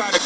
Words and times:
try 0.00 0.10
to. 0.10 0.18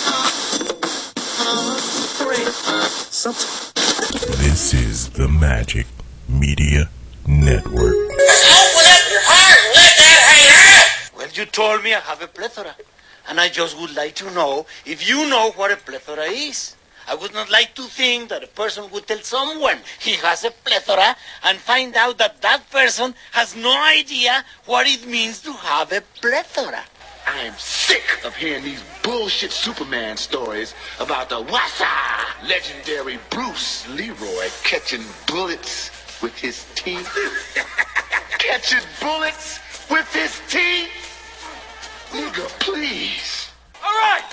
This 4.39 4.73
is 4.73 5.09
the 5.11 5.27
Magic 5.29 5.87
Media 6.29 6.89
Network. 7.27 7.97
Open 7.97 8.85
up 8.95 9.05
your 9.11 9.25
heart 9.31 9.61
let 9.75 9.95
that 9.99 10.21
hang 10.31 10.47
out. 10.55 11.19
Well, 11.19 11.29
you 11.35 11.45
told 11.47 11.83
me 11.83 11.93
I 11.93 12.01
have 12.01 12.23
a 12.23 12.29
plethora. 12.29 12.77
And 13.29 13.41
I 13.41 13.49
just 13.49 13.81
would 13.81 13.97
like 13.97 14.15
to 14.17 14.31
know 14.33 14.67
if 14.87 15.09
you 15.09 15.29
know 15.29 15.51
what 15.57 15.73
a 15.73 15.77
plethora 15.77 16.25
is. 16.25 16.77
I 17.09 17.15
would 17.17 17.35
not 17.35 17.51
like 17.51 17.75
to 17.75 17.83
think 17.83 18.29
that 18.29 18.45
a 18.45 18.47
person 18.47 18.91
would 18.93 19.07
tell 19.07 19.23
someone 19.23 19.79
he 19.99 20.13
has 20.27 20.45
a 20.45 20.51
plethora 20.51 21.17
and 21.43 21.59
find 21.59 21.97
out 21.97 22.19
that 22.19 22.41
that 22.43 22.71
person 22.71 23.15
has 23.33 23.57
no 23.57 23.75
idea 23.83 24.45
what 24.67 24.87
it 24.87 25.07
means 25.07 25.41
to 25.41 25.53
have 25.53 25.91
a 25.93 26.03
plethora. 26.21 26.85
I 27.27 27.41
am 27.41 27.55
sick 27.55 28.25
of 28.25 28.37
hearing 28.37 28.65
these 28.65 28.83
bullshit 29.03 29.51
Superman 29.51 30.17
stories 30.17 30.75
about 31.01 31.29
the 31.29 31.43
Wassa 31.43 31.89
legendary 32.47 33.19
Bruce 33.31 33.89
Leroy 33.89 34.49
catching 34.63 35.03
bullets 35.27 35.91
with 36.23 36.37
his 36.39 36.67
teeth. 36.75 37.09
catching 38.39 38.85
bullets 39.01 39.59
with 39.91 40.07
his 40.13 40.41
teeth? 40.49 40.91
Nigga, 42.13 42.47
please. 42.61 43.51
All 43.83 43.93
right, 43.93 44.25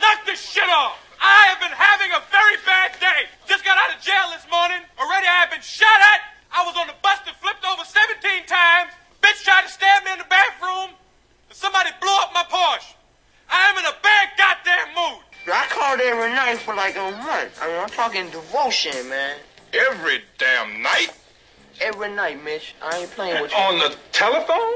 knock 0.00 0.26
this 0.26 0.40
shit 0.40 0.68
off. 0.68 0.98
I 1.20 1.48
have 1.48 1.60
been 1.60 1.72
having 1.72 2.12
a 2.12 2.20
very 2.30 2.56
bad 2.66 3.00
day. 3.00 3.28
Just 3.48 3.64
got 3.64 3.78
out 3.78 3.96
of 3.96 4.02
jail 4.04 4.28
this 4.30 4.44
morning. 4.52 4.84
Already 5.00 5.26
I 5.26 5.40
have 5.40 5.50
been 5.50 5.64
shot 5.64 6.00
at. 6.14 6.20
I 6.52 6.64
was 6.66 6.76
on 6.76 6.86
the 6.86 6.94
bus 7.02 7.18
that 7.24 7.34
flipped 7.40 7.64
over 7.64 7.82
17 7.82 8.46
times. 8.46 8.92
Bitch 9.22 9.42
tried 9.42 9.64
to 9.64 9.72
stab 9.72 10.04
me 10.04 10.12
in 10.12 10.18
the 10.18 10.28
bathroom. 10.28 10.92
And 11.54 11.60
somebody 11.60 11.90
blew 12.00 12.10
up 12.20 12.32
my 12.34 12.42
Porsche. 12.42 12.94
I 13.48 13.70
am 13.70 13.78
in 13.78 13.84
a 13.84 13.94
bad 14.02 14.28
goddamn 14.36 14.88
mood. 14.94 15.22
I 15.46 15.66
called 15.68 16.00
every 16.00 16.30
night 16.32 16.58
for 16.58 16.74
like 16.74 16.96
a 16.96 17.12
month. 17.12 17.58
I 17.62 17.68
mean, 17.68 17.76
I'm 17.78 17.88
talking 17.90 18.28
devotion, 18.30 19.08
man. 19.08 19.36
Every 19.72 20.22
damn 20.38 20.82
night? 20.82 21.08
Every 21.80 22.10
night, 22.12 22.42
Mitch. 22.42 22.74
I 22.82 22.98
ain't 22.98 23.10
playing 23.12 23.40
with 23.40 23.52
you. 23.52 23.56
On 23.58 23.78
the 23.78 23.94
telephone? 24.10 24.72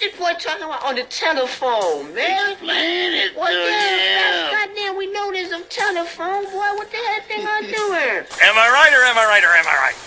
This 0.00 0.16
boy 0.16 0.32
talking 0.40 0.64
about 0.64 0.82
on 0.84 0.96
the 0.96 1.04
telephone, 1.04 2.12
man. 2.14 2.50
Explain 2.52 3.12
it 3.12 3.36
What 3.36 3.50
to 3.50 3.54
the 3.54 3.72
hell? 3.72 4.46
him. 4.48 4.74
Goddamn, 4.74 4.96
we 4.96 5.12
know 5.12 5.30
there's 5.30 5.52
a 5.52 5.60
telephone, 5.64 6.44
boy. 6.46 6.68
What 6.74 6.90
the 6.90 6.96
hell 6.96 7.20
thing 7.28 7.46
I 7.46 7.60
doing? 7.62 8.26
Am 8.42 8.58
I 8.58 8.68
right 8.74 8.92
or 8.92 9.04
am 9.04 9.18
I 9.18 9.24
right 9.24 9.44
or 9.44 9.54
am 9.54 9.66
I 9.68 9.76
right? 9.86 9.98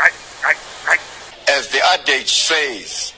Right, 0.00 0.12
right, 0.42 0.56
right. 0.88 1.00
As 1.48 1.68
the 1.68 1.78
adage 1.92 2.32
says, 2.32 3.12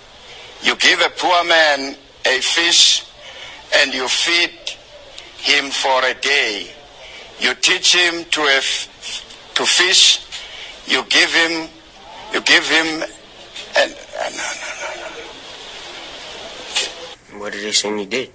you 0.62 0.76
give 0.76 1.00
a 1.00 1.10
poor 1.10 1.44
man 1.44 1.96
a 2.26 2.40
fish 2.40 3.04
and 3.76 3.92
you 3.94 4.08
feed 4.08 4.50
him 5.38 5.70
for 5.70 6.04
a 6.04 6.14
day. 6.14 6.68
You 7.40 7.54
teach 7.54 7.94
him 7.94 8.24
to 8.24 8.40
a 8.42 8.56
f- 8.56 9.52
to 9.54 9.64
fish. 9.66 10.24
You 10.86 11.02
give 11.08 11.32
him, 11.32 11.68
you 12.32 12.40
give 12.42 12.68
him, 12.68 13.02
and 13.78 13.92
uh, 13.92 14.30
no, 14.30 14.36
no, 14.36 14.88
no, 15.00 15.10
no. 17.34 17.40
What 17.40 17.52
did 17.52 17.64
they 17.64 17.72
say 17.72 17.96
he 17.98 18.06
did? 18.06 18.32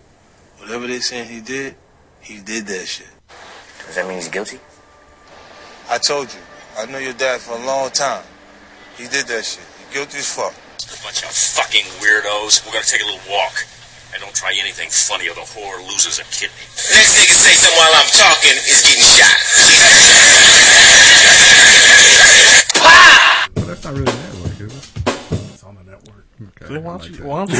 Whatever 0.57 0.87
they 0.87 0.99
saying 0.99 1.27
he 1.29 1.41
did, 1.41 1.75
he 2.21 2.39
did 2.39 2.67
that 2.67 2.85
shit. 2.85 3.07
Does 3.85 3.95
that 3.95 4.05
mean 4.07 4.17
he's 4.17 4.27
guilty? 4.27 4.59
I 5.89 5.97
told 5.97 6.31
you, 6.31 6.39
I 6.77 6.85
know 6.85 6.99
your 6.99 7.13
dad 7.13 7.41
for 7.41 7.57
a 7.57 7.65
long 7.65 7.89
time. 7.89 8.23
He 8.97 9.07
did 9.07 9.25
that 9.27 9.43
shit. 9.43 9.63
He 9.79 9.93
guilty 9.93 10.19
as 10.19 10.33
fuck. 10.35 10.53
Bunch 10.99 11.23
of 11.23 11.31
fucking 11.31 11.85
weirdos. 12.03 12.65
We're 12.65 12.73
gonna 12.73 12.85
take 12.85 13.01
a 13.01 13.05
little 13.05 13.23
walk. 13.31 13.65
And 14.13 14.21
don't 14.21 14.35
try 14.35 14.51
anything 14.59 14.89
funny 14.91 15.29
or 15.29 15.33
the 15.35 15.41
whore 15.41 15.79
loses 15.87 16.19
a 16.19 16.23
kidney. 16.35 16.67
Next 16.75 17.15
nigga 17.15 17.31
say 17.31 17.55
something 17.55 17.79
while 17.79 17.95
I'm 17.95 18.11
talking 18.11 18.55
is 18.67 18.81
getting 18.83 19.07
shot. 19.15 19.39
But 23.55 23.65
that's 23.67 23.83
not 23.83 23.93
really 23.93 24.11
a 24.11 24.15
network, 24.15 24.59
is 24.61 24.73
it? 24.75 24.89
It's 25.53 25.63
on 25.63 25.75
the 25.75 25.83
network. 25.83 26.25
Okay. 26.41 26.73
Then 26.73 26.83
why 26.83 26.97
don't 26.97 27.09
you, 27.09 27.15
that. 27.15 27.25
why 27.25 27.45
don't 27.45 27.51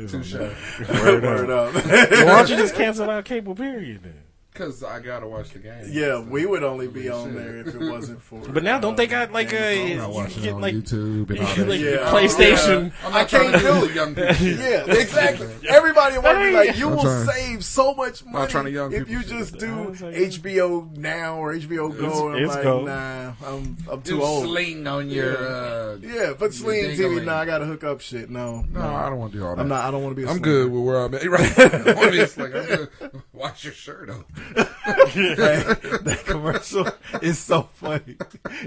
you, 0.00 0.08
Touche. 0.08 0.34
Word, 0.34 1.22
Word 1.22 1.50
up. 1.50 1.74
why 1.74 2.24
don't 2.24 2.48
you 2.50 2.56
just 2.56 2.74
cancel 2.74 3.08
out 3.10 3.24
cable 3.24 3.54
period 3.54 4.02
then? 4.02 4.21
Because 4.52 4.82
I 4.84 5.00
gotta 5.00 5.26
watch 5.26 5.50
the 5.50 5.60
game. 5.60 5.86
Yeah, 5.88 6.20
we 6.20 6.44
would 6.44 6.62
only 6.62 6.86
be 6.86 7.08
on 7.08 7.34
there 7.34 7.56
if 7.60 7.68
it 7.74 7.80
wasn't 7.90 8.20
for. 8.22 8.38
But 8.40 8.62
now 8.62 8.78
don't 8.78 8.96
they 8.98 9.06
got 9.06 9.32
like 9.32 9.50
a 9.54 9.80
I'm 9.82 9.88
you 9.88 9.96
not 9.96 10.04
can 10.06 10.14
watching 10.14 10.38
it 10.42 10.44
get 10.44 10.52
on 10.54 10.60
like 10.60 10.74
YouTube 10.74 11.30
and 11.30 11.38
all 11.60 11.66
like. 11.66 11.80
Yeah. 11.80 12.10
PlayStation. 12.12 12.92
I'm 13.02 13.14
I 13.14 13.20
not 13.22 13.28
trying 13.30 13.50
can't 13.52 13.62
to 13.62 13.68
do 13.72 13.80
do 13.80 13.84
it. 13.86 13.94
young 13.94 14.14
people. 14.14 14.46
Yeah, 14.46 14.84
exactly. 15.00 15.48
Everybody 15.68 16.18
want 16.18 16.36
to 16.38 16.44
be 16.44 16.50
like, 16.52 16.76
you 16.76 16.88
I'm 16.90 16.96
will 16.96 17.02
trying- 17.02 17.26
save 17.28 17.64
so 17.64 17.94
much 17.94 18.24
money 18.26 18.50
trying 18.50 18.64
to 18.66 18.70
young 18.70 18.92
if 18.92 19.08
you 19.08 19.22
just 19.22 19.56
do 19.58 19.84
like- 19.88 19.98
HBO 20.16 20.94
now 20.98 21.36
or 21.36 21.54
HBO 21.54 21.98
Go. 21.98 22.28
And 22.28 22.36
I'm 22.36 22.44
it's 22.44 22.54
like, 22.54 22.62
go. 22.62 22.84
nah, 22.84 23.32
I'm 23.46 23.76
I'm 23.90 24.02
too 24.02 24.16
Do 24.16 24.22
old. 24.22 24.44
sling 24.44 24.86
on 24.86 25.08
your. 25.08 25.34
Uh, 25.34 25.96
Yeah, 26.02 26.34
but 26.38 26.52
Sling 26.52 26.90
TV, 26.90 26.96
ding-a-ling. 26.98 27.24
nah, 27.24 27.38
I 27.38 27.46
gotta 27.46 27.64
hook 27.64 27.84
up 27.84 28.02
shit. 28.02 28.28
No, 28.28 28.64
no, 28.70 28.80
I 28.82 29.08
don't 29.08 29.18
want 29.18 29.32
to 29.32 29.38
do 29.38 29.46
all 29.46 29.56
that. 29.56 29.62
I'm 29.62 29.68
not. 29.68 29.84
I 29.86 29.90
don't 29.90 30.02
want 30.02 30.14
to 30.14 30.20
be. 30.22 30.28
A 30.28 30.30
I'm 30.30 30.40
good 30.40 30.70
with 30.70 30.82
where 30.84 31.00
I'm 31.00 31.14
at. 31.14 31.24
Right. 31.24 31.58
I 31.58 31.94
wanna 31.94 32.10
be 32.10 32.20
a 32.20 32.26
slinger. 32.26 32.58
I'm 32.60 32.66
good. 32.66 33.22
Wash 33.32 33.64
your 33.64 33.72
shirt 33.72 34.10
off. 34.10 34.24
That 34.54 36.22
commercial 36.26 36.88
is 37.20 37.38
so 37.38 37.62
funny 37.62 38.16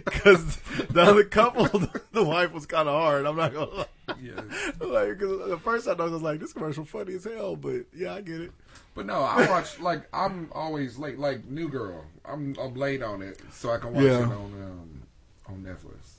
because 0.05 0.57
the 0.89 1.01
other 1.01 1.23
couple, 1.23 1.65
the 2.11 2.23
wife 2.23 2.51
was 2.53 2.65
kind 2.65 2.87
of 2.87 2.95
hard. 2.95 3.25
I'm 3.25 3.35
not 3.35 3.53
gonna 3.53 3.71
lie. 3.71 3.85
Yeah. 4.21 4.41
Like, 4.79 5.19
cause 5.19 5.49
the 5.49 5.59
first 5.63 5.87
I 5.87 5.93
know 5.93 6.05
I 6.05 6.09
was 6.09 6.21
like, 6.21 6.39
this 6.39 6.53
commercial 6.53 6.85
funny 6.85 7.15
as 7.15 7.23
hell, 7.25 7.55
but 7.55 7.85
yeah, 7.95 8.13
I 8.15 8.21
get 8.21 8.41
it. 8.41 8.51
But 8.93 9.05
no, 9.07 9.21
I 9.21 9.47
watch 9.49 9.79
like 9.79 10.07
I'm 10.13 10.49
always 10.53 10.97
late. 10.97 11.19
Like 11.19 11.45
New 11.45 11.67
Girl, 11.69 12.05
I'm 12.23 12.55
I'm 12.61 12.75
late 12.75 13.01
on 13.01 13.21
it, 13.21 13.39
so 13.51 13.71
I 13.71 13.77
can 13.77 13.93
watch 13.93 14.03
Yeah. 14.03 14.19
it 14.19 14.23
on 14.25 14.31
um, 14.31 15.01
on 15.47 15.63
Netflix. 15.63 16.13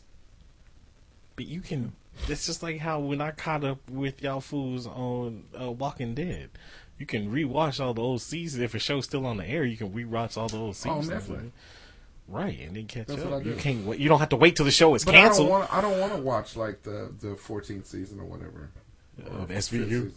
But 1.36 1.46
you 1.46 1.60
can. 1.60 1.92
It's 2.28 2.46
just 2.46 2.62
like 2.62 2.78
how 2.78 3.00
when 3.00 3.20
I 3.20 3.30
caught 3.30 3.62
up 3.62 3.90
with 3.90 4.22
y'all 4.22 4.40
fools 4.40 4.86
on 4.86 5.44
uh, 5.60 5.70
Walking 5.70 6.14
Dead, 6.14 6.48
you 6.98 7.06
can 7.06 7.30
rewatch 7.30 7.78
all 7.84 7.94
the 7.94 8.02
old 8.02 8.22
seasons. 8.22 8.62
If 8.62 8.74
a 8.74 8.78
show's 8.78 9.04
still 9.04 9.26
on 9.26 9.36
the 9.36 9.46
air, 9.46 9.64
you 9.64 9.76
can 9.76 9.90
rewatch 9.92 10.36
all 10.36 10.48
the 10.48 10.56
old 10.56 10.68
On 10.68 10.74
seasons. 10.74 11.08
Netflix. 11.08 11.50
Right, 12.28 12.58
and 12.60 12.74
then 12.76 12.86
catch 12.86 13.06
That's 13.06 13.22
up. 13.22 13.44
You 13.44 13.54
can't. 13.54 13.86
Wait, 13.86 14.00
you 14.00 14.08
don't 14.08 14.18
have 14.18 14.30
to 14.30 14.36
wait 14.36 14.56
till 14.56 14.64
the 14.64 14.72
show 14.72 14.94
is 14.96 15.04
But 15.04 15.14
I 15.14 15.18
don't 15.18 15.26
canceled. 15.28 15.48
want 15.50 15.72
I 15.72 15.80
don't 15.80 16.00
want 16.00 16.12
to 16.14 16.20
watch 16.20 16.56
like 16.56 16.82
the 16.82 17.12
the 17.20 17.28
14th 17.36 17.86
season 17.86 18.18
or 18.18 18.24
whatever. 18.24 18.70
Uh, 19.24 19.42
Or 19.42 19.46
SVU. 19.46 20.12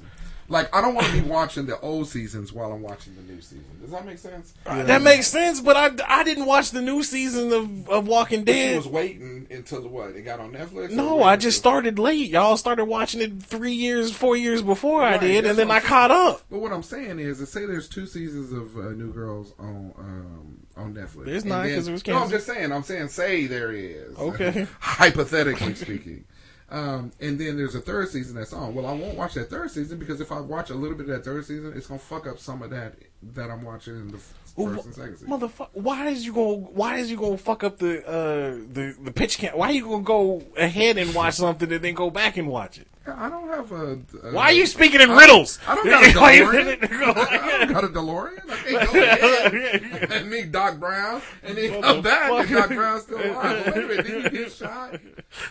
Like 0.52 0.76
I 0.76 0.82
don't 0.82 0.96
want 0.96 1.06
to 1.06 1.14
be 1.14 1.22
watching 1.22 1.68
the 1.68 1.80
old 1.80 2.08
seasons 2.08 2.52
while 2.52 2.72
I'm 2.72 2.82
watching 2.82 3.14
the 3.16 3.22
new 3.32 3.40
season. 3.40 3.64
Does 3.82 3.92
that 3.92 4.04
make 4.04 4.18
sense? 4.18 4.56
That 4.66 5.04
makes 5.04 5.28
sense, 5.28 5.62
but 5.62 5.78
I, 5.78 5.92
I 6.08 6.24
didn't 6.24 6.48
watch 6.48 6.72
the 6.72 6.82
new 6.82 7.04
season 7.04 7.54
of, 7.54 7.88
of 7.88 8.08
Walking 8.08 8.40
But 8.46 8.54
Dead. 8.54 8.76
was 8.78 8.88
waiting 8.88 9.46
until 9.52 9.88
what? 9.88 10.16
It 10.16 10.24
got 10.24 10.40
on 10.40 10.54
Netflix. 10.54 10.90
No. 10.90 11.22
I 11.22 11.36
just 11.36 11.60
started 11.60 12.00
late. 12.00 12.32
Y'all 12.32 12.58
started 12.58 12.86
watching 12.86 13.22
it 13.22 13.44
three 13.44 13.74
years, 13.74 14.12
four 14.12 14.36
years 14.36 14.64
before 14.64 15.04
I 15.04 15.20
did, 15.20 15.46
and 15.46 15.56
then 15.56 15.70
I 15.70 15.81
caught 15.81 16.10
up. 16.10 16.42
But 16.50 16.62
what 16.62 16.72
I'm 16.74 16.81
saying 16.84 17.20
is, 17.20 17.48
say 17.48 17.68
there's 17.68 17.88
two 17.88 18.08
seasons 18.08 18.52
of 18.52 18.76
uh, 18.76 18.90
New 18.90 19.14
Girls 19.14 19.54
on 19.60 19.94
um, 20.00 20.58
on 20.76 20.96
Netflix. 20.96 21.26
There's 21.26 21.46
not, 21.46 21.68
'cause 21.68 21.88
it 21.88 21.92
was 21.92 22.02
canceled. 22.02 22.22
No, 22.22 22.26
I'm 22.26 22.31
just 22.31 22.48
saying. 22.48 22.72
I'm 22.72 22.81
saying 22.84 23.10
say 23.10 23.46
there 23.46 23.72
is. 23.72 24.18
Okay. 24.18 24.66
Hypothetically 24.80 25.76
speaking. 25.76 26.26
Um, 26.72 27.12
and 27.19 27.40
then 27.40 27.57
there's 27.57 27.75
a 27.75 27.81
third 27.81 28.09
season 28.09 28.35
that's 28.35 28.53
on. 28.53 28.75
Well, 28.75 28.85
I 28.85 28.94
won't 28.94 29.18
watch 29.18 29.34
that 29.34 29.50
third 29.50 29.72
season 29.72 29.97
because 29.97 30.22
if 30.22 30.31
I 30.31 30.40
watch 30.40 30.69
a 30.69 30.75
little 30.75 30.96
bit 30.96 31.09
of 31.09 31.16
that 31.16 31.25
third 31.25 31.46
season, 31.46 31.74
it's 31.75 31.88
gonna 31.88 32.00
fuck 32.00 32.28
up 32.28 32.40
some 32.40 32.62
of 32.62 32.69
that 32.69 32.96
that 33.34 33.50
I'm 33.50 33.63
watching 33.63 33.96
in 33.96 34.12
the 34.12 34.19
well. 34.66 34.84
Motherfucker, 34.84 35.70
why 35.74 36.08
is 36.08 36.25
you 36.25 36.34
gonna 36.34 36.53
why 36.53 36.97
is 36.97 37.09
you 37.09 37.18
gonna 37.18 37.38
fuck 37.38 37.64
up 37.64 37.78
the 37.78 38.06
uh, 38.08 38.52
the 38.74 38.96
the 39.02 39.12
pitch 39.12 39.38
count? 39.38 39.58
Why 39.58 39.70
are 39.70 39.74
you 39.74 39.86
gonna 39.86 40.03
go 40.03 40.42
ahead 40.58 40.97
and 40.97 41.14
watch 41.14 41.36
something 41.36 41.72
and 41.72 41.84
then 41.84 41.94
go 41.94 42.09
back 42.09 42.38
and 42.38 42.47
watch 42.47 42.78
it? 42.78 42.88
I 43.08 43.30
don't 43.30 43.48
have 43.50 43.72
a. 43.72 44.00
a 44.24 44.31
Why 44.34 44.46
are 44.46 44.52
you 44.52 44.66
speaking 44.66 45.02
in 45.02 45.09
I 45.09 45.18
riddles? 45.18 45.60
I 45.68 45.75
don't 45.75 45.86
got 45.89 46.04
a 46.04 46.07
DeLorean. 46.10 46.84
I 46.92 47.57
don't 47.66 47.74
got 47.74 47.84
a 47.84 47.88
DeLorean. 47.88 48.50
I 48.50 48.56
can't 48.57 48.94
go 48.94 49.00
ahead 49.04 50.12
and 50.12 50.30
meet 50.30 50.51
Doc 50.51 50.80
Brown 50.80 51.22
and 51.44 51.57
then 51.57 51.81
come 51.81 52.01
back 52.01 52.31
and 52.31 52.50
Doc 52.50 52.69
Brown's 52.69 53.04
still 53.04 53.18
alive. 53.19 53.66
Wait 53.75 53.84
a 53.84 53.88
minute, 53.88 54.06
did 54.06 54.24
you 54.24 54.30
get 54.30 54.51
shot? 54.51 54.92
Did 54.92 55.01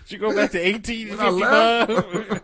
you 0.08 0.18
go 0.18 0.34
back 0.34 0.50
to 0.52 0.72
1855? 0.72 2.42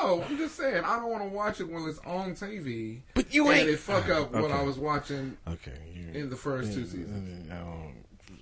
No, 0.00 0.22
I'm 0.22 0.36
just 0.38 0.56
saying 0.56 0.84
I 0.84 0.96
don't 0.96 1.10
want 1.10 1.22
to 1.24 1.28
watch 1.28 1.60
it 1.60 1.68
when 1.70 1.84
it's 1.88 1.98
on 2.00 2.34
TV. 2.34 3.00
But 3.14 3.32
you 3.34 3.48
and 3.48 3.60
ain't- 3.60 3.68
it 3.70 3.78
fuck 3.78 4.08
up 4.08 4.32
what 4.32 4.50
I 4.50 4.62
was 4.62 4.78
watching 4.78 5.36
Okay, 5.46 5.72
you, 5.94 6.20
in 6.20 6.30
the 6.30 6.36
first 6.36 6.72
two 6.72 6.84
seasons. 6.84 7.50
I 7.50 7.56
don't, 7.56 7.94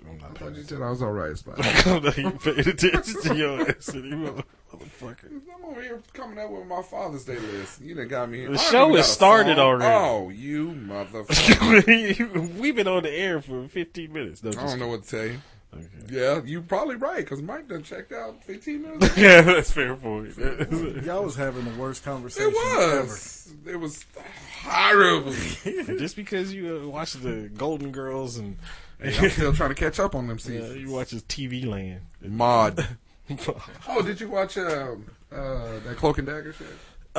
I'm 0.09 0.19
not 0.19 0.31
I 0.31 0.35
thought 0.35 0.57
you 0.57 0.63
said 0.63 0.83
I 0.83 0.91
was 0.91 1.03
all 1.03 1.13
right, 1.13 1.37
Spot. 1.37 1.55
I'm 1.87 2.03
not 2.05 2.19
even 2.19 2.39
paying 2.39 2.61
attention 2.61 3.23
to 3.23 3.35
your 3.37 3.69
ass 3.69 3.89
anymore, 3.95 4.45
motherfucker. 4.73 5.41
I'm 5.57 5.65
over 5.65 5.83
here 5.83 6.01
coming 6.13 6.39
up 6.39 6.51
with 6.51 6.67
my 6.67 6.83
Father's 6.83 7.25
Day 7.25 7.39
list. 7.39 7.81
You 7.81 7.95
done 7.95 8.09
got 8.09 8.31
me. 8.31 8.39
here. 8.41 8.51
The 8.51 8.59
show 8.59 8.95
has 8.95 9.11
started 9.11 9.59
already. 9.59 9.87
Oh, 9.93 10.29
you 10.29 10.69
motherfucker! 10.89 12.59
We've 12.59 12.77
been 12.77 12.87
on 12.89 13.03
the 13.03 13.11
air 13.13 13.41
for 13.41 13.67
15 13.67 14.13
minutes. 14.13 14.43
No, 14.45 14.51
I 14.51 14.67
don't 14.67 14.79
know 14.79 14.89
what 14.89 15.05
to 15.05 15.09
tell 15.11 15.27
you. 15.27 15.39
Yeah, 16.09 16.41
you're 16.45 16.63
probably 16.63 16.97
right 16.97 17.19
because 17.19 17.43
Mike 17.43 17.69
done 17.69 17.83
checked 17.83 18.13
out 18.13 18.43
15 18.45 18.83
minutes. 18.83 19.07
ago. 19.07 19.21
yeah, 19.21 19.41
that's 19.43 19.71
fair 19.73 19.95
point. 19.95 20.37
Y'all 21.05 21.23
was 21.25 21.37
having 21.37 21.65
the 21.65 21.79
worst 21.79 22.05
conversation 22.05 22.51
It 22.51 22.55
was. 22.55 23.53
It 23.67 23.77
was 23.77 24.05
horrible. 24.63 25.33
Just 25.99 26.17
because 26.17 26.53
you 26.55 26.83
uh, 26.85 26.89
watch 26.89 27.13
the 27.15 27.51
Golden 27.55 27.91
Girls 27.93 28.39
and 28.39 28.57
Hey, 29.01 29.17
I'm 29.19 29.31
still 29.31 29.53
trying 29.53 29.69
to 29.71 29.75
catch 29.75 30.01
up 30.01 30.15
on 30.15 30.27
them 30.27 30.39
yeah, 30.49 30.69
you 30.73 30.91
watch 30.91 31.11
TV 31.11 31.67
Land. 31.67 32.01
Mod. 32.23 32.87
Oh, 33.89 34.03
did 34.03 34.21
you 34.21 34.29
watch 34.31 34.57
um, 34.57 35.07
uh, 35.31 35.81
that 35.81 35.97
Cloak 35.97 36.19
and 36.19 36.27
Dagger 36.27 36.53
shit? 36.55 36.67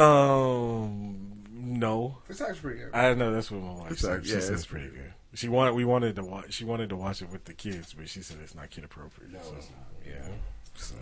Um, 0.01 1.33
no. 1.51 2.17
It's 2.29 2.41
actually 2.41 2.59
pretty 2.59 2.79
good. 2.79 2.95
I 2.95 3.13
know 3.13 3.31
that's 3.31 3.51
what 3.51 3.61
my 3.61 3.73
wife 3.73 3.91
It's 3.91 4.01
said. 4.01 4.25
yeah, 4.25 4.31
said 4.31 4.37
it's 4.37 4.49
it's 4.49 4.65
pretty 4.65 4.87
good. 4.89 5.13
She 5.37 5.47
wanted 5.49 5.75
we 5.75 5.85
wanted 5.85 6.15
to 6.15 6.23
watch. 6.23 6.51
She 6.51 6.65
wanted 6.65 6.89
to 6.89 6.95
watch 6.95 7.21
it 7.21 7.29
with 7.29 7.45
the 7.45 7.53
kids, 7.53 7.93
but 7.93 8.09
she 8.09 8.23
said 8.23 8.37
it's 8.43 8.55
not 8.55 8.71
kid 8.71 8.83
appropriate. 8.83 9.31
No, 9.31 9.37
it's 9.37 9.69
not. 9.69 9.85
Yeah. 10.03 10.27
So 10.73 10.95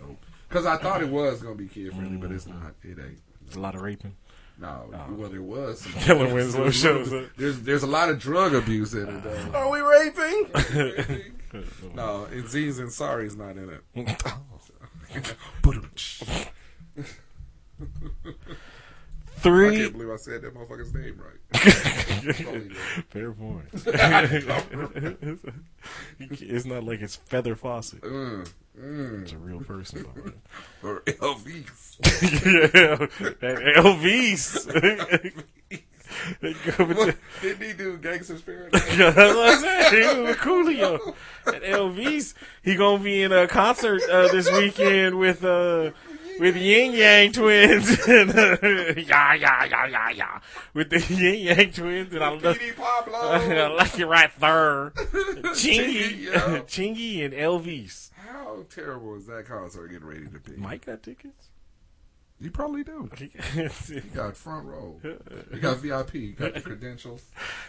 Because 0.46 0.66
I 0.66 0.76
thought 0.76 1.00
it 1.00 1.08
was 1.08 1.40
going 1.40 1.56
to 1.56 1.62
be 1.62 1.70
kid 1.70 1.94
friendly, 1.94 2.18
but 2.18 2.30
it's 2.30 2.44
mm-hmm. 2.44 2.62
not. 2.62 2.74
It 2.82 2.98
ain't. 3.02 3.22
there's 3.40 3.56
a 3.56 3.60
lot 3.60 3.74
of 3.74 3.80
raping. 3.80 4.14
No, 4.58 4.90
oh. 4.92 5.14
well, 5.14 5.30
there 5.30 5.40
was. 5.40 5.86
Kellen 6.00 6.34
Winslow 6.34 6.64
there's 6.64 6.76
a 6.76 6.78
shows 6.78 7.14
up. 7.14 7.30
There's 7.38 7.62
there's 7.62 7.82
a 7.82 7.86
lot 7.86 8.10
of 8.10 8.18
drug 8.18 8.52
abuse 8.52 8.92
in 8.92 9.08
it. 9.08 9.24
Though. 9.24 9.52
Are 9.54 9.70
we 9.70 9.80
raping? 9.80 10.50
no, 11.94 12.26
and 12.26 12.46
Z's 12.46 12.78
and 12.78 12.92
Sorry's 12.92 13.36
not 13.36 13.56
in 13.56 13.70
it. 13.70 13.80
I 19.46 19.76
can't 19.76 19.92
believe 19.92 20.10
I 20.10 20.16
said 20.16 20.42
that 20.42 20.54
motherfucker's 20.54 20.92
name 20.94 21.20
right. 21.20 21.40
Fair 23.10 23.32
point. 23.32 23.66
it's 26.20 26.64
not 26.64 26.84
like 26.84 27.00
it's 27.00 27.16
Feather 27.16 27.54
Fawcett. 27.54 28.00
Mm, 28.02 28.48
mm. 28.78 29.22
It's 29.22 29.32
a 29.32 29.38
real 29.38 29.60
person. 29.60 30.02
by 30.04 30.10
the 30.14 30.22
way. 30.22 30.32
Or 30.82 31.00
Elvis. 31.02 31.96
yeah, 32.74 32.96
that 33.40 33.58
Elvis. 33.76 34.66
They 36.40 36.54
go 36.54 36.84
with 36.84 36.96
What, 36.96 37.06
the- 37.08 37.16
didn't 37.42 37.66
he 37.66 37.72
do 37.74 37.98
Gangster's 37.98 38.40
Paradise? 38.42 38.96
That's 38.96 39.16
what 39.16 39.48
I 39.48 39.60
said. 39.90 39.92
He 39.92 39.98
was 40.20 40.28
with 40.28 40.36
Coolio. 40.38 41.14
And 41.46 41.62
Elvis, 41.62 42.34
he 42.62 42.74
gonna 42.76 43.02
be 43.02 43.22
in 43.22 43.32
a 43.32 43.46
concert 43.46 44.02
uh, 44.10 44.28
this 44.28 44.50
weekend 44.50 45.18
with 45.18 45.44
uh 45.44 45.90
with 46.38 46.56
Yin 46.56 46.92
Yang 46.92 47.32
Twins 47.32 48.06
yeah 48.08 49.34
yeah 49.34 49.64
yeah 49.64 49.86
yeah 49.86 50.10
yeah 50.10 50.40
with 50.74 50.90
the 50.90 51.00
Yin 51.14 51.56
Yang 51.56 51.72
Twins 51.72 52.12
and 52.14 52.22
I 52.24 52.30
love. 52.30 52.58
I 53.12 53.66
like 53.68 53.98
it 53.98 54.06
right 54.06 54.30
there. 54.38 54.90
Chingy, 55.54 56.24
yeah. 56.24 56.60
Chingy 56.66 57.24
and 57.24 57.32
Elvis. 57.34 58.10
How 58.14 58.64
terrible 58.68 59.16
is 59.16 59.26
that 59.26 59.46
concert 59.46 59.88
getting 59.88 60.06
ready 60.06 60.26
to 60.26 60.38
be? 60.38 60.56
Mike 60.56 60.86
got 60.86 61.02
tickets. 61.02 61.48
You 62.38 62.50
probably 62.50 62.84
do. 62.84 63.08
He, 63.16 63.30
got 64.14 64.36
front 64.36 64.66
row. 64.66 65.00
He 65.52 65.58
got 65.58 65.78
VIP. 65.78 66.10
He 66.12 66.32
got 66.32 66.52
the 66.54 66.60
credentials. 66.60 67.22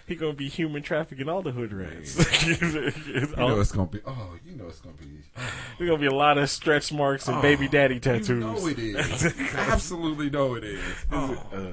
he 0.05 0.15
gonna 0.15 0.33
be 0.33 0.49
human 0.49 0.83
trafficking 0.83 1.29
all 1.29 1.41
the 1.41 1.51
hood 1.51 1.71
rats. 1.71 2.17
You 2.45 2.57
know 3.37 3.59
it's 3.61 3.71
gonna 3.71 3.87
be. 3.87 4.01
Oh, 4.05 4.35
you 4.45 4.57
know 4.57 4.67
it's 4.67 4.81
gonna 4.81 4.95
be. 4.97 5.21
There's 5.77 5.89
gonna 5.89 6.01
be 6.01 6.07
a 6.07 6.13
lot 6.13 6.37
of 6.37 6.49
stretch 6.49 6.91
marks 6.91 7.27
and 7.29 7.37
Oh, 7.37 7.41
baby 7.41 7.67
daddy 7.69 7.99
tattoos. 7.99 8.29
You 8.29 8.35
know 8.39 8.67
it 8.67 8.79
is. 8.79 9.33
Absolutely 9.55 10.29
know 10.29 10.55
it 10.55 10.63
is. 10.65 10.83
Oh, 11.11 11.41
Uh, 11.53 11.71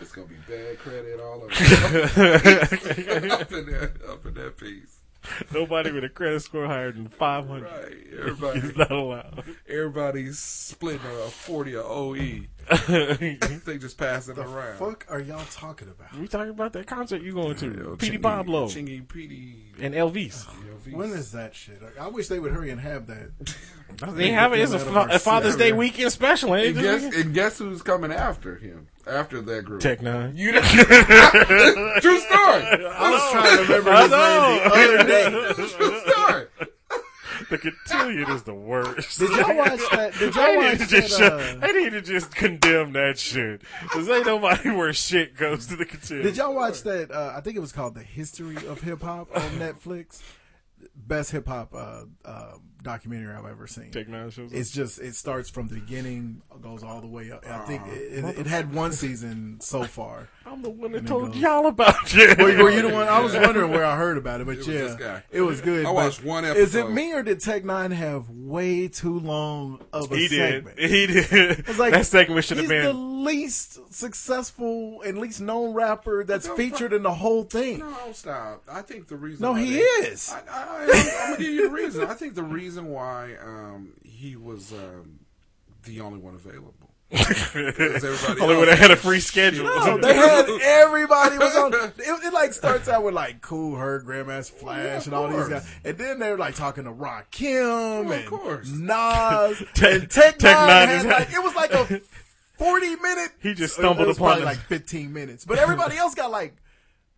it's 0.00 0.10
gonna 0.12 0.26
be 0.26 0.36
bad 0.48 0.78
credit 0.78 1.20
all 1.20 1.42
over. 1.42 1.52
up 1.52 3.52
in 3.52 3.66
that, 3.66 3.92
up 4.08 4.26
in 4.26 4.34
that 4.34 4.56
piece. 4.56 4.97
Nobody 5.52 5.92
with 5.92 6.04
a 6.04 6.08
credit 6.08 6.40
score 6.40 6.66
higher 6.66 6.92
than 6.92 7.08
500 7.08 7.62
Right. 7.64 7.94
Everybody. 8.20 8.60
is 8.60 8.76
not 8.76 8.90
allowed. 8.90 9.44
Everybody's 9.68 10.38
splitting 10.38 11.00
a 11.06 11.28
forty 11.30 11.74
of 11.76 11.84
OE. 11.86 12.46
they 12.88 13.78
just 13.78 13.96
passing 13.96 14.36
it 14.36 14.40
around. 14.40 14.76
Fuck 14.76 15.06
are 15.08 15.20
y'all 15.20 15.44
talking 15.50 15.88
about? 15.88 16.14
we 16.18 16.28
talking 16.28 16.50
about 16.50 16.72
that 16.74 16.86
concert 16.86 17.22
you 17.22 17.32
going 17.32 17.56
to? 17.56 17.66
Yeah, 17.66 17.96
Petey 17.98 18.18
Chingy- 18.18 18.22
Pablo 18.22 18.66
Chingy 18.66 19.08
Petey. 19.08 19.54
and 19.80 19.94
Elvis. 19.94 20.44
Oh, 20.48 20.54
Elvis. 20.74 20.92
When 20.94 21.10
is 21.10 21.32
that 21.32 21.54
shit? 21.54 21.80
I 21.98 22.04
I 22.04 22.08
wish 22.08 22.28
they 22.28 22.38
would 22.38 22.52
hurry 22.52 22.70
and 22.70 22.80
have 22.80 23.06
that. 23.06 23.30
They 24.14 24.28
have 24.32 24.52
it. 24.52 24.60
It's 24.60 24.72
a, 24.72 24.78
fa- 24.78 25.08
a 25.10 25.18
Father's 25.18 25.56
Day 25.56 25.72
weekend 25.72 26.12
special, 26.12 26.54
ain't 26.54 26.76
And 26.76 26.84
guess, 26.84 27.14
and 27.16 27.34
guess 27.34 27.58
who's 27.58 27.82
coming 27.82 28.12
after 28.12 28.56
him? 28.56 28.88
After 29.08 29.40
that 29.40 29.64
group? 29.64 29.80
Tech 29.80 30.00
N9ne. 30.00 30.34
You 30.38 30.52
know, 30.52 30.60
true 32.00 32.18
story. 32.18 32.86
I 32.86 33.10
was 33.10 33.30
trying 33.32 33.56
to 33.56 33.62
remember 33.62 33.92
his 33.96 34.10
name 34.10 34.58
the 34.58 34.70
other 34.74 35.04
day. 35.04 35.54
True 35.76 36.00
story. 36.00 36.46
The 37.50 37.56
cotillion 37.58 38.30
is 38.30 38.42
the 38.42 38.52
worst. 38.54 39.18
Did 39.20 39.30
y'all 39.30 39.56
watch 39.56 39.80
that? 39.92 40.12
Did 40.18 40.34
y'all 40.34 40.44
They 40.46 40.56
watch 40.58 40.78
need, 40.80 40.88
to 40.88 41.00
just 41.00 41.18
that? 41.18 41.30
shut- 41.30 41.32
Uh, 41.62 41.66
they 41.66 41.72
need 41.84 41.90
to 41.92 42.02
just 42.02 42.34
condemn 42.34 42.92
that 42.92 43.18
shit. 43.18 43.62
Cause 43.88 44.08
ain't 44.10 44.26
nobody 44.26 44.70
where 44.70 44.92
shit 44.92 45.36
goes 45.36 45.66
to 45.68 45.76
the 45.76 45.86
cotillion. 45.86 46.26
did 46.26 46.36
y'all 46.36 46.54
watch 46.54 46.82
that? 46.82 47.10
Uh, 47.10 47.32
I 47.36 47.40
think 47.40 47.56
it 47.56 47.60
was 47.60 47.72
called 47.72 47.94
"The 47.94 48.02
History 48.02 48.56
of 48.66 48.82
Hip 48.82 49.00
Hop" 49.02 49.34
on 49.34 49.42
Netflix. 49.52 50.20
Best 50.94 51.30
hip 51.32 51.46
hop 51.48 51.74
uh, 51.74 52.02
uh, 52.24 52.52
documentary 52.88 53.34
I've 53.34 53.44
ever 53.46 53.66
seen. 53.66 53.90
Tech 53.90 54.08
N9ne 54.08 54.32
shows 54.32 54.50
up? 54.52 54.58
It's 54.58 54.70
just 54.70 54.98
it 55.00 55.14
starts 55.14 55.50
from 55.50 55.68
the 55.68 55.74
beginning, 55.74 56.40
goes 56.62 56.82
all 56.82 57.00
the 57.00 57.06
way 57.06 57.30
up. 57.30 57.44
I 57.46 57.58
think 57.66 57.82
Oh. 57.86 57.90
it, 57.92 58.24
it, 58.24 58.38
it 58.40 58.46
had 58.46 58.72
one 58.74 58.92
season 58.92 59.58
so 59.60 59.84
far. 59.84 60.28
I'm 60.46 60.62
the 60.62 60.70
one 60.70 60.92
that 60.92 61.06
told 61.06 61.32
goes- 61.32 61.36
y'all 61.42 61.66
about 61.66 61.94
it. 62.14 62.38
Were, 62.38 62.64
were 62.64 62.70
you 62.70 62.80
the 62.82 62.88
one? 62.88 63.06
I 63.06 63.20
was 63.20 63.34
wondering 63.36 63.70
where 63.70 63.84
I 63.84 63.96
heard 63.96 64.16
about 64.16 64.40
it, 64.40 64.46
but 64.46 64.52
It 64.52 64.58
was 64.58 64.68
yeah, 64.68 64.80
this 64.80 64.94
guy. 64.94 65.22
it 65.30 65.42
was 65.42 65.60
good. 65.60 65.84
I 65.84 65.90
watched 65.90 66.24
one 66.24 66.44
episode. 66.46 66.60
Is 66.62 66.74
it 66.74 66.90
me 66.90 67.12
or 67.12 67.22
did 67.22 67.40
Tech 67.40 67.62
N9ne 67.64 67.92
have 67.92 68.30
way 68.30 68.88
too 68.88 69.18
long 69.20 69.84
of 69.92 70.10
a 70.10 70.16
He 70.16 70.28
did. 70.28 70.66
He 70.78 71.06
did. 71.06 71.26
It's 71.30 71.78
like 71.78 71.92
that 71.92 72.06
segment 72.06 72.44
should 72.46 72.56
have 72.58 72.68
been 72.68 72.84
the 72.84 72.92
least 72.94 73.78
successful 73.92 75.02
and 75.02 75.18
least 75.18 75.40
known 75.40 75.74
rapper 75.74 76.24
that's 76.24 76.46
No, 76.46 76.56
featured 76.56 76.92
in 76.92 77.02
the 77.02 77.12
whole 77.14 77.42
thing. 77.44 77.80
No, 77.80 78.12
stop. 78.12 78.62
I 78.70 78.82
think 78.82 79.08
the 79.08 79.16
reason. 79.16 79.42
No, 79.42 79.54
he 79.54 79.74
they- 79.74 79.78
is. 79.80 80.32
I, 80.32 80.40
I, 80.50 80.82
I'm, 80.82 80.86
gonna 80.88 81.36
give 81.38 81.52
you 81.52 81.68
the 81.68 81.74
reason. 81.74 82.04
I 82.06 82.14
think 82.14 82.34
the 82.34 82.42
reason 82.42 82.77
why 82.86 83.36
um, 83.42 83.94
he 84.04 84.36
was 84.36 84.72
um, 84.72 85.20
the 85.84 86.00
only 86.00 86.18
one 86.18 86.34
available. 86.34 86.74
Only 87.54 88.56
else 88.56 88.58
when 88.58 88.66
they 88.66 88.76
had 88.76 88.90
a 88.90 88.96
free 88.96 89.20
schedule. 89.20 89.64
No, 89.64 89.96
they 90.02 90.14
had 90.14 90.46
everybody 90.62 91.38
was 91.38 91.56
on. 91.56 91.72
It, 91.72 91.92
it 91.98 92.32
like 92.34 92.52
starts 92.52 92.86
out 92.86 93.02
with 93.02 93.14
like 93.14 93.40
Kool 93.40 93.76
Herc, 93.76 94.04
Grandmaster 94.04 94.50
Flash, 94.52 95.06
and 95.06 95.14
all 95.14 95.28
these 95.28 95.48
guys, 95.48 95.66
and 95.84 95.96
then 95.96 96.18
they're 96.18 96.36
like 96.36 96.54
talking 96.54 96.84
to 96.84 96.90
Rakim 96.92 98.04
of 98.06 98.10
and 98.10 98.26
course. 98.28 98.68
Nas 98.70 99.62
Tech- 99.74 100.02
and 100.02 100.10
Tech, 100.10 100.38
Tech 100.38 100.54
N9ne. 100.56 100.66
Nine 100.66 100.88
had 100.88 100.96
is- 100.98 101.04
like, 101.06 101.32
it 101.32 101.42
was 101.42 101.54
like 101.54 101.72
a 101.72 102.00
forty 102.58 102.94
minute. 102.96 103.30
He 103.40 103.54
just 103.54 103.78
it 103.78 103.80
stumbled 103.80 104.06
was 104.08 104.18
upon 104.18 104.26
probably 104.28 104.40
the- 104.42 104.46
like 104.46 104.58
fifteen 104.58 105.12
minutes, 105.14 105.46
but 105.46 105.56
everybody 105.58 105.96
else 105.96 106.14
got 106.14 106.30
like 106.30 106.56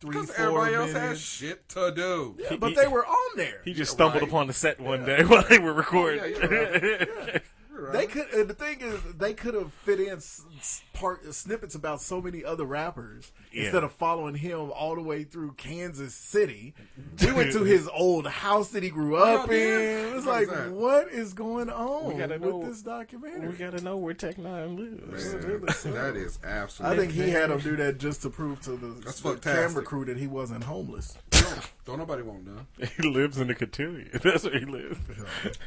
three, 0.01 0.11
Because 0.13 0.31
four 0.31 0.47
everybody 0.47 0.75
else 0.75 0.93
minutes. 0.93 1.09
has 1.09 1.21
shit 1.21 1.69
to 1.71 1.93
do. 1.93 2.37
Yeah, 2.39 2.57
but 2.57 2.75
they 2.75 2.89
were 2.89 3.07
on 3.07 3.37
there. 3.37 3.61
He 3.65 3.73
just 3.73 3.93
stumbled 3.93 4.23
right. 4.23 4.29
upon 4.29 4.47
the 4.47 4.53
set 4.53 4.81
one 4.81 5.05
day 5.05 5.25
while 5.27 5.45
they 5.49 5.59
were 5.59 5.73
recording. 5.73 6.21
Oh, 6.23 6.27
yeah, 7.33 7.39
you're 7.81 7.91
right. 7.91 7.93
They 7.99 8.07
could. 8.07 8.29
And 8.33 8.49
the 8.49 8.55
thing 8.55 8.81
is, 8.81 9.01
they 9.17 9.33
could 9.35 9.55
have 9.55 9.73
fit 9.73 10.01
in 10.01 10.09
s- 10.17 10.43
s- 10.59 10.83
part 10.93 11.25
snippets 11.35 11.75
about 11.75 12.01
so 12.01 12.21
many 12.21 12.45
other 12.45 12.65
rappers 12.65 13.33
Yeah. 13.53 13.65
instead 13.65 13.85
of 13.85 13.93
following 13.93 14.35
him 14.35 14.71
all 14.73 14.95
the 14.95 15.03
way 15.03 15.25
through 15.25 15.53
Kansas 15.53 16.15
City. 16.15 16.75
We 17.21 17.33
went 17.33 17.53
to 17.53 17.65
his 17.65 17.89
old 17.89 18.27
house 18.27 18.69
that 18.71 18.83
he 18.83 18.91
grew 18.91 19.17
up 19.17 19.49
Oh, 19.49 19.53
yeah? 19.53 19.79
in. 19.79 20.17
It's 20.17 20.27
What 20.27 20.35
like, 20.35 20.49
was 20.51 20.59
that? 20.59 20.71
what 20.73 21.09
is 21.09 21.33
going 21.33 21.71
on 21.71 22.07
We 22.13 22.15
gotta 22.15 22.35
with 22.39 22.43
know- 22.43 22.63
this 22.69 22.83
documentary? 22.83 23.49
we 23.49 23.57
gotta 23.57 23.83
know 23.83 23.97
where 23.97 24.15
Tech 24.15 24.37
N9ne 24.37 24.77
lives. 25.11 25.85
Man, 25.85 25.95
that 25.95 26.17
is 26.17 26.39
absolutely. 26.45 26.97
I 26.97 27.01
think 27.01 27.13
he 27.13 27.31
had 27.31 27.51
him 27.51 27.61
do 27.61 27.77
that 27.77 27.99
just 27.99 28.23
to 28.23 28.31
prove 28.31 28.61
to 28.63 28.73
the, 28.73 28.89
That's 29.05 29.21
the 29.21 29.37
camera 29.37 29.83
crew 29.83 30.05
that 30.05 30.17
he 30.19 30.27
wasn't 30.27 30.65
homeless. 30.65 31.17
Don't 31.87 31.99
nobody 31.99 32.23
want 32.23 32.47
none. 32.47 32.67
He 32.97 33.09
lives 33.09 33.39
in 33.39 33.49
the 33.49 33.55
cotillion. 33.55 34.11
That's 34.23 34.45
where 34.45 34.59
he 34.59 34.65
lives. 34.67 34.99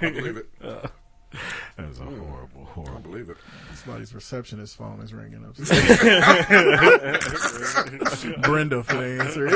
I 0.02 0.10
believe 0.12 0.38
it. 0.38 0.50
Uh, 0.64 0.88
That's 1.78 2.00
a 2.00 2.04
hmm. 2.04 2.20
horrible, 2.20 2.62
I 2.62 2.66
horrible. 2.72 3.00
believe 3.02 3.30
it. 3.30 3.38
Somebody's 3.76 4.14
receptionist 4.14 4.78
phone 4.78 5.02
is 5.02 5.14
ringing 5.14 5.46
up. 5.46 5.56
Brenda 8.42 8.84
for 8.84 8.98
the 8.98 9.22
answer. 9.22 9.50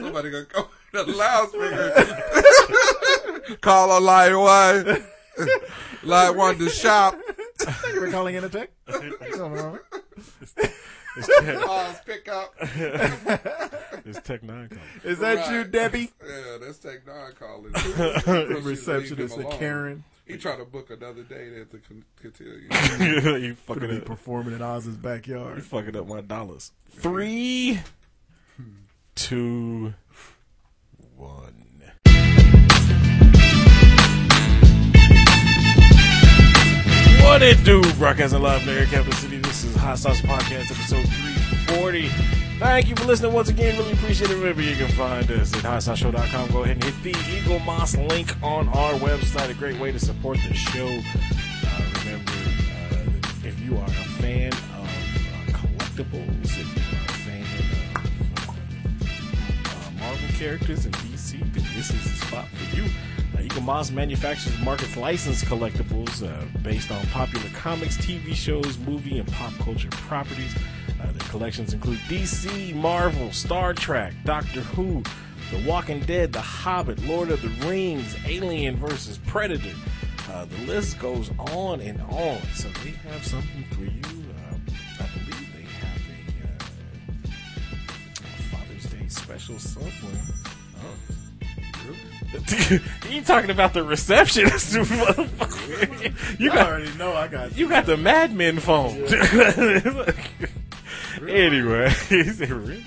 Somebody 0.00 0.30
gonna 0.30 0.44
go 0.44 0.68
to 0.92 1.04
the 1.04 1.16
loudspeaker. 1.16 1.92
Call 3.60 3.98
a 3.98 4.00
line 4.00 4.38
one. 4.38 5.04
line 6.02 6.36
one 6.36 6.58
to 6.58 6.68
shop. 6.68 7.16
You 7.88 8.00
for 8.00 8.10
calling 8.10 8.34
in 8.34 8.44
a 8.44 8.48
tech. 8.48 8.70
Pause, 11.16 12.00
pick 12.04 12.28
up. 12.28 12.54
It's 12.60 14.20
Tech 14.20 14.42
N9ne 14.42 14.68
coming. 14.68 14.84
Is 15.02 15.18
that 15.18 15.50
you, 15.50 15.64
Debbie? 15.64 16.12
Yeah, 16.24 16.58
that's 16.60 16.78
Tech 16.78 17.06
N9ne 17.06 17.34
calling. 17.34 17.72
Receptionist 18.62 19.40
Karen. 19.52 20.04
He 20.26 20.36
tried 20.38 20.56
to 20.56 20.64
book 20.64 20.90
another 20.90 21.22
date 21.22 21.52
at 21.52 21.70
the 21.70 21.78
cotillion. 22.20 23.42
you 23.42 23.54
fucking 23.54 23.88
be 23.88 24.00
performing 24.00 24.54
in 24.54 24.62
Oz's 24.62 24.96
backyard. 24.96 25.58
You 25.58 25.62
fucking 25.62 25.96
up 25.96 26.08
my 26.08 26.20
dollars. 26.20 26.72
Three, 26.88 27.78
hmm. 28.56 28.62
two, 29.14 29.94
one. 31.14 31.62
What 37.22 37.42
it 37.42 37.62
do? 37.64 37.82
Broadcasting 37.94 38.40
live 38.40 38.62
from 38.62 38.74
the 38.74 38.86
Capital 38.86 39.12
City. 39.12 39.38
This 39.38 39.64
is 39.64 39.76
Hot 39.76 39.98
Sauce 39.98 40.20
Podcast, 40.22 40.70
episode 40.70 41.06
three 41.06 41.76
forty. 41.76 42.45
Thank 42.58 42.88
you 42.88 42.96
for 42.96 43.04
listening 43.04 43.34
once 43.34 43.50
again. 43.50 43.76
Really 43.78 43.92
appreciate 43.92 44.30
it. 44.30 44.34
Remember, 44.34 44.62
you 44.62 44.76
can 44.76 44.88
find 44.88 45.30
us 45.30 45.52
at 45.54 45.60
hotsauceshow.com. 45.60 46.50
Go 46.52 46.62
ahead 46.64 46.76
and 46.76 46.84
hit 46.84 47.02
the 47.02 47.12
Eaglemoss 47.12 48.08
link 48.08 48.34
on 48.42 48.68
our 48.70 48.94
website. 48.94 49.50
A 49.50 49.54
great 49.54 49.78
way 49.78 49.92
to 49.92 49.98
support 49.98 50.38
the 50.48 50.54
show. 50.54 50.86
Uh, 50.86 51.82
remember, 51.98 52.32
uh, 52.32 53.46
if 53.46 53.60
you 53.60 53.76
are 53.76 53.84
a 53.84 54.08
fan 54.20 54.54
of 54.54 54.58
uh, 54.58 55.58
collectibles, 55.58 56.44
if 56.44 56.76
you 56.76 56.82
are 56.96 57.04
a 57.04 57.12
fan 57.26 57.44
of 57.96 58.48
uh, 59.68 60.00
Marvel 60.00 60.28
characters 60.38 60.86
in 60.86 60.92
DC, 60.92 61.38
then 61.52 61.64
this 61.74 61.90
is 61.90 62.02
the 62.04 62.26
spot 62.26 62.48
for 62.48 62.76
you. 62.76 62.84
Uh, 63.56 63.60
Moss 63.60 63.90
manufactures 63.90 64.58
markets 64.60 64.96
licensed 64.96 65.44
collectibles 65.46 66.22
uh, 66.26 66.44
based 66.60 66.90
on 66.90 67.04
popular 67.06 67.48
comics, 67.54 67.96
TV 67.96 68.34
shows, 68.34 68.78
movie, 68.78 69.18
and 69.18 69.30
pop 69.32 69.52
culture 69.58 69.88
properties. 69.90 70.54
Uh, 71.00 71.12
their 71.12 71.28
collections 71.28 71.72
include 71.72 71.98
DC, 72.08 72.74
Marvel, 72.74 73.32
Star 73.32 73.72
Trek, 73.74 74.14
Doctor 74.24 74.60
Who, 74.60 75.02
The 75.50 75.68
Walking 75.68 76.00
Dead, 76.00 76.32
The 76.32 76.40
Hobbit, 76.40 77.02
Lord 77.04 77.30
of 77.30 77.42
the 77.42 77.48
Rings, 77.66 78.16
Alien 78.26 78.76
vs. 78.76 79.18
Predator. 79.26 79.74
Uh, 80.30 80.44
the 80.44 80.58
list 80.66 80.98
goes 80.98 81.30
on 81.38 81.80
and 81.80 82.00
on. 82.02 82.40
So 82.54 82.68
they 82.84 82.90
have 83.10 83.24
something 83.24 83.64
for 83.70 83.82
you. 83.82 84.02
Uh, 84.02 84.56
I 85.00 85.06
believe 85.18 85.52
they 85.54 85.66
have 85.80 86.02
a, 86.10 87.34
uh, 88.18 88.26
Father's 88.50 88.84
Day 88.84 89.06
special 89.08 89.58
somewhere. 89.58 89.92
Oh. 90.78 91.16
you 93.10 93.22
talking 93.22 93.50
about 93.50 93.74
the 93.74 93.84
receptionist? 93.84 94.74
you 96.38 96.50
I 96.50 96.66
already 96.66 96.92
know 96.96 97.14
I 97.14 97.28
got 97.28 97.56
you 97.56 97.68
got 97.68 97.86
the 97.86 97.96
Mad 97.96 98.34
Men 98.34 98.58
phone. 98.58 98.96
anyway, 101.28 101.94
really? 102.10 102.84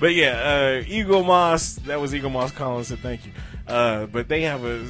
But 0.00 0.14
yeah, 0.14 0.32
uh, 0.32 0.82
Eaglemoss. 0.82 1.76
That 1.84 2.00
was 2.00 2.12
Eaglemoss 2.12 2.54
Collins. 2.54 2.88
Said 2.88 2.98
thank 2.98 3.24
you. 3.24 3.32
Uh, 3.66 4.06
but 4.06 4.28
they 4.28 4.42
have 4.42 4.64
a 4.64 4.80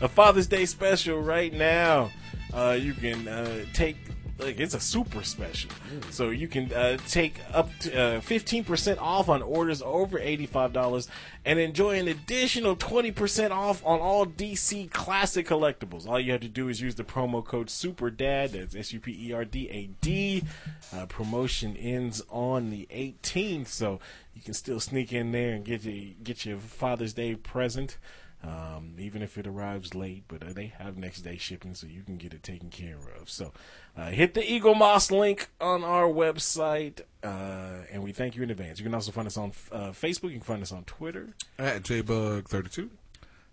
a, 0.00 0.02
a 0.02 0.08
Father's 0.08 0.46
Day 0.46 0.66
special 0.66 1.20
right 1.20 1.52
now. 1.52 2.10
Uh, 2.52 2.76
you 2.80 2.94
can 2.94 3.28
uh, 3.28 3.64
take 3.72 3.96
like 4.38 4.58
it's 4.58 4.74
a 4.74 4.80
super 4.80 5.22
special, 5.22 5.70
so 6.10 6.30
you 6.30 6.48
can 6.48 6.72
uh, 6.72 6.96
take 7.06 7.36
up 7.52 7.70
to 7.80 7.96
uh, 7.96 8.20
fifteen 8.20 8.64
percent 8.64 8.98
off 8.98 9.28
on 9.28 9.42
orders 9.42 9.80
over 9.82 10.18
eighty 10.18 10.46
five 10.46 10.72
dollars, 10.72 11.08
and 11.44 11.58
enjoy 11.58 11.98
an 11.98 12.08
additional 12.08 12.74
twenty 12.74 13.12
percent 13.12 13.52
off 13.52 13.84
on 13.84 14.00
all 14.00 14.26
DC 14.26 14.90
classic 14.90 15.46
collectibles. 15.46 16.08
All 16.08 16.18
you 16.18 16.32
have 16.32 16.40
to 16.40 16.48
do 16.48 16.68
is 16.68 16.80
use 16.80 16.96
the 16.96 17.04
promo 17.04 17.44
code 17.44 17.68
SUPERDAD. 17.68 18.52
That's 18.52 18.74
S 18.74 18.92
U 18.92 19.00
P 19.00 19.28
E 19.28 19.32
R 19.32 19.44
D 19.44 19.68
A 19.70 19.86
D. 20.00 20.44
Uh, 20.92 21.06
promotion 21.06 21.76
ends 21.76 22.22
on 22.28 22.70
the 22.70 22.88
eighteenth, 22.90 23.68
so 23.68 24.00
you 24.34 24.42
can 24.42 24.54
still 24.54 24.80
sneak 24.80 25.12
in 25.12 25.32
there 25.32 25.52
and 25.52 25.64
get 25.64 25.84
your 25.84 26.14
get 26.22 26.44
your 26.44 26.58
Father's 26.58 27.12
Day 27.12 27.36
present. 27.36 27.98
Um, 28.46 28.96
even 28.98 29.22
if 29.22 29.38
it 29.38 29.46
arrives 29.46 29.94
late, 29.94 30.24
but 30.28 30.42
uh, 30.42 30.52
they 30.52 30.66
have 30.78 30.98
next 30.98 31.22
day 31.22 31.38
shipping, 31.38 31.74
so 31.74 31.86
you 31.86 32.02
can 32.02 32.18
get 32.18 32.34
it 32.34 32.42
taken 32.42 32.68
care 32.68 32.98
of. 33.18 33.30
So, 33.30 33.52
uh, 33.96 34.10
hit 34.10 34.34
the 34.34 34.42
Eaglemoss 34.42 35.10
link 35.10 35.48
on 35.62 35.82
our 35.82 36.06
website, 36.06 37.00
uh, 37.22 37.86
and 37.90 38.02
we 38.02 38.12
thank 38.12 38.36
you 38.36 38.42
in 38.42 38.50
advance. 38.50 38.78
You 38.78 38.84
can 38.84 38.92
also 38.94 39.12
find 39.12 39.26
us 39.26 39.38
on 39.38 39.52
uh, 39.72 39.90
Facebook. 39.92 40.24
You 40.24 40.32
can 40.32 40.40
find 40.42 40.62
us 40.62 40.72
on 40.72 40.84
Twitter. 40.84 41.30
At 41.58 41.84
JBug32. 41.84 42.90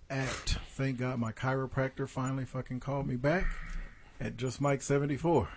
At 0.09 0.27
thank 0.27 0.99
God 0.99 1.19
my 1.19 1.31
chiropractor 1.31 2.09
finally 2.09 2.43
fucking 2.43 2.81
called 2.81 3.07
me 3.07 3.15
back. 3.15 3.45
At 4.19 4.35
just 4.35 4.59
Mike 4.59 4.81
seventy 4.81 5.15
four. 5.15 5.47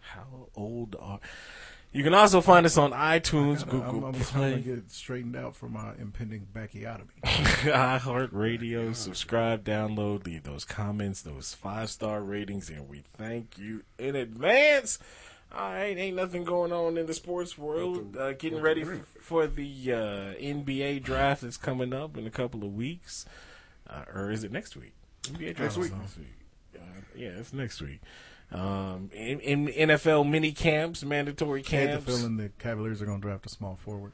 How 0.00 0.48
old 0.56 0.96
are? 0.98 1.20
You 1.92 2.04
can 2.04 2.14
also 2.14 2.40
find 2.40 2.64
us 2.66 2.76
on 2.76 2.92
iTunes, 2.92 3.62
I'm, 3.64 3.68
Google 3.68 4.04
I'm 4.06 4.12
Play. 4.14 4.22
trying 4.22 4.62
to 4.62 4.76
get 4.76 4.90
straightened 4.92 5.34
out 5.34 5.56
for 5.56 5.68
my 5.68 5.92
impending 5.98 6.46
backiotomy. 6.54 7.08
iHeartRadio. 7.24 8.94
Subscribe, 8.94 9.64
download, 9.64 10.24
leave 10.24 10.44
those 10.44 10.64
comments, 10.64 11.22
those 11.22 11.52
five 11.54 11.90
star 11.90 12.22
ratings, 12.22 12.70
and 12.70 12.88
we 12.88 13.02
thank 13.16 13.58
you 13.58 13.82
in 13.98 14.14
advance. 14.14 14.98
All 15.52 15.72
right, 15.72 15.98
ain't 15.98 16.14
nothing 16.14 16.44
going 16.44 16.72
on 16.72 16.96
in 16.96 17.06
the 17.06 17.14
sports 17.14 17.58
world. 17.58 18.16
Uh, 18.16 18.34
getting 18.34 18.60
ready 18.60 18.82
f- 18.82 19.00
for 19.20 19.48
the 19.48 19.92
uh, 19.92 19.96
NBA 20.40 21.02
draft 21.02 21.42
that's 21.42 21.56
coming 21.56 21.92
up 21.92 22.16
in 22.16 22.24
a 22.24 22.30
couple 22.30 22.62
of 22.62 22.72
weeks, 22.72 23.26
uh, 23.88 24.04
or 24.14 24.30
is 24.30 24.44
it 24.44 24.52
next 24.52 24.76
week? 24.76 24.92
NBA 25.24 25.56
draft 25.56 25.60
Next 25.60 25.76
week. 25.76 25.92
Next 25.98 26.18
week. 26.18 26.26
Uh, 26.76 27.00
yeah, 27.16 27.28
it's 27.30 27.52
next 27.52 27.82
week. 27.82 27.98
Um, 28.52 29.10
in, 29.12 29.40
in 29.40 29.66
NFL 29.88 30.28
mini 30.28 30.52
camps, 30.52 31.04
mandatory 31.04 31.64
I 31.64 31.70
had 31.70 31.88
the 31.88 31.92
camps. 31.92 32.06
feeling 32.06 32.36
the 32.36 32.48
Cavaliers 32.58 33.00
are 33.00 33.06
going 33.06 33.20
to 33.20 33.26
draft 33.26 33.46
a 33.46 33.48
small 33.48 33.76
forward. 33.76 34.12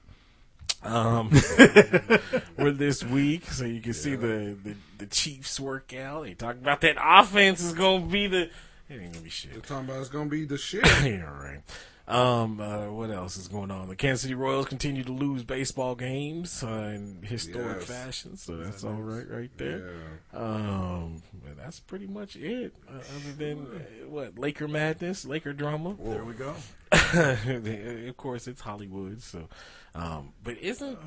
Um, 0.82 1.30
we're 2.58 2.70
this 2.70 3.02
week, 3.02 3.46
so 3.46 3.64
you 3.64 3.80
can 3.80 3.94
see 3.94 4.14
the, 4.14 4.56
the 4.62 4.74
the 4.98 5.06
Chiefs 5.06 5.58
work 5.58 5.92
out. 5.94 6.24
They 6.24 6.34
talk 6.34 6.56
about 6.56 6.82
that 6.82 6.96
offense 7.02 7.62
is 7.62 7.72
gonna 7.72 8.04
be 8.06 8.26
the. 8.26 8.42
It 8.88 9.00
ain't 9.00 9.12
gonna 9.12 9.24
be 9.24 9.30
shit. 9.30 9.52
They're 9.52 9.62
talking 9.62 9.88
about 9.88 10.00
it's 10.00 10.10
going 10.10 10.26
to 10.26 10.30
be 10.30 10.44
the 10.44 10.58
shit. 10.58 10.84
yeah, 11.02 11.22
right. 11.22 11.60
Um, 12.08 12.60
uh, 12.60 12.88
what 12.92 13.10
else 13.10 13.36
is 13.36 13.48
going 13.48 13.72
on? 13.72 13.88
The 13.88 13.96
Kansas 13.96 14.22
City 14.22 14.34
Royals 14.34 14.66
continue 14.66 15.02
to 15.02 15.12
lose 15.12 15.42
baseball 15.42 15.96
games 15.96 16.62
uh, 16.62 16.92
in 16.94 17.18
historic 17.22 17.78
Yes. 17.80 17.88
fashion, 17.88 18.36
so 18.36 18.56
that's 18.56 18.84
all 18.84 18.92
right, 18.94 19.28
right 19.28 19.50
there. 19.58 19.90
Um, 20.32 21.22
but 21.44 21.56
that's 21.56 21.80
pretty 21.80 22.06
much 22.06 22.36
it. 22.36 22.72
Uh, 22.88 22.98
other 22.98 23.32
than 23.36 23.58
uh, 23.66 24.08
what 24.08 24.38
Laker 24.38 24.68
madness, 24.68 25.24
Laker 25.24 25.52
drama. 25.52 25.96
There 26.00 26.24
we 26.24 26.34
go. 26.34 26.54
of 28.08 28.16
course, 28.16 28.46
it's 28.46 28.60
Hollywood. 28.60 29.20
So, 29.20 29.48
um, 29.96 30.32
but 30.44 30.58
isn't 30.58 30.98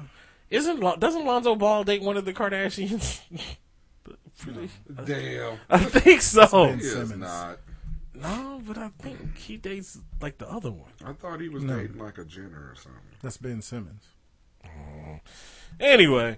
isn't 0.49 0.99
doesn't 0.99 1.25
Lonzo 1.25 1.55
Ball 1.55 1.85
date 1.85 2.01
one 2.01 2.17
of 2.17 2.25
the 2.25 2.33
Kardashians? 2.33 3.21
Damn. 5.05 5.57
I 5.69 5.77
think 5.79 6.21
so. 6.21 6.75
Not. 7.15 7.59
No, 8.21 8.61
but 8.67 8.77
I 8.77 8.89
think 9.01 9.37
he 9.37 9.57
dates 9.57 9.97
like 10.21 10.37
the 10.37 10.49
other 10.49 10.71
one. 10.71 10.91
I 11.05 11.13
thought 11.13 11.39
he 11.41 11.49
was 11.49 11.63
No. 11.63 11.79
dating 11.79 11.97
like 11.99 12.17
a 12.17 12.25
Jenner 12.25 12.69
or 12.71 12.75
something. 12.75 13.01
That's 13.21 13.37
Ben 13.37 13.61
Simmons. 13.61 14.03
Anyway, 15.79 16.37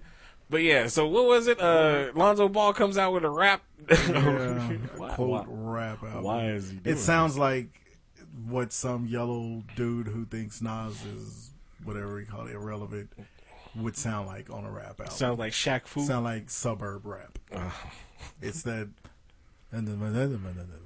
but 0.50 0.58
yeah. 0.62 0.88
So 0.88 1.08
what 1.08 1.26
was 1.26 1.48
it? 1.48 1.60
Uh, 1.60 2.12
Lonzo 2.14 2.48
Ball 2.48 2.74
comes 2.74 2.98
out 2.98 3.14
with 3.14 3.24
a 3.26 3.30
rap. 3.30 3.64
Yeah, 3.90 3.98
Why- 4.98 5.10
a 5.10 5.16
quote 5.16 5.30
why- 5.30 5.46
rap 5.48 6.04
album. 6.04 6.24
Why 6.24 6.46
is 6.52 6.70
he? 6.70 6.78
Doing 6.78 6.96
It 6.96 7.00
sounds 7.00 7.38
like 7.38 7.70
what 8.48 8.72
some 8.72 9.08
yellow 9.08 9.64
dude 9.76 10.08
who 10.08 10.26
thinks 10.26 10.62
Nas 10.62 11.04
is 11.06 11.52
whatever 11.84 12.20
he 12.20 12.26
called 12.26 12.48
it, 12.50 12.54
irrelevant 12.56 13.12
would 13.76 13.98
sound 13.98 14.28
like 14.28 14.50
on 14.50 14.64
a 14.66 14.72
rap 14.72 15.00
album. 15.00 15.08
Sounds 15.10 15.40
like 15.40 15.54
Shaq 15.54 15.88
Fu. 15.88 16.06
Sound 16.06 16.26
like 16.26 16.50
suburb 16.50 17.06
rap. 17.06 17.40
it's 18.42 18.62
that. 18.64 18.90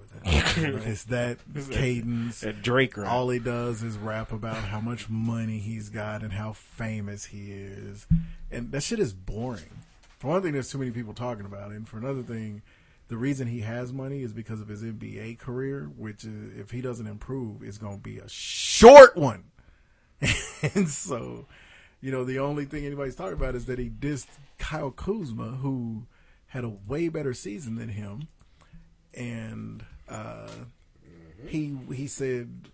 it's 0.26 1.04
that 1.06 1.38
cadence. 1.72 2.42
That 2.42 2.62
Drake 2.62 2.98
rap. 2.98 3.12
All 3.12 3.30
he 3.30 3.40
does 3.40 3.84
is 3.84 3.98
rap 3.98 4.32
about 4.32 4.56
how 4.56 4.80
much 4.80 5.10
money 5.10 5.60
he's 5.60 5.90
got 5.90 6.24
and 6.24 6.34
how 6.34 6.54
famous 6.54 7.26
he 7.26 7.52
is, 7.52 8.08
and 8.52 8.72
that 8.72 8.82
shit 8.82 9.00
is 9.00 9.14
boring. 9.14 9.84
For 10.20 10.28
one 10.28 10.42
thing, 10.42 10.54
there's 10.54 10.72
too 10.72 10.78
many 10.78 10.92
people 10.92 11.14
talking 11.14 11.46
about 11.46 11.72
it, 11.72 11.76
and 11.76 11.88
for 11.88 11.98
another 11.98 12.24
thing, 12.24 12.62
the 13.08 13.18
reason 13.18 13.48
he 13.48 13.62
has 13.62 13.94
money 13.94 14.24
is 14.24 14.34
because 14.34 14.62
of 14.62 14.68
his 14.68 14.82
NBA 14.82 15.38
career, 15.38 15.92
which 15.98 16.24
is, 16.24 16.58
if 16.58 16.72
he 16.72 16.82
doesn't 16.82 17.08
improve, 17.08 17.64
is 17.64 17.78
going 17.78 17.98
to 17.98 18.04
be 18.04 18.18
a 18.18 18.28
short 18.28 19.16
one. 19.16 19.44
and 20.74 20.90
so, 20.90 21.46
you 22.02 22.12
know, 22.12 22.24
the 22.24 22.40
only 22.40 22.66
thing 22.66 22.86
anybody's 22.86 23.16
talking 23.16 23.34
about 23.34 23.56
is 23.56 23.66
that 23.66 23.78
he 23.78 23.90
dissed 23.90 24.28
Kyle 24.58 24.92
Kuzma, 24.92 25.58
who 25.62 26.08
had 26.48 26.64
a 26.64 26.70
way 26.70 27.10
better 27.10 27.34
season 27.34 27.76
than 27.76 27.90
him, 27.90 28.28
and 29.16 29.84
uh, 30.08 30.50
he 31.48 31.78
he 31.94 32.08
said, 32.08 32.70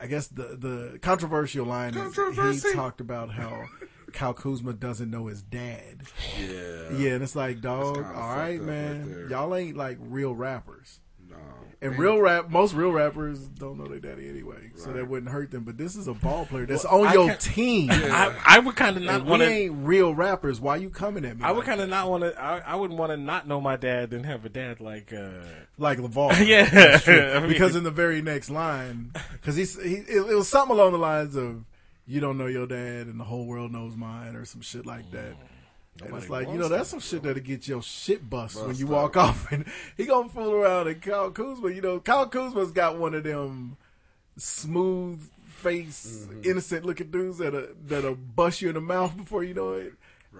I 0.00 0.06
guess 0.06 0.28
the 0.28 0.56
the 0.58 0.98
controversial 1.00 1.66
line 1.66 1.94
is 1.96 2.64
he 2.64 2.72
talked 2.72 3.00
about 3.00 3.30
how 3.30 3.66
Kyle 4.12 4.34
Kuzma 4.34 4.72
doesn't 4.72 5.10
know 5.10 5.26
his 5.26 5.42
dad. 5.42 6.02
Yeah. 6.38 6.92
Yeah, 6.96 7.10
and 7.12 7.22
it's 7.22 7.36
like, 7.36 7.60
dog, 7.60 7.98
all 7.98 8.36
right, 8.36 8.60
man, 8.60 9.22
right 9.22 9.30
y'all 9.30 9.54
ain't 9.54 9.76
like 9.76 9.98
real 10.00 10.34
rappers. 10.34 11.00
No. 11.40 11.46
And 11.82 11.92
Man. 11.92 12.00
real 12.00 12.18
rap, 12.20 12.50
most 12.50 12.74
real 12.74 12.90
rappers 12.92 13.38
don't 13.40 13.78
know 13.78 13.86
their 13.86 14.00
daddy 14.00 14.28
anyway, 14.28 14.70
so 14.76 14.92
that 14.92 15.08
wouldn't 15.08 15.32
hurt 15.32 15.50
them. 15.50 15.64
But 15.64 15.78
this 15.78 15.96
is 15.96 16.08
a 16.08 16.12
ball 16.12 16.44
player 16.44 16.66
that's 16.66 16.84
Well, 16.84 17.00
on 17.00 17.06
I 17.06 17.12
your 17.14 17.28
can't- 17.28 17.40
team. 17.40 17.88
I, 17.90 18.36
I 18.44 18.58
would 18.58 18.76
kind 18.76 18.98
of 18.98 19.02
not 19.02 19.14
And 19.14 19.24
we 19.24 19.30
want 19.30 19.42
to. 19.42 19.48
ain't 19.48 19.86
real 19.86 20.14
rappers. 20.14 20.60
Why 20.60 20.76
you 20.76 20.90
coming 20.90 21.24
at 21.24 21.38
me? 21.38 21.42
I 21.42 21.52
would 21.52 21.64
kind 21.64 21.80
of 21.80 21.88
not 21.88 22.10
want 22.10 22.24
to. 22.24 22.38
I, 22.38 22.58
I 22.58 22.74
would 22.76 22.90
want 22.90 23.12
to 23.12 23.16
not 23.16 23.48
know 23.48 23.62
my 23.62 23.76
dad 23.76 24.10
than 24.10 24.24
have 24.24 24.44
a 24.44 24.50
dad 24.50 24.80
like. 24.80 25.10
uh 25.14 25.30
like 25.78 25.96
LaVar. 25.98 26.38
Yeah. 26.46 27.00
I 27.36 27.40
mean- 27.40 27.48
because 27.48 27.74
in 27.74 27.84
the 27.84 27.90
very 27.90 28.20
next 28.20 28.50
line, 28.50 29.12
because 29.32 29.56
he's 29.56 29.80
he, 29.82 29.94
it, 29.94 30.30
it 30.30 30.34
was 30.34 30.48
something 30.48 30.76
along 30.76 30.92
the 30.92 30.98
lines 30.98 31.34
of, 31.34 31.64
"You 32.06 32.20
don't 32.20 32.36
know 32.36 32.46
your 32.46 32.66
dad, 32.66 33.06
and 33.06 33.18
the 33.18 33.24
whole 33.24 33.46
world 33.46 33.72
knows 33.72 33.96
mine," 33.96 34.36
or 34.36 34.44
some 34.44 34.60
shit 34.60 34.84
like 34.84 35.10
that. 35.12 35.32
And 36.02 36.16
it's 36.16 36.30
like, 36.30 36.48
you 36.48 36.54
know, 36.54 36.68
that's 36.68 36.88
some 36.88 37.00
shit 37.00 37.22
that'll 37.22 37.42
get 37.42 37.68
your 37.68 37.82
shit 37.82 38.28
bust, 38.30 38.64
when 38.64 38.74
you 38.76 38.86
walk 38.86 39.16
off. 39.18 39.50
And 39.52 39.66
he 39.96 40.06
gonna 40.06 40.28
fool 40.30 40.52
around. 40.54 40.88
And 40.88 41.02
Kyle 41.02 41.30
Kuzma, 41.30 41.70
you 41.70 41.82
know, 41.82 42.00
Kyle 42.00 42.26
Kuzma's 42.26 42.70
got 42.72 42.98
one 42.98 43.14
of 43.14 43.24
them 43.24 43.76
smooth 44.36 45.20
face, 45.44 46.26
Mm-hmm. 46.30 46.40
innocent 46.50 46.86
looking 46.86 47.10
dudes 47.10 47.38
that'll, 47.38 47.66
that'll 47.86 48.14
bust 48.14 48.62
you 48.62 48.68
in 48.68 48.74
the 48.76 48.80
mouth 48.80 49.14
before 49.16 49.44
you 49.44 49.52
know 49.52 49.72
it. 49.74 49.92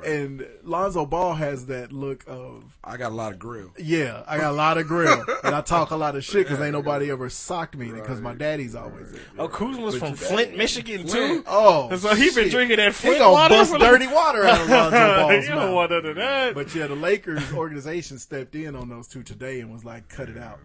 And 0.06 0.46
Lonzo 0.62 1.04
Ball 1.04 1.34
has 1.34 1.66
that 1.66 1.92
look 1.92 2.24
of, 2.28 2.78
I 2.82 2.96
got 2.96 3.10
a 3.10 3.14
lot 3.14 3.32
of 3.32 3.38
grill. 3.38 3.72
yeah, 3.78 4.22
I 4.26 4.38
got 4.38 4.52
a 4.52 4.56
lot 4.56 4.78
of 4.78 4.86
grill. 4.86 5.24
and 5.44 5.54
I 5.54 5.60
talk 5.60 5.90
a 5.90 5.96
lot 5.96 6.14
of 6.16 6.24
shit 6.24 6.46
because 6.46 6.60
ain't 6.60 6.72
nobody 6.72 7.10
ever 7.10 7.28
socked 7.28 7.76
me 7.76 7.90
because 7.92 8.20
my 8.20 8.32
daddy's 8.32 8.74
always 8.74 9.10
there. 9.12 9.20
Oh, 9.38 9.48
Kuzma's 9.48 9.98
But 9.98 10.08
from 10.08 10.14
Flint, 10.16 10.56
Michigan 10.56 11.06
Flint? 11.06 11.44
too. 11.44 11.44
Oh, 11.46 11.94
so 11.96 12.14
he 12.14 12.30
been 12.30 12.48
drinking 12.48 12.76
that 12.78 12.86
He 12.86 12.92
Flint 12.92 13.18
gonna 13.18 13.32
water. 13.32 13.54
bust 13.56 13.72
for 13.72 13.78
dirty 13.78 14.06
water 14.06 14.44
out 14.44 14.60
of 14.60 14.68
Lonzo 14.70 15.16
Ball's 15.16 15.44
you 15.44 15.50
mouth. 15.54 15.60
don't 15.64 15.74
want 15.74 15.90
none 15.90 16.06
of 16.06 16.16
that. 16.16 16.54
But 16.54 16.74
yeah, 16.74 16.86
the 16.86 16.94
Lakers 16.94 17.52
organization 17.52 18.18
stepped 18.18 18.54
in 18.54 18.76
on 18.76 18.88
those 18.88 19.08
two 19.08 19.22
today 19.24 19.60
and 19.60 19.72
was 19.72 19.84
like, 19.84 20.08
cut 20.08 20.28
it 20.30 20.38
out. 20.38 20.60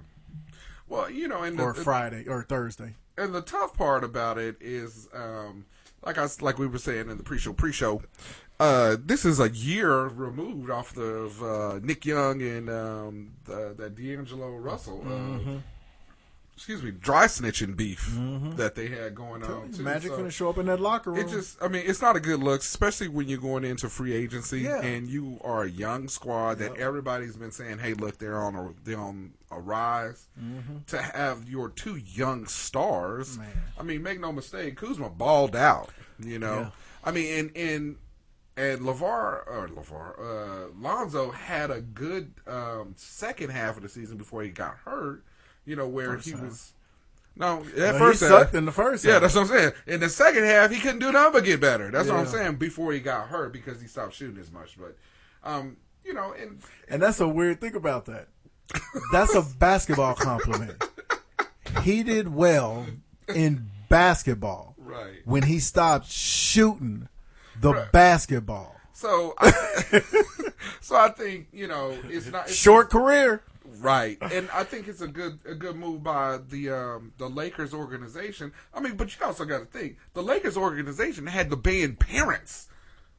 Well, 0.88 1.10
you 1.10 1.28
know, 1.28 1.42
and 1.42 1.60
Or 1.60 1.74
the, 1.74 1.82
Friday 1.84 2.26
or 2.28 2.44
Thursday. 2.44 2.94
and 3.18 3.34
the 3.34 3.42
tough 3.42 3.76
part 3.76 4.04
about 4.04 4.38
it 4.38 4.56
is, 4.62 5.10
um, 5.14 5.66
like 6.06 6.20
I 6.20 6.24
s- 6.26 6.42
like 6.44 6.60
we 6.60 6.68
were 6.68 6.78
saying 6.78 7.10
in 7.10 7.18
the 7.18 7.24
pre-show, 7.24 7.54
pre-show, 7.54 8.04
uh, 8.60 8.96
this 9.04 9.26
is 9.26 9.40
a 9.40 9.50
year 9.50 10.06
removed 10.06 10.70
off 10.70 10.96
of 10.98 11.42
uh, 11.44 11.80
Nick 11.84 12.06
Young 12.06 12.42
and 12.42 12.70
um, 12.70 13.32
the, 13.46 13.74
that 13.78 13.96
D'Angelo 13.96 14.50
Russell, 14.58 15.02
uh, 15.06 15.10
Mhm. 15.10 15.62
excuse 16.56 16.82
me, 16.82 16.92
dry 16.92 17.26
snitching 17.26 17.76
beef 17.76 18.10
Mhm. 18.16 18.56
that 18.56 18.76
they 18.76 18.88
had 18.88 19.14
going 19.14 19.44
on. 19.44 19.72
Too. 19.74 19.84
Magic 19.84 20.12
So 20.12 20.18
gonna 20.18 20.32
show 20.32 20.50
up 20.50 20.58
in 20.58 20.68
that 20.68 20.80
locker 20.80 21.12
room. 21.12 21.20
It 21.20 21.30
just, 21.30 21.62
I 21.62 21.68
mean, 21.68 21.84
it's 21.86 22.02
not 22.02 22.16
a 22.16 22.20
good 22.22 22.40
look, 22.42 22.62
especially 22.62 23.10
when 23.10 23.28
you're 23.28 23.42
going 23.42 23.66
into 23.66 23.90
free 23.90 24.14
agency 24.14 24.62
Yeah. 24.62 24.80
and 24.82 25.10
you 25.10 25.38
are 25.44 25.64
a 25.64 25.70
young 25.70 26.08
squad 26.08 26.60
that 26.60 26.78
everybody's 26.78 27.36
been 27.36 27.52
saying, 27.52 27.80
"Hey, 27.80 27.94
look, 27.94 28.20
they're 28.20 28.42
on 28.42 28.56
a 28.56 28.74
they're 28.86 28.98
on 28.98 29.34
a 29.52 29.60
rise." 29.60 30.28
Mhm. 30.42 30.86
To 30.88 31.02
have 31.02 31.50
your 31.50 31.68
two 31.70 31.98
young 31.98 32.48
stars, 32.48 33.38
I 33.78 33.84
mean, 33.84 34.02
make 34.02 34.22
no 34.22 34.32
mistake, 34.32 34.78
Kuzma 34.78 35.10
balled 35.10 35.58
out. 35.58 35.90
You 36.20 36.40
know, 36.40 36.60
Yeah. 36.60 36.70
I 37.04 37.12
mean, 37.12 37.38
and 37.38 37.58
and 37.58 37.96
and 38.58 38.82
LaVar 38.82 39.02
or 39.48 39.70
LaVar, 39.74 40.20
uh, 40.20 40.68
Lonzo 40.80 41.32
had 41.32 41.72
a 41.72 41.82
good 41.82 42.34
um, 42.48 42.94
second 42.96 43.50
half 43.52 43.78
of 43.78 43.84
the 43.84 43.90
season 43.90 44.18
before 44.18 44.44
he 44.44 44.50
got 44.50 44.78
hurt. 44.86 45.24
You 45.66 45.76
know, 45.76 45.88
where 45.88 46.14
First 46.14 46.26
he 46.28 46.32
half. 46.34 46.42
was. 46.42 46.72
No, 47.36 47.64
that 47.64 47.78
Well, 47.78 47.94
he 47.94 48.00
first 48.00 48.20
sucked 48.22 48.46
half, 48.46 48.56
in 48.56 48.66
the 48.66 48.72
first 48.72 49.04
Yeah, 49.04 49.14
half. 49.14 49.22
that's 49.24 49.36
what 49.36 49.42
I'm 49.42 49.48
saying. 49.48 49.72
In 49.88 50.00
the 50.00 50.08
second 50.10 50.44
half, 50.46 50.72
he 50.72 50.80
couldn't 50.80 51.00
do 51.00 51.12
nothing 51.12 51.34
but 51.34 51.44
get 51.44 51.60
better. 51.60 51.92
That's 51.92 52.08
what 52.08 52.18
I'm 52.20 52.28
saying. 52.28 52.56
Before 52.56 52.94
he 52.94 53.00
got 53.02 53.28
hurt, 53.28 53.52
because 53.52 53.82
he 53.82 53.88
stopped 53.88 54.14
shooting 54.14 54.40
as 54.40 54.52
much. 54.52 54.78
But, 54.80 54.96
um, 55.44 55.76
you 56.06 56.14
know, 56.14 56.34
and 56.40 56.60
And 56.88 57.02
that's 57.02 57.20
a 57.20 57.28
weird 57.28 57.60
thing 57.60 57.76
about 57.76 58.06
that. 58.06 58.28
That's 59.12 59.36
a 59.36 59.42
basketball 59.60 60.14
compliment. 60.20 60.82
He 61.84 62.04
did 62.04 62.34
well 62.34 62.86
in 63.28 63.70
basketball 63.90 64.76
Right. 64.78 65.16
when 65.26 65.44
he 65.44 65.60
stopped 65.60 66.08
shooting 66.10 67.10
the 67.62 67.88
basketball. 67.92 68.76
so, 68.94 69.34
I, 69.38 69.52
so 70.82 70.96
I 70.96 71.10
think 71.10 71.48
you 71.52 71.68
know 71.68 71.98
it's 72.06 72.32
not 72.32 72.48
it's 72.48 72.56
Short 72.56 72.90
career. 72.90 73.44
Right, 73.80 74.18
and 74.22 74.48
I 74.54 74.64
think 74.64 74.88
it's 74.88 75.02
a 75.02 75.08
good 75.08 75.40
a 75.46 75.56
good 75.56 75.76
move 75.76 76.04
by 76.04 76.38
the 76.38 76.70
um, 76.70 77.14
the 77.18 77.28
Lakers 77.28 77.74
organization. 77.74 78.54
I 78.74 78.80
mean, 78.80 78.96
but 78.96 79.18
you 79.18 79.26
also 79.26 79.44
got 79.44 79.60
to 79.60 79.66
think 79.66 79.98
the 80.14 80.22
Lakers 80.22 80.56
organization 80.56 81.26
had 81.28 81.50
to 81.50 81.56
ban 81.56 81.96
parents 81.96 82.68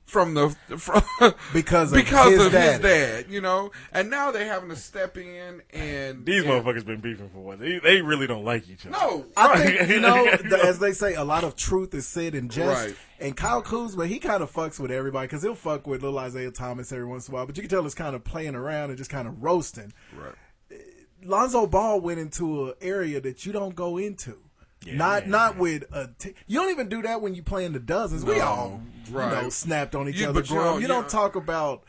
from 0.07 0.35
the 0.35 0.49
from 0.79 1.03
Because 1.53 1.93
of 1.93 1.97
because 1.99 2.31
his 2.33 2.47
of 2.47 2.53
daddy. 2.53 2.71
his 2.73 2.81
dad, 2.81 3.27
you 3.29 3.41
know, 3.41 3.73
and 3.93 4.09
now 4.09 4.31
they're 4.31 4.47
having 4.47 4.69
to 4.71 4.77
step 4.77 5.17
in 5.19 5.63
and 5.73 6.25
These 6.25 6.45
and- 6.45 6.51
motherfuckers 6.53 6.87
been 6.87 7.01
beefing 7.01 7.29
for 7.29 7.41
what? 7.41 7.59
They, 7.59 7.79
they 7.81 8.01
really 8.03 8.27
don't 8.27 8.45
like 8.45 8.69
each 8.71 8.87
other. 8.87 8.93
No, 8.99 9.27
I 9.37 9.49
right. 9.49 9.79
think 9.79 9.91
you 9.91 10.01
know, 10.01 10.25
the, 10.49 10.61
as 10.65 10.79
they 10.79 10.93
say, 10.93 11.15
a 11.15 11.25
lot 11.25 11.43
of 11.45 11.57
truth 11.57 11.93
is 11.95 12.07
said 12.07 12.35
in 12.35 12.49
jest. 12.49 12.87
Right. 12.87 12.97
And 13.19 13.37
Kyle 13.37 13.63
Kuzma, 13.63 14.07
he 14.07 14.19
kind 14.19 14.43
of 14.43 14.52
fucks 14.52 14.78
with 14.78 14.91
everybody 14.91 15.26
because 15.26 15.43
he'll 15.43 15.54
fuck 15.54 15.87
with 15.87 16.02
little 16.02 16.19
Isaiah 16.19 16.50
Thomas 16.50 16.93
every 16.93 17.07
once 17.07 17.28
in 17.28 17.33
a 17.33 17.37
while. 17.37 17.47
But 17.47 17.57
you 17.57 17.63
can 17.63 17.71
tell 17.71 17.85
it's 17.87 17.95
kind 17.95 18.15
of 18.15 18.23
playing 18.25 18.54
around 18.54 18.91
and 18.91 18.99
just 18.99 19.11
kind 19.11 19.26
of 19.26 19.43
roasting. 19.43 19.93
Right. 20.17 20.35
Lonzo 21.25 21.67
Ball 21.67 22.00
went 22.00 22.21
into 22.21 22.67
an 22.69 22.75
area 22.80 23.21
that 23.21 23.45
you 23.47 23.52
don't 23.52 23.75
go 23.75 23.97
into. 23.97 24.39
Not 24.95 25.27
not 25.29 25.57
with 25.57 25.85
a. 25.93 26.09
T- 26.19 26.35
you 26.47 26.61
don't 26.61 26.71
even 26.71 26.89
do 26.89 27.03
that 27.03 27.21
when 27.21 27.35
you 27.35 27.43
play 27.43 27.65
in 27.65 27.73
the 27.73 27.81
dozens. 27.81 28.25
we 28.25 28.39
No, 28.39 28.45
all 28.45 28.81
right. 29.11 29.37
you 29.37 29.43
know 29.43 29.49
snapped 29.51 29.95
on 29.95 30.09
each 30.09 30.17
Yeah, 30.21 30.29
other. 30.31 30.41
but 30.41 30.51
you 30.51 30.57
don't- 30.57 30.75
you 30.77 30.81
you 30.83 30.89
don't 30.89 31.03
don't- 31.03 31.11
talk 31.11 31.37
about. 31.37 31.83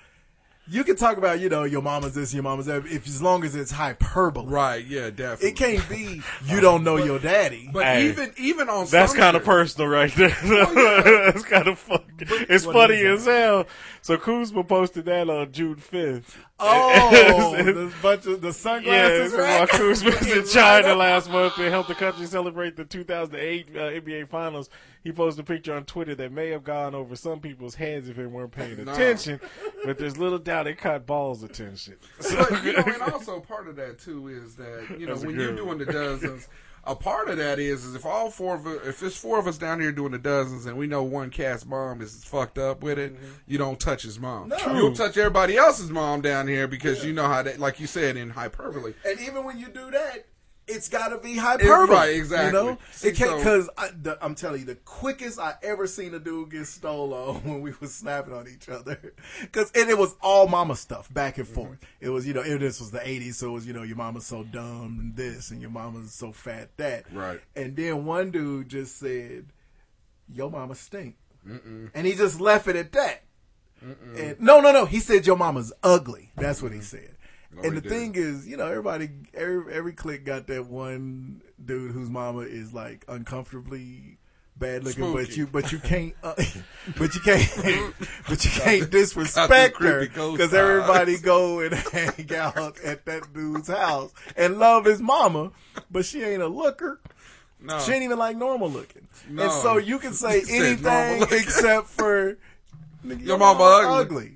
You 0.69 0.83
can 0.83 0.97
talk 0.97 1.15
about 1.15 1.39
you 1.39 1.47
know 1.47 1.63
your 1.63 1.81
mama's 1.81 2.13
this, 2.13 2.33
your 2.33 2.43
mama's 2.43 2.65
that, 2.65 2.85
if 2.87 3.07
as 3.07 3.21
long 3.21 3.45
as 3.45 3.55
it's 3.55 3.71
hyperbole. 3.71 4.47
Right? 4.51 4.85
Yeah, 4.85 5.09
definitely. 5.11 5.47
It 5.47 5.55
can't 5.55 5.87
be 5.87 6.21
you 6.45 6.59
don't 6.59 6.83
know 6.83 6.97
your 6.97 7.19
daddy. 7.19 7.69
But 7.71 7.85
Hey, 7.85 8.09
even 8.09 8.33
even 8.37 8.67
on 8.67 8.85
That's 8.87 9.13
kind 9.13 9.37
of 9.37 9.45
personal 9.45 9.87
right 9.87 10.13
there. 10.13 10.35
Oh, 10.43 11.31
that's 11.31 11.45
kind 11.45 11.69
of 11.69 11.79
funny. 11.79 12.03
It's 12.19 12.65
What 12.65 12.73
funny 12.73 12.99
as 13.05 13.23
hell. 13.23 13.65
So 14.07 14.17
Kuzma 14.17 14.63
posted 14.63 15.03
that 15.03 15.29
on 15.29 15.51
June 15.51 15.75
5th. 15.75 16.37
Oh, 16.57 17.55
the 17.61 17.91
bunch 18.01 18.25
of 18.25 18.39
the 18.39 18.47
Yeah, 18.47 18.51
sunglasses. 18.53 19.31
so 19.33 19.37
while 19.43 19.67
Kuzma 19.67 20.09
was 20.11 20.31
in 20.31 20.45
China 20.53 20.95
last 20.95 21.29
month 21.29 21.57
and 21.57 21.67
helped 21.67 21.89
the 21.89 21.95
country 21.95 22.25
celebrate 22.25 22.77
the 22.77 22.85
2008 22.85 23.67
uh, 23.67 23.79
NBA 23.79 24.29
Finals, 24.29 24.69
he 25.03 25.11
posted 25.11 25.43
a 25.43 25.45
picture 25.45 25.73
on 25.75 25.83
Twitter 25.83 26.15
that 26.15 26.31
may 26.31 26.51
have 26.51 26.63
gone 26.63 26.95
over 26.95 27.17
some 27.17 27.41
people's 27.41 27.75
heads 27.75 28.07
if 28.07 28.15
they 28.15 28.25
weren't 28.25 28.51
paying 28.53 28.85
Nah. 28.85 28.93
attention, 28.93 29.41
but 29.83 29.97
there's 29.97 30.17
little 30.17 30.39
doubt 30.39 30.67
it 30.67 30.77
caught 30.77 31.05
Ball's 31.05 31.43
attention. 31.43 31.95
So, 32.21 32.37
But 32.49 32.63
you 32.63 32.71
know, 32.71 32.83
and 32.85 33.01
also 33.11 33.41
part 33.41 33.67
of 33.67 33.75
that 33.75 33.99
too 33.99 34.29
is 34.29 34.55
that 34.55 34.95
you 34.97 35.05
know 35.05 35.15
That's 35.15 35.25
when 35.25 35.35
you're 35.35 35.51
doing 35.53 35.79
the 35.79 35.85
dozens, 35.85 36.47
a 36.87 36.95
part 36.95 37.29
of 37.29 37.37
that 37.37 37.59
is 37.59 37.85
is 37.85 37.95
if 37.95 38.05
all 38.05 38.31
four 38.31 38.55
of 38.55 38.65
us, 38.65 38.79
if 38.87 38.99
there's 38.99 39.17
four 39.17 39.37
of 39.37 39.47
us 39.47 39.57
down 39.57 39.79
here 39.79 39.91
doing 39.91 40.13
the 40.13 40.17
dozens, 40.17 40.65
and 40.65 40.77
we 40.77 40.87
know 40.87 41.03
one 41.03 41.29
cat's 41.29 41.65
mom 41.65 42.01
is 42.01 42.23
fucked 42.23 42.57
up 42.57 42.81
with 42.81 42.97
it, 42.97 43.13
mm-hmm. 43.13 43.33
you 43.45 43.57
don't 43.57 43.79
touch 43.79 44.03
his 44.03 44.19
mom. 44.19 44.49
No. 44.49 44.57
You'll 44.73 44.95
touch 44.95 45.17
everybody 45.17 45.57
else's 45.57 45.91
mom 45.91 46.21
down 46.21 46.47
here 46.47 46.67
because 46.67 47.03
you 47.03 47.13
know 47.13 47.27
how 47.27 47.43
they, 47.43 47.57
like 47.57 47.79
you 47.79 47.87
said 47.87 48.17
in 48.17 48.29
hyperbole. 48.29 48.93
And 49.05 49.19
even 49.19 49.43
when 49.43 49.59
you 49.59 49.67
do 49.67 49.91
that, 49.91 50.25
it's 50.67 50.89
got 50.89 51.09
to 51.09 51.17
be 51.17 51.37
hyperbole. 51.37 51.87
right, 51.95 52.15
exactly. 52.15 52.47
You 52.59 52.65
know, 52.71 52.77
See, 52.91 53.09
it 53.09 53.15
can't 53.15 53.29
so- 53.31 53.37
because 53.37 53.69
I'm 54.21 54.35
telling 54.35 54.59
you, 54.61 54.65
the 54.65 54.75
quickest 54.75 55.39
I 55.39 55.55
ever 55.63 55.87
seen 55.87 56.13
a 56.13 56.19
dude 56.19 56.51
get 56.51 56.67
stole 56.67 57.13
on 57.13 57.35
when 57.43 57.61
we 57.61 57.73
was 57.79 57.93
snapping 57.95 58.33
on 58.33 58.47
each 58.47 58.67
other, 58.69 59.13
because 59.41 59.71
and 59.75 59.89
it 59.89 59.97
was 59.97 60.15
all 60.21 60.47
mama 60.47 60.75
stuff 60.75 61.11
back 61.13 61.37
and 61.37 61.47
forth. 61.47 61.77
It 61.99 62.09
was 62.09 62.27
you 62.27 62.33
know, 62.33 62.41
and 62.41 62.59
this 62.61 62.79
was 62.79 62.91
the 62.91 62.99
'80s, 62.99 63.35
so 63.35 63.49
it 63.49 63.53
was 63.53 63.67
you 63.67 63.73
know, 63.73 63.83
your 63.83 63.97
mama's 63.97 64.25
so 64.25 64.43
dumb 64.43 64.97
and 64.99 65.15
this, 65.15 65.51
and 65.51 65.61
your 65.61 65.71
mama's 65.71 66.13
so 66.13 66.31
fat 66.31 66.69
that. 66.77 67.05
Right. 67.13 67.39
And 67.55 67.75
then 67.75 68.05
one 68.05 68.31
dude 68.31 68.69
just 68.69 68.97
said, 68.99 69.45
"Your 70.33 70.51
mama 70.51 70.75
stink," 70.75 71.15
Mm-mm. 71.47 71.91
and 71.93 72.05
he 72.07 72.13
just 72.13 72.39
left 72.41 72.67
it 72.67 72.75
at 72.75 72.91
that. 72.93 73.23
And 74.15 74.39
no, 74.39 74.59
no, 74.59 74.71
no. 74.71 74.85
He 74.85 74.99
said 74.99 75.27
your 75.27 75.37
mama's 75.37 75.71
ugly. 75.83 76.31
That's 76.35 76.63
what 76.63 76.71
he 76.71 76.81
said. 76.81 77.11
No, 77.57 77.63
and 77.63 77.73
he 77.73 77.79
the 77.79 77.89
thing 77.89 78.15
is, 78.15 78.47
you 78.47 78.55
know, 78.55 78.67
everybody, 78.67 79.09
every 79.33 79.73
every 79.73 79.93
clique 79.93 80.25
got 80.25 80.47
that 80.47 80.67
one 80.67 81.41
dude 81.63 81.91
whose 81.91 82.09
mama 82.09 82.41
is 82.41 82.73
like 82.73 83.03
uncomfortably 83.07 84.17
bad 84.59 84.83
looking, 84.83 85.13
but 85.13 85.35
you, 85.35 85.47
but 85.47 85.71
you 85.71 85.79
can't, 85.79 86.13
uh, 86.23 86.33
but 86.97 87.15
you 87.15 87.21
can't, 87.21 87.49
but 88.29 88.43
you 88.45 88.51
can't 88.51 88.89
disrespect 88.91 89.77
her 89.81 90.07
because 90.07 90.53
everybody 90.53 91.17
go 91.17 91.59
and 91.61 91.73
hang 91.91 92.35
out 92.35 92.79
at 92.81 93.05
that 93.05 93.33
dude's 93.33 93.67
house 93.67 94.13
and 94.35 94.59
love 94.59 94.85
his 94.85 95.01
mama, 95.01 95.51
but 95.89 96.05
she 96.05 96.23
ain't 96.23 96.41
a 96.41 96.47
looker. 96.47 96.99
No. 97.59 97.79
She 97.79 97.91
ain't 97.91 98.03
even 98.03 98.19
like 98.19 98.37
normal 98.37 98.69
looking. 98.69 99.07
No. 99.29 99.43
And 99.43 99.51
so 99.51 99.77
you 99.77 99.97
can 99.97 100.13
say 100.13 100.41
You 100.41 100.45
said 100.45 100.81
normal 100.81 100.99
anything 100.99 101.39
except 101.39 101.87
for 101.87 102.37
nigga, 103.03 103.25
Your 103.25 103.39
mama 103.39 103.63
ugly. 103.63 103.95
ugly. 103.95 104.31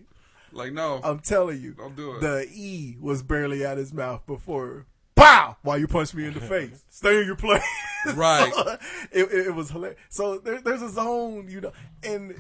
Like 0.53 0.73
no, 0.73 0.99
I'm 1.03 1.19
telling 1.19 1.61
you, 1.61 1.73
Don't 1.73 1.95
do 1.95 2.15
it. 2.15 2.21
the 2.21 2.47
E 2.53 2.97
was 2.99 3.23
barely 3.23 3.65
out 3.65 3.77
his 3.77 3.93
mouth 3.93 4.25
before. 4.27 4.85
Pow! 5.15 5.55
While 5.61 5.77
you 5.77 5.87
punch 5.87 6.13
me 6.13 6.25
in 6.25 6.33
the 6.33 6.39
face. 6.55 6.83
Stay 6.89 7.19
in 7.21 7.25
your 7.25 7.35
place. 7.35 7.63
Right. 8.15 8.51
So, 8.51 8.77
it, 9.11 9.31
it, 9.31 9.47
it 9.47 9.55
was 9.55 9.69
hilarious. 9.69 9.99
So 10.09 10.39
there, 10.39 10.59
there's 10.59 10.81
a 10.81 10.89
zone, 10.89 11.45
you 11.47 11.61
know, 11.61 11.71
and 12.01 12.33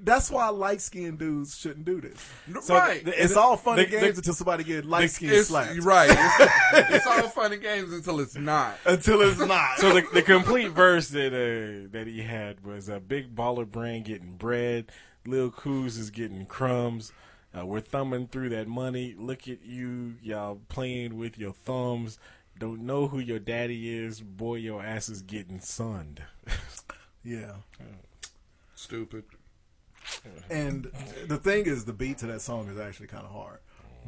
that's 0.00 0.30
why 0.30 0.48
light 0.50 0.80
skinned 0.80 1.18
dudes 1.18 1.58
shouldn't 1.58 1.84
do 1.84 2.00
this. 2.00 2.24
So 2.64 2.76
right. 2.76 3.04
th- 3.04 3.16
It's 3.18 3.36
all 3.36 3.56
fun 3.56 3.80
and 3.80 3.90
games 3.90 4.02
the- 4.14 4.18
until 4.20 4.34
somebody 4.34 4.62
get 4.62 4.84
light 4.84 5.10
skinned 5.10 5.32
It's- 5.32 5.48
slapped. 5.48 5.76
Right. 5.82 6.08
It's, 6.08 6.90
it's 6.94 7.06
all 7.08 7.22
fun 7.30 7.52
and 7.52 7.60
games 7.60 7.92
until 7.92 8.20
it's 8.20 8.36
not. 8.36 8.78
Until 8.86 9.22
it's 9.22 9.40
not. 9.40 9.78
so 9.78 9.92
the, 9.92 10.06
the 10.14 10.22
complete 10.22 10.68
verse 10.70 11.08
that 11.08 11.32
uh, 11.34 11.88
that 11.90 12.06
he 12.06 12.20
had 12.22 12.64
was 12.64 12.88
a 12.88 13.00
big 13.00 13.34
baller 13.34 13.68
brand 13.68 14.04
getting 14.04 14.36
bread, 14.36 14.92
Lil 15.26 15.50
Coos 15.50 15.98
is 15.98 16.10
getting 16.10 16.46
crumbs. 16.46 17.10
Uh, 17.56 17.66
we're 17.66 17.80
thumbing 17.80 18.28
through 18.28 18.48
that 18.50 18.66
money. 18.66 19.14
Look 19.18 19.48
at 19.48 19.64
you, 19.64 20.14
y'all 20.22 20.60
playing 20.68 21.18
with 21.18 21.38
your 21.38 21.52
thumbs. 21.52 22.18
Don't 22.58 22.82
know 22.82 23.08
who 23.08 23.18
your 23.18 23.38
daddy 23.38 23.96
is. 23.96 24.20
Boy, 24.20 24.56
your 24.56 24.82
ass 24.82 25.08
is 25.08 25.22
getting 25.22 25.60
sunned. 25.60 26.22
yeah. 27.24 27.56
Stupid. 28.74 29.24
And 30.50 30.90
the 31.26 31.38
thing 31.38 31.66
is, 31.66 31.84
the 31.84 31.92
beat 31.92 32.18
to 32.18 32.26
that 32.26 32.40
song 32.40 32.68
is 32.68 32.78
actually 32.78 33.06
kind 33.08 33.24
of 33.24 33.32
hard, 33.32 33.58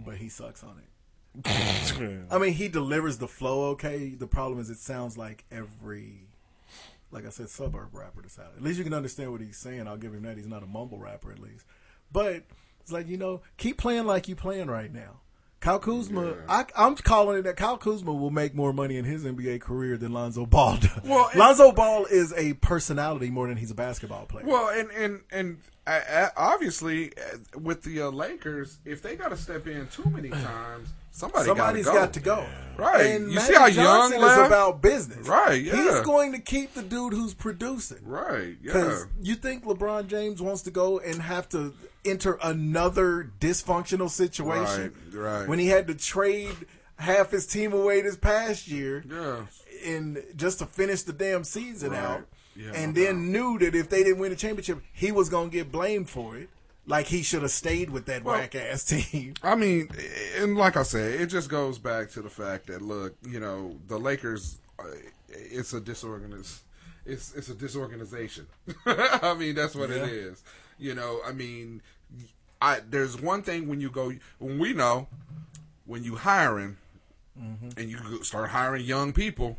but 0.05 0.17
he 0.17 0.29
sucks 0.29 0.63
on 0.63 0.79
it. 0.79 2.27
I 2.31 2.39
mean, 2.39 2.53
he 2.53 2.69
delivers 2.69 3.19
the 3.19 3.29
flow 3.29 3.71
okay. 3.71 4.11
The 4.11 4.27
problem 4.27 4.61
is, 4.61 4.71
it 4.71 4.79
sounds 4.79 5.19
like 5.19 5.45
every, 5.51 6.29
like 7.11 7.27
I 7.27 7.31
said, 7.31 7.49
suburb 7.49 7.95
rapper 7.95 8.23
that's 8.23 8.39
out. 8.39 8.53
At 8.57 8.63
least 8.63 8.79
you 8.79 8.85
can 8.85 8.95
understand 8.95 9.33
what 9.33 9.41
he's 9.41 9.57
saying. 9.57 9.89
I'll 9.89 9.97
give 9.97 10.15
him 10.15 10.23
that. 10.23 10.37
He's 10.37 10.47
not 10.47 10.63
a 10.63 10.67
mumble 10.67 10.99
rapper, 10.99 11.33
at 11.33 11.41
least. 11.41 11.67
But 12.13 12.45
it's 12.85 12.93
like 12.93 13.09
you 13.09 13.17
know, 13.17 13.41
keep 13.57 13.79
playing 13.79 14.05
like 14.05 14.29
you 14.29 14.37
playing 14.37 14.69
right 14.69 14.93
now. 14.93 15.21
Kyle 15.61 15.79
Kuzma, 15.79 16.35
I, 16.47 16.67
I'm 16.77 16.95
calling 16.95 17.39
it 17.39 17.43
that 17.45 17.57
Kyle 17.57 17.79
Kuzma 17.79 18.13
will 18.13 18.31
make 18.31 18.55
more 18.55 18.75
money 18.75 18.99
in 18.99 19.07
his 19.07 19.25
NBA 19.25 19.63
career 19.63 19.97
than 19.97 20.13
Lonzo 20.13 20.45
Ball 20.45 20.77
does. 20.77 21.01
Well, 21.03 21.31
Lonzo 21.35 21.73
Ball 21.73 22.05
is 22.05 22.35
a 22.35 22.53
personality 22.55 23.31
more 23.31 23.49
than 23.49 23.57
he's 23.57 23.71
a 23.71 23.75
basketball 23.75 24.27
player. 24.27 24.45
Well, 24.47 24.69
and 24.69 24.91
and 24.91 25.21
and 25.33 25.59
obviously 26.37 27.13
uh, 27.17 27.59
with 27.59 27.83
the 27.83 28.03
uh, 28.03 28.11
Lakers, 28.11 28.77
if 28.85 29.01
they 29.01 29.17
got 29.17 29.29
to 29.29 29.39
step 29.39 29.67
in 29.67 29.87
too 29.89 30.05
many 30.11 30.29
times, 30.45 30.91
somebody 31.13 31.47
Somebody's 31.47 31.87
gotta 31.87 31.97
go. 31.97 32.05
got 32.05 32.13
to 32.13 32.21
go. 32.21 32.47
Right. 32.77 33.07
And 33.07 33.29
you 33.31 33.37
Magic 33.37 33.55
see 33.55 33.55
how 33.55 33.71
Johnson 33.71 34.21
young 34.21 34.31
is 34.31 34.47
about 34.47 34.83
business. 34.83 35.27
Right. 35.27 35.63
Yeah. 35.63 35.77
He's 35.77 36.01
going 36.01 36.33
to 36.33 36.41
keep 36.41 36.75
the 36.75 36.83
dude 36.83 37.15
who's 37.15 37.33
producing. 37.33 38.01
Right. 38.03 38.57
Yeah. 38.61 38.73
Because 38.73 39.07
you 39.23 39.35
think 39.35 39.65
LeBron 39.65 40.09
James 40.09 40.43
wants 40.43 40.61
to 40.63 40.71
go 40.71 40.99
and 40.99 41.23
have 41.23 41.49
to 41.51 41.73
enter 42.05 42.39
another 42.43 43.31
dysfunctional 43.41 44.11
situation 44.11 44.93
Right, 45.13 45.39
right. 45.41 45.49
when 45.49 45.59
he 45.59 45.69
had 45.69 45.87
to 45.89 45.95
trade 45.95 46.55
half 46.99 47.31
his 47.31 47.47
team 47.47 47.73
away 47.73 48.01
this 48.03 48.17
past 48.17 48.69
year 48.69 49.05
Yeah. 49.09 49.47
in 49.85 50.23
just 50.37 50.59
to 50.61 50.67
finish 50.67 51.03
the 51.03 51.13
damn 51.13 51.45
season 51.45 51.91
Right. 51.93 52.01
out 52.01 52.27
Yeah, 52.57 52.73
and 52.75 52.95
no 52.95 53.05
then 53.05 53.33
knew 53.33 53.59
that 53.59 53.75
if 53.75 53.89
they 53.91 54.05
didn't 54.05 54.19
win 54.19 54.31
the 54.31 54.37
championship 54.37 54.81
he 54.93 55.11
was 55.13 55.29
going 55.29 55.51
to 55.51 55.57
get 55.57 55.73
blamed 55.73 56.09
for 56.09 56.37
it 56.37 56.49
like 56.87 57.07
he 57.07 57.23
should 57.23 57.43
have 57.43 57.51
stayed 57.51 57.91
with 57.91 58.05
that 58.07 58.23
Well, 58.25 58.37
whack 58.39 58.55
ass 58.55 58.85
team 59.11 59.35
I 59.43 59.55
mean, 59.57 59.89
and 60.39 60.57
like 60.57 60.77
I 60.77 60.83
said, 60.85 61.21
it 61.21 61.27
just 61.27 61.49
goes 61.49 61.79
back 61.79 62.11
to 62.11 62.23
the 62.23 62.29
fact 62.31 62.67
that 62.69 62.83
look, 62.83 63.15
you 63.27 63.41
know, 63.41 63.77
the 63.89 63.99
Lakers, 63.99 64.59
uh, 64.79 64.85
it's 65.29 65.73
a 65.73 65.81
disorganized, 65.81 66.61
it's 67.07 67.35
it's 67.35 67.49
a 67.49 67.55
disorganization. 67.55 68.47
I 68.87 69.35
mean, 69.35 69.55
that's 69.55 69.75
what 69.75 69.89
Yeah. 69.91 70.05
it 70.05 70.11
is. 70.13 70.43
You 70.79 70.95
know, 70.95 71.21
I 71.27 71.33
mean, 71.33 71.81
I 72.65 72.81
there's 72.89 73.21
one 73.21 73.43
thing 73.43 73.69
when 73.69 73.81
you 73.81 73.91
go 73.91 74.13
when 74.39 74.59
we 74.59 74.73
know 74.73 75.07
when 75.85 76.03
you 76.03 76.17
hiring 76.17 76.79
mm-hmm. 77.39 77.69
and 77.77 77.91
you 77.91 78.25
start 78.25 78.49
hiring 78.49 78.87
young 78.87 79.13
people, 79.13 79.59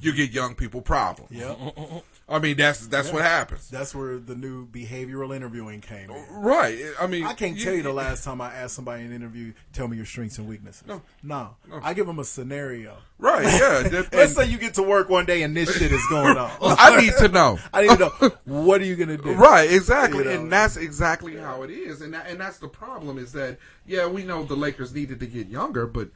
you 0.00 0.14
get 0.14 0.30
young 0.30 0.54
people 0.54 0.80
problems. 0.80 1.32
Yep. 1.32 1.58
I 2.28 2.40
mean, 2.40 2.56
that's 2.56 2.88
that's 2.88 3.12
what 3.12 3.22
happens. 3.22 3.70
That's 3.70 3.94
where 3.94 4.18
the 4.18 4.34
new 4.34 4.66
behavioral 4.66 5.34
interviewing 5.34 5.80
came 5.80 6.10
in. 6.10 6.24
Right. 6.32 6.76
I 7.00 7.06
mean, 7.06 7.24
I 7.24 7.34
can't 7.34 7.56
tell 7.60 7.72
you 7.72 7.84
the 7.84 7.92
last 7.92 8.24
time 8.24 8.40
I 8.40 8.52
asked 8.52 8.74
somebody 8.74 9.02
in 9.04 9.10
an 9.10 9.14
interview, 9.14 9.52
tell 9.72 9.86
me 9.86 9.96
your 9.96 10.06
strengths 10.06 10.36
and 10.38 10.48
weaknesses. 10.48 10.82
No. 10.88 11.02
No. 11.22 11.54
I 11.84 11.94
give 11.94 12.08
them 12.08 12.18
a 12.18 12.24
scenario. 12.24 12.96
Right, 13.18 13.44
yeah. 13.44 14.02
Let's 14.12 14.34
say 14.34 14.46
you 14.46 14.58
get 14.58 14.74
to 14.74 14.82
work 14.82 15.08
one 15.08 15.24
day 15.24 15.42
and 15.42 15.56
this 15.56 15.78
shit 15.78 15.92
is 15.92 16.04
going 16.10 16.36
on. 16.36 16.50
I 16.60 17.00
need 17.00 17.12
to 17.20 17.28
know. 17.28 17.60
I 17.72 17.82
need 17.82 17.90
to 17.90 17.98
know. 18.20 18.32
What 18.44 18.80
are 18.80 18.84
you 18.84 18.96
going 18.96 19.16
to 19.16 19.18
do? 19.18 19.32
Right, 19.32 19.70
exactly, 19.70 20.18
You 20.18 20.24
know? 20.24 20.30
and 20.40 20.52
that's 20.52 20.76
exactly 20.76 21.36
how 21.36 21.62
it 21.62 21.70
is, 21.70 22.00
and 22.00 22.12
that, 22.12 22.26
and 22.28 22.40
that's 22.40 22.58
the 22.58 22.68
problem 22.68 23.18
is 23.18 23.30
that 23.32 23.58
yeah, 23.86 24.06
we 24.08 24.24
know 24.24 24.42
the 24.42 24.56
Lakers 24.56 24.92
needed 24.92 25.20
to 25.20 25.26
get 25.26 25.46
younger, 25.46 25.86
but 25.86 26.08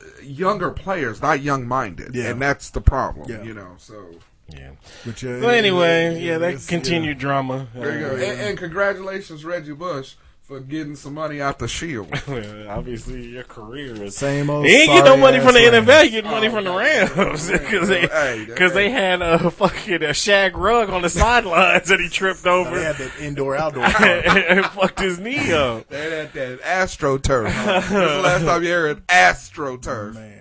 uh, 0.00 0.04
younger 0.22 0.70
players, 0.70 1.20
not 1.20 1.42
young 1.42 1.68
minded, 1.68 2.14
Yeah. 2.14 2.30
and 2.30 2.40
that's 2.40 2.70
the 2.70 2.80
problem. 2.80 3.28
Yeah. 3.30 3.42
You 3.42 3.52
know, 3.52 3.74
so 3.76 4.06
Yeah. 4.48 4.70
But, 5.04 5.22
uh, 5.24 5.38
Well, 5.40 5.50
anyway, 5.50 6.20
yeah, 6.20 6.38
that 6.38 6.48
it's- 6.48 6.66
continued 6.66 7.18
drama. 7.18 7.68
there 7.74 7.94
you 7.98 8.00
go, 8.00 8.10
Uh, 8.12 8.18
and, 8.18 8.40
and 8.40 8.58
congratulations, 8.58 9.44
Reggie 9.44 9.72
Bush, 9.72 10.14
for 10.42 10.58
getting 10.60 10.96
some 10.96 11.14
money 11.14 11.40
out 11.40 11.58
the 11.60 11.68
Shield. 11.68 12.10
Well, 12.26 12.68
obviously, 12.68 13.22
your 13.28 13.44
career 13.44 13.94
is 14.02 14.16
Same 14.16 14.50
old 14.50 14.66
He 14.66 14.74
ain't 14.82 14.90
get 14.90 15.04
no 15.04 15.16
money 15.16 15.38
from 15.38 15.54
the 15.54 15.60
sorry-ass 15.64 15.86
NFL. 15.86 16.02
He 16.02 16.10
get 16.10 16.24
money 16.24 16.48
Oh, 16.48 16.50
from 16.50 16.64
the 16.64 16.72
Rams 16.72 17.48
because 17.50 17.88
they 17.88 18.00
Hey, 18.08 18.44
because 18.46 18.74
they 18.74 18.90
had 18.90 19.22
a 19.22 19.50
fucking 19.50 20.02
a 20.02 20.12
shag 20.12 20.56
rug 20.56 20.90
on 20.90 21.00
the 21.02 21.08
sidelines 21.08 21.88
that 21.88 22.00
he 22.00 22.08
tripped 22.08 22.42
They 22.42 22.50
over 22.50 22.78
had 22.78 22.96
that 22.96 23.12
indoor 23.20 23.56
outdoor. 23.56 23.84
and 24.04 24.66
fucked 24.66 24.98
his 25.00 25.18
knee 25.20 25.52
up. 25.52 25.88
They 25.88 26.10
had 26.10 26.32
that 26.34 26.60
AstroTurf. 26.60 27.44
When's 27.44 27.88
the 27.88 28.20
last 28.22 28.44
time 28.44 28.62
you 28.64 28.70
heard 28.70 29.06
AstroTurf? 29.06 30.14
Man, 30.14 30.40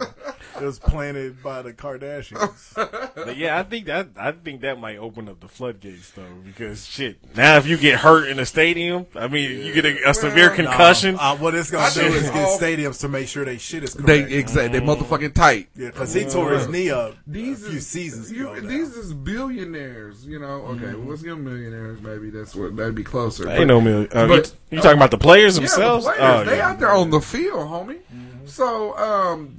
it 0.61 0.65
was 0.65 0.79
planted 0.79 1.41
by 1.43 1.61
the 1.61 1.73
Kardashians. 1.73 3.11
But 3.21 3.37
yeah, 3.37 3.59
I 3.59 3.63
think 3.63 3.85
that 3.85 4.09
I 4.17 4.31
think 4.31 4.61
that 4.61 4.79
might 4.79 4.97
open 4.97 5.27
up 5.29 5.39
the 5.41 5.47
floodgates 5.47 6.11
though 6.11 6.23
because 6.45 6.85
shit. 6.87 7.17
Now 7.35 7.57
if 7.57 7.67
you 7.67 7.77
get 7.77 7.99
hurt 7.99 8.27
in 8.29 8.39
a 8.39 8.45
stadium, 8.45 9.05
I 9.15 9.27
mean 9.27 9.63
you 9.63 9.73
get 9.73 9.85
a, 9.85 10.09
a 10.09 10.13
severe 10.13 10.47
Well, 10.47 10.55
concussion. 10.55 11.17
Uh, 11.19 11.35
what 11.37 11.53
it's 11.53 11.69
gonna 11.69 11.93
do 11.93 12.01
is 12.01 12.23
is 12.23 12.29
get 12.31 12.47
stadiums 12.59 12.99
to 13.01 13.09
make 13.09 13.27
sure 13.27 13.45
they 13.45 13.57
shit 13.57 13.83
is 13.83 13.93
They 13.93 14.23
exactly 14.33 14.79
they 14.79 14.85
motherfucking 14.85 15.33
tight. 15.33 15.69
yeah, 15.75 15.87
because 15.87 16.13
he 16.13 16.23
tore 16.25 16.51
his 16.53 16.67
knee 16.69 16.89
up 16.89 17.15
These 17.27 17.63
a 17.65 17.69
few 17.69 17.77
is, 17.77 17.87
seasons 17.87 18.31
you- 18.31 18.49
ago. 18.49 18.61
now. 18.61 18.67
These 18.69 18.95
is 18.95 19.13
billionaires, 19.13 20.25
you 20.25 20.39
know. 20.39 20.47
Okay, 20.71 20.81
Mm-hmm. 20.85 20.99
well, 21.01 21.09
let's 21.09 21.21
give 21.21 21.35
them 21.35 21.43
millionaires. 21.45 22.01
Maybe 22.01 22.29
that's 22.29 22.55
what 22.55 22.75
that'd 22.75 22.95
be 22.95 23.03
closer. 23.03 23.49
Ain't 23.49 23.67
no 23.67 23.81
million. 23.81 24.09
Uh, 24.11 24.27
but- 24.27 24.53
you, 24.71 24.77
you 24.77 24.81
talking 24.81 24.97
about 24.97 25.11
the 25.11 25.17
players 25.17 25.55
Yeah, 25.57 25.61
the 25.61 25.67
themselves? 25.67 26.05
players, 26.05 26.19
Oh, 26.21 26.43
they 26.45 26.57
yeah. 26.57 26.69
out 26.71 26.79
there 26.79 26.91
on 26.91 27.09
the 27.09 27.19
field, 27.21 27.67
homie. 27.69 27.99
Mm-hmm. 28.13 28.47
So, 28.47 28.97
um, 28.97 29.55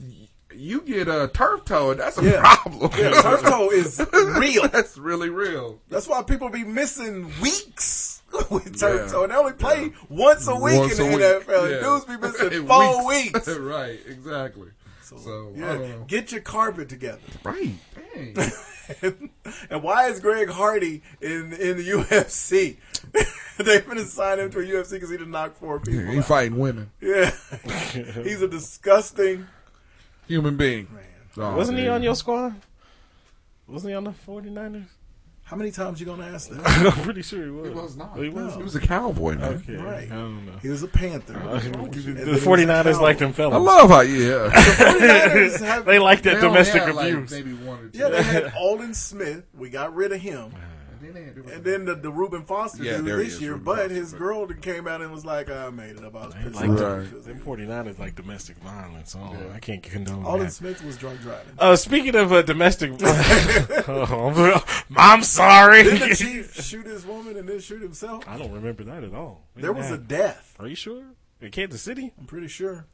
you 0.63 0.81
get 0.83 1.09
a 1.09 1.29
turf 1.33 1.65
toe, 1.65 1.95
that's 1.95 2.19
a 2.19 2.25
Yeah. 2.25 2.41
problem. 2.41 2.91
Yeah, 2.97 3.21
turf 3.23 3.43
toe 3.43 3.71
is 3.71 4.01
real. 4.13 4.69
that's 4.69 4.97
really 4.97 5.29
real. 5.31 5.81
That's 5.89 6.07
why 6.07 6.23
people 6.23 6.49
be 6.51 6.65
missing 6.65 7.31
weeks 7.43 8.23
with 8.51 8.79
turf 8.79 9.07
Yeah. 9.07 9.13
toe. 9.13 9.23
And 9.25 9.33
they 9.33 9.37
only 9.37 9.53
play 9.55 9.93
once 10.09 10.47
a 10.49 10.55
week 10.57 10.79
Once 10.79 10.99
in 10.99 11.11
the 11.11 11.17
week. 11.17 11.25
NFL. 11.25 11.71
Yeah. 11.71 11.81
Dudes 11.81 12.05
be 12.05 12.17
missing 12.17 12.67
four 12.69 13.07
weeks. 13.07 13.49
right, 13.49 13.99
exactly. 14.07 14.69
So, 15.03 15.53
I 15.57 15.59
Yeah, 15.59 15.95
get 16.07 16.33
your 16.33 16.41
carpet 16.41 16.89
together. 16.89 17.19
Right. 17.45 17.75
Dang. 18.15 18.35
and 19.71 19.83
why 19.83 20.09
is 20.09 20.21
Greg 20.21 20.49
Hardy 20.49 21.03
in 21.21 21.53
in 21.53 21.77
the 21.77 21.87
UFC? 21.91 22.77
they 23.59 23.81
finna 23.81 24.05
sign 24.07 24.39
him 24.39 24.51
to 24.53 24.61
a 24.61 24.63
UFC 24.63 24.93
because 24.93 25.11
he 25.11 25.19
did 25.19 25.29
knock 25.29 25.57
four 25.59 25.81
people. 25.81 26.11
he 26.11 26.19
out. 26.19 26.25
fighting 26.25 26.59
women. 26.59 26.91
Yeah, 27.01 27.31
he's 28.23 28.41
a 28.43 28.49
disgusting. 28.49 29.47
Human 30.33 30.57
being. 30.57 30.89
Oh, 31.37 31.57
Wasn't 31.57 31.77
he 31.77 31.85
dude. 31.85 31.93
on 31.93 32.03
your 32.03 32.15
squad? 32.15 32.55
Wasn't 33.67 33.91
he 33.91 33.95
on 33.95 34.05
the 34.05 34.11
49ers? 34.27 34.87
How 35.45 35.57
many 35.57 35.71
times 35.71 36.01
you 36.01 36.07
gonna 36.07 36.25
ask 36.27 36.49
that? 36.49 36.63
I'm 36.67 36.93
pretty 37.03 37.21
sure 37.21 37.45
he 37.45 37.51
was. 37.51 37.69
He 37.69 37.75
was 37.75 37.97
not. 37.97 38.17
He 38.17 38.31
was. 38.31 38.55
He 38.55 38.63
was 38.63 38.75
a 38.75 38.81
cowboy, 38.81 39.35
man. 39.37 39.55
Okay. 39.55 39.77
Right. 39.77 40.11
I 40.11 40.15
don't 40.15 40.47
know. 40.47 40.53
He 40.63 40.69
was 40.71 40.83
a 40.83 40.89
Panther. 40.89 41.37
Uh, 41.37 41.61
And 41.63 41.75
then 41.75 41.93
he 41.93 42.01
the 42.13 42.31
was 42.31 42.43
a 42.43 42.49
49ers 42.49 42.83
Cowboy. 42.85 43.03
like 43.03 43.19
them 43.19 43.33
fellas. 43.35 43.55
I 43.57 43.59
love 43.59 43.91
how, 43.91 44.01
yeah. 44.01 44.51
49ers 44.53 45.61
have- 45.61 45.85
they 45.85 45.99
like 45.99 46.23
that 46.23 46.37
They 46.37 46.41
domestic 46.41 46.83
had, 46.83 46.95
like, 46.95 47.13
abuse. 47.13 47.31
maybe 47.33 47.53
one 47.53 47.79
or 47.81 47.89
two. 47.89 47.99
Yeah, 47.99 48.09
they 48.09 48.23
had 48.23 48.53
Aldon 48.57 48.95
Smith. 48.95 49.45
We 49.55 49.69
got 49.69 49.95
rid 49.95 50.13
of 50.13 50.21
him. 50.23 50.55
Then 51.03 51.15
they 51.15 51.25
had 51.25 51.35
to- 51.37 51.55
And 51.55 51.65
then 51.65 51.85
the, 51.85 51.95
the 51.97 52.11
Reuben 52.11 52.43
Foster 52.43 52.83
Yeah, 52.85 52.99
dude 52.99 53.07
this 53.07 53.35
is, 53.35 53.41
year, 53.41 53.51
Ruben 53.53 53.65
but 53.65 53.77
Foster, 53.79 53.95
his 53.95 54.13
but- 54.13 54.19
girl 54.19 54.47
that 54.47 54.63
came 54.63 54.87
out 54.89 55.01
and 55.03 55.11
was 55.13 55.25
like, 55.25 55.51
I 55.51 55.69
made 55.71 55.97
it 55.97 56.05
up. 56.05 56.15
I 56.17 56.27
was 56.27 56.35
They 56.35 56.43
pissed 56.43 56.55
like 56.57 56.69
Right. 56.71 57.25
them 57.25 57.41
49ers 57.41 57.99
like 57.99 58.15
domestic 58.15 58.57
violence. 58.59 59.13
So 59.13 59.21
I 59.55 59.59
can't 59.59 59.83
condone 59.83 60.25
Aldon 60.25 60.47
that. 60.47 60.53
Smith 60.53 60.83
was 60.85 60.97
drunk 60.97 61.21
driving. 61.21 61.55
Uh, 61.59 61.77
speaking 61.77 62.15
of 62.15 62.33
uh, 62.33 62.43
domestic, 62.43 62.93
oh, 63.03 64.63
I'm, 64.89 64.97
I'm 64.97 65.23
sorry. 65.23 65.83
Didn't 65.83 66.09
the 66.11 66.15
chief 66.17 66.55
shoot 66.63 66.87
his 66.87 67.05
woman 67.05 67.37
and 67.37 67.49
then 67.49 67.61
shoot 67.61 67.83
himself? 67.83 68.25
I 68.29 68.39
don't 68.39 68.53
remember 68.53 68.85
that 68.85 69.05
at 69.05 69.15
all. 69.15 69.45
When 69.55 69.63
There 69.63 69.73
did 69.73 69.79
was 69.83 69.91
a 69.91 69.99
death. 69.99 70.57
Are 70.59 70.67
you 70.69 70.75
sure? 70.77 71.03
In 71.41 71.51
Kansas 71.51 71.83
City? 71.83 72.13
I'm 72.19 72.27
pretty 72.27 72.49
sure. 72.49 72.87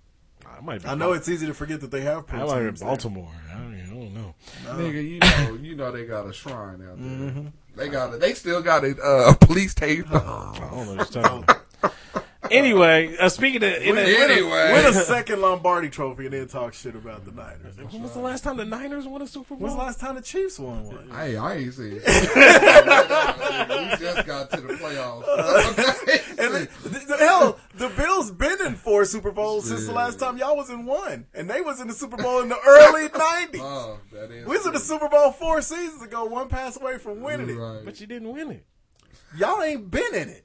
I 0.46 0.60
might. 0.60 0.82
Be 0.82 0.88
I 0.88 0.94
know 0.94 1.12
it's 1.12 1.28
easy 1.28 1.46
to 1.46 1.52
forget 1.54 1.80
that 1.80 1.90
they 1.90 2.00
have 2.02 2.18
I 2.18 2.22
pro 2.22 2.46
might 2.46 2.60
be 2.60 2.66
teams. 2.66 2.80
Baltimore. 2.80 3.30
I 3.50 3.54
don't, 3.58 3.74
I 3.74 3.86
don't 3.90 4.14
know. 4.14 4.34
Nigga, 4.66 5.08
you 5.10 5.18
know, 5.18 5.58
you 5.60 5.74
know 5.74 5.90
they 5.92 6.06
got 6.06 6.26
a 6.26 6.32
shrine 6.32 6.80
out 6.88 6.96
there. 6.96 7.52
They 7.78 7.88
got 7.88 8.12
it. 8.12 8.20
They 8.20 8.34
still 8.34 8.60
got 8.60 8.84
it. 8.84 8.98
Uh, 9.00 9.34
police 9.40 9.72
tape. 9.72 10.06
I 10.10 10.58
don't 10.58 11.14
know 11.14 11.44
what 12.48 12.54
you're. 12.54 12.64
Anyway, 12.64 13.16
uh, 13.18 13.28
speaking 13.28 13.62
of, 13.62 13.72
in 13.82 13.94
Win, 13.94 13.98
a, 13.98 14.06
win 14.06 14.30
a- 14.30 14.32
Anyway. 14.32 14.72
win 14.72 14.86
a 14.86 14.92
second 14.92 15.40
Lombardi 15.40 15.88
trophy 15.90 16.24
and 16.26 16.34
then 16.34 16.48
talk 16.48 16.74
shit 16.74 16.94
about 16.94 17.24
the 17.24 17.32
Niners. 17.32 17.76
when 17.92 18.02
was 18.02 18.12
the 18.12 18.18
last 18.20 18.44
time 18.44 18.56
the 18.56 18.64
Niners 18.64 19.06
won 19.06 19.22
a 19.22 19.26
Super 19.26 19.54
Bowl? 19.54 19.58
When 19.58 19.66
was 19.66 19.74
the 19.74 19.82
last 19.82 20.00
time 20.00 20.14
the 20.16 20.22
Chiefs 20.22 20.58
won 20.58 20.84
one? 20.84 21.10
Hey, 21.10 21.36
I 21.36 21.54
ain't 21.56 21.74
seen. 21.74 22.00
it. 22.04 22.04
we 24.00 24.06
just 24.06 24.26
got 24.26 24.50
to 24.50 24.60
the 24.60 24.74
playoffs. 24.74 26.24
And 26.38 26.54
the, 26.54 26.68
the, 26.84 26.88
the- 27.06 27.16
hell, 27.16 27.58
the 27.74 27.88
Bills 27.88 28.30
been 28.30 28.64
in 28.64 28.76
four 28.76 29.04
Super 29.04 29.32
Bowls 29.32 29.68
since 29.68 29.86
the 29.86 29.92
last 29.92 30.20
time 30.20 30.38
y'all 30.38 30.56
was 30.56 30.70
in 30.70 30.86
one, 30.86 31.26
and 31.34 31.50
they 31.50 31.60
was 31.60 31.80
in 31.80 31.88
the 31.88 31.92
Super 31.94 32.16
Bowl 32.16 32.40
in 32.42 32.48
the 32.48 32.58
early 32.64 33.08
'90s. 33.08 33.58
oh, 33.60 33.98
that 34.12 34.30
is. 34.30 34.46
we 34.46 34.56
was 34.56 34.64
in 34.64 34.72
the 34.72 34.78
Super 34.78 35.08
Bowl 35.08 35.32
four 35.32 35.60
seasons 35.62 36.00
ago, 36.00 36.24
one 36.26 36.48
pass 36.48 36.76
away 36.80 36.98
from 36.98 37.22
winning 37.22 37.50
it. 37.50 37.84
But 37.84 38.00
you 38.00 38.06
didn't 38.06 38.32
win 38.32 38.52
it. 38.52 38.64
Y'all 39.36 39.60
ain't 39.62 39.90
been 39.90 40.14
in 40.14 40.28
it. 40.28 40.44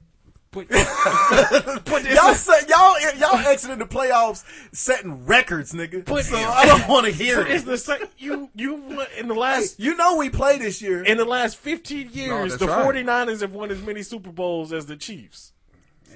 But, 0.54 0.70
Y'all 2.04 2.34
set, 2.34 2.68
y'all 2.68 2.94
y'all 3.18 3.36
exited 3.46 3.78
the 3.80 3.86
playoffs 3.86 4.44
setting 4.72 5.26
records, 5.26 5.72
nigga. 5.72 6.04
But- 6.04 6.24
so 6.24 6.36
I 6.36 6.64
don't 6.66 6.88
want 6.88 7.06
to 7.06 7.12
hear 7.12 7.42
But 7.42 7.50
it's 7.50 7.64
it. 7.64 7.66
the 7.66 7.78
same. 7.78 8.06
You 8.18 8.50
you 8.54 8.74
won 8.74 9.06
in 9.18 9.28
the 9.28 9.34
Hey, 9.34 9.40
last 9.40 9.80
you 9.80 9.96
know 9.96 10.16
we 10.16 10.30
play 10.30 10.58
this 10.58 10.80
year. 10.80 11.02
in 11.02 11.16
the 11.18 11.24
last 11.24 11.56
15 11.56 12.10
years. 12.12 12.52
that's 12.52 12.60
the 12.60 12.68
right. 12.68 12.84
49ers 12.94 13.40
have 13.40 13.52
won 13.52 13.70
as 13.70 13.82
many 13.82 14.02
Super 14.02 14.30
Bowls 14.30 14.72
as 14.72 14.86
the 14.86 14.96
Chiefs. 14.96 15.52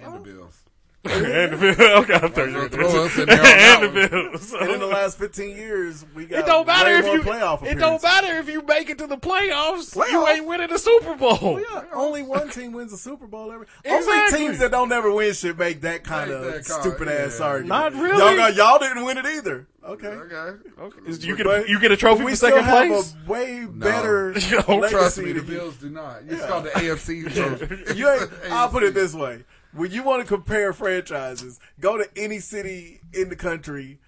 And 0.00 0.14
the 0.14 0.18
Bills. 0.20 0.60
And 1.04 1.52
the 1.52 1.56
Bills. 1.56 1.78
Okay, 1.98 2.14
I 2.14 2.28
thought 2.28 2.48
you 2.50 2.56
were 2.56 2.68
Throw 2.68 3.04
us 3.04 3.18
in 3.18 3.26
there 3.28 3.40
on 3.40 3.46
and 3.46 3.82
the 3.96 4.00
one. 4.00 4.30
Bills. 4.30 4.52
And 4.52 4.70
in 4.72 4.80
the 4.80 4.86
last 4.86 5.18
15 5.18 5.56
years, 5.56 6.04
we 6.14 6.26
got 6.26 6.40
It 6.40 6.46
don't 6.46 6.66
matter 6.66 6.90
way 6.90 6.98
if 6.98 7.04
more 7.06 7.16
you. 7.16 7.22
playoff 7.22 7.62
It 7.62 7.74
don't 7.78 7.96
appearances. 7.96 8.02
matter 8.02 8.38
if 8.38 8.48
you 8.48 8.62
make 8.62 8.90
it 8.90 8.98
to 8.98 9.06
the 9.06 9.16
playoffs. 9.16 9.94
You 9.96 10.02
Playoffs? 10.02 10.28
ain't 10.34 10.46
winning 10.46 10.68
the 10.70 10.78
Super 10.78 11.14
Bowl. 11.14 11.38
Well, 11.40 11.60
yeah, 11.60 11.84
only 11.94 12.22
one 12.22 12.50
team 12.50 12.72
wins 12.72 12.90
the 12.90 12.98
Super 12.98 13.26
Bowl 13.26 13.50
every. 13.52 13.66
Exactly. 13.84 14.14
Only 14.14 14.38
teams 14.38 14.58
that 14.58 14.70
don't 14.70 14.90
ever 14.92 15.12
win 15.12 15.32
should 15.34 15.58
make 15.58 15.80
that 15.82 16.04
kind 16.04 16.30
Make 16.30 16.38
of 16.38 16.44
that 16.46 16.64
kind- 16.66 16.82
stupid 16.82 17.08
ass 17.08 17.38
yeah. 17.38 17.46
argument. 17.46 17.68
Not 17.68 17.92
really. 17.94 18.18
Y'all, 18.18 18.36
got, 18.36 18.54
y'all 18.56 18.78
didn't 18.78 19.04
win 19.04 19.18
it 19.18 19.26
either. 19.26 19.66
Okay. 19.84 20.08
Okay. 20.08 20.98
Is- 21.06 21.24
You 21.24 21.34
get 21.36 21.44
But 21.46 21.64
a, 21.64 21.68
you 21.70 21.80
get 21.80 21.92
a 21.92 21.96
trophy 21.96 22.24
we 22.24 22.32
for 22.32 22.36
still 22.36 22.50
second 22.50 22.64
have 22.64 22.88
place. 22.88 23.14
a 23.26 23.30
way 23.30 23.64
better 23.66 24.32
Don't 24.50 24.68
legacy 24.80 24.90
Trust 24.90 25.18
me, 25.18 25.32
the 25.32 25.40
to 25.40 25.46
get- 25.46 25.56
Bills 25.56 25.76
do 25.76 25.88
not. 25.90 26.18
It's 26.28 26.44
called 26.44 26.64
the 26.64 26.70
AFC. 26.70 27.32
trophy. 27.32 27.98
You 27.98 28.10
ain't, 28.10 28.30
I'll 28.50 28.68
put 28.68 28.82
it 28.82 28.92
this 28.92 29.14
way: 29.14 29.44
when 29.78 29.92
you 29.92 30.02
want 30.02 30.20
to 30.20 30.26
compare 30.26 30.72
franchises, 30.72 31.60
go 31.78 31.96
to 31.96 32.08
any 32.16 32.40
city 32.40 33.00
in 33.12 33.28
the 33.28 33.36
country. 33.36 34.00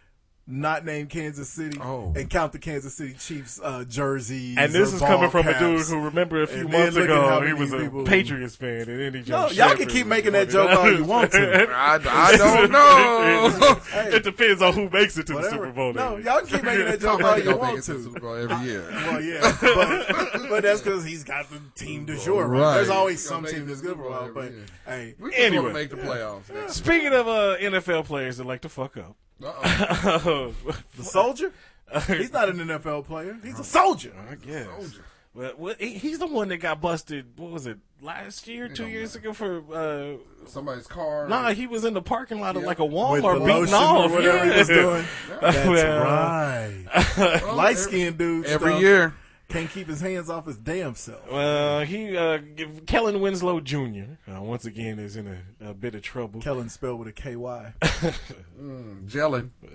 Not 0.51 0.85
name 0.85 1.07
Kansas 1.07 1.49
City, 1.49 1.79
Oh. 1.81 2.13
and 2.17 2.29
count 2.29 2.53
the 2.53 2.59
Kansas 2.59 2.95
City 2.95 3.15
Chiefs 3.15 3.61
uh, 3.63 3.85
jerseys. 3.85 4.57
And 4.59 4.73
this 4.73 4.93
or 4.93 4.97
is 4.97 5.01
coming 5.01 5.31
ball 5.31 5.43
from 5.43 5.49
a 5.49 5.59
dude 5.59 5.87
who 5.87 6.01
remember 6.01 6.43
a 6.43 6.47
few 6.47 6.63
And 6.63 6.73
months 6.73 6.97
look 6.97 7.09
at 7.09 7.17
how 7.17 7.39
ago 7.39 7.47
he 7.47 7.53
was 7.53 7.73
a 7.73 7.79
people- 7.79 8.05
Patriots 8.05 8.57
fan, 8.57 8.81
and 8.89 9.01
then 9.01 9.13
he 9.15 9.19
No, 9.21 9.25
jumped 9.25 9.55
y'all 9.55 9.77
can 9.77 9.87
keep 9.89 10.07
making 10.07 10.33
that 10.33 10.49
joke 10.51 10.77
all 10.77 10.91
you 10.93 11.05
want 11.05 11.31
to. 11.33 11.69
I, 11.71 12.01
I 12.05 12.37
don't 12.37 12.71
know. 12.73 13.81
it 14.17 14.25
depends 14.25 14.61
on 14.61 14.73
who 14.75 14.91
makes 14.91 15.17
it 15.19 15.27
to 15.29 15.35
Whatever. 15.35 15.57
the 15.57 15.63
Super 15.63 15.73
Bowl. 15.73 15.93
No, 15.93 16.17
y'all 16.17 16.41
can 16.41 16.47
keep 16.49 16.63
making 16.65 16.85
that 16.87 17.01
joke 17.01 17.23
all 17.23 17.39
you 17.39 17.57
want 17.57 17.77
to. 17.77 18.03
Super 18.03 18.19
Bowl 18.21 18.35
every 18.35 18.67
year. 18.69 18.85
Well, 18.91 19.21
yeah, 19.23 19.57
but, 19.61 20.49
but 20.49 20.63
that's 20.63 20.81
because 20.81 21.05
he's 21.05 21.23
got 21.25 21.49
the 21.51 21.61
team 21.77 22.07
du 22.07 22.19
jour. 22.19 22.47
Right? 22.47 22.61
Right. 22.61 22.75
There's 22.75 22.89
always 22.91 23.25
some 23.27 23.45
team 23.45 23.67
that's 23.67 23.81
good 23.81 23.97
for 23.97 24.05
a 24.07 24.11
while. 24.11 24.33
But 24.35 24.53
hey, 24.87 25.15
We 25.19 25.31
just 25.31 25.41
Anyway. 25.41 25.63
want 25.65 25.75
to 25.77 25.81
make 25.81 25.91
the 25.91 25.97
playoffs. 25.97 26.71
Speaking 26.71 27.13
of 27.13 27.29
uh, 27.29 27.57
NFL 27.61 28.05
players 28.07 28.39
that 28.39 28.47
like 28.47 28.63
to 28.63 28.69
fuck 28.69 28.97
up, 28.97 29.17
Uh-oh. 29.44 30.55
the 30.96 31.03
soldier, 31.05 31.53
he's 32.07 32.33
not 32.33 32.48
an 32.48 32.59
NFL 32.59 33.07
player. 33.07 33.37
He's 33.42 33.59
a 33.59 33.64
soldier. 33.64 34.12
I 34.31 34.35
guess. 34.37 34.98
But 35.35 35.59
what, 35.61 35.81
he- 35.81 35.94
he's 35.98 36.18
the 36.18 36.26
one 36.26 36.48
that 36.48 36.57
got 36.59 36.81
busted. 36.81 37.38
What 37.38 37.53
was 37.53 37.66
it 37.66 37.79
last 38.03 38.48
year, 38.48 38.68
two 38.68 38.88
years 38.88 39.14
ago 39.14 39.33
for? 39.33 39.62
Uh, 39.72 40.16
Somebody's 40.46 40.87
car. 40.88 41.29
nah, 41.29 41.53
he 41.53 41.66
was 41.68 41.85
in 41.85 41.94
the 41.94 42.03
parking 42.03 42.40
lot 42.40 42.57
of 42.57 42.62
Yeah. 42.62 42.68
like 42.68 42.79
a 42.81 42.85
With 42.85 42.94
Walmart 42.94 43.35
the 43.38 43.44
beating 43.44 43.61
lotion 43.61 43.74
off. 43.74 44.11
or 44.11 44.14
whatever 44.14 44.38
yeah. 44.46 44.53
he 44.53 44.59
was 44.59 44.68
doing. 44.68 45.05
That's 45.40 45.68
Well, 45.68 46.05
right. 46.05 47.42
Light 47.55 47.79
skinned 47.79 48.18
dude. 48.18 48.46
Every 48.46 48.70
stuff. 48.72 48.81
year. 48.83 49.14
Can't 49.51 49.69
keep 49.69 49.89
his 49.89 50.01
hands 50.01 50.31
off 50.31 50.47
his 50.47 50.57
damn 50.57 50.95
self. 50.95 51.29
Well, 51.31 51.81
he 51.85 52.17
uh, 52.17 52.39
Kellen 52.87 53.21
Winslow 53.21 53.61
Jr. 53.61 54.15
Uh, 54.33 54.41
once 54.43 54.65
again 54.65 54.99
is 55.01 55.17
in 55.17 55.27
a, 55.27 55.71
a 55.71 55.75
bit 55.75 55.95
of 55.97 56.03
trouble. 56.03 56.41
Kellen 56.41 56.69
spelled 56.69 57.01
with 57.01 57.09
a 57.09 57.13
K 57.13 57.35
Y. 57.37 57.73
Gelling. 57.83 59.51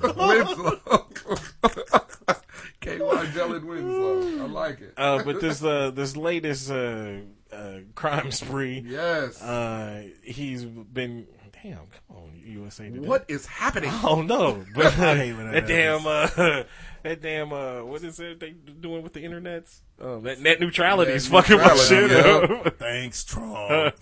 KY 2.80 2.98
Gelling 2.98 3.64
Winslow. 3.64 4.44
I 4.44 4.48
like 4.48 4.80
it. 4.80 4.94
Uh, 4.96 5.22
but 5.24 5.40
this 5.40 5.62
uh, 5.64 5.90
this 5.92 6.16
latest 6.16 6.70
uh, 6.70 7.12
uh, 7.52 7.78
crime 7.94 8.30
spree, 8.32 8.84
Yes. 8.86 9.40
uh, 9.42 10.02
he's 10.22 10.64
been 10.64 11.26
damn. 11.68 11.86
Come 11.86 12.16
on, 12.16 12.40
USA 12.44 12.88
Today. 12.90 13.06
what 13.06 13.24
is 13.28 13.46
happening? 13.46 13.90
Oh 14.04 14.22
no! 14.22 14.64
But 14.74 14.98
I 14.98 15.16
hate 15.16 15.32
when 15.34 15.50
that 15.50 15.66
that 15.66 15.68
damn, 15.68 16.06
uh, 16.06 16.64
that 17.02 17.20
damn, 17.20 17.52
uh, 17.52 17.82
what 17.84 18.02
is 18.02 18.18
it 18.20 18.40
they 18.40 18.50
doing 18.50 19.02
with 19.02 19.12
the 19.12 19.20
internets? 19.24 19.80
Uh, 20.00 20.18
that 20.20 20.40
net 20.40 20.60
neutrality 20.60 21.12
is 21.12 21.28
fucking 21.28 21.56
my 21.58 21.76
shit 21.76 22.10
up. 22.12 22.78
Thanks, 22.78 23.24
Trump. 23.24 23.94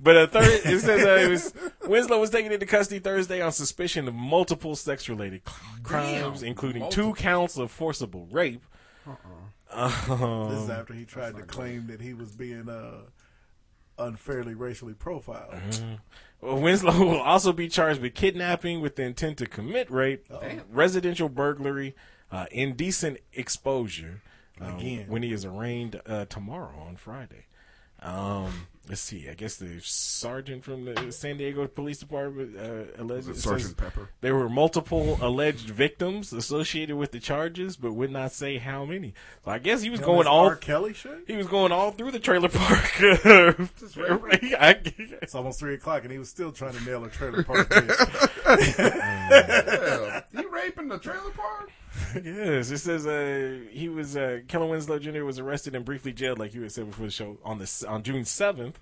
But 0.00 0.16
a 0.16 0.26
third, 0.28 0.60
it 0.64 0.80
says 0.80 1.04
uh, 1.04 1.24
it 1.26 1.28
was, 1.28 1.52
Winslow 1.84 2.20
was 2.20 2.30
taken 2.30 2.52
into 2.52 2.66
custody 2.66 3.00
Thursday 3.00 3.40
on 3.40 3.50
suspicion 3.50 4.06
of 4.06 4.14
multiple 4.14 4.76
sex-related 4.76 5.42
crimes, 5.82 6.44
including 6.44 6.82
multiple. 6.82 7.14
two 7.14 7.14
counts 7.14 7.58
of 7.58 7.72
forcible 7.72 8.28
rape. 8.30 8.64
Um, 9.70 10.50
this 10.50 10.60
is 10.60 10.70
after 10.70 10.94
he 10.94 11.04
tried 11.04 11.36
to 11.36 11.42
claim 11.42 11.88
that 11.88 12.00
he 12.00 12.14
was 12.14 12.36
being 12.36 12.68
uh, 12.68 13.00
unfairly 13.98 14.54
racially 14.54 14.94
profiled. 14.94 15.52
Well, 15.52 15.98
Winslow 16.40 16.98
will 17.04 17.20
also 17.20 17.52
be 17.52 17.68
charged 17.68 18.00
with 18.00 18.14
kidnapping 18.14 18.80
with 18.80 18.96
the 18.96 19.02
intent 19.02 19.38
to 19.38 19.46
commit 19.46 19.90
rape, 19.90 20.26
residential 20.70 21.28
burglary, 21.28 21.94
uh, 22.30 22.46
indecent 22.50 23.18
exposure. 23.32 24.22
uh, 24.60 24.76
Again. 24.76 25.06
when 25.08 25.22
he 25.22 25.32
is 25.32 25.44
arraigned 25.44 26.00
uh, 26.06 26.24
tomorrow 26.26 26.78
on 26.86 26.96
Friday. 26.96 27.46
Um, 28.00 28.66
let's 28.88 29.00
see. 29.00 29.28
I 29.28 29.34
guess 29.34 29.56
the 29.56 29.80
sergeant 29.82 30.64
from 30.64 30.84
the 30.86 31.12
San 31.12 31.36
Diego 31.36 31.66
Police 31.66 31.98
Department 31.98 32.56
uh, 32.56 33.02
alleged 33.02 33.34
Sergeant 33.36 33.76
Pepper. 33.76 34.08
There 34.20 34.34
were 34.34 34.48
multiple 34.48 35.18
alleged 35.20 35.68
victims 35.70 36.32
associated 36.32 36.96
with 36.96 37.12
the 37.12 37.20
charges, 37.20 37.76
but 37.76 37.92
would 37.92 38.10
not 38.10 38.32
say 38.32 38.58
how 38.58 38.84
many. 38.84 39.14
So 39.44 39.50
I 39.50 39.58
guess 39.58 39.82
he 39.82 39.90
was 39.90 40.00
You 40.00 40.06
know, 40.06 40.12
going 40.14 40.26
all 40.26 40.46
R. 40.46 40.56
Kelly 40.56 40.94
shit. 40.94 41.24
he 41.26 41.36
was 41.36 41.46
going 41.46 41.72
all 41.72 41.90
through 41.92 42.12
the 42.12 42.20
trailer 42.20 42.48
park. 42.48 42.98
It's 45.20 45.34
almost 45.34 45.60
three 45.60 45.74
o'clock, 45.74 46.02
and 46.04 46.12
he 46.12 46.18
was 46.18 46.28
still 46.28 46.52
trying 46.52 46.74
to 46.74 46.84
nail 46.84 47.04
a 47.04 47.10
trailer 47.10 47.42
park. 47.42 47.68
Yeah. 47.70 47.82
Raping 50.50 50.88
the 50.88 50.98
trailer 50.98 51.30
park? 51.30 51.70
yes, 52.24 52.70
it 52.70 52.78
says 52.78 53.06
uh, 53.06 53.58
he 53.70 53.88
was 53.88 54.16
uh, 54.16 54.40
Kellen 54.48 54.68
Winslow 54.70 54.98
Jr. 54.98 55.24
was 55.24 55.38
arrested 55.38 55.74
and 55.74 55.84
briefly 55.84 56.12
jailed, 56.12 56.38
like 56.38 56.54
you 56.54 56.62
had 56.62 56.72
said 56.72 56.86
before 56.86 57.06
the 57.06 57.12
show, 57.12 57.38
on 57.44 57.58
the 57.58 57.84
on 57.88 58.02
June 58.02 58.24
seventh, 58.24 58.80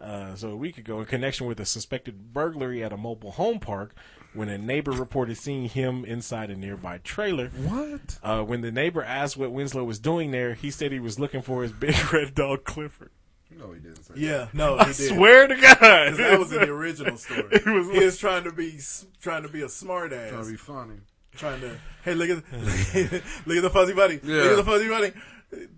uh, 0.00 0.34
so 0.34 0.50
a 0.50 0.56
week 0.56 0.78
ago, 0.78 1.00
in 1.00 1.06
connection 1.06 1.46
with 1.46 1.58
a 1.60 1.64
suspected 1.64 2.32
burglary 2.32 2.82
at 2.84 2.92
a 2.92 2.96
mobile 2.96 3.32
home 3.32 3.60
park. 3.60 3.94
When 4.34 4.50
a 4.50 4.58
neighbor 4.58 4.90
reported 4.92 5.38
seeing 5.38 5.70
him 5.70 6.04
inside 6.04 6.50
a 6.50 6.54
nearby 6.54 6.98
trailer, 6.98 7.48
What? 7.48 8.18
uh, 8.22 8.42
when 8.42 8.60
the 8.60 8.70
neighbor 8.70 9.02
asked 9.02 9.38
what 9.38 9.52
Winslow 9.52 9.84
was 9.84 9.98
doing 9.98 10.32
there, 10.32 10.52
he 10.52 10.70
said 10.70 10.92
he 10.92 11.00
was 11.00 11.18
looking 11.18 11.40
for 11.40 11.62
his 11.62 11.72
big 11.72 11.96
red 12.12 12.34
dog 12.34 12.64
Clifford. 12.64 13.10
No, 13.50 13.72
he 13.72 13.80
didn't 13.80 14.04
say 14.04 14.14
yeah, 14.16 14.48
no, 14.52 14.74
he 14.76 14.80
I 14.82 14.84
did. 14.92 14.94
swear 14.94 15.46
to 15.48 15.56
God, 15.56 15.78
that 16.18 16.38
was 16.38 16.52
in 16.52 16.60
the 16.60 16.70
original 16.70 17.16
story. 17.16 17.58
He 17.64 17.70
was 17.70 17.90
he 17.90 18.04
was 18.04 18.18
trying 18.18 18.44
to 18.44 18.52
be 18.52 18.78
trying 19.22 19.42
to 19.44 19.48
be 19.48 19.62
a 19.62 19.68
smart 19.70 20.10
that. 20.10 20.28
Trying 20.28 20.44
to 20.44 20.50
be 20.50 20.56
funny. 20.58 20.96
Trying 21.38 21.60
to 21.60 21.78
hey 22.04 22.14
look 22.14 22.28
at 22.28 22.36
look 23.46 23.56
at 23.56 23.62
the 23.62 23.70
fuzzy 23.70 23.94
buddy, 23.94 24.20
look 24.22 24.52
at 24.52 24.56
the 24.56 24.64
fuzzy 24.64 24.88
buddy, 24.88 25.12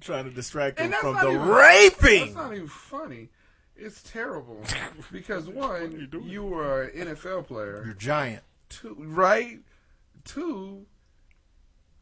trying 0.00 0.24
to 0.24 0.30
distract 0.30 0.80
him 0.80 0.92
from 0.92 1.14
the 1.14 1.30
even, 1.30 1.48
raping. 1.48 2.24
That's 2.24 2.34
not 2.34 2.54
even 2.54 2.68
funny. 2.68 3.28
It's 3.76 4.02
terrible 4.02 4.62
because 5.12 5.48
one, 5.48 6.08
you 6.24 6.44
were 6.44 6.82
an 6.84 7.08
NFL 7.08 7.46
player. 7.46 7.82
You're 7.84 7.94
giant. 7.94 8.42
Two, 8.68 8.96
right? 8.98 9.60
Two. 10.24 10.86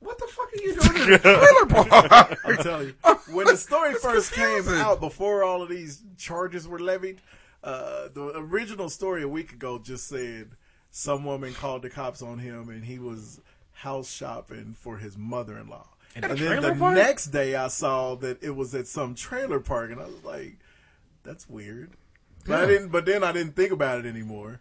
What 0.01 0.19
the 0.19 0.27
fuck 0.27 0.53
are 0.53 0.63
you 0.63 0.75
doing 0.77 1.03
in 1.03 1.11
the 1.11 1.19
trailer 1.67 1.85
park? 1.85 2.39
I'm 2.45 2.57
telling 2.59 2.87
you, 2.89 2.95
when 3.33 3.47
the 3.47 3.57
story 3.57 3.93
It's 3.93 4.05
first 4.05 4.33
came 4.33 4.69
out, 4.69 5.01
before 5.01 5.43
all 5.43 5.63
of 5.63 5.69
these 5.69 6.05
charges 6.17 6.69
were 6.69 6.79
levied, 6.79 7.21
uh, 7.65 8.09
the 8.15 8.33
original 8.37 8.89
story 8.89 9.23
a 9.23 9.29
week 9.29 9.53
ago 9.53 9.79
just 9.79 10.07
said 10.07 10.53
some 10.91 11.25
woman 11.25 11.55
called 11.55 11.83
the 11.83 11.91
cops 11.91 12.23
on 12.23 12.39
him, 12.39 12.69
and 12.69 12.85
he 12.85 12.99
was 12.99 13.41
house 13.73 14.11
shopping 14.11 14.75
for 14.79 14.99
his 14.99 15.17
mother-in-law. 15.17 15.87
In 16.17 16.25
a 16.25 16.29
And 16.29 16.39
then 16.39 16.63
the 16.63 16.75
park? 16.75 16.95
next 16.97 17.27
day, 17.27 17.55
I 17.55 17.69
saw 17.69 18.15
that 18.17 18.43
it 18.43 18.57
was 18.57 18.75
at 18.75 18.87
some 18.87 19.15
trailer 19.15 19.61
park, 19.61 19.91
and 19.91 20.01
I 20.01 20.07
was 20.07 20.25
like, 20.25 20.59
"That's 21.23 21.49
weird." 21.49 21.93
But 22.47 22.65
I 22.65 22.67
didn't. 22.67 22.89
But 22.89 23.05
then 23.07 23.23
I 23.23 23.33
didn't 23.33 23.55
think 23.55 23.73
about 23.73 23.99
it 24.05 24.07
anymore. 24.09 24.61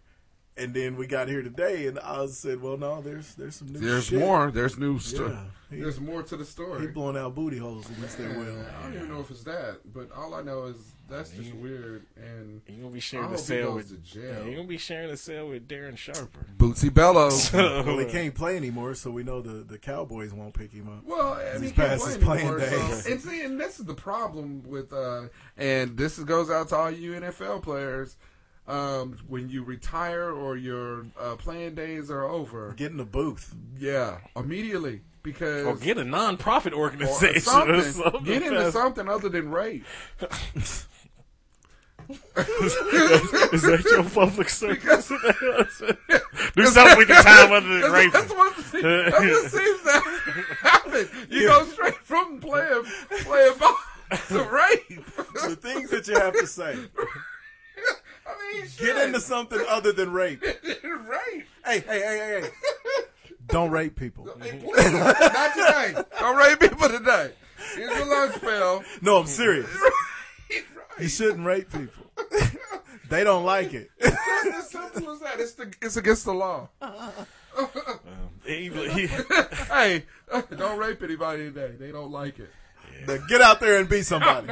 And 0.57 0.73
then 0.73 0.97
we 0.97 1.05
got 1.07 1.27
here 1.29 1.41
today, 1.43 1.87
and 1.87 1.99
I 1.99 2.25
said, 2.27 2.61
"Well, 2.61 2.77
no, 2.77 2.99
there's 3.01 3.33
there's 3.35 3.55
some 3.55 3.69
new 3.69 3.79
There's 3.79 4.05
shit. 4.07 4.19
more. 4.19 4.51
There's 4.51 4.77
new 4.77 4.99
stuff. 4.99 5.31
Yeah. 5.31 5.43
He- 5.69 5.81
There's 5.81 5.99
more 5.99 6.23
to 6.23 6.35
the 6.37 6.45
story. 6.45 6.81
He 6.81 6.87
blowing 6.87 7.15
out 7.17 7.35
booty 7.35 7.57
holes 7.57 7.89
against 7.89 8.17
their 8.17 8.29
will." 8.37 8.65
I 8.79 8.83
don't 8.83 8.95
even 8.95 9.09
know 9.09 9.21
if 9.21 9.31
it's 9.31 9.43
that, 9.43 9.79
but 9.93 10.11
all 10.11 10.33
I 10.33 10.41
know 10.41 10.65
is 10.65 10.77
that's 11.09 11.31
just 11.31 11.53
weird. 11.55 12.05
And 12.15 12.61
You 12.67 12.77
gonna 12.83 12.93
be 12.93 12.99
sharing 12.99 13.25
a 13.25 13.29
hope 13.29 13.37
he 13.37 13.43
cell 13.43 13.73
with 13.75 13.89
to 13.89 13.95
jail. 13.97 14.23
Yeah, 14.23 14.43
you 14.49 14.55
gonna 14.55 14.67
be 14.67 14.77
sharing 14.77 15.09
a 15.09 15.17
cell 15.17 15.47
with 15.49 15.67
Darren 15.67 15.97
Sharper. 15.97 16.45
Bootsy 16.57 16.93
Bellows. 16.93 17.51
Well, 17.53 17.97
he 17.99 18.05
can't 18.05 18.33
play 18.35 18.57
anymore, 18.57 18.95
so 18.95 19.11
we 19.11 19.23
know 19.23 19.41
the, 19.41 19.63
the 19.63 19.77
Cowboys 19.77 20.33
won't 20.33 20.53
pick 20.53 20.71
him 20.71 20.89
up. 20.89 21.03
Well, 21.05 21.33
I 21.33 21.53
mean, 21.53 21.61
He's 21.63 21.71
he 21.71 21.75
past 21.75 22.01
play 22.03 22.13
his 22.13 22.23
playing 22.23 22.57
days. 22.57 23.03
So, 23.03 23.11
and 23.11 23.21
see, 23.21 23.41
and 23.43 23.59
this 23.59 23.79
is 23.79 23.85
the 23.85 23.93
problem 23.95 24.63
with, 24.65 24.91
uh, 24.93 25.23
and 25.57 25.95
this 25.97 26.17
goes 26.19 26.49
out 26.49 26.69
to 26.69 26.75
all 26.75 26.91
you 26.91 27.13
NFL 27.13 27.61
players. 27.63 28.15
Um, 28.67 29.17
when 29.29 29.47
you 29.49 29.63
retire 29.63 30.29
or 30.29 30.57
your 30.57 31.05
uh, 31.17 31.37
playing 31.37 31.75
days 31.75 32.11
are 32.11 32.25
over, 32.25 32.73
Get 32.75 32.91
in 32.91 32.97
the 32.97 33.05
booth. 33.05 33.55
yeah, 33.79 34.17
immediately 34.35 35.03
because 35.23 35.65
Or 35.65 35.77
get 35.77 35.97
a 35.97 36.03
non-profit 36.03 36.73
or 36.73 36.79
organization. 36.79 37.39
something. 37.41 37.75
or 37.75 37.81
something 37.83 38.23
Get 38.25 38.41
into 38.43 38.69
something 38.73 39.07
other 39.07 39.29
than 39.29 39.49
rape. 39.51 39.85
Is 42.37 43.61
that 43.63 43.83
your 43.91 44.03
public 44.03 44.49
service? 44.49 45.07
Do 45.09 46.65
something 46.67 46.97
with 46.97 47.09
your 47.09 47.21
time 47.21 47.51
other 47.51 47.67
than 47.67 47.81
That's, 47.81 47.93
rape. 47.93 48.13
that's 48.13 48.29
what 48.33 48.55
that's 48.55 49.19
what 49.19 49.51
seems 49.51 49.81
to 49.83 50.01
happen. 50.61 51.09
You 51.29 51.47
go 51.47 51.65
straight 51.65 51.95
from 51.95 52.39
playing 52.39 52.83
playing 53.23 53.57
ball 53.57 53.75
to 54.29 54.43
rape. 54.43 55.05
The 55.33 55.57
things 55.59 55.89
that 55.89 56.07
you 56.07 56.13
have 56.15 56.27
have 56.27 56.41
to 56.41 56.47
say? 56.47 56.75
I 58.27 58.53
mean, 58.53 58.65
Get 58.77 59.05
into 59.07 59.19
something 59.19 59.59
other 59.69 59.91
than 59.91 60.11
rape. 60.11 60.41
rape. 60.43 61.47
Hey, 61.65 61.79
hey, 61.79 61.81
hey, 61.81 61.99
hey, 61.99 62.41
hey. 62.41 62.49
Don't 63.47 63.71
rape 63.71 63.95
people. 63.95 64.25
Not 64.25 64.37
today. 64.39 65.95
Don't 66.19 66.35
rape 66.37 66.59
people 66.59 66.89
today. 66.89 67.31
Here's 67.75 67.97
your 67.97 68.05
lunch 68.07 68.41
bell. 68.41 68.83
No, 69.01 69.17
I'm 69.19 69.27
serious. 69.27 69.69
You 70.99 71.07
shouldn't 71.07 71.45
rape 71.45 71.71
people. 71.71 72.05
they 73.09 73.23
don't 73.23 73.45
like 73.45 73.73
it. 73.73 73.91
It's 73.97 74.17
as 74.55 74.69
simple 74.69 75.11
as 75.11 75.19
that. 75.19 75.39
It's, 75.39 75.53
the, 75.53 75.73
it's 75.81 75.97
against 75.97 76.25
the 76.25 76.33
law. 76.33 76.69
He- 78.45 78.69
he- 78.69 79.07
hey, 79.07 80.05
don't 80.57 80.79
rape 80.79 81.01
anybody 81.03 81.51
today. 81.51 81.73
They 81.77 81.91
don't 81.91 82.11
like 82.11 82.39
it. 82.39 82.49
Now 83.07 83.17
get 83.27 83.41
out 83.41 83.59
there 83.59 83.79
and 83.79 83.87
be 83.87 84.01
somebody. 84.01 84.47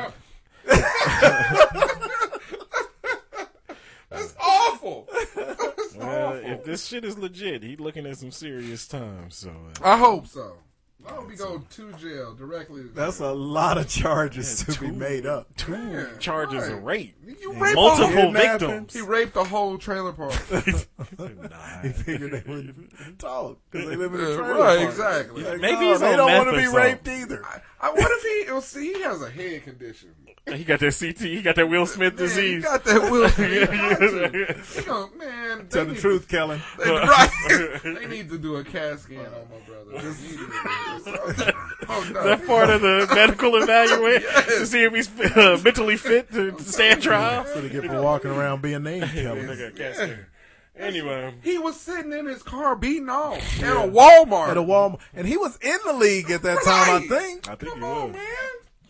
That's 4.10 4.36
awful. 4.40 5.08
That's 5.36 5.96
well, 5.96 6.28
awful. 6.28 6.40
if 6.44 6.64
this 6.64 6.86
shit 6.86 7.04
is 7.04 7.18
legit, 7.18 7.64
he 7.64 7.76
looking 7.76 8.06
at 8.06 8.18
some 8.18 8.32
serious 8.32 8.88
time. 8.88 9.32
So 9.32 9.50
uh, 9.50 9.80
I 9.84 9.98
hope 9.98 10.28
so. 10.28 10.58
I 11.08 11.12
hope 11.12 11.30
he 11.30 11.38
go 11.38 11.60
to 11.60 11.94
jail 11.94 12.34
directly. 12.34 12.84
to 12.84 12.89
That's 12.89 13.20
jail. 13.20 13.32
a 13.32 13.34
lot 13.34 13.78
of 13.78 13.88
charges 13.88 14.63
to 14.65 14.80
be 14.80 14.91
made 14.91 15.26
up. 15.26 15.56
two 15.56 15.72
Yeah, 15.74 16.08
charges 16.20 16.63
right. 16.63 16.72
of 16.74 16.84
rape, 16.84 17.15
You 17.39 17.54
rape 17.54 17.76
multiple 17.76 18.32
victims. 18.32 18.94
He 18.94 19.02
raped 19.02 19.34
the 19.36 19.44
whole 19.44 19.78
trailer 19.78 20.12
park. 20.13 20.34
He 21.84 21.89
figured 21.89 22.32
they 22.32 22.44
would 22.52 22.89
talk 23.20 23.60
because 23.70 23.88
they 23.88 23.96
live 23.96 24.13
in 24.13 24.20
a 24.22 24.24
trailer 24.36 24.54
right, 24.56 24.78
park. 24.80 24.89
exactly. 24.89 25.44
Like, 25.44 25.62
Maybe 25.62 25.82
no, 25.82 25.91
he's 25.91 26.00
they 26.00 26.15
don't 26.15 26.32
want 26.32 26.50
to 26.56 26.62
be 26.62 26.68
raped 26.76 27.08
either. 27.08 27.44
I 27.80 27.89
wonder 27.89 28.08
if 28.10 28.24
he. 28.48 28.52
Well, 28.52 28.62
see, 28.62 28.94
he 28.94 29.02
has 29.04 29.22
a 29.22 29.30
head 29.30 29.63
condition. 29.63 30.10
He 30.54 30.64
got 30.64 30.80
that 30.80 30.96
CT. 31.00 31.20
He 31.22 31.42
got 31.42 31.56
that 31.56 31.68
Will 31.68 31.88
Smith 31.88 32.20
Man, 32.20 32.30
he 32.30 32.60
got 32.60 32.84
that 32.84 33.02
Will 33.12 33.28
Smith. 33.30 33.50
He 33.50 33.66
got. 33.66 34.76
You 34.76 34.86
know, 34.92 35.10
man. 35.18 35.68
Tell 35.70 35.86
the 35.86 35.94
need 35.94 36.00
truth, 36.00 36.28
Kellen. 36.28 36.62
they- 36.78 36.90
right. 36.92 37.30
they 37.84 38.06
need 38.08 38.30
to 38.30 38.38
do 38.38 38.56
a 38.58 38.64
CAT 38.64 39.00
scan 39.00 39.26
on 39.26 39.32
my 39.32 39.60
brother. 39.68 40.02
Just 40.02 40.24
immediately. 40.24 41.54
oh 41.90 42.10
no. 42.14 42.24
That 42.24 42.44
part 42.46 42.70
of 42.70 42.82
the 42.82 43.08
medical 43.16 43.56
evaluation 43.56 44.30
to 44.60 44.66
see 44.68 44.84
if 44.84 44.94
he's 44.94 45.10
uh, 45.36 45.60
mentally 45.64 45.98
fit 45.98 46.32
to, 46.34 46.52
to 46.52 46.64
stand 46.64 47.02
trial. 47.02 47.46
So 47.46 47.62
they 47.62 47.70
get 47.70 47.86
for 47.86 48.02
walking 48.02 48.30
around 48.32 48.62
being 48.62 48.84
named 48.84 49.10
Kellen. 49.10 49.48
Nigga, 49.48 49.76
can't 49.76 49.96
stand 49.96 50.12
it. 50.12 50.20
Anyway, 50.78 51.34
He 51.42 51.58
was 51.58 51.80
sitting 51.80 52.12
in 52.12 52.26
his 52.26 52.44
car 52.44 52.76
beating 52.76 53.10
off 53.10 53.38
at 53.64 53.72
a 53.78 53.88
Walmart. 53.90 54.50
At 54.50 54.58
a 54.58 54.62
Walmart, 54.62 55.00
and 55.14 55.26
he 55.26 55.38
was 55.38 55.58
in 55.62 55.78
the 55.86 55.94
league 55.94 56.30
at 56.30 56.42
that 56.44 56.60
time. 56.66 57.02
I 57.04 57.08
think. 57.08 57.50
I 57.50 57.56
think 57.56 57.72
Come 57.72 57.80
he 57.80 57.86
on, 57.88 58.08
was. 58.10 58.16
man. 58.18 58.26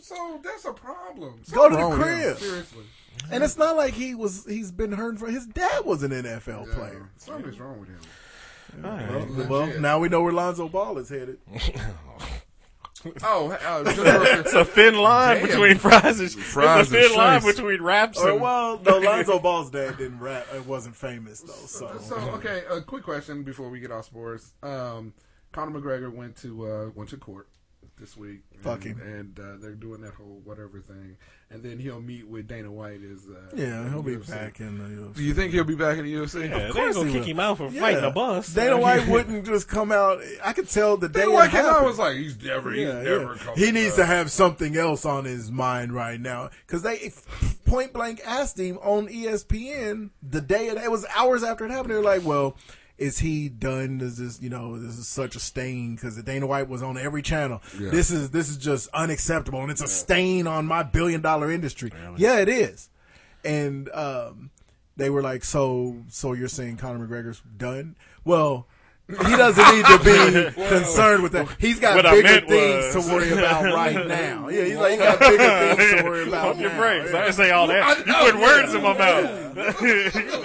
So 0.05 0.39
that's 0.43 0.65
a 0.65 0.71
problem. 0.73 1.41
Go 1.51 1.67
to 1.69 1.73
Something 1.75 1.77
the 1.77 1.77
wrong 1.77 1.97
with 1.99 2.07
him, 2.07 2.17
crib. 2.19 2.37
Seriously. 2.37 2.83
And 3.31 3.43
it's 3.43 3.57
not 3.57 3.75
like 3.75 3.93
he 3.95 4.13
was. 4.13 4.45
He's 4.45 4.71
been 4.71 4.91
hurting 4.91 5.17
for. 5.17 5.27
His 5.31 5.47
dad 5.47 5.83
was 5.83 6.03
an 6.03 6.11
NFL 6.11 6.67
Yeah, 6.67 6.73
player. 6.75 7.09
Something's 7.17 7.59
wrong 7.59 7.79
with 7.79 7.89
him. 7.89 7.99
Well, 8.83 9.47
well, 9.67 9.79
now 9.79 9.97
we 9.99 10.09
know 10.09 10.21
where 10.21 10.33
Lonzo 10.33 10.67
Ball 10.69 10.97
is 10.99 11.09
headed. 11.09 11.39
Oh, 13.23 13.51
uh, 13.51 13.83
just 13.83 13.97
real- 13.97 14.21
It's 14.39 14.53
a 14.53 14.65
thin 14.65 14.95
line 14.95 15.37
Damn. 15.37 15.47
between 15.47 15.77
fries 15.77 16.19
and 16.19 16.31
Fries 16.31 16.87
it's 16.87 16.89
a 16.89 16.93
thin 16.93 17.05
and 17.05 17.15
line 17.15 17.39
shrimps. 17.41 17.59
between 17.59 17.81
raps 17.83 18.17
Or, 18.19 18.31
and 18.31 18.41
well, 18.41 18.81
no, 18.83 18.97
Lonzo 18.97 19.37
Ball's 19.37 19.69
dad 19.69 19.97
didn't 19.99 20.19
rap. 20.19 20.47
It 20.55 20.65
wasn't 20.65 20.95
famous 20.95 21.41
though. 21.41 21.53
So, 21.53 21.99
So 21.99 22.15
okay, 22.31 22.63
a 22.67 22.81
quick 22.81 23.03
question 23.03 23.43
before 23.43 23.69
we 23.69 23.79
get 23.79 23.91
off 23.91 24.05
sports. 24.05 24.53
Um, 24.63 25.13
Conor 25.51 25.79
McGregor 25.79 26.11
went 26.11 26.35
to 26.37 26.65
uh, 26.67 26.89
went 26.95 27.11
to 27.11 27.17
court 27.17 27.47
this 27.99 28.15
week. 28.17 28.41
Fuck 28.57 28.85
and, 28.85 28.99
him. 28.99 29.07
And 29.07 29.39
uh, 29.39 29.57
they're 29.61 29.73
doing 29.75 30.01
that 30.01 30.13
whole 30.15 30.41
whatever 30.43 30.79
thing, 30.79 31.17
and 31.49 31.63
then 31.63 31.79
he'll 31.79 32.01
meet 32.01 32.27
with 32.27 32.47
Dana 32.47 32.71
White. 32.71 33.01
Is 33.01 33.27
uh, 33.27 33.55
yeah, 33.55 33.89
he'll 33.89 34.01
be 34.03 34.15
UFC. 34.15 34.29
back 34.29 34.59
in 34.59 34.77
the 34.77 34.83
UFC. 35.01 35.15
Do 35.15 35.23
you 35.23 35.33
think 35.33 35.53
he'll 35.53 35.63
be 35.63 35.75
back 35.75 35.97
in 35.97 36.05
the 36.05 36.13
UFC? 36.13 36.49
Yeah, 36.49 36.57
they 36.57 36.63
ain't 36.65 36.73
course 36.73 36.95
gonna 36.95 37.11
kick 37.11 37.21
will. 37.21 37.27
him 37.27 37.39
out 37.39 37.57
for 37.57 37.69
Yeah. 37.69 37.81
fighting 37.81 38.03
a 38.03 38.11
bus. 38.11 38.53
Dana 38.53 38.77
White 38.79 39.07
wouldn't 39.09 39.45
just 39.45 39.67
come 39.67 39.91
out. 39.91 40.19
I 40.43 40.53
could 40.53 40.69
tell 40.69 40.97
the 40.97 41.07
day 41.09 41.21
Dana 41.21 41.31
White 41.31 41.51
came 41.51 41.65
out 41.65 41.83
was 41.85 41.99
like, 41.99 42.17
he's 42.17 42.41
never, 42.43 42.71
he's 42.71 42.87
Yeah, 42.87 43.01
never. 43.01 43.33
yeah. 43.33 43.37
coming 43.39 43.59
He 43.59 43.71
needs 43.71 43.95
back. 43.95 43.95
to 43.97 44.05
have 44.05 44.31
something 44.31 44.75
else 44.77 45.05
on 45.05 45.25
his 45.25 45.51
mind 45.51 45.93
right 45.93 46.19
now 46.19 46.49
because 46.65 46.81
they 46.83 47.11
point 47.65 47.93
blank 47.93 48.21
asked 48.25 48.59
him 48.59 48.77
on 48.79 49.07
ESPN 49.07 50.09
the 50.21 50.41
day 50.41 50.67
it, 50.67 50.77
it 50.77 50.91
was 50.91 51.05
hours 51.15 51.43
after 51.43 51.65
it 51.65 51.71
happened. 51.71 51.91
They 51.91 51.95
were 51.97 52.01
like, 52.03 52.25
"Well, 52.25 52.57
is 52.97 53.19
he 53.19 53.49
done? 53.49 53.99
Is 54.01 54.17
this 54.17 54.41
you 54.41 54.49
know 54.49 54.79
this 54.79 54.97
is 54.97 55.07
such 55.07 55.35
a 55.35 55.39
stain 55.39 55.95
because 55.95 56.15
the 56.15 56.23
Dana 56.23 56.47
White 56.47 56.69
was 56.69 56.81
on 56.81 56.97
every 56.97 57.21
channel. 57.21 57.61
Yeah. 57.79 57.89
This 57.89 58.11
is 58.11 58.31
this 58.31 58.49
is 58.49 58.57
just 58.57 58.89
unacceptable 58.93 59.61
and 59.61 59.71
it's 59.71 59.81
a 59.81 59.87
stain 59.87 60.47
on 60.47 60.65
my 60.65 60.83
billion 60.83 61.21
dollar 61.21 61.51
industry. 61.51 61.91
Yeah, 62.17 62.39
it 62.39 62.49
is. 62.49 62.89
And 63.43 63.89
um, 63.93 64.51
they 64.97 65.09
were 65.09 65.21
like, 65.21 65.43
"So 65.43 66.03
so 66.09 66.33
you're 66.33 66.47
saying 66.47 66.77
Conor 66.77 67.05
McGregor's 67.07 67.41
done? 67.57 67.95
Well." 68.23 68.67
He 69.07 69.13
doesn't 69.35 69.75
need 69.75 69.85
to 69.85 69.99
be 70.55 70.61
concerned 70.67 71.21
with 71.21 71.33
that. 71.33 71.47
He's 71.59 71.79
got 71.79 71.95
What 71.95 72.05
bigger 72.11 72.45
things 72.47 72.95
was- 72.95 73.05
to 73.05 73.13
worry 73.13 73.31
about 73.31 73.63
right 73.65 74.07
now. 74.07 74.47
Yeah, 74.49 74.63
he's 74.63 74.77
like, 74.77 74.91
he 74.93 74.97
got 74.97 75.19
bigger 75.19 75.75
things 75.75 76.01
to 76.01 76.03
worry 76.09 76.27
about. 76.27 76.43
Pump 76.45 76.59
your 76.59 76.71
brakes. 76.71 77.11
Yeah. 77.11 77.17
I 77.19 77.21
didn't 77.21 77.35
say 77.35 77.51
all 77.51 77.67
that. 77.67 77.97
You 78.07 78.13
put 78.31 78.35
words 78.41 78.73
in 78.73 78.81
my 78.81 78.97
mouth. 78.97 79.55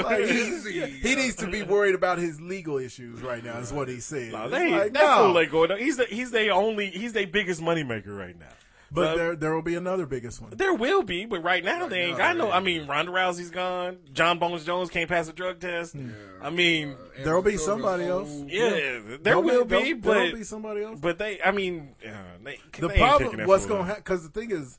Like, 0.05 0.25
he 0.29 1.15
needs 1.15 1.37
to 1.37 1.47
be 1.51 1.63
worried 1.63 1.95
about 1.95 2.19
his 2.19 2.41
legal 2.41 2.77
issues 2.79 3.23
right 3.23 3.43
now. 3.43 3.59
Is 3.59 3.73
what 3.73 3.89
he 3.89 3.99
said. 4.01 4.33
It's 4.35 4.51
they, 4.51 4.71
like, 4.73 4.93
that 4.93 5.05
no. 5.05 5.39
ain't 5.39 5.51
going. 5.51 5.79
He's 5.79 5.97
the 5.97 6.05
he's 6.05 6.31
the 6.31 6.51
only 6.51 6.91
he's 6.91 7.13
the 7.15 7.25
biggest 7.25 7.61
moneymaker 7.63 8.17
right 8.17 8.39
now. 8.39 8.47
But 8.93 9.17
there, 9.17 9.37
there 9.37 9.55
will 9.55 9.63
be 9.63 9.77
another 9.77 10.05
biggest 10.05 10.41
one. 10.43 10.51
There 10.57 10.75
will 10.75 11.03
be, 11.05 11.25
but 11.25 11.45
right 11.45 11.65
now 11.65 11.87
they 11.87 12.01
ain't 12.07 12.19
now, 12.19 12.25
got 12.29 12.37
no. 12.37 12.49
yeah. 12.49 12.55
I 12.57 12.61
mean, 12.61 12.87
Ronda 12.89 13.13
Rousey's 13.13 13.51
gone. 13.51 13.99
John 14.13 14.39
Bones 14.41 14.65
Jones 14.65 14.91
can't 14.91 15.09
pass 15.09 15.29
a 15.29 15.33
drug 15.33 15.61
test. 15.61 15.95
I 16.43 16.51
mean, 16.51 16.97
There'll 17.23 17.41
be 17.43 17.57
somebody 17.57 18.05
else. 18.05 18.29
old- 18.29 18.51
yeah, 18.51 18.71
there 18.71 19.19
There'll 19.19 19.43
will 19.43 19.65
there'll- 19.65 19.85
be, 19.85 19.93
there'll 19.95 20.33
be 20.35 20.43
somebody 20.43 20.83
else. 20.83 20.99
but 21.01 21.19
they. 21.19 21.41
I 21.41 21.53
mean, 21.53 21.95
uh, 22.05 22.11
they, 22.43 22.59
the 22.79 22.89
they 22.89 22.97
problem, 22.99 23.31
kicking 23.31 23.47
what's 23.47 23.67
going 23.67 23.83
to 23.83 23.87
happen? 23.87 24.03
Because 24.05 24.29
the 24.29 24.41
thing 24.41 24.51
is, 24.51 24.79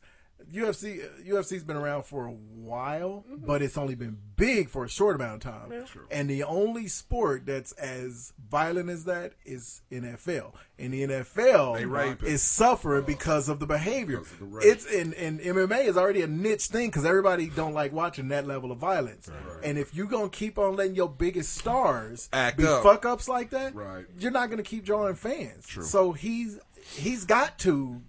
UFC 0.54 1.02
UFC's 1.28 1.64
been 1.64 1.78
around 1.78 2.04
for 2.04 2.26
a 2.26 2.32
while, 2.32 3.24
Mm-hmm. 3.30 3.46
but 3.46 3.62
it's 3.62 3.78
only 3.78 3.96
been 3.96 4.18
big 4.36 4.70
for 4.70 4.86
a 4.86 4.90
short 4.90 5.16
amount 5.16 5.46
of 5.46 5.52
time. 5.54 5.86
And 6.10 6.30
the 6.30 6.44
only 6.44 6.88
sport 6.88 7.46
that's 7.46 7.72
as 7.74 8.34
violent 8.50 8.90
as 8.90 9.06
that 9.06 9.34
is 9.46 9.82
NFL. 9.92 10.54
And 10.80 10.94
the 10.94 11.04
NFL 11.04 11.78
is 12.18 12.24
it. 12.24 12.28
is 12.28 12.42
suffering 12.42 13.04
because 13.06 13.50
of 13.50 13.60
the 13.60 13.66
behavior. 13.68 14.20
Of 14.20 14.40
the. 14.40 14.58
It's 14.68 14.86
in, 14.86 15.14
in 15.14 15.40
MMA 15.40 15.86
is 15.86 15.96
already 15.98 16.22
a 16.24 16.28
niche 16.28 16.66
thing 16.68 16.90
because 16.90 17.06
everybody 17.06 17.50
don't 17.50 17.74
like 17.74 17.94
watching 17.94 18.30
that 18.30 18.48
level 18.48 18.72
of 18.72 18.80
violence. 18.80 19.30
And 19.64 19.78
if 19.78 19.94
you're 19.96 20.08
gonna 20.08 20.30
keep 20.30 20.58
on 20.58 20.76
letting 20.76 20.96
your 20.96 21.10
biggest 21.10 21.56
stars 21.56 22.30
Act 22.34 22.58
be 22.58 22.66
up. 22.66 22.84
fuck 22.84 23.06
ups 23.06 23.28
like 23.30 23.52
that, 23.52 23.76
Right. 23.76 24.06
you're 24.18 24.32
not 24.32 24.50
gonna 24.50 24.64
keep 24.64 24.86
drawing 24.86 25.16
fans. 25.16 25.68
So 25.88 26.14
he's 26.14 26.60
he's 26.96 27.26
got 27.26 27.60
to 27.60 28.02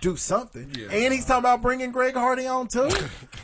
do 0.00 0.16
something. 0.16 0.72
Yeah. 0.78 0.88
And 0.90 1.12
he's 1.14 1.24
talking 1.24 1.40
about 1.40 1.62
bringing 1.62 1.90
Greg 1.92 2.14
Hardy 2.14 2.46
on 2.46 2.68
too. 2.68 2.88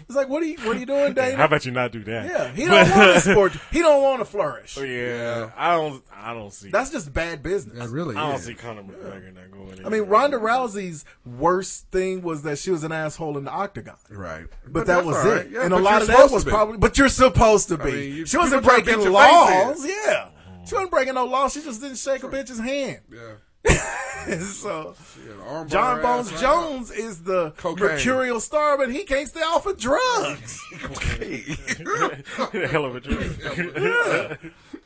It's 0.08 0.16
like, 0.16 0.28
what 0.28 0.42
are 0.42 0.46
you 0.46 0.58
what 0.66 0.76
are 0.76 0.80
you 0.80 0.84
doing, 0.84 1.14
Dana? 1.14 1.36
How 1.36 1.44
about 1.46 1.64
you 1.64 1.72
not 1.72 1.90
do 1.92 2.02
that? 2.04 2.26
yeah, 2.26 2.52
he 2.52 2.66
don't 2.66 2.90
want 2.90 3.14
to 3.14 3.20
sport. 3.20 3.52
He 3.70 3.78
don't 3.78 4.02
want 4.02 4.18
to 4.18 4.24
flourish. 4.26 4.76
Oh, 4.76 4.82
yeah, 4.82 5.50
I 5.56 5.74
don't. 5.76 6.02
I 6.14 6.34
don't 6.34 6.52
see. 6.52 6.68
That's 6.70 6.90
just 6.90 7.14
bad 7.14 7.42
business. 7.42 7.78
That 7.78 7.88
really 7.88 8.14
I 8.16 8.26
don't 8.26 8.34
is. 8.34 8.44
see 8.44 8.52
Conor 8.54 8.82
McGregor 8.82 9.32
not 9.34 9.50
going. 9.50 9.86
I 9.86 9.88
mean, 9.88 10.02
Ronda 10.02 10.36
Rousey's 10.38 11.06
worst 11.24 11.86
thing 11.92 12.20
was 12.20 12.42
that 12.42 12.58
she 12.58 12.70
was 12.70 12.84
an 12.84 12.92
asshole 12.92 13.38
in 13.38 13.44
the 13.44 13.50
octagon. 13.50 13.96
Right. 14.10 14.46
But, 14.66 14.86
that 14.86 15.06
was 15.06 15.16
all 15.16 15.24
right. 15.32 15.46
it. 15.46 15.52
Yeah, 15.52 15.64
and 15.64 15.72
a 15.72 15.78
lot 15.78 16.02
of 16.02 16.08
that 16.08 16.30
was 16.30 16.44
probably. 16.44 16.76
But 16.76 16.98
you're 16.98 17.08
supposed 17.08 17.68
to 17.68 17.78
be. 17.78 17.84
mean, 17.92 18.14
you- 18.16 18.26
she 18.26 18.36
wasn't 18.36 18.62
people 18.64 18.70
try 18.76 18.78
to 18.80 18.84
breaking 18.84 18.98
beat 19.00 19.04
your 19.04 19.12
laws. 19.12 19.86
Yeah, 19.86 20.28
she 20.66 20.74
wasn't 20.74 20.90
breaking 20.90 21.14
no 21.14 21.24
laws. 21.24 21.54
She 21.54 21.62
just 21.62 21.80
didn't 21.80 21.96
shake 21.96 22.22
a 22.22 22.28
bitch's 22.28 22.58
hand. 22.60 23.00
Yeah. 23.10 23.20
So 23.64 24.94
Yeah, 25.26 25.34
the 25.36 25.42
arm 25.48 25.68
John 25.68 26.02
Bones 26.02 26.26
ass 26.28 26.32
right 26.34 26.40
Jones 26.40 26.90
is 26.90 27.22
the 27.22 27.50
Cocaine. 27.56 27.88
mercurial 27.88 28.40
star, 28.40 28.76
but 28.78 28.90
he 28.92 29.04
can't 29.04 29.28
stay 29.28 29.40
off 29.40 29.66
of 29.66 29.78
drugs. 29.78 30.60
hell 32.70 32.84
of 32.84 32.96
a 32.96 33.00
drink. 33.00 33.38
Yeah. 33.76 34.36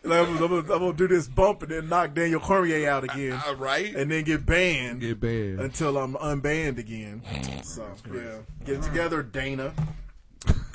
I'm, 0.04 0.12
I'm 0.12 0.36
gonna- 0.38 0.56
I'm 0.58 0.66
gonna 0.66 0.92
do 0.92 1.08
this 1.08 1.26
bump 1.26 1.62
and 1.62 1.72
then 1.72 1.88
knock 1.88 2.14
Daniel 2.14 2.38
Cormier 2.40 2.88
out 2.88 3.02
again, 3.04 3.40
Uh, 3.46 3.56
right? 3.56 3.94
and 3.94 4.08
then 4.10 4.22
get 4.24 4.46
banned 4.46 5.00
Get 5.00 5.18
banned. 5.20 5.60
until 5.60 5.98
I'm 5.98 6.14
unbanned 6.14 6.78
again. 6.78 7.22
So 7.64 7.84
yeah, 8.14 8.38
get 8.64 8.76
it 8.76 8.82
together, 8.82 9.22
Dana. 9.24 9.74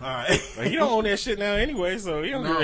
All 0.01 0.07
right, 0.07 0.39
But 0.57 0.65
he 0.69 0.75
don't 0.77 0.91
own 0.91 1.03
that 1.03 1.19
shit 1.19 1.37
now 1.37 1.53
anyway, 1.53 1.99
so 1.99 2.23
he 2.23 2.31
don't. 2.31 2.43
No. 2.43 2.59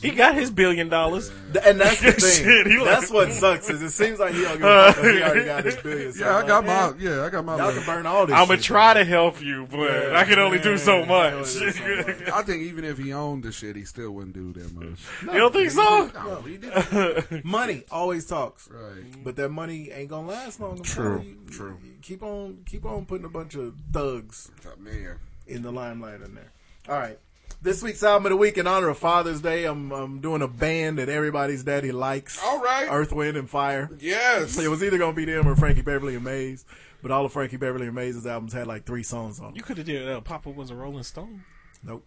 He, 0.00 0.08
he 0.08 0.14
got 0.14 0.34
his 0.34 0.50
billion 0.50 0.88
dollars. 0.88 1.30
and 1.62 1.78
that's 1.78 2.00
the 2.02 2.12
thing. 2.12 2.44
Shit, 2.44 2.66
he 2.66 2.78
like- 2.78 2.86
that's 2.86 3.10
what 3.10 3.30
sucks 3.32 3.68
is 3.68 3.82
it 3.82 3.90
seems 3.90 4.18
like 4.18 4.32
he 4.32 4.40
don't 4.42 4.54
give 4.56 4.62
a 4.66 4.92
fuck 4.92 4.96
'cause 4.96 5.04
he 5.14 5.22
already 5.22 5.44
got 5.44 5.64
his 5.66 5.76
billion. 5.76 6.12
So 6.14 6.24
Yeah, 6.24 6.36
I 6.36 6.40
I'm 6.40 6.46
got 6.46 6.64
like, 6.66 6.96
my. 6.96 7.02
Yeah, 7.02 7.24
I 7.24 7.28
got 7.30 7.44
my. 7.44 7.56
Y'all 7.58 7.66
little- 7.66 7.82
can 7.82 7.94
burn 7.94 8.06
all 8.06 8.24
this. 8.26 8.34
I'm 8.34 8.46
gonna 8.46 8.56
shit, 8.56 8.64
try 8.64 8.94
to 8.94 9.04
help 9.04 9.42
you, 9.42 9.66
but 9.70 9.78
Yeah, 9.80 10.12
I 10.18 10.24
can 10.24 10.38
only 10.38 10.60
do 10.60 10.78
so 10.78 11.04
much. 11.04 11.34
do 11.34 11.44
so 11.44 11.64
much. 11.96 12.28
I 12.32 12.42
think 12.42 12.62
even 12.62 12.84
if 12.84 12.96
he 12.96 13.12
owned 13.12 13.42
the 13.42 13.52
shit, 13.52 13.76
he 13.76 13.84
still 13.84 14.12
wouldn't 14.12 14.32
do 14.34 14.54
that 14.58 14.72
much. 14.74 14.98
you 15.22 15.38
don't 15.38 15.52
think 15.52 15.70
so? 15.70 16.10
No, 16.14 16.40
he 16.40 16.56
didn't. 16.56 17.44
Money 17.44 17.82
always 17.90 18.24
talks, 18.24 18.66
Right. 18.70 19.04
but 19.22 19.36
that 19.36 19.50
money 19.50 19.90
ain't 19.90 20.08
gonna 20.08 20.26
last 20.28 20.58
long. 20.58 20.80
True, 20.82 21.20
You- 21.22 21.50
true. 21.50 21.76
you 21.84 21.92
keep 22.00 22.22
on, 22.22 22.60
keep 22.64 22.86
on 22.86 23.04
putting 23.04 23.26
a 23.26 23.28
bunch 23.28 23.54
of 23.56 23.74
thugs 23.92 24.50
Oh, 24.66 24.70
Man. 24.80 25.16
In 25.48 25.62
the 25.62 25.72
limelight 25.72 26.20
in 26.20 26.34
there. 26.34 26.52
All 26.88 26.98
right. 26.98 27.18
This 27.60 27.82
week's 27.82 28.02
album 28.04 28.26
of 28.26 28.30
the 28.30 28.36
week 28.36 28.56
in 28.56 28.68
honor 28.68 28.88
of 28.88 28.98
Father's 28.98 29.40
Day, 29.40 29.64
I'm, 29.64 29.90
I'm 29.90 30.20
doing 30.20 30.42
a 30.42 30.48
band 30.48 30.98
that 30.98 31.08
everybody's 31.08 31.64
daddy 31.64 31.90
likes. 31.90 32.40
All 32.44 32.62
right. 32.62 32.86
Earth, 32.88 33.12
Wind, 33.12 33.36
and 33.36 33.50
Fire. 33.50 33.90
Yes. 33.98 34.56
It 34.58 34.68
was 34.68 34.84
either 34.84 34.96
going 34.98 35.14
to 35.14 35.16
be 35.16 35.24
them 35.24 35.48
or 35.48 35.56
Frankie 35.56 35.82
Beverly 35.82 36.14
and 36.14 36.22
Maze, 36.24 36.64
but 37.02 37.10
all 37.10 37.24
of 37.24 37.32
Frankie 37.32 37.56
Beverly 37.56 37.86
and 37.86 37.96
Maze's 37.96 38.26
albums 38.28 38.52
had 38.52 38.68
like 38.68 38.84
three 38.84 39.02
songs 39.02 39.40
on 39.40 39.46
them. 39.46 39.56
You 39.56 39.62
could 39.62 39.78
have 39.78 39.86
did 39.86 40.08
uh, 40.08 40.20
Papa 40.20 40.50
was 40.50 40.70
a 40.70 40.76
Rolling 40.76 41.02
Stone. 41.02 41.42
Nope. 41.82 42.04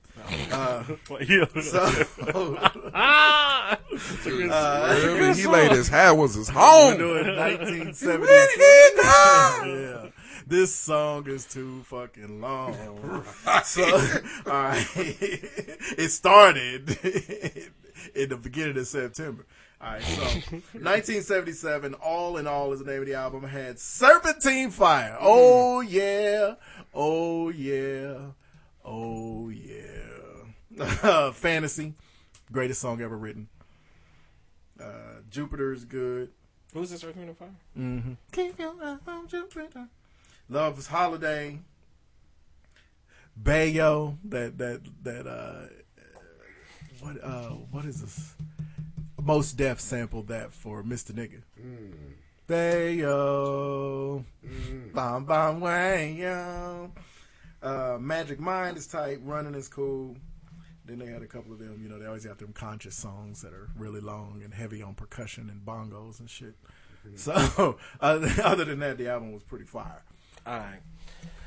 Uh, 0.51 0.83
Well, 1.09 1.23
yeah. 1.23 1.45
so, 1.61 1.79
ah! 2.93 3.77
Uh, 4.25 4.97
Really, 5.05 5.33
he 5.33 5.47
laid 5.47 5.71
his 5.71 5.87
hat 5.89 6.11
was 6.11 6.33
his 6.35 6.47
home. 6.49 6.93
We're 6.97 7.23
doing 7.23 7.37
1970. 7.37 8.25
yeah. 9.69 10.10
This 10.51 10.75
song 10.75 11.29
is 11.29 11.45
too 11.45 11.81
fucking 11.83 12.41
long. 12.41 12.75
So, 13.63 13.83
all 14.47 14.51
right. 14.51 14.85
it 14.95 16.11
started 16.11 16.89
in 18.13 18.27
the 18.27 18.35
beginning 18.35 18.77
of 18.77 18.85
September. 18.85 19.45
All 19.79 19.93
right, 19.93 20.03
so 20.03 20.21
1977, 20.23 21.93
All 21.93 22.35
in 22.35 22.47
All 22.47 22.73
is 22.73 22.79
the 22.79 22.85
name 22.85 22.99
of 22.99 23.07
the 23.07 23.13
album, 23.13 23.43
had 23.43 23.79
Serpentine 23.79 24.71
Fire. 24.71 25.15
Oh, 25.21 25.79
yeah. 25.79 26.55
Oh, 26.93 27.47
yeah. 27.47 28.17
Oh, 28.83 29.47
yeah. 29.47 31.31
Fantasy, 31.31 31.93
greatest 32.51 32.81
song 32.81 32.99
ever 32.99 33.17
written. 33.17 33.47
Uh, 34.77 35.21
Jupiter's 35.29 35.85
good. 35.85 36.31
Who's 36.73 36.89
this 36.89 36.99
Serpentine 36.99 37.35
Fire? 37.35 37.55
Mm-hmm. 37.79 38.13
Keep 38.33 38.59
your 38.59 38.73
eye 38.83 38.97
on 39.07 39.29
Jupiter. 39.29 39.87
Love's 40.51 40.87
Holiday. 40.87 41.59
Bayo. 43.41 44.17
That 44.25 44.57
that 44.57 44.81
that 45.03 45.25
uh 45.25 45.67
what 46.99 47.23
uh 47.23 47.51
what 47.71 47.85
is 47.85 48.01
this? 48.01 48.35
Mos 49.23 49.53
Def 49.53 49.79
sampled 49.79 50.27
that 50.27 50.51
for 50.51 50.83
Mr. 50.83 51.13
Nigga. 51.13 51.41
Bayo. 52.47 54.25
Bam 54.93 55.23
bam 55.23 55.61
wayo. 55.61 56.91
Uh 57.63 57.97
Magic 58.01 58.41
Mind 58.41 58.75
is 58.75 58.87
tight, 58.87 59.19
running 59.23 59.55
is 59.55 59.69
cool. 59.69 60.17
Then 60.83 60.99
they 60.99 61.05
had 61.05 61.21
a 61.21 61.27
couple 61.27 61.53
of 61.53 61.59
them, 61.59 61.79
you 61.81 61.87
know, 61.87 61.97
they 61.97 62.07
always 62.07 62.25
got 62.25 62.39
them 62.39 62.51
conscious 62.51 62.95
songs 62.95 63.41
that 63.43 63.53
are 63.53 63.69
really 63.77 64.01
long 64.01 64.41
and 64.43 64.53
heavy 64.53 64.81
on 64.81 64.95
percussion 64.95 65.49
and 65.49 65.65
bongos 65.65 66.19
and 66.19 66.29
shit. 66.29 66.55
So, 67.15 67.77
other, 68.01 68.29
other 68.43 68.65
than 68.65 68.79
that, 68.79 68.97
the 68.97 69.07
album 69.07 69.31
was 69.31 69.43
pretty 69.43 69.65
fire. 69.65 70.03
All 70.45 70.57
right. 70.57 70.79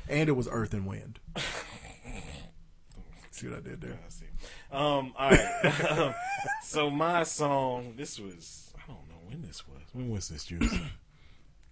And 0.07 0.29
it 0.29 0.33
was 0.33 0.47
Earth 0.51 0.73
and 0.73 0.85
Wind. 0.85 1.19
See 3.31 3.47
what 3.47 3.57
I 3.57 3.61
did 3.61 3.81
there? 3.81 3.99
I 4.05 4.09
see. 4.09 4.25
Um, 4.71 5.13
all 5.17 5.29
right. 5.31 6.15
so 6.63 6.89
my 6.89 7.23
song, 7.23 7.95
this 7.97 8.17
was 8.17 8.73
I 8.77 8.87
don't 8.87 9.09
know 9.09 9.19
when 9.29 9.41
this 9.41 9.67
was. 9.67 9.81
When 9.91 10.09
was 10.09 10.29
this, 10.29 10.45
Juice? 10.45 10.73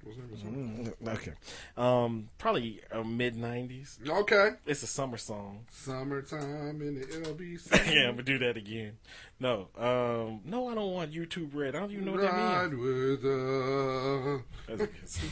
Mm, 0.06 0.92
okay. 1.08 1.32
Um, 1.78 2.28
probably 2.38 2.82
uh, 2.92 3.04
mid 3.04 3.38
'90s. 3.38 4.06
Okay. 4.06 4.50
It's 4.66 4.84
a 4.84 4.88
summer 4.88 5.16
song. 5.16 5.66
Summertime 5.72 6.82
in 6.82 6.96
the 6.96 7.06
LBC. 7.06 7.72
yeah, 7.96 8.10
I'm 8.10 8.16
gonna 8.16 8.24
do 8.24 8.38
that 8.40 8.58
again. 8.58 8.98
No, 9.40 9.70
um, 9.78 10.42
no, 10.44 10.68
I 10.68 10.76
don't 10.76 10.92
want 10.92 11.14
YouTube 11.14 11.52
Red. 11.54 11.74
I 11.74 11.80
don't 11.80 11.92
even 11.92 12.04
know 12.04 12.12
what 12.12 12.22
that 12.22 12.34
Ride 12.34 12.74
means. 12.74 13.22
with 13.22 13.26
us. 13.26 14.42
That's 14.68 14.82
a 14.82 14.88
good 14.88 15.10
song, 15.10 15.30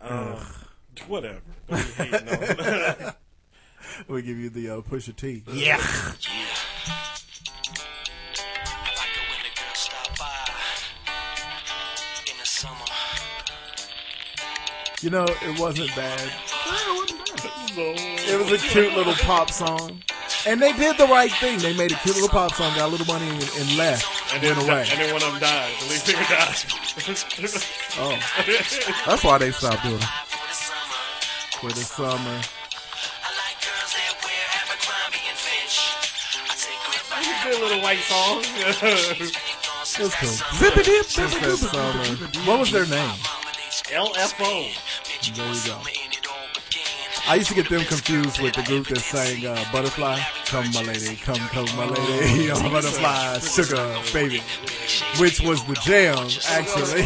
dog. 0.00 0.46
Whatever. 1.06 1.40
Don't 1.68 1.98
be 1.98 3.06
We 4.08 4.22
give 4.22 4.38
you 4.38 4.50
the 4.50 4.70
uh, 4.70 4.76
of 4.76 5.16
T. 5.16 5.42
Yeah. 5.52 5.78
You 15.00 15.10
know, 15.10 15.26
it 15.28 15.60
wasn't 15.60 15.94
bad. 15.94 16.32
It 17.76 18.38
was 18.38 18.52
a 18.52 18.58
cute 18.58 18.94
little 18.94 19.14
pop 19.14 19.50
song. 19.50 20.02
And 20.46 20.60
they 20.60 20.72
did 20.72 20.98
the 20.98 21.06
right 21.06 21.30
thing. 21.30 21.58
They 21.60 21.76
made 21.76 21.92
a 21.92 21.94
cute 21.96 22.16
little 22.16 22.28
pop 22.28 22.52
song, 22.54 22.74
got 22.74 22.88
a 22.88 22.92
little 22.92 23.06
money, 23.06 23.28
and, 23.28 23.42
and 23.42 23.76
left. 23.76 24.34
And 24.34 24.42
then, 24.42 24.56
away. 24.56 24.86
and 24.90 25.00
then 25.00 25.12
one 25.12 25.22
of 25.22 25.30
them 25.32 25.40
died. 25.40 25.72
The 25.80 25.86
lead 25.88 26.00
singer 26.00 26.18
died. 26.28 26.56
Oh. 28.00 28.18
That's 29.06 29.22
why 29.22 29.38
they 29.38 29.52
stopped 29.52 29.84
doing 29.84 29.96
it. 29.96 30.27
For 31.60 31.70
the 31.70 31.80
summer. 31.80 32.40
It's 36.50 37.28
a 37.28 37.50
good 37.50 37.60
little 37.60 37.82
white 37.82 37.98
song. 37.98 38.42
It 38.44 40.04
was 40.04 40.14
cool. 40.14 40.28
Zippity, 40.54 41.00
It's 41.00 41.16
that 41.16 41.56
summer. 41.58 42.04
What 42.46 42.60
was 42.60 42.70
their 42.70 42.86
name? 42.86 43.16
LFO. 43.90 44.72
There 45.34 45.52
you 45.52 45.60
go. 45.66 45.80
I 47.26 47.34
used 47.34 47.48
to 47.48 47.54
get 47.56 47.68
them 47.68 47.84
confused 47.84 48.40
with 48.40 48.54
the 48.54 48.62
group 48.62 48.86
that 48.86 49.00
sang 49.00 49.44
uh, 49.44 49.64
Butterfly. 49.72 50.20
Come, 50.46 50.70
my 50.72 50.82
lady, 50.82 51.16
come, 51.16 51.38
come, 51.48 51.66
my 51.76 51.86
lady. 51.86 52.50
Oh, 52.52 52.70
butterfly, 52.72 53.38
sugar, 53.40 54.00
baby. 54.12 54.40
Which 55.18 55.40
was 55.40 55.64
the 55.64 55.74
jam, 55.74 56.28
actually. 56.48 57.04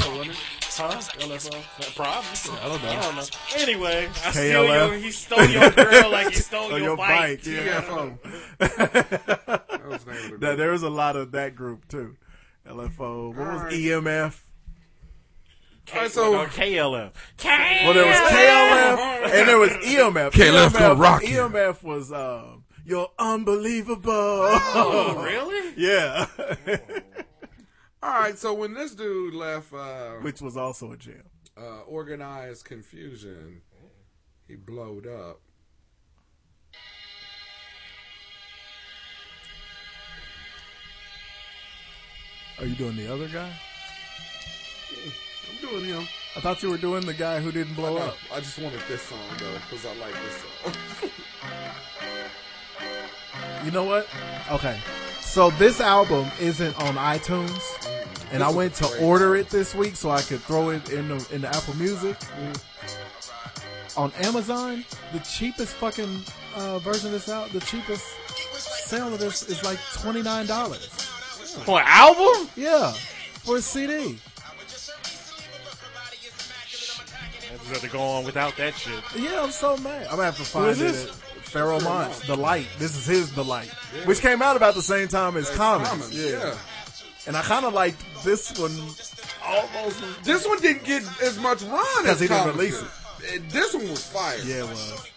Huh? 0.79 0.89
LFO? 0.91 1.95
Probably. 1.97 2.59
I 2.61 2.69
don't 2.69 2.83
know. 2.83 2.89
I 2.89 3.01
don't 3.03 3.17
know. 3.17 3.25
Anyway, 3.57 4.09
I 4.25 4.31
steal 4.31 4.65
KLF. 4.65 4.89
your, 4.89 4.97
he 4.99 5.11
stole 5.11 5.45
your 5.47 5.71
girl 5.71 6.11
like 6.11 6.29
he 6.29 6.35
stole 6.41 6.65
Oh, 6.65 6.69
your, 6.77 6.79
your 6.81 6.97
bike. 6.97 7.43
bike, 7.45 7.47
yeah. 7.47 7.81
TFO. 7.83 8.19
was 9.89 10.05
the 10.05 10.13
name 10.13 10.25
of 10.35 10.41
the 10.41 10.47
Now, 10.47 10.57
there 10.57 10.71
was 10.71 10.83
a 10.83 10.91
lot 10.91 11.17
of 11.17 11.33
that 11.33 11.55
group 11.55 11.87
too. 11.89 12.17
LFO. 12.67 13.29
What 13.29 13.37
was 13.37 13.47
Alright. 13.61 13.73
EMF? 13.75 14.41
K- 15.85 15.97
Alright, 15.97 16.11
so- 16.13 16.33
no, 16.33 16.45
KLF. 16.47 17.11
KLF. 17.39 17.85
Well, 17.85 17.95
there 17.95 18.07
was 18.07 18.17
KLF 18.17 19.25
and 19.41 19.49
there 19.49 19.59
was 19.59 19.71
EMF. 19.71 20.31
KLF 20.31 20.69
EMF, 20.69 20.79
gonna 20.79 20.95
rock 20.95 21.23
you. 21.23 21.39
EMF 21.39 21.83
was 21.83 22.13
um, 22.13 22.65
you're 22.85 23.11
unbelievable. 23.19 24.01
Oh, 24.07 25.23
really? 25.25 25.75
yeah. 25.77 26.27
All 28.03 28.11
right, 28.11 28.37
so 28.37 28.53
when 28.53 28.75
this 28.75 28.95
dude 28.95 29.35
left 29.35 29.73
uh, 29.73 30.13
Which 30.23 30.41
was 30.41 30.57
also 30.57 30.93
a 30.93 30.97
jam. 30.97 31.23
uh, 31.57 31.83
Organized 31.83 32.65
Confusion, 32.65 33.63
he 34.49 34.57
blowed 34.57 35.07
up. 35.07 35.41
Are 42.59 42.67
you 42.67 42.75
doing 42.75 42.97
the 42.97 43.13
other 43.13 43.29
guy? 43.29 43.51
I'm 45.51 45.69
doing 45.69 45.85
him. 45.87 46.07
I 46.37 46.41
thought 46.41 46.63
you 46.63 46.71
were 46.71 46.77
doing 46.79 47.05
the 47.05 47.15
guy 47.15 47.41
who 47.41 47.51
didn't 47.51 47.75
blow 47.75 47.97
No, 47.97 48.03
up. 48.05 48.17
I 48.33 48.41
just 48.41 48.59
wanted 48.59 48.81
this 48.89 49.03
song 49.03 49.19
though 49.39 49.53
because 49.55 49.85
I 49.87 49.95
like 49.97 50.15
this 50.15 50.45
song. 51.03 51.11
You 53.65 53.71
know 53.71 53.85
what? 53.85 54.07
Okay. 54.51 54.79
So 55.33 55.49
this 55.53 55.81
album 55.81 56.31
isn't 56.39 56.79
on 56.79 56.97
iTunes, 56.97 57.59
and 58.33 58.43
I 58.43 58.51
went 58.51 58.75
to 58.75 58.99
order 58.99 59.35
it 59.35 59.49
this 59.49 59.75
week 59.75 59.97
so 59.97 60.11
I 60.11 60.21
could 60.21 60.43
throw 60.43 60.69
it 60.69 60.91
in 60.91 61.09
the 61.09 61.27
in 61.33 61.41
the 61.41 61.49
Apple 61.49 61.75
Music. 61.77 62.19
On 63.97 64.13
Amazon, 64.19 64.85
the 65.15 65.21
cheapest 65.21 65.73
fucking 65.77 66.21
uh, 66.55 66.81
version 66.81 67.07
of 67.07 67.13
this 67.13 67.31
out, 67.31 67.51
the 67.51 67.61
cheapest 67.61 68.05
sale 68.87 69.11
of 69.11 69.21
this 69.21 69.49
is 69.49 69.65
like 69.65 69.79
twenty 69.95 70.21
nine 70.21 70.45
dollars. 70.45 70.89
For 71.65 71.81
an 71.81 71.87
album? 71.89 72.51
Yeah, 72.55 72.93
for 72.93 73.57
a 73.57 73.63
CD. 73.63 74.19
I 77.49 77.57
just 77.57 77.71
had 77.71 77.81
to 77.81 77.89
go 77.89 78.03
on 78.03 78.27
without 78.27 78.55
that 78.59 78.75
shit. 78.75 79.03
Yeah, 79.17 79.43
I'm 79.43 79.51
so 79.51 79.79
mad. 79.79 80.09
I'm 80.09 80.17
gonna 80.17 80.25
have 80.25 80.37
to 80.37 80.45
find 80.45 80.73
is 80.73 80.83
it. 80.83 80.93
this? 80.93 81.22
Pharoahe 81.53 81.85
Monch, 81.85 82.27
The 82.27 82.37
Light. 82.37 82.67
This 82.79 82.97
is 82.97 83.07
his 83.07 83.33
The 83.33 83.45
Light, 83.45 83.69
which 84.07 84.21
came 84.21 84.41
out 84.41 84.57
about 84.57 84.75
the 84.75 84.83
same 84.83 85.09
time 85.09 85.37
as 85.37 85.51
Commons. 85.51 85.89
Commons, 85.89 86.15
yeah. 86.15 86.39
yeah. 86.39 86.55
and 87.27 87.37
I 87.37 87.43
kind 87.43 87.67
of 87.67 87.75
liked 87.75 88.03
this 88.25 88.59
one 88.59 88.75
almost. 89.45 90.25
This 90.25 90.47
one 90.47 90.61
didn't 90.61 90.85
get 90.85 91.03
as 91.23 91.39
much 91.39 91.63
run 91.63 92.07
as 92.07 92.21
he 92.21 92.29
didn't 92.29 92.49
release 92.49 92.81
did. 93.23 93.43
Uh, 93.43 93.45
This 93.51 93.75
one 93.75 93.89
was 93.89 94.05
fire. 94.07 94.39
Yeah, 94.45 94.65
it 94.65 94.69
was. 94.69 95.09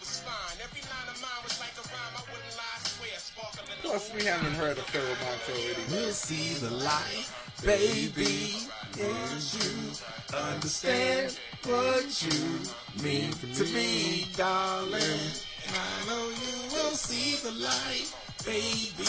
Plus, 3.82 4.12
we 4.14 4.24
haven't 4.24 4.54
heard 4.54 4.78
of 4.78 4.86
Pharoahe 4.86 5.18
Monch 5.24 5.48
already. 5.48 5.82
We'll 5.90 6.12
see 6.12 6.54
the 6.54 6.70
light, 6.70 7.30
baby, 7.64 8.56
and 9.00 9.54
you 9.54 10.36
understand 10.36 11.38
what 11.64 12.22
you 12.22 12.60
mean 13.02 13.32
to 13.54 13.64
me, 13.64 14.26
darling. 14.36 15.30
I 15.72 16.06
know 16.06 16.28
you 16.28 16.72
will 16.72 16.96
see 16.96 17.36
the 17.36 17.52
light, 17.52 18.12
baby. 18.44 19.06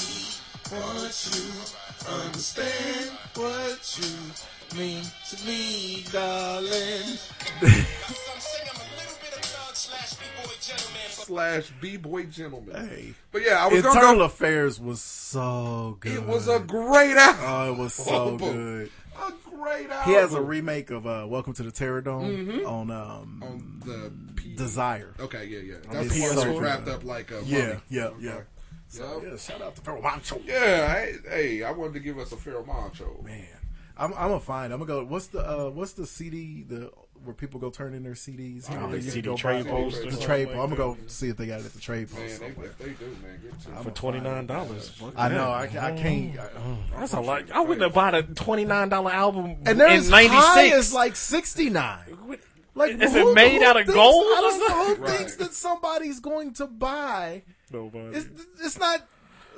Want 0.71 1.31
you 1.33 2.11
understand 2.11 3.11
what 3.35 3.99
you 4.01 4.77
mean 4.77 5.03
to 5.29 5.45
me, 5.45 6.03
darling. 6.11 7.17
slash 11.27 11.71
b 11.81 11.97
boy 11.97 12.23
gentleman. 12.23 12.87
Hey. 12.87 13.13
But 13.31 13.43
yeah, 13.43 13.63
I 13.63 13.67
was 13.67 13.77
Internal 13.77 14.01
gonna 14.01 14.17
go. 14.19 14.23
Affairs 14.25 14.79
was 14.79 15.01
so 15.01 15.97
good. 15.99 16.13
It 16.13 16.25
was 16.25 16.47
a 16.47 16.59
great 16.59 17.17
album. 17.17 17.43
Oh, 17.45 17.73
it 17.73 17.77
was 17.77 17.93
so 17.93 18.37
good. 18.39 18.91
A 19.19 19.33
great 19.49 19.89
album. 19.89 20.13
He 20.13 20.13
has 20.13 20.33
a 20.33 20.41
remake 20.41 20.89
of 20.91 21.05
uh, 21.07 21.25
"Welcome 21.27 21.53
to 21.53 21.63
the 21.63 21.71
Terror 21.71 22.01
Dome" 22.01 22.23
Mhm. 22.47 22.67
on 22.67 22.91
um, 22.91 23.43
on 23.43 23.81
the 23.85 24.11
P- 24.35 24.55
Desire. 24.55 25.15
Okay, 25.19 25.45
yeah, 25.45 25.59
yeah. 25.59 25.75
That's 25.91 26.09
the 26.09 26.13
the 26.15 26.21
one 26.21 26.35
that's 26.35 26.59
wrapped 26.59 26.87
up 26.87 27.03
like 27.03 27.31
a 27.31 27.41
Yeah, 27.45 27.67
mummy. 27.67 27.79
yeah, 27.89 28.03
Okay. 28.05 28.25
yeah. 28.25 28.39
So, 28.89 29.21
Yep. 29.21 29.31
yeah, 29.31 29.37
shout 29.37 29.61
out 29.61 29.75
to 29.75 29.81
Pharoahe 29.81 30.01
Monch. 30.03 30.31
Yeah, 30.45 30.93
hey, 30.93 31.15
hey, 31.29 31.63
I 31.63 31.71
wanted 31.71 31.93
to 31.95 31.99
give 31.99 32.17
us 32.19 32.31
a 32.31 32.35
Pharoahe 32.37 32.65
Monch. 32.67 33.01
Man, 33.23 33.45
I'm 33.97 34.13
I'm 34.13 34.29
gonna 34.29 34.39
find. 34.39 34.71
I'm 34.71 34.79
gonna 34.79 34.87
go. 35.01 35.03
What's 35.03 35.27
the 35.27 35.39
uh, 35.39 35.69
what's 35.71 35.93
the 35.93 36.05
CD 36.05 36.63
the 36.63 36.91
where 37.27 37.35
people 37.35 37.59
go 37.59 37.69
turn 37.69 37.93
in 37.93 38.01
their 38.03 38.13
CDs? 38.13 38.69
You 38.69 38.77
Oh, 38.77 38.79
know, 38.81 38.87
the 38.91 38.97
you 38.97 39.03
can 39.03 39.11
CD 39.11 39.21
go 39.27 39.35
trade 39.37 39.65
buy- 39.65 39.69
post 39.71 40.01
The 40.03 40.17
trade. 40.17 40.47
post. 40.47 40.57
I'm 40.57 40.63
gonna 40.69 40.75
go 40.77 40.97
see 41.07 41.29
if 41.29 41.37
they 41.37 41.45
got 41.45 41.59
it 41.59 41.65
at 41.67 41.73
the 41.73 41.79
trade 41.79 42.09
post. 42.09 42.41
Man, 42.41 42.55
they, 42.79 42.85
they 42.85 42.91
do, 42.93 43.05
man, 43.21 43.39
get 43.43 43.51
to 43.51 43.57
For 43.67 43.71
gonna 43.71 43.91
twenty 43.91 44.19
find 44.19 44.33
nine 44.33 44.43
it. 44.45 44.47
dollars. 44.47 45.01
I 45.15 45.29
know. 45.29 45.49
I, 45.49 45.63
I 45.63 45.67
can't. 45.67 46.33
Mm. 46.33 46.39
I, 46.39 46.47
oh. 46.57 46.77
That's 46.99 47.13
a 47.13 47.19
lot. 47.19 47.51
I 47.51 47.59
wouldn't 47.59 47.81
have 47.81 47.93
bought 47.93 48.15
a 48.15 48.23
twenty 48.23 48.65
nine 48.65 48.89
dollar 48.89 49.11
album 49.11 49.57
And 49.65 49.79
they're 49.79 49.87
in 49.89 49.99
as 49.99 50.09
ninety 50.09 50.29
high 50.35 50.69
six. 50.69 50.75
as 50.77 50.93
like 50.93 51.15
sixty 51.15 51.69
nine. 51.69 52.17
Like, 52.75 52.91
Is 53.01 53.11
who- 53.13 53.31
it 53.31 53.33
made 53.33 53.63
out 53.63 53.75
of 53.75 53.87
thinks- 53.87 53.93
gold 53.95 54.23
I 54.27 54.41
don't 54.41 54.59
know 54.59 54.75
who 54.85 54.95
something? 54.95 55.17
thinks 55.17 55.35
that 55.37 55.53
somebody's 55.53 56.19
going 56.19 56.53
to 56.53 56.67
buy. 56.67 57.41
Nobody. 57.71 58.15
It's, 58.17 58.27
it's 58.63 58.79
not 58.79 59.01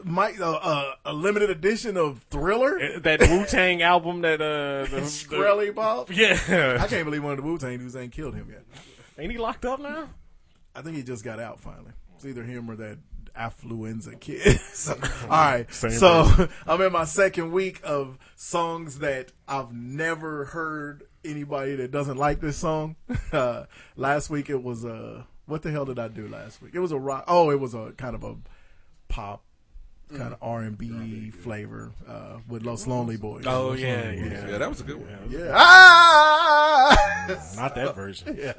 Mike 0.03 0.39
uh, 0.39 0.53
uh, 0.53 0.93
a 1.05 1.13
limited 1.13 1.49
edition 1.49 1.97
of 1.97 2.23
Thriller. 2.29 2.99
that 2.99 3.21
Wu 3.21 3.45
Tang 3.45 3.81
album 3.81 4.21
that 4.21 4.41
uh 4.41 4.89
the, 4.89 5.01
Shkreli 5.01 5.73
Bob. 5.73 6.09
Yeah. 6.19 6.77
I 6.79 6.87
can't 6.87 7.05
believe 7.05 7.23
one 7.23 7.33
of 7.33 7.37
the 7.37 7.43
Wu 7.43 7.57
Tang 7.57 7.77
dudes 7.77 7.95
ain't 7.95 8.11
killed 8.11 8.35
him 8.35 8.49
yet. 8.49 8.63
Ain't 9.17 9.31
he 9.31 9.37
locked 9.37 9.65
up 9.65 9.79
now? 9.79 10.09
I 10.75 10.81
think 10.81 10.95
he 10.95 11.03
just 11.03 11.23
got 11.23 11.39
out 11.39 11.59
finally. 11.59 11.91
It's 12.15 12.25
either 12.25 12.43
him 12.43 12.69
or 12.69 12.75
that 12.77 12.97
affluenza 13.35 14.19
kid. 14.19 14.59
so, 14.73 14.97
all 15.23 15.29
right, 15.29 15.73
Same 15.73 15.91
so 15.91 16.49
I'm 16.67 16.81
in 16.81 16.91
my 16.91 17.05
second 17.05 17.51
week 17.51 17.81
of 17.83 18.17
songs 18.35 18.99
that 18.99 19.31
I've 19.47 19.73
never 19.73 20.45
heard 20.45 21.03
anybody 21.23 21.75
that 21.75 21.91
doesn't 21.91 22.17
like 22.17 22.39
this 22.39 22.57
song. 22.57 22.95
Uh, 23.31 23.65
last 23.95 24.29
week 24.29 24.49
it 24.49 24.61
was 24.63 24.83
a 24.83 25.27
what 25.45 25.63
the 25.63 25.71
hell 25.71 25.85
did 25.85 25.97
I 25.99 26.07
do 26.07 26.27
last 26.27 26.61
week? 26.61 26.73
It 26.75 26.79
was 26.79 26.91
a 26.91 26.99
rock. 26.99 27.25
Oh, 27.27 27.49
it 27.49 27.59
was 27.59 27.73
a 27.73 27.91
kind 27.97 28.15
of 28.15 28.23
a 28.23 28.35
pop. 29.07 29.43
Kind 30.17 30.33
of 30.33 30.39
R 30.41 30.61
and 30.61 30.75
B 30.75 31.29
flavor 31.29 31.91
uh, 32.07 32.37
with 32.47 32.63
Los 32.63 32.87
Lonely 32.87 33.15
Boys. 33.17 33.45
Oh, 33.45 33.67
Los 33.69 33.79
yeah, 33.79 34.01
Boys. 34.09 34.19
yeah. 34.19 34.47
Yeah, 34.49 34.57
that 34.57 34.67
was 34.69 34.79
a 34.81 34.83
good 34.83 34.97
one. 34.97 35.07
Yeah. 35.29 35.51
Ah! 35.53 36.95
Not 37.55 37.75
that 37.75 37.93
version. 37.95 38.35
yeah. 38.39 38.53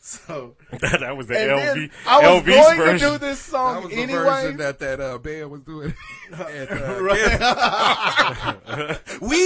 So 0.00 0.54
that, 0.70 0.98
that 1.00 1.16
was 1.16 1.28
the 1.28 1.38
and 1.38 1.50
LV. 1.52 1.74
then 1.74 1.90
I 2.08 2.18
was 2.34 2.42
LV's 2.42 2.46
going 2.56 2.76
version. 2.78 3.12
to 3.12 3.18
do 3.18 3.18
this 3.26 3.38
That 3.46 3.50
song 3.50 3.84
was 3.84 3.92
the 3.92 4.02
anyway. 4.02 4.18
version 4.24 4.56
that 4.58 4.78
that 4.80 5.00
uh, 5.00 5.18
band 5.18 5.50
was 5.52 5.60
doing. 5.62 5.94
at, 6.32 6.72
uh, 6.72 7.00
Right. 7.00 8.98
we 9.20 9.38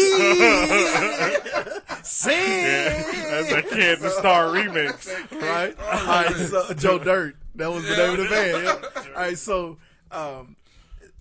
sing. 2.03 3.05
That's 3.31 3.53
a 3.53 3.62
Kansas 3.62 4.16
Star 4.16 4.47
remix. 4.47 5.09
right? 5.43 5.76
All 5.79 6.07
right, 6.07 6.35
so 6.37 6.72
Joe 6.74 6.99
Dirt. 6.99 7.37
That 7.57 7.70
was 7.70 7.85
the 7.89 7.97
name 7.97 8.11
of 8.12 8.18
the 8.18 8.29
band. 8.29 8.62
Yeah. 8.64 9.12
All 9.14 9.20
right, 9.22 9.37
so 9.39 9.79
um, 10.11 10.57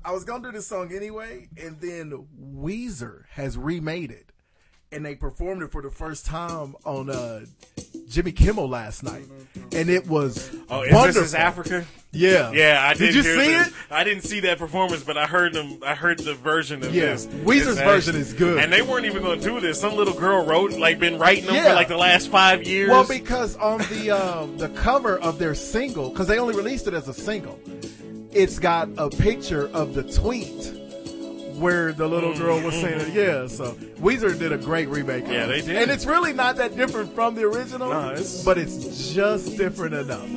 I 0.08 0.12
was 0.12 0.24
gonna 0.24 0.41
do 0.43 0.51
this 0.53 0.66
song 0.68 0.93
anyway, 0.95 1.49
and 1.62 1.82
then 1.82 2.26
Weezer 2.41 3.24
has 3.32 3.58
remade 3.58 4.10
it, 4.10 4.32
and 4.89 5.05
they 5.05 5.16
performed 5.16 5.62
it 5.64 5.72
for 5.74 5.82
the 5.82 5.89
first 5.91 6.26
time 6.26 6.76
on 6.86 7.10
uh, 7.10 7.41
Jimmy 8.08 8.32
Kimmel 8.32 8.70
last 8.70 9.03
night, 9.03 9.26
and 9.74 9.89
it 9.89 10.08
was 10.08 10.49
Oh, 10.70 10.84
is 10.84 10.93
wonderful. 10.93 11.03
this 11.03 11.18
is 11.18 11.36
Africa? 11.36 11.86
Yeah, 12.14 12.51
Yeah, 12.53 12.80
I 12.82 12.93
did. 12.93 13.08
did. 13.08 13.16
you 13.16 13.22
hear 13.24 13.36
see 13.38 13.51
this. 13.51 13.68
it? 13.68 13.74
I 13.91 14.05
didn't 14.05 14.24
see 14.24 14.39
that 14.39 14.58
performance, 14.60 15.03
but 15.03 15.18
I 15.18 15.26
heard 15.28 15.51
them. 15.53 15.80
I 15.86 15.93
heard 15.93 16.20
the 16.20 16.36
version 16.36 16.82
of 16.86 16.95
Yeah, 16.95 17.08
this. 17.08 17.26
Weezer's 17.28 17.68
It's 17.78 17.82
version 17.82 18.16
is 18.16 18.32
good. 18.34 18.64
and 18.64 18.72
they 18.72 18.82
weren't 18.82 19.05
even 19.05 19.22
going 19.24 19.41
to 19.41 19.45
do 19.45 19.60
this. 19.60 19.82
Some 19.82 19.93
little 19.97 20.14
girl 20.14 20.45
wrote, 20.45 20.72
like, 20.72 20.99
been 20.99 21.20
writing 21.20 21.45
them 21.47 21.55
Yeah. 21.55 21.66
for 21.66 21.74
like 21.76 21.89
the 21.89 21.97
last 21.97 22.30
five 22.32 22.64
years. 22.66 22.89
Well, 22.89 23.05
because 23.05 23.58
on 23.58 23.80
the 23.91 24.12
um, 24.12 24.58
the 24.58 24.70
cover 24.70 25.18
of 25.20 25.38
their 25.38 25.53
single, 25.53 26.10
because 26.12 26.28
they 26.28 26.39
only 26.39 26.55
released 26.55 26.88
it 26.88 26.93
as 26.93 27.10
a 27.10 27.14
single, 27.14 27.60
it's 28.32 28.60
got 28.60 28.90
a 28.98 29.10
picture 29.10 29.70
of 29.74 29.94
the 29.94 30.04
tweet 30.04 30.74
where 31.58 31.92
the 31.92 32.08
little 32.08 32.34
hmm. 32.34 32.40
girl 32.40 32.62
was 32.62 32.76
saying 32.76 33.02
it. 33.02 33.14
Yeah, 33.14 33.48
so 33.48 33.74
Weezer 34.00 34.38
did 34.38 34.52
a 34.52 34.58
great 34.58 34.90
remake. 34.90 35.26
of 35.26 35.32
Yeah, 35.32 35.46
they 35.48 35.62
did. 35.62 35.76
and 35.76 35.92
it's 35.92 36.06
really 36.06 36.34
not 36.34 36.56
that 36.58 36.76
different 36.76 37.14
from 37.14 37.36
the 37.36 37.44
original, 37.44 37.90
No, 37.90 38.12
it's- 38.12 38.44
but 38.44 38.58
it's 38.58 39.14
just 39.14 39.58
different 39.58 39.96
enough. 39.96 40.28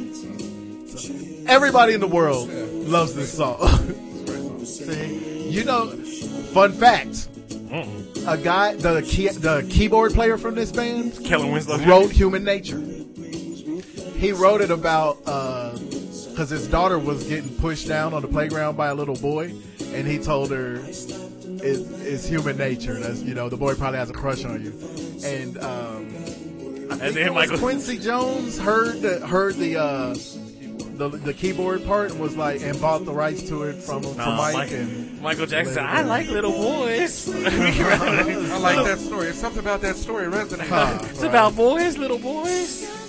So, 0.99 1.15
everybody 1.47 1.95
in 1.95 2.01
the 2.01 2.09
world 2.09 2.49
loves 2.49 3.15
this 3.15 3.33
song. 3.33 3.59
See, 4.65 5.49
you 5.49 5.65
know, 5.65 5.91
fun 6.53 6.73
fact. 6.73 7.29
Hmm. 7.71 8.29
A 8.29 8.37
guy, 8.37 8.75
the 8.75 9.03
key, 9.03 9.29
the 9.29 9.67
keyboard 9.71 10.13
player 10.13 10.37
from 10.37 10.55
this 10.55 10.73
band, 10.73 11.25
Kellen 11.25 11.53
Winslow 11.53 11.79
wrote 11.79 12.11
Human 12.11 12.45
Nature. 12.45 12.81
He 14.17 14.33
wrote 14.33 14.61
it 14.61 14.71
about 14.71 15.19
uh, 15.25 15.79
because 16.41 16.49
his 16.49 16.69
daughter 16.69 16.99
was 16.99 17.25
getting 17.25 17.55
pushed 17.57 17.87
down 17.87 18.15
on 18.15 18.23
the 18.23 18.29
playground 18.29 18.75
by 18.75 18.87
a 18.89 18.95
little 18.95 19.15
boy, 19.17 19.53
and 19.93 20.09
he 20.09 20.19
told 20.19 20.51
her 20.51 20.77
it's, 20.77 21.05
it's 21.63 22.27
human 22.27 22.57
nature. 22.57 22.95
That's 22.95 23.21
you 23.21 23.35
know 23.35 23.51
the 23.51 23.59
boy 23.59 23.75
probably 23.75 23.99
has 23.99 24.09
a 24.09 24.15
crush 24.15 24.47
on 24.47 24.65
you, 24.65 24.73
and 25.23 25.59
um, 25.59 26.07
I 26.91 26.97
think 26.97 27.15
then 27.15 27.27
it 27.27 27.35
Michael- 27.35 27.59
Quincy 27.59 27.99
Jones 27.99 28.59
heard 28.59 29.03
the 29.03 29.27
heard 29.27 29.57
the. 29.57 29.77
Uh, 29.77 30.15
the, 31.01 31.09
the 31.09 31.33
keyboard 31.33 31.83
part 31.87 32.11
and 32.11 32.21
was 32.21 32.37
like 32.37 32.61
and 32.61 32.79
bought 32.79 33.07
the 33.07 33.13
rights 33.13 33.49
to 33.49 33.63
it 33.63 33.77
from 33.77 34.03
from 34.03 34.19
Nah, 34.19 34.37
Mike, 34.37 34.55
Mike- 34.55 34.71
and 34.73 35.23
Michael 35.23 35.47
Jackson 35.47 35.77
said, 35.77 35.85
"I 35.87 36.03
like 36.03 36.29
little 36.29 36.53
boys." 36.53 37.27
I 37.35 38.59
like 38.59 38.85
that 38.85 38.99
story. 38.99 39.29
It's 39.29 39.39
something 39.39 39.61
about 39.61 39.81
that 39.81 39.97
story 39.97 40.29
resonating. 40.29 40.71
Huh. 40.71 40.99
It's 41.05 41.23
about 41.23 41.57
boys, 41.57 41.97
little 41.97 42.19
boys. 42.19 43.00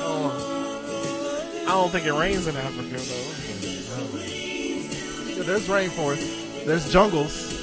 Oh. 0.00 1.64
I 1.66 1.70
don't 1.70 1.90
think 1.90 2.06
it 2.06 2.12
rains 2.12 2.46
in 2.46 2.56
Africa 2.56 2.96
though. 2.96 3.34
Yeah, 5.36 5.42
there's 5.44 5.66
rainforest 5.68 6.64
there's 6.64 6.90
jungles 6.92 7.56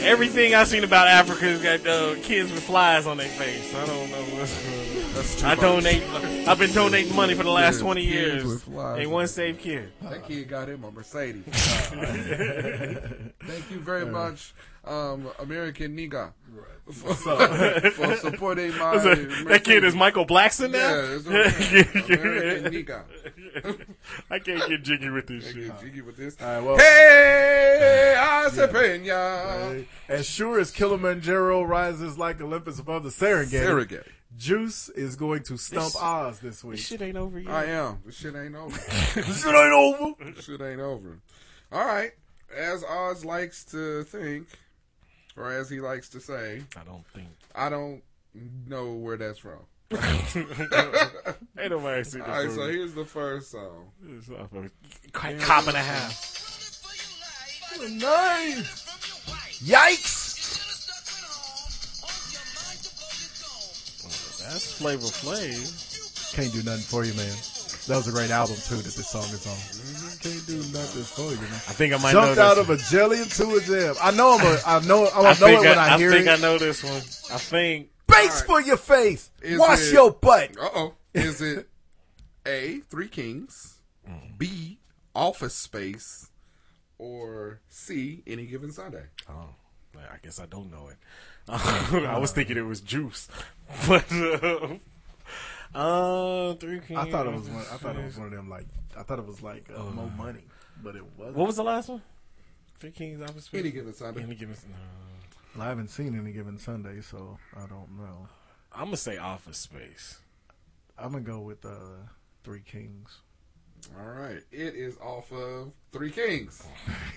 Everything 0.00 0.54
I've 0.54 0.68
seen 0.68 0.84
about 0.84 1.08
Africa 1.08 1.44
has 1.46 1.62
got 1.62 1.86
uh, 1.86 2.14
kids 2.22 2.52
with 2.52 2.62
flies 2.62 3.06
on 3.06 3.16
their 3.16 3.28
face. 3.30 3.74
I 3.74 3.86
don't 3.86 4.10
know. 4.10 4.24
That's 5.14 5.40
too 5.40 5.46
I 5.46 5.54
much. 5.54 5.60
donate. 5.60 6.02
I've 6.46 6.58
been 6.58 6.72
donating 6.72 7.16
money 7.16 7.32
for 7.34 7.42
the 7.42 7.50
last 7.50 7.76
Yeah, 7.78 7.82
twenty 7.82 8.02
kids 8.04 8.14
years. 8.14 8.44
with 8.44 8.62
flies. 8.64 9.00
Ain't 9.00 9.10
one 9.10 9.26
saved 9.26 9.58
kid. 9.60 9.90
That 10.02 10.28
kid 10.28 10.48
got 10.48 10.68
him 10.68 10.84
a 10.84 10.90
Mercedes. 10.92 11.42
Thank 11.46 13.70
you 13.70 13.80
very 13.80 14.04
much, 14.06 14.54
um, 14.86 15.28
American 15.38 15.96
Nigga, 15.96 16.32
for, 16.90 17.14
for 17.90 18.16
supporting 18.16 18.76
my. 18.78 18.96
that 18.98 19.62
kid 19.64 19.82
is 19.84 19.94
Michael 19.94 20.26
Blackson 20.26 20.70
now. 20.70 20.78
Yeah, 20.78 21.16
it's. 21.16 21.26
American 22.06 22.72
Nigga. 22.72 23.04
I 24.30 24.38
can't 24.38 24.68
get 24.68 24.82
jiggy 24.82 25.10
with 25.10 25.26
this 25.26 25.48
I 25.48 25.52
shit. 25.52 25.66
get 25.66 25.80
jiggy 25.80 26.00
with 26.02 26.16
this. 26.16 26.36
All 26.40 26.46
right, 26.46 26.60
well- 26.62 26.78
hey, 26.78 28.14
Acepena. 28.18 29.84
As 30.08 30.26
sure 30.26 30.58
as 30.60 30.70
Kilimanjaro 30.70 31.62
rises 31.64 32.18
like 32.18 32.40
Olympus 32.40 32.78
above 32.78 33.02
the 33.02 33.10
Serengeti, 33.10 33.66
Serengeti. 33.66 34.06
Juice 34.36 34.88
is 34.90 35.16
going 35.16 35.42
to 35.44 35.56
stump 35.56 35.86
This- 35.86 35.96
Oz 35.96 36.40
this 36.40 36.62
week. 36.62 36.76
This 36.76 36.86
shit 36.86 37.02
ain't 37.02 37.16
over 37.16 37.38
yet. 37.40 37.50
I 37.52 37.64
am. 37.66 37.98
This 38.04 38.16
shit 38.16 38.34
ain't 38.36 38.54
over. 38.54 38.76
This 39.14 39.42
shit 39.42 39.54
ain't 39.54 39.72
over. 39.72 40.32
This 40.32 40.44
shit 40.44 40.60
ain't 40.60 40.80
over. 40.80 41.18
All 41.72 41.84
right. 41.84 42.12
As 42.56 42.84
Oz 42.84 43.24
likes 43.24 43.64
to 43.66 44.04
think, 44.04 44.46
or 45.36 45.52
as 45.52 45.68
he 45.70 45.80
likes 45.80 46.08
to 46.10 46.20
say, 46.20 46.62
I 46.76 46.84
don't 46.84 47.06
think. 47.08 47.28
I 47.54 47.68
don't 47.68 48.02
know 48.66 48.92
where 48.92 49.16
that's 49.16 49.38
from. 49.38 49.60
Ain't 49.92 51.70
nobody 51.70 52.02
seen 52.02 52.22
All 52.22 52.26
this 52.42 52.46
right, 52.46 52.50
so 52.50 52.66
here's 52.68 52.94
the 52.94 53.04
first 53.04 53.52
song. 53.52 53.92
It's 54.08 54.28
off 54.30 54.52
of 54.52 54.64
a 54.64 54.70
Cop 55.12 55.66
and 55.68 55.76
a 55.76 55.80
half. 55.80 56.32
Nine. 57.80 58.64
Yikes! 59.62 60.24
That's 64.42 64.72
Flavor 64.78 65.06
Flav. 65.06 66.34
Can't 66.34 66.52
do 66.52 66.62
nothing 66.62 66.82
for 66.82 67.04
you, 67.04 67.14
man. 67.14 67.34
That 67.86 67.96
was 67.96 68.08
a 68.08 68.10
great 68.12 68.30
album 68.30 68.56
too 68.56 68.76
that 68.76 68.82
this 68.84 69.08
song 69.08 69.22
is 69.22 69.46
on. 69.46 69.54
Can't 70.20 70.46
do 70.46 70.56
nothing 70.76 71.02
for 71.04 71.30
you, 71.30 71.36
man. 71.40 71.52
I 71.52 71.72
think 71.72 71.94
I 71.94 71.98
might 71.98 72.12
know 72.14 72.20
Jumped 72.22 72.36
this 72.36 72.38
out 72.44 72.58
of 72.58 72.68
one. 72.68 72.78
a 72.78 72.80
jelly 72.82 73.18
into 73.20 73.54
a 73.54 73.60
jam. 73.60 73.94
I 74.02 74.10
know 74.10 74.36
I'm 74.38 74.44
a, 74.46 74.58
I 74.66 74.80
know 74.86 75.06
I'm 75.08 75.26
I 75.26 75.28
know 75.30 75.34
think 75.34 75.64
it 75.64 75.68
when 75.68 75.78
I, 75.78 75.94
I, 75.94 75.98
hear 75.98 76.10
think 76.10 76.26
it. 76.26 76.30
I 76.30 76.36
know 76.36 76.58
this 76.58 76.82
one. 76.82 76.92
I 76.94 77.38
think 77.38 77.90
Bakes 78.08 78.42
for 78.42 78.60
your 78.60 78.76
face. 78.76 79.30
Is 79.42 79.58
Wash 79.60 79.82
it- 79.88 79.92
your 79.92 80.10
butt. 80.12 80.50
Uh 80.60 80.68
oh. 80.74 80.94
Is 81.14 81.40
it 81.40 81.68
A, 82.44 82.80
Three 82.90 83.08
Kings, 83.08 83.78
B, 84.36 84.78
Office 85.14 85.54
Space, 85.54 86.28
or 86.98 87.60
C, 87.68 88.22
Any 88.26 88.46
Given 88.46 88.72
Sunday? 88.72 89.04
Oh. 89.30 89.50
I 89.96 90.16
guess 90.22 90.38
I 90.40 90.46
don't 90.46 90.70
know 90.70 90.88
it. 90.88 90.96
I 91.48 92.18
was 92.18 92.32
thinking 92.32 92.56
it 92.56 92.66
was 92.66 92.80
Juice, 92.80 93.28
but 93.88 94.10
uh, 94.12 94.74
uh 95.74 96.54
Three 96.54 96.80
Kings. 96.80 96.98
I 97.00 97.10
thought 97.10 97.26
it 97.26 97.34
was 97.34 97.48
one. 97.48 97.58
I 97.58 97.76
thought 97.76 97.96
it 97.96 98.04
was 98.04 98.18
one 98.18 98.26
of 98.26 98.32
them 98.32 98.48
like. 98.48 98.66
I 98.96 99.02
thought 99.02 99.18
it 99.18 99.26
was 99.26 99.42
like 99.42 99.68
uh, 99.74 99.82
Mo 99.82 100.10
Money, 100.16 100.44
but 100.82 100.96
it 100.96 101.04
wasn't. 101.16 101.36
What 101.36 101.46
was 101.46 101.56
the 101.56 101.64
last 101.64 101.88
one? 101.88 102.02
Three 102.78 102.90
Kings. 102.90 103.22
Office 103.22 103.44
Space. 103.44 103.60
Any 103.60 103.70
given 103.70 103.92
Sunday. 103.94 104.22
Any 104.22 104.34
given. 104.34 104.56
No. 104.68 104.76
Well, 105.54 105.66
I 105.66 105.68
haven't 105.68 105.88
seen 105.88 106.18
any 106.18 106.32
given 106.32 106.58
Sunday, 106.58 107.00
so 107.00 107.38
I 107.56 107.66
don't 107.66 107.96
know. 107.98 108.28
I'm 108.72 108.86
gonna 108.86 108.96
say 108.96 109.16
Office 109.16 109.58
Space. 109.58 110.20
I'm 110.98 111.12
gonna 111.12 111.24
go 111.24 111.40
with 111.40 111.64
uh, 111.64 112.08
Three 112.44 112.60
Kings. 112.60 113.20
All 113.98 114.06
right, 114.06 114.42
it 114.50 114.74
is 114.74 114.96
off 114.98 115.30
of 115.32 115.72
Three 115.92 116.10
Kings. 116.10 116.62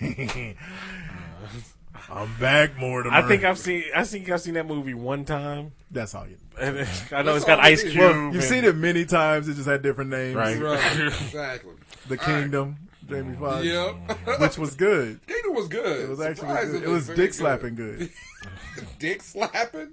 I'm 2.10 2.34
back, 2.38 2.76
Mortimer. 2.78 3.14
I 3.14 3.22
think 3.28 3.44
I've 3.44 3.58
seen. 3.58 3.84
I 3.94 4.04
think 4.04 4.28
I've 4.30 4.40
seen 4.40 4.54
that 4.54 4.66
movie 4.66 4.94
one 4.94 5.24
time. 5.24 5.72
That's 5.90 6.14
all 6.14 6.26
you. 6.26 6.36
And 6.58 6.78
I 6.78 7.22
know 7.22 7.32
That's 7.32 7.36
it's 7.38 7.44
got 7.44 7.58
all 7.60 7.64
it 7.64 7.68
Ice 7.68 7.82
is. 7.84 7.92
Cube. 7.92 8.00
Well, 8.02 8.34
you've 8.34 8.44
seen 8.44 8.64
it 8.64 8.76
many 8.76 9.04
times. 9.04 9.48
It 9.48 9.54
just 9.54 9.68
had 9.68 9.82
different 9.82 10.10
names. 10.10 10.34
Right. 10.36 10.58
Right, 10.60 11.00
exactly. 11.06 11.72
The 12.08 12.18
All 12.20 12.26
right. 12.26 12.42
Kingdom, 12.42 12.76
Jamie 13.08 13.36
Foxx. 13.36 13.64
Yep. 13.64 13.94
which 14.40 14.58
was 14.58 14.74
good. 14.74 15.20
Kingdom 15.26 15.54
was 15.54 15.68
good. 15.68 16.00
It 16.04 16.08
was 16.08 16.20
actually 16.20 16.48
good. 16.48 16.56
Surprisingly 16.58 16.86
It 16.86 16.88
was 16.88 17.06
very 17.06 17.16
dick 17.16 17.30
good. 17.30 17.34
slapping 17.34 17.74
good. 17.74 18.10
dick 18.98 19.22
slapping? 19.22 19.90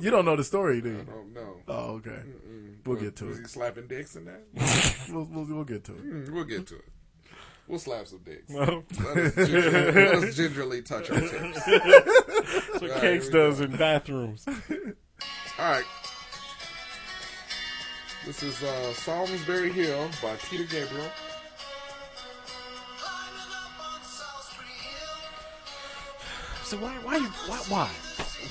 You 0.00 0.10
don't 0.10 0.24
know 0.24 0.36
the 0.36 0.44
story, 0.44 0.80
do 0.80 0.88
I 0.88 0.92
you? 0.92 1.02
don't 1.04 1.34
know. 1.34 1.56
Oh, 1.68 1.84
okay. 1.96 2.20
We'll 2.86 2.96
get 2.96 3.14
to 3.16 3.26
Was 3.26 3.38
it. 3.38 3.42
he 3.42 3.48
slapping 3.48 3.86
dicks 3.86 4.16
in 4.16 4.24
that? 4.24 4.42
We'll, 5.10 5.24
we'll, 5.24 5.44
we'll 5.44 5.64
get 5.64 5.84
to 5.84 5.92
it. 5.92 6.04
Mm, 6.04 6.30
we'll 6.30 6.44
get 6.44 6.66
to 6.68 6.76
it. 6.76 6.84
We'll 7.68 7.78
slap 7.78 8.06
some 8.06 8.18
dicks. 8.18 8.50
No. 8.50 8.84
Let, 9.04 9.16
us 9.16 9.34
gingerly, 9.48 9.92
let 9.92 10.14
us 10.14 10.34
gingerly 10.36 10.82
touch 10.82 11.10
our 11.10 11.20
tips. 11.20 11.64
That's 11.64 12.80
what 12.80 12.90
right, 12.90 13.00
Cakes 13.00 13.28
does 13.28 13.58
go. 13.58 13.64
in 13.64 13.76
bathrooms. 13.76 14.44
All 14.46 14.54
right. 15.70 15.84
This 18.26 18.42
is 18.42 18.62
uh, 18.62 18.92
Solsbury 18.94 19.72
Hill 19.72 20.08
by 20.22 20.34
Peter 20.48 20.64
Gabriel. 20.64 21.08
So 26.64 26.76
why, 26.78 26.92
why, 27.02 27.16
you, 27.16 27.26
why, 27.26 27.58
why, 27.68 27.88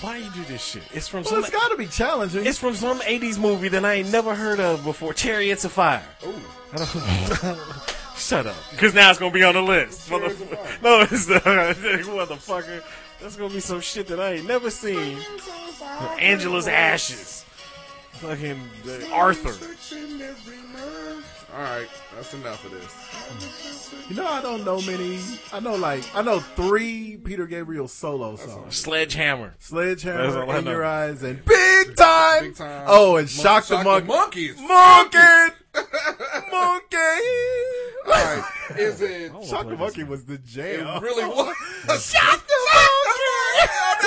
why 0.01 0.18
you 0.18 0.30
do 0.32 0.43
this 0.43 0.64
shit? 0.64 0.84
It's 0.93 1.07
from 1.07 1.24
Well, 1.24 1.32
some. 1.32 1.39
it's 1.39 1.49
got 1.49 1.70
to 1.70 1.78
be 1.78 1.88
challenging. 1.88 2.45
It's 2.45 2.59
from 2.59 2.76
some 2.76 2.99
'80s 3.01 3.39
movie 3.39 3.70
that 3.70 3.84
I 3.84 3.93
ain't 3.95 4.12
never 4.12 4.36
heard 4.36 4.59
of 4.59 4.84
before. 4.84 5.14
Chariots 5.14 5.66
of 5.66 5.72
Fire. 5.72 6.03
Ooh. 6.26 6.34
Shut 8.22 8.45
up, 8.45 8.55
because 8.69 8.93
now 8.93 9.09
it's 9.09 9.19
gonna 9.19 9.34
be 9.34 9.43
on 9.43 9.55
the 9.55 9.63
list. 9.63 10.11
Of 10.11 10.22
Motherf- 10.22 10.82
no, 10.84 11.01
it's 11.01 11.28
not. 11.28 11.43
motherfucker. 11.43 12.84
That's 13.19 13.36
gonna 13.36 13.53
be 13.53 13.59
some 13.59 13.82
shit 13.82 14.07
that 14.07 14.19
I 14.19 14.34
ain't 14.34 14.47
never 14.47 14.69
seen. 14.69 15.17
Angela's 16.19 16.67
Ashes. 16.67 17.43
Fucking 18.13 18.61
uh, 18.88 19.13
Arthur. 19.13 19.49
All 21.54 21.60
right, 21.62 21.88
that's 22.16 22.34
enough 22.34 22.64
of 22.64 22.72
this. 22.72 23.93
You 24.10 24.16
know, 24.16 24.26
I 24.26 24.41
don't 24.41 24.64
know 24.64 24.80
many. 24.82 25.20
I 25.52 25.60
know 25.60 25.76
like 25.76 26.04
I 26.16 26.22
know 26.22 26.39
three 26.39 27.18
Peter 27.18 27.45
Gabriel 27.45 27.88
solo 27.89 28.38
songs: 28.38 28.78
Sledgehammer. 28.78 29.56
Sledgehammer, 29.60 30.43
all 30.43 30.56
In 30.56 30.66
know. 30.66 30.72
Your 30.72 30.86
Eyes, 30.86 31.24
and 31.24 31.43
Big 31.43 31.95
Time. 31.97 32.43
Big 32.43 32.56
Time. 32.56 32.86
Oh, 32.88 33.18
and 33.18 33.28
Mon- 33.28 33.43
Shock, 33.43 33.66
the 33.68 33.76
Shock 33.84 33.86
Monkey. 33.86 34.08
the 34.54 34.62
Monkeys. 34.62 34.62
Monkey. 34.62 35.56
Monkey. 36.52 36.97
All 38.06 38.14
right, 38.14 38.43
is 38.78 39.02
it? 39.02 39.32
Shock 39.45 39.68
the 39.68 39.76
Monkey 39.78 40.04
was 40.06 40.24
the 40.26 40.36
It 40.36 40.45
jam. 40.45 41.04
really 41.04 41.26
was. 41.28 41.56
Shock 42.12 42.47
the 42.47 42.60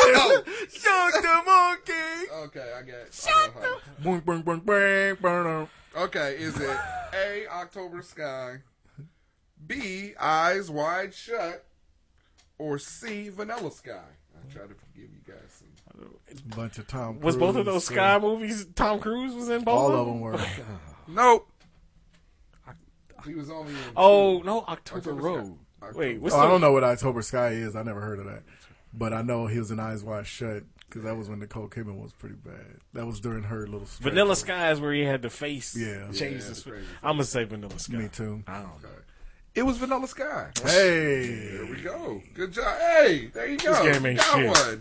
Monkey. 0.06 0.50
Shock 0.78 1.12
the 1.12 1.42
Monkey. 1.46 2.32
Okay, 2.46 2.72
I 2.78 2.82
get. 2.82 3.12
Shock 3.12 3.60
the. 3.60 4.02
Boing, 4.02 4.22
boing, 4.24 4.42
boing, 4.42 4.60
boing, 4.62 5.16
boing. 5.20 5.68
Okay, 5.96 6.36
is 6.38 6.58
it 6.60 6.76
A. 7.14 7.46
October 7.48 8.02
Sky, 8.02 8.56
B. 9.66 10.12
Eyes 10.18 10.70
Wide 10.70 11.14
Shut, 11.14 11.64
or 12.58 12.78
C. 12.78 13.28
Vanilla 13.28 13.70
Sky? 13.70 14.00
I 14.36 14.52
try 14.52 14.62
to 14.62 14.74
give 14.94 15.04
you 15.04 15.20
guys 15.26 15.38
some. 15.58 15.68
A 16.30 16.56
Bunch 16.56 16.78
of 16.78 16.88
Tom. 16.88 17.20
Was 17.20 17.36
both 17.36 17.50
of 17.50 17.64
Cruise, 17.64 17.66
those 17.66 17.84
so- 17.86 17.94
Sky 17.94 18.18
movies? 18.18 18.66
Tom 18.74 18.98
Cruise 18.98 19.34
was 19.34 19.48
in 19.48 19.62
both. 19.62 19.74
All 19.74 19.92
of 19.92 20.00
of 20.00 20.06
them 20.06 20.20
were. 20.20 20.38
Nope. 21.06 21.48
He 23.26 23.34
was 23.34 23.48
only 23.50 23.72
in. 23.72 23.78
Oh 23.96 24.40
two. 24.40 24.44
no, 24.46 24.60
October, 24.62 24.98
October 25.10 25.22
Road. 25.22 25.58
Sky. 25.80 25.90
Wait, 25.94 26.20
what's 26.20 26.34
Oh, 26.34 26.38
the, 26.40 26.44
I 26.44 26.48
don't 26.48 26.60
know 26.60 26.72
what 26.72 26.82
October 26.84 27.22
Sky 27.22 27.48
is. 27.50 27.76
I 27.76 27.82
never 27.82 28.00
heard 28.00 28.18
of 28.18 28.24
that. 28.26 28.42
But 28.92 29.12
I 29.12 29.22
know 29.22 29.46
he 29.46 29.58
was 29.58 29.70
in 29.70 29.78
Eyes 29.80 30.02
Wide 30.02 30.26
Shut 30.26 30.62
because 30.94 31.04
that 31.04 31.16
was 31.16 31.28
when 31.28 31.40
Nicole 31.40 31.66
Kidman 31.68 32.00
was 32.00 32.12
pretty 32.12 32.36
bad. 32.36 32.78
That 32.92 33.04
was 33.04 33.18
during 33.18 33.42
her 33.42 33.66
little 33.66 33.86
stretch. 33.86 34.10
Vanilla 34.12 34.36
Sky 34.36 34.70
is 34.70 34.80
where 34.80 34.92
he 34.92 35.02
had 35.02 35.22
the 35.22 35.30
face. 35.30 35.76
Yeah. 35.76 36.06
change 36.12 36.20
Yeah, 36.20 36.28
his 36.36 36.46
that's 36.46 36.62
crazy. 36.62 36.86
I'm 37.02 37.14
gonna 37.16 37.24
say 37.24 37.42
Vanilla 37.42 37.76
Sky. 37.80 37.96
Me 37.96 38.08
too. 38.08 38.44
I 38.46 38.58
don't 38.58 38.80
know. 38.82 38.88
It 39.56 39.62
was 39.62 39.76
Vanilla 39.78 40.06
Sky. 40.06 40.50
Hey. 40.64 41.48
There 41.56 41.66
we 41.66 41.80
go. 41.82 42.22
Good 42.34 42.52
job. 42.52 42.78
Hey, 42.78 43.26
there 43.34 43.48
you 43.48 43.56
go. 43.58 43.72
This 43.84 43.96
game 43.96 44.06
ain't 44.06 44.18
Got 44.18 44.38
shit. 44.38 44.80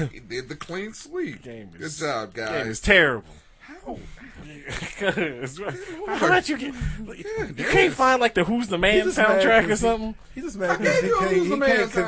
one. 0.00 0.08
he 0.12 0.18
did 0.20 0.48
the 0.48 0.56
clean 0.56 0.92
sweep. 0.94 1.42
Game 1.42 1.70
Good 1.70 1.80
is- 1.82 1.98
job, 2.00 2.34
Game 2.34 2.46
guys. 2.46 2.66
is 2.66 2.80
terrible. 2.80 3.28
How? 3.60 3.98
Cause 4.98 5.60
how 6.06 6.26
about 6.26 6.48
you 6.48 6.56
get? 6.58 6.74
You 7.58 7.64
can't 7.64 7.92
find 7.92 8.20
like 8.20 8.34
the 8.34 8.44
Who's 8.44 8.68
the 8.68 8.78
Man 8.78 9.04
just 9.04 9.18
mad 9.18 9.26
soundtrack 9.42 9.64
or 9.64 9.68
'cause 9.68 9.80
he- 9.80 9.86
something. 9.86 10.14
He's 10.34 10.44
just 10.44 10.56
mad 10.58 10.78
gave 10.80 10.86
because 10.86 11.00
he 11.00 11.06
you 11.08 11.18
can't, 11.18 11.30
Who's 11.32 11.42
he 11.44 11.48
the 11.50 11.56
Man 11.56 11.68
can't 11.76 11.90
sound. 11.92 12.06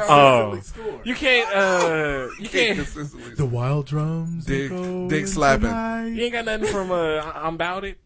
consistently 0.53 0.89
Oh, 0.89 0.91
score. 0.91 1.01
you 1.05 1.15
can't. 1.15 1.55
Uh, 1.55 2.29
you 2.41 2.49
can't. 2.49 2.77
consistently. 2.77 3.35
The 3.35 3.47
wild 3.47 3.87
drums. 3.87 4.45
Dick- 4.47 4.73
dick 5.09 5.27
slapping. 5.27 5.71
night. 5.71 6.07
You 6.09 6.23
ain't 6.25 6.33
got 6.33 6.45
nothing 6.45 6.67
from 6.69 6.91
uh, 6.91 7.21
I'm 7.35 7.55
about 7.55 7.85
it. 7.85 7.99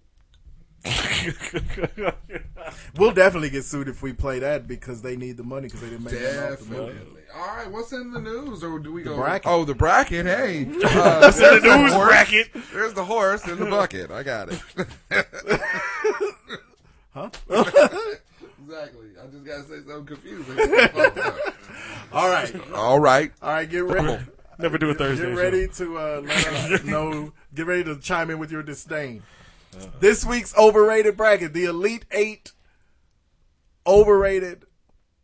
We'll 2.96 3.12
definitely 3.12 3.50
get 3.50 3.64
sued 3.64 3.88
if 3.88 4.02
we 4.02 4.12
play 4.12 4.38
that 4.40 4.66
because 4.66 5.02
they 5.02 5.16
need 5.16 5.36
the 5.36 5.44
money 5.44 5.68
because 5.68 5.80
they 5.80 5.90
didn't 5.90 6.04
make 6.04 6.14
that 6.14 6.52
off 6.52 6.58
the 6.60 6.64
movie. 6.66 6.92
Definitely. 6.92 7.22
All 7.34 7.46
right, 7.56 7.70
what's 7.70 7.92
in 7.92 8.12
the 8.12 8.20
news, 8.20 8.64
or 8.64 8.78
do 8.78 8.92
we 8.92 9.02
go? 9.02 9.16
bracket. 9.16 9.50
Oh, 9.50 9.64
the 9.64 9.74
bracket. 9.74 10.26
Hey, 10.26 10.64
uh, 10.84 11.20
what's 11.20 11.38
in 11.38 11.62
the 11.62 11.76
news 11.76 11.94
bracket? 11.94 12.48
There's 12.72 12.94
the 12.94 13.04
horse 13.04 13.46
in 13.46 13.58
the 13.58 13.66
bucket. 13.66 14.10
I 14.10 14.22
got 14.22 14.48
it. 14.50 14.62
Huh? 17.14 17.30
exactly. 17.48 19.08
I 19.20 19.26
just 19.32 19.44
gotta 19.44 19.62
say 19.64 19.80
something 19.88 20.06
confusing. 20.06 20.58
All 22.12 22.30
right. 22.30 22.72
All 22.72 23.00
right. 23.00 23.32
All 23.42 23.50
right, 23.50 23.68
get 23.68 23.82
ready. 23.84 24.24
Never 24.58 24.78
do 24.78 24.90
a 24.90 24.94
Thursday. 24.94 25.24
Get 25.26 25.34
show. 25.34 25.42
ready 25.42 25.68
to 25.68 25.98
uh, 25.98 26.20
let 26.24 26.46
us 26.46 26.84
know. 26.84 27.32
Get 27.54 27.66
ready 27.66 27.84
to 27.84 27.98
chime 27.98 28.30
in 28.30 28.38
with 28.38 28.52
your 28.52 28.62
disdain. 28.62 29.22
This 30.00 30.24
week's 30.24 30.56
overrated 30.56 31.16
bracket: 31.16 31.54
the 31.54 31.64
Elite 31.64 32.04
Eight 32.10 32.52
overrated 33.88 34.64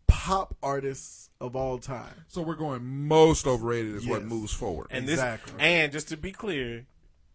pop 0.07 0.57
artists 0.63 1.29
of 1.41 1.55
all 1.55 1.79
time. 1.79 2.25
So 2.29 2.41
we're 2.43 2.55
going 2.55 2.85
most 3.09 3.47
overrated 3.47 3.95
is 3.97 4.07
what 4.07 4.25
moves 4.25 4.53
forward. 4.53 4.87
And 4.91 5.09
Exactly. 5.09 5.53
this, 5.53 5.61
and 5.61 5.93
just 5.93 6.09
to 6.09 6.17
be 6.17 6.33
clear, 6.33 6.87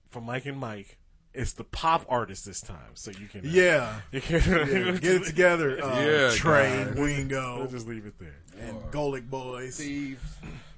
for 0.10 0.22
Mike 0.22 0.46
and 0.48 0.58
Mike, 0.58 0.98
it's 1.34 1.54
the 1.54 1.64
pop 1.64 2.04
artist 2.10 2.46
this 2.46 2.60
time, 2.60 2.96
so 2.96 3.12
you 3.12 3.28
can. 3.28 3.42
uh, 3.42 3.50
Yeah. 3.52 4.00
you 4.12 4.22
can 4.22 4.42
Yeah, 4.42 4.92
get 4.94 5.04
it 5.22 5.24
together, 5.26 5.84
uh, 5.84 6.02
Yeah, 6.02 6.32
Trey, 6.36 6.84
guys. 6.86 6.96
Wingo, 6.96 7.58
We'll 7.60 7.68
just 7.68 7.88
leave 7.88 8.08
it 8.08 8.18
there. 8.18 8.36
and 8.60 8.76
Golic 8.92 9.30
Boys. 9.30 9.76
Steve. 9.76 10.20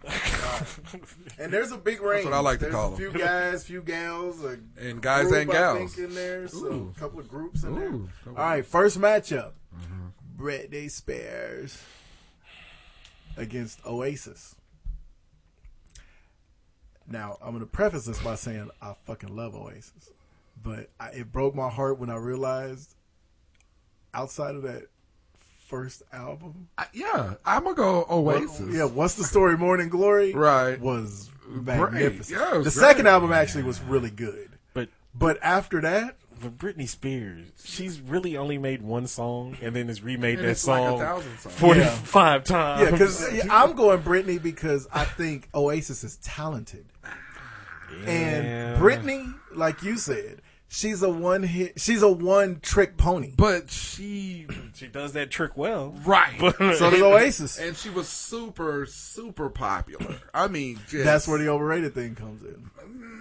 And 1.40 1.52
there's 1.54 1.72
a 1.72 1.78
big 1.78 2.02
range. 2.02 2.26
what 2.26 2.34
I 2.34 2.40
like 2.40 2.58
to 2.60 2.66
there's 2.66 2.74
call 2.76 2.94
a 2.94 2.98
few 2.98 3.12
them. 3.12 3.22
guys, 3.22 3.64
few 3.64 3.82
gals, 3.82 4.44
a 4.44 4.58
And 4.80 5.02
guys 5.02 5.28
group, 5.28 5.42
and 5.42 5.52
I 5.52 5.54
gals. 5.54 5.94
think, 5.96 6.10
in 6.10 6.16
there. 6.16 6.48
So 6.48 6.92
a 6.96 7.00
couple 7.00 7.20
of 7.20 7.28
groups 7.30 7.64
in 7.64 7.76
there. 7.76 7.92
All 8.28 8.34
right, 8.34 8.66
first 8.66 9.00
matchup: 9.00 9.54
Mm-hmm. 9.76 10.08
Britney 10.46 10.90
Spears 10.90 11.84
against 13.38 13.86
Oasis. 13.86 14.56
Now, 17.08 17.38
I'm 17.44 17.50
going 17.52 17.60
to 17.60 17.66
preface 17.68 18.06
this 18.06 18.20
by 18.22 18.34
saying 18.36 18.72
I 18.82 18.94
fucking 19.06 19.36
love 19.36 19.54
Oasis, 19.56 20.10
but 20.64 20.90
I, 21.00 21.10
it 21.10 21.32
broke 21.32 21.54
my 21.54 21.70
heart 21.70 22.00
when 22.00 22.10
I 22.10 22.16
realized 22.16 22.96
outside 24.16 24.56
of 24.56 24.64
that 24.64 24.88
first 25.68 26.02
album, 26.12 26.70
I- 26.78 26.88
yeah, 26.92 27.36
I'm 27.46 27.64
gonna 27.64 27.76
go 27.76 28.06
Oasis. 28.10 28.74
yeah, 28.76 28.84
what's 28.86 29.14
the 29.16 29.24
story? 29.24 29.58
Morning 29.58 29.88
Glory, 29.90 30.34
Right. 30.34 30.78
was 30.82 31.30
Great. 31.64 31.66
magnificent. 31.66 32.40
Yeah, 32.40 32.58
was 32.58 32.74
the 32.74 32.80
great. 32.80 32.90
second 32.90 33.08
album 33.08 33.32
actually 33.32 33.64
was 33.64 33.80
really 33.82 34.10
good, 34.10 34.50
But 34.74 34.90
but 35.16 35.38
after 35.42 35.80
that, 35.82 36.18
but 36.42 36.58
Britney 36.58 36.88
Spears, 36.88 37.48
she's 37.64 38.00
really 38.00 38.36
only 38.38 38.58
made 38.58 38.82
one 38.82 39.08
song 39.08 39.58
and 39.62 39.76
then 39.76 39.88
has 39.88 40.02
remade 40.02 40.40
And 40.40 40.48
that 40.48 40.52
it's 40.52 40.68
like 40.68 40.82
a 40.82 40.98
song 40.98 41.22
forty-five 41.22 42.44
times. 42.44 42.82
yeah, 42.84 42.92
because 42.92 43.48
I'm 43.50 43.74
going 43.76 44.02
Britney 44.02 44.42
because 44.42 44.88
I 44.92 45.06
think 45.06 45.50
Oasis 45.54 46.04
is 46.04 46.18
talented. 46.18 46.86
Yeah. 48.04 48.10
And 48.10 48.82
Britney, 48.82 49.34
like 49.54 49.84
you 49.84 49.98
said, 49.98 50.42
she's 50.70 51.04
a 51.04 51.10
one 51.10 51.44
hit. 51.44 51.80
She's 51.80 52.02
a 52.02 52.10
one 52.12 52.60
trick 52.62 52.96
pony. 52.96 53.34
But 53.36 53.70
she 53.70 54.48
She 54.74 54.88
does 54.88 55.12
that 55.14 55.30
trick 55.30 55.58
well. 55.58 55.94
right. 56.06 56.38
So 56.40 56.90
does 56.90 57.02
Oasis. 57.02 57.60
and 57.60 57.76
she 57.76 57.90
was 57.90 58.08
super 58.08 58.86
super 58.86 59.50
popular. 59.50 60.20
I 60.34 60.48
mean, 60.48 60.80
just, 60.88 61.04
That's 61.04 61.28
where 61.28 61.38
the 61.38 61.50
overrated 61.50 61.94
thing 61.94 62.16
comes 62.16 62.44
in. 62.44 62.70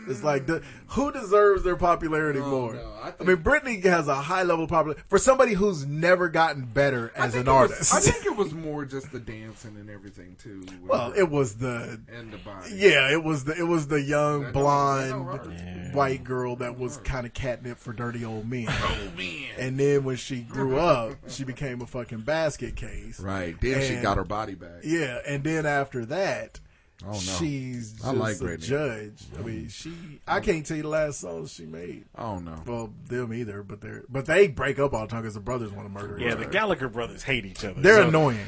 It's 0.08 0.24
like 0.24 0.46
the, 0.46 0.62
who 0.88 1.12
deserves 1.12 1.62
their 1.62 1.76
popularity 1.76 2.40
oh, 2.40 2.50
more? 2.50 2.74
no, 2.74 2.92
I 3.02 3.12
I, 3.20 3.22
mean, 3.22 3.36
Britney 3.36 3.84
has 3.84 4.08
a 4.08 4.14
high 4.14 4.42
level 4.42 4.64
of 4.64 4.70
popularity 4.70 5.02
for 5.08 5.18
somebody 5.18 5.52
who's 5.52 5.86
never 5.86 6.28
gotten 6.28 6.64
better 6.64 7.12
as 7.14 7.34
an 7.34 7.42
it 7.42 7.46
was- 7.46 7.70
artist. 7.70 7.94
I 7.94 8.00
think 8.00 8.24
it 8.32 8.36
was 8.36 8.52
more 8.52 8.84
just 8.84 9.12
the 9.12 9.20
dancing 9.20 9.76
and 9.76 9.88
everything 9.90 10.36
too. 10.42 10.64
well, 10.82 11.10
her 11.10 11.16
it 11.20 11.30
was 11.30 11.56
the 11.56 12.00
and 12.12 12.32
the 12.32 12.38
body. 12.38 12.70
yeah, 12.74 13.12
it 13.12 13.22
was 13.22 13.44
the 13.44 13.56
it 13.56 13.62
was 13.66 13.88
the 13.88 14.00
young 14.00 14.44
That 14.44 14.52
blonde 14.52 15.28
that 15.28 15.94
white 15.94 16.24
girl 16.24 16.56
that 16.56 16.78
was 16.78 16.96
kind 16.98 17.26
of 17.26 17.34
catnip 17.34 17.78
for 17.78 17.92
dirty 17.92 18.24
old 18.24 18.48
men. 18.48 18.68
Oh 18.82 19.16
man. 19.16 19.50
And 19.58 19.78
then 19.78 20.04
when 20.04 20.16
she 20.16 20.40
grew 20.40 20.78
up, 20.80 21.12
she 21.28 21.44
became 21.44 21.82
a 21.82 21.86
fucking 21.86 22.22
basket 22.22 22.74
case. 22.74 23.20
Right. 23.20 23.60
Then 23.60 23.82
she 23.82 23.96
got 24.02 24.16
her 24.16 24.24
body 24.24 24.54
back. 24.54 24.80
Yeah, 24.82 25.18
and 25.26 25.44
then 25.44 25.66
after 25.66 26.04
that, 26.06 26.58
Oh, 27.06 27.12
no. 27.12 27.18
she's 27.18 27.92
just 27.92 28.04
I 28.04 28.10
like 28.12 28.36
a 28.36 28.44
Britney. 28.44 28.60
judge. 28.62 29.22
I 29.38 29.42
mean, 29.42 29.68
she. 29.68 29.92
I 30.28 30.40
can't 30.40 30.66
tell 30.66 30.76
you 30.76 30.82
the 30.82 30.88
last 30.90 31.20
song 31.20 31.46
she 31.46 31.64
made. 31.64 32.04
Oh 32.18 32.38
no. 32.38 32.62
Well, 32.66 32.92
them 33.06 33.32
either, 33.32 33.62
but 33.62 33.80
they're 33.80 34.04
but 34.08 34.26
they 34.26 34.48
break 34.48 34.78
up 34.78 34.92
all 34.92 35.02
the 35.02 35.06
time 35.06 35.22
because 35.22 35.34
the 35.34 35.40
brothers 35.40 35.72
want 35.72 35.88
to 35.88 35.92
murder. 35.92 36.14
Her. 36.14 36.20
Yeah, 36.20 36.26
each 36.28 36.34
the 36.36 36.42
other. 36.42 36.50
Gallagher 36.52 36.88
brothers 36.88 37.22
hate 37.22 37.46
each 37.46 37.64
other. 37.64 37.80
They're 37.80 38.02
so- 38.02 38.08
annoying. 38.08 38.46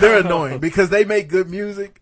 they're 0.00 0.20
annoying 0.20 0.58
because 0.60 0.88
they 0.90 1.04
make 1.04 1.28
good 1.28 1.50
music, 1.50 2.00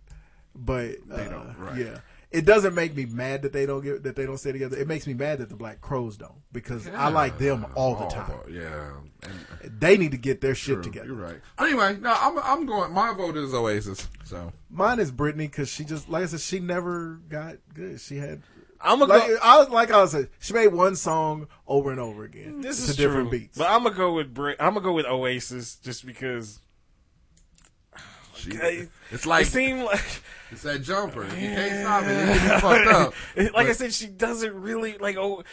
but 0.54 0.96
They 1.08 1.26
uh, 1.26 1.28
don't, 1.28 1.58
right. 1.58 1.76
Yeah, 1.78 1.98
it 2.32 2.44
doesn't 2.44 2.74
make 2.74 2.96
me 2.96 3.04
mad 3.06 3.42
that 3.42 3.52
they 3.52 3.66
don't 3.66 3.82
get 3.82 4.02
that 4.04 4.16
they 4.16 4.26
don't 4.26 4.38
stay 4.38 4.52
together. 4.52 4.76
It 4.76 4.88
makes 4.88 5.06
me 5.06 5.14
mad 5.14 5.38
that 5.38 5.48
the 5.48 5.56
Black 5.56 5.80
Crowes 5.80 6.16
don't 6.16 6.40
because 6.52 6.88
I 6.88 7.08
like 7.08 7.38
them 7.38 7.66
all 7.74 7.94
the 7.96 8.06
time. 8.06 8.30
Yeah. 8.50 8.92
And, 9.62 9.80
They 9.80 9.96
need 9.96 10.10
to 10.12 10.16
get 10.18 10.40
their 10.40 10.54
shit 10.54 10.74
true. 10.76 10.82
together. 10.82 11.06
You're 11.06 11.16
right. 11.16 11.40
Anyway, 11.58 11.96
no, 12.00 12.12
I'm 12.18 12.38
I'm 12.40 12.66
going. 12.66 12.92
My 12.92 13.12
vote 13.14 13.36
is 13.36 13.54
Oasis. 13.54 14.08
So 14.24 14.52
Mine 14.70 14.98
is 14.98 15.12
Britney 15.12 15.38
because 15.38 15.68
she 15.68 15.84
just 15.84 16.08
like 16.08 16.22
I 16.24 16.26
said, 16.26 16.40
she 16.40 16.58
never 16.58 17.20
got 17.28 17.56
good. 17.74 18.00
She 18.00 18.16
had. 18.16 18.42
I'm 18.84 18.98
gonna 18.98 19.12
Like 19.12 19.28
go. 19.28 19.36
I 19.42 19.58
was 19.60 19.68
like 19.68 19.90
I 19.92 20.04
said, 20.06 20.28
she 20.40 20.54
made 20.54 20.68
one 20.68 20.96
song 20.96 21.46
over 21.68 21.92
and 21.92 22.00
over 22.00 22.24
again. 22.24 22.54
Mm, 22.58 22.62
this 22.62 22.84
to 22.84 22.90
is 22.90 22.96
different 22.96 23.28
true, 23.30 23.38
beats. 23.38 23.56
but 23.56 23.70
I'm 23.70 23.84
gonna 23.84 23.94
go 23.94 24.14
with 24.14 24.34
Brit. 24.34 24.56
I'm 24.58 24.74
gonna 24.74 24.80
go 24.84 24.92
with 24.92 25.06
Oasis 25.06 25.76
just 25.76 26.04
because 26.04 26.58
she, 28.42 28.88
it's 29.10 29.26
like 29.26 29.46
it 29.46 29.50
seemed 29.50 29.82
like 29.84 30.04
it's 30.50 30.62
that 30.62 30.82
jumper. 30.82 31.24
You 31.24 31.30
can't 31.30 31.80
stop 31.84 32.04
it. 32.04 32.10
It 32.10 32.42
gets 32.42 32.60
fucked 32.62 32.86
up. 32.88 33.14
like 33.54 33.68
I 33.68 33.72
said, 33.72 33.92
she 33.92 34.06
doesn't 34.06 34.54
really 34.60 34.98
like 34.98 35.16
o- 35.16 35.44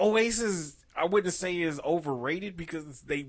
Oasis. 0.00 0.76
I 0.96 1.06
wouldn't 1.06 1.34
say 1.34 1.60
is 1.60 1.80
overrated 1.84 2.56
because 2.56 3.00
they 3.02 3.26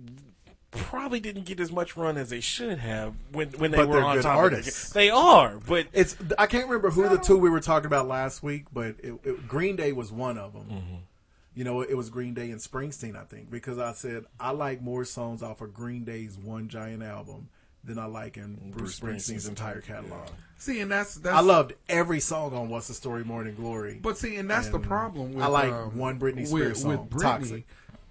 probably 0.71 1.19
didn't 1.19 1.45
get 1.45 1.59
as 1.59 1.71
much 1.71 1.95
run 1.95 2.17
as 2.17 2.29
they 2.29 2.41
should 2.41 2.79
have 2.79 3.15
when 3.31 3.49
when 3.51 3.71
they 3.71 3.77
But 3.77 3.87
were 3.89 4.03
on 4.03 4.17
good 4.17 4.23
top. 4.23 4.37
artists. 4.37 4.87
Of 4.89 4.93
the, 4.93 4.99
they 4.99 5.09
are, 5.09 5.59
but 5.67 5.87
It's 5.93 6.15
I 6.37 6.45
can't 6.47 6.67
remember 6.67 6.91
who 6.91 7.07
the 7.09 7.17
two 7.17 7.37
we 7.37 7.49
were 7.49 7.59
talking 7.61 7.87
about 7.87 8.07
last 8.07 8.43
week, 8.43 8.65
but 8.73 8.95
it, 9.01 9.13
it, 9.23 9.47
Green 9.47 9.75
Day 9.75 9.93
was 9.93 10.11
one 10.11 10.37
of 10.37 10.53
them. 10.53 10.65
Mm-hmm. 10.69 10.95
You 11.55 11.63
know, 11.63 11.81
it 11.81 11.95
was 11.95 12.09
Green 12.09 12.33
Day 12.33 12.51
and 12.51 12.59
Springsteen, 12.59 13.15
I 13.15 13.23
think, 13.23 13.49
because 13.49 13.79
I 13.79 13.93
said 13.93 14.25
I 14.39 14.51
like 14.51 14.81
more 14.81 15.05
songs 15.05 15.41
off 15.41 15.61
of 15.61 15.73
Green 15.73 16.03
Day's 16.03 16.37
One 16.37 16.67
Giant 16.67 17.01
album 17.01 17.47
than 17.85 17.99
I 17.99 18.05
like 18.05 18.37
in 18.37 18.71
Bruce, 18.71 18.99
Bruce 18.99 18.99
Springsteen's 18.99 19.29
Springsteen's 19.29 19.47
entire 19.47 19.81
catalog. 19.81 20.27
See, 20.57 20.79
and 20.79 20.91
that's 20.91 21.15
that's. 21.15 21.35
I 21.35 21.41
loved 21.41 21.73
every 21.89 22.19
song 22.19 22.53
on 22.55 22.69
What's 22.69 22.87
the 22.87 22.93
Story 22.93 23.23
Morning 23.23 23.55
Glory. 23.55 23.99
But 24.01 24.17
see, 24.17 24.35
and 24.37 24.49
that's 24.49 24.69
the 24.69 24.79
problem. 24.79 25.33
With, 25.33 25.43
I 25.43 25.47
like 25.47 25.71
um, 25.71 25.97
one 25.97 26.19
Britney 26.19 26.37
with- 26.41 26.47
Spears 26.49 26.81
song, 26.81 26.91
with 26.91 27.09
Britney, 27.09 27.21
Toxic. 27.21 27.65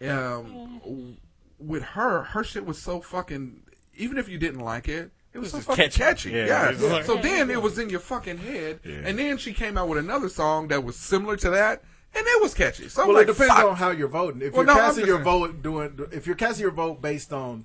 Um, 0.09 1.16
with 1.59 1.83
her, 1.83 2.22
her 2.22 2.45
shit 2.45 2.66
was 2.66 2.81
so 2.81 3.01
fucking. 3.01 3.61
Even 3.97 4.18
if 4.18 4.29
you 4.29 4.39
didn't 4.39 4.61
like 4.61 4.89
it, 4.89 5.11
it 5.33 5.39
was 5.39 5.53
so 5.53 5.61
fucking 5.61 5.85
catchy. 5.85 5.99
catchy. 5.99 6.31
Yeah, 6.31 6.70
Yeah. 6.72 6.93
like- 6.93 7.05
so 7.05 7.16
then 7.16 7.51
it 7.51 7.62
was 7.62 7.79
in 7.79 7.89
your 7.91 8.01
fucking 8.01 8.39
head, 8.39 8.81
Yeah. 8.85 9.03
and 9.05 9.18
then 9.18 9.39
she 9.39 9.53
came 9.53 9.79
out 9.79 9.89
with 9.89 9.99
another 9.99 10.29
song 10.29 10.68
that 10.68 10.83
was 10.85 10.97
similar 10.97 11.37
to 11.37 11.51
that, 11.51 11.83
and 12.14 12.27
it 12.27 12.43
was 12.43 12.55
catchy. 12.55 12.89
So 12.89 13.07
well, 13.07 13.14
like, 13.16 13.29
it 13.29 13.33
depends 13.33 13.55
fuck. 13.55 13.64
on 13.64 13.77
how 13.77 13.91
you're 13.91 14.09
voting. 14.09 14.43
If 14.43 14.53
Well, 14.53 14.64
you're 14.66 14.75
no, 14.75 14.81
casting 14.81 15.07
your 15.07 15.16
saying. 15.16 15.25
vote 15.25 15.62
doing, 15.62 15.99
if 16.12 16.27
you're 16.27 16.37
casting 16.37 16.62
your 16.62 16.72
vote 16.72 17.01
based 17.01 17.33
on 17.33 17.53
I 17.53 17.61
just 17.61 17.64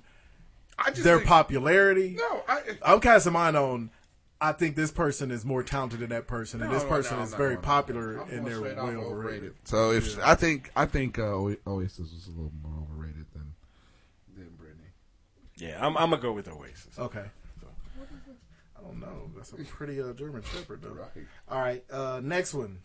their 0.96 1.18
think- 1.18 1.28
popularity, 1.28 2.16
No, 2.18 2.42
I, 2.48 2.60
I'm 2.82 3.00
casting 3.00 3.32
mine 3.32 3.56
on. 3.56 3.90
I 4.42 4.52
think 4.52 4.74
this 4.74 4.90
person 4.90 5.30
is 5.30 5.44
more 5.44 5.62
talented 5.62 6.00
than 6.00 6.08
that 6.10 6.26
person, 6.26 6.62
and 6.62 6.70
No, 6.70 6.78
this 6.78 6.88
person 6.88 7.18
no, 7.18 7.24
is 7.24 7.34
very 7.34 7.58
popular, 7.58 8.22
I'm 8.22 8.30
and 8.30 8.46
they're 8.46 8.62
way 8.62 8.74
off 8.74 8.88
overrated. 8.88 9.54
So 9.64 9.92
if 9.92 10.16
Yeah. 10.16 10.30
I 10.30 10.34
think 10.34 10.70
I 10.74 10.86
think 10.86 11.18
uh, 11.18 11.24
Oasis 11.66 11.98
was 11.98 12.26
a 12.26 12.30
little 12.30 12.52
more 12.62 12.82
overrated 12.90 13.26
than 13.34 13.52
than 14.34 14.46
Britney. 14.58 14.88
yeah, 15.56 15.76
I'm, 15.86 15.94
I'm 15.98 16.08
gonna 16.08 16.22
go 16.22 16.32
with 16.32 16.48
Oasis. 16.48 16.98
Okay. 16.98 17.24
I 18.78 18.82
don't 18.82 18.98
know. 18.98 19.30
That's 19.36 19.52
a 19.52 19.56
pretty 19.56 20.00
uh, 20.00 20.14
German 20.14 20.42
Shepherd, 20.42 20.80
though. 20.80 20.88
Right. 20.94 21.26
All 21.50 21.60
right. 21.60 21.84
Uh, 21.90 22.20
next 22.24 22.54
one. 22.54 22.78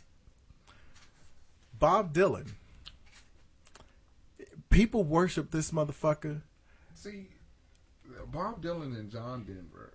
Bob 1.79 2.13
Dylan. 2.13 2.47
People 4.69 5.05
worship 5.05 5.51
this 5.51 5.71
motherfucker. 5.71 6.41
See, 6.93 7.27
Bob 8.31 8.61
Dylan 8.63 8.97
and 8.97 9.11
John 9.11 9.43
Denver. 9.43 9.91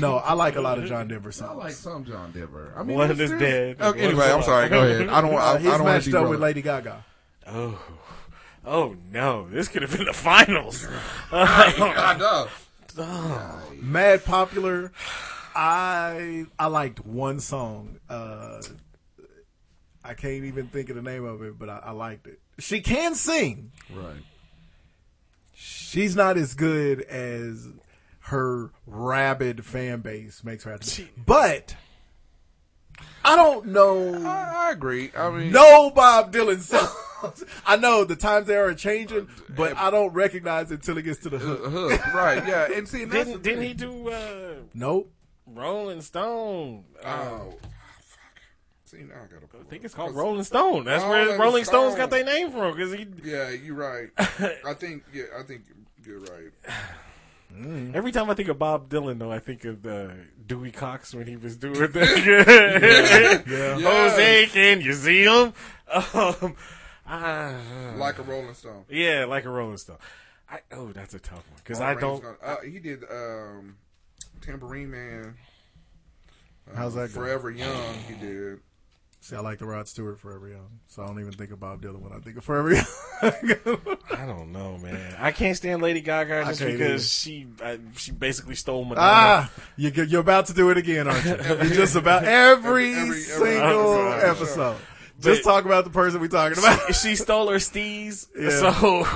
No, 0.00 0.16
I 0.16 0.32
like 0.32 0.56
a 0.56 0.60
lot 0.60 0.78
of 0.78 0.86
John 0.86 1.06
Denver 1.06 1.30
I 1.40 1.52
like 1.52 1.72
some 1.72 2.04
John 2.04 2.32
Denver. 2.32 2.74
I 2.76 2.82
mean, 2.82 2.96
One 2.96 3.08
there's- 3.08 3.20
is 3.30 3.38
there's- 3.38 3.76
dead. 3.78 3.80
Okay, 3.86 4.00
anyway, 4.00 4.30
I'm 4.30 4.42
sorry. 4.42 4.68
Go 4.68 4.82
ahead. 4.84 5.08
I 5.08 5.20
don't. 5.20 5.34
I, 5.34 5.36
Uh, 5.36 5.54
I 5.54 5.58
he's 5.58 5.70
don't 5.70 5.82
want 5.82 5.94
matched 5.94 6.10
to 6.10 6.20
up 6.20 6.28
with 6.28 6.40
Lady 6.40 6.62
Gaga. 6.62 7.04
Oh, 7.46 7.78
oh 8.64 8.96
no! 9.12 9.48
This 9.48 9.68
could 9.68 9.82
have 9.82 9.96
been 9.96 10.06
the 10.06 10.12
finals. 10.12 10.86
I 11.32 12.16
know. 12.18 12.48
Mad 13.80 14.24
popular. 14.24 14.90
I 15.54 16.46
I 16.58 16.66
liked 16.66 17.04
one 17.06 17.38
song. 17.40 18.00
Uh, 18.08 18.62
I 20.04 20.14
can't 20.14 20.44
even 20.44 20.66
think 20.68 20.88
of 20.90 20.96
the 20.96 21.02
name 21.02 21.24
of 21.24 21.42
it, 21.42 21.58
but 21.58 21.68
I, 21.68 21.78
I 21.84 21.90
liked 21.92 22.26
it. 22.26 22.40
She 22.58 22.80
can 22.80 23.14
sing. 23.14 23.70
Right. 23.94 24.16
She's 25.64 26.16
not 26.16 26.36
as 26.36 26.54
good 26.54 27.02
as 27.02 27.68
her 28.26 28.70
rabid 28.86 29.64
fan 29.64 30.00
base 30.00 30.42
makes 30.42 30.64
her 30.64 30.72
out 30.72 30.82
to 30.82 31.02
be. 31.02 31.08
But 31.24 31.76
I 33.24 33.36
don't 33.36 33.66
know 33.66 34.26
I, 34.26 34.68
I 34.68 34.70
agree. 34.72 35.12
I 35.16 35.30
mean, 35.30 35.52
no 35.52 35.90
Bob 35.90 36.32
Dylan 36.32 36.58
songs. 36.60 37.44
I 37.66 37.76
know 37.76 38.02
the 38.04 38.16
times 38.16 38.48
they 38.48 38.56
are 38.56 38.74
changing, 38.74 39.28
but 39.50 39.76
I 39.76 39.90
don't 39.92 40.12
recognize 40.12 40.72
it 40.72 40.76
until 40.80 40.98
it 40.98 41.02
gets 41.02 41.20
to 41.20 41.28
the 41.30 41.36
uh, 41.36 41.40
hook. 41.40 41.92
hook. 41.92 42.14
Right. 42.14 42.44
Yeah. 42.46 42.66
And 42.74 42.88
see, 42.88 43.02
and 43.04 43.12
didn't 43.12 43.42
didn't 43.44 43.62
he 43.62 43.74
do 43.74 44.08
uh, 44.08 44.54
Nope. 44.74 45.12
Rolling 45.46 46.00
Stone? 46.02 46.84
Uh, 47.04 47.06
Oh. 47.30 47.54
Fuck. 48.92 49.00
See, 49.00 49.06
now 49.06 49.14
I 49.14 49.26
gotta. 49.32 49.46
I 49.60 49.68
think 49.68 49.84
it's 49.84 49.94
called 49.94 50.14
Rolling 50.14 50.44
Stone. 50.44 50.84
That's 50.84 51.02
Rolling 51.04 51.28
where 51.28 51.38
Rolling 51.38 51.64
Stones 51.64 51.94
got 51.96 52.10
their 52.10 52.24
name 52.24 52.50
from 52.50 52.72
because 52.76 52.92
he 52.92 53.06
Yeah, 53.24 53.50
you're 53.50 53.74
right. 53.76 54.08
I 54.18 54.74
think. 54.74 55.04
Yeah, 55.12 55.24
I 55.38 55.42
think 55.42 55.62
you're 56.04 56.20
right. 56.20 56.52
Every 57.94 58.12
time 58.12 58.30
I 58.30 58.34
think 58.34 58.48
of 58.48 58.58
Bob 58.58 58.88
Dylan, 58.88 59.18
though, 59.18 59.30
I 59.30 59.38
think 59.38 59.66
of 59.66 59.84
uh, 59.86 60.08
Dewey 60.46 60.70
Cox 60.70 61.14
when 61.14 61.26
he 61.26 61.36
was 61.36 61.56
doing 61.58 61.74
that. 61.92 63.42
Yeah. 63.46 63.78
Jose, 63.78 64.46
can 64.46 64.80
you 64.80 64.94
see 64.94 65.24
him? 65.24 65.52
Um, 65.92 66.56
ah, 67.06 67.54
Like 67.98 68.18
a 68.18 68.22
Rolling 68.22 68.54
Stone. 68.54 68.84
yeah, 68.88 69.26
like 69.26 69.44
a 69.44 69.50
Rolling 69.50 69.76
Stone. 69.76 69.98
I, 70.50 70.60
oh, 70.72 70.92
that's 70.92 71.12
a 71.12 71.18
tough 71.18 71.44
one 71.50 71.58
because 71.58 71.80
I 71.80 71.94
don't. 71.94 72.22
gonna- 72.22 72.36
uh, 72.42 72.60
he 72.62 72.78
did 72.78 73.04
um, 73.10 73.76
Tambourine 74.40 74.90
Man. 74.90 75.36
Uh, 76.70 76.76
How's 76.76 76.94
that? 76.94 77.10
Forever 77.10 77.50
Young. 77.50 77.94
He 78.08 78.14
did. 78.14 78.60
See, 79.24 79.36
I 79.36 79.38
like 79.40 79.58
the 79.58 79.66
Rod 79.66 79.86
Stewart 79.86 80.18
Forever 80.18 80.48
Young, 80.48 80.58
um, 80.58 80.80
so 80.88 81.04
I 81.04 81.06
don't 81.06 81.20
even 81.20 81.32
think 81.32 81.52
of 81.52 81.60
Bob 81.60 81.80
Dylan 81.80 82.00
when 82.00 82.12
I 82.12 82.18
think 82.18 82.36
of 82.38 82.42
Forever 82.44 82.72
Young. 82.74 82.84
I 84.10 84.26
don't 84.26 84.50
know, 84.50 84.78
man. 84.78 85.14
I 85.16 85.30
can't 85.30 85.56
stand 85.56 85.80
Lady 85.80 86.00
Gaga 86.00 86.44
just 86.46 86.58
because 86.60 86.80
either. 86.80 86.98
she 86.98 87.46
I, 87.64 87.78
she 87.96 88.10
basically 88.10 88.56
stole 88.56 88.84
Madonna. 88.84 89.06
ah, 89.06 89.52
you, 89.76 89.90
you're 89.92 90.20
about 90.22 90.46
to 90.46 90.54
do 90.54 90.70
it 90.70 90.76
again, 90.76 91.06
aren't 91.06 91.24
you? 91.24 91.30
You're 91.36 91.66
just 91.66 91.94
about 91.94 92.24
every, 92.24 92.94
Every- 92.94 93.00
every- 93.00 93.10
every 93.10 93.20
single 93.22 94.12
episode. 94.12 94.30
episode. 94.30 94.76
Just 95.20 95.44
But- 95.44 95.50
talk 95.52 95.64
about 95.66 95.84
the 95.84 95.90
person 95.90 96.20
we're 96.20 96.26
talking 96.26 96.58
about. 96.58 96.92
she 96.92 97.14
stole 97.14 97.48
her 97.48 97.58
steez. 97.58 98.26
Yeah. 98.36 98.50
So 98.50 99.06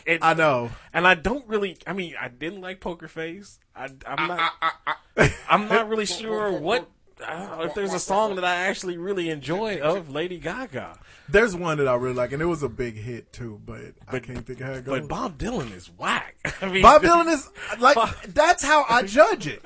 and, 0.06 0.22
I 0.22 0.34
know. 0.34 0.70
and 0.92 1.06
I 1.08 1.14
don't 1.14 1.48
really. 1.48 1.78
I 1.86 1.94
mean, 1.94 2.14
I 2.20 2.28
didn't 2.28 2.60
like 2.60 2.80
Poker 2.80 3.08
Face. 3.08 3.58
I, 3.74 3.84
I'm 3.84 3.90
ah, 4.18 4.26
not. 4.26 4.52
Ah, 4.60 4.78
ah, 5.16 5.28
I'm 5.48 5.66
not 5.68 5.88
really 5.88 6.04
sure 6.04 6.52
what. 6.52 6.90
I 7.26 7.38
don't 7.38 7.58
know 7.58 7.64
if 7.64 7.74
there's 7.74 7.94
a 7.94 7.98
song 7.98 8.34
that 8.36 8.44
I 8.44 8.54
actually 8.66 8.96
really 8.98 9.30
enjoy 9.30 9.78
of 9.82 10.10
Lady 10.10 10.38
Gaga. 10.38 10.98
There's 11.28 11.56
one 11.56 11.78
that 11.78 11.88
I 11.88 11.94
really 11.94 12.14
like, 12.14 12.32
and 12.32 12.40
it 12.40 12.46
was 12.46 12.62
a 12.62 12.68
big 12.68 12.96
hit 12.96 13.32
too, 13.32 13.60
but, 13.64 13.94
I 14.06 14.20
can't 14.20 14.46
think 14.46 14.60
of 14.60 14.66
how 14.66 14.72
it 14.74 14.84
goes. 14.84 15.00
But 15.00 15.08
Bob 15.08 15.38
Dylan 15.38 15.74
is 15.74 15.90
whack. 15.90 16.36
I 16.62 16.68
mean, 16.68 16.82
Bob 16.82 17.02
Dylan 17.02 17.26
is 17.26 17.48
like 17.78 17.96
that's 18.34 18.62
how 18.64 18.84
I 18.88 19.02
judge 19.02 19.46
it. 19.46 19.64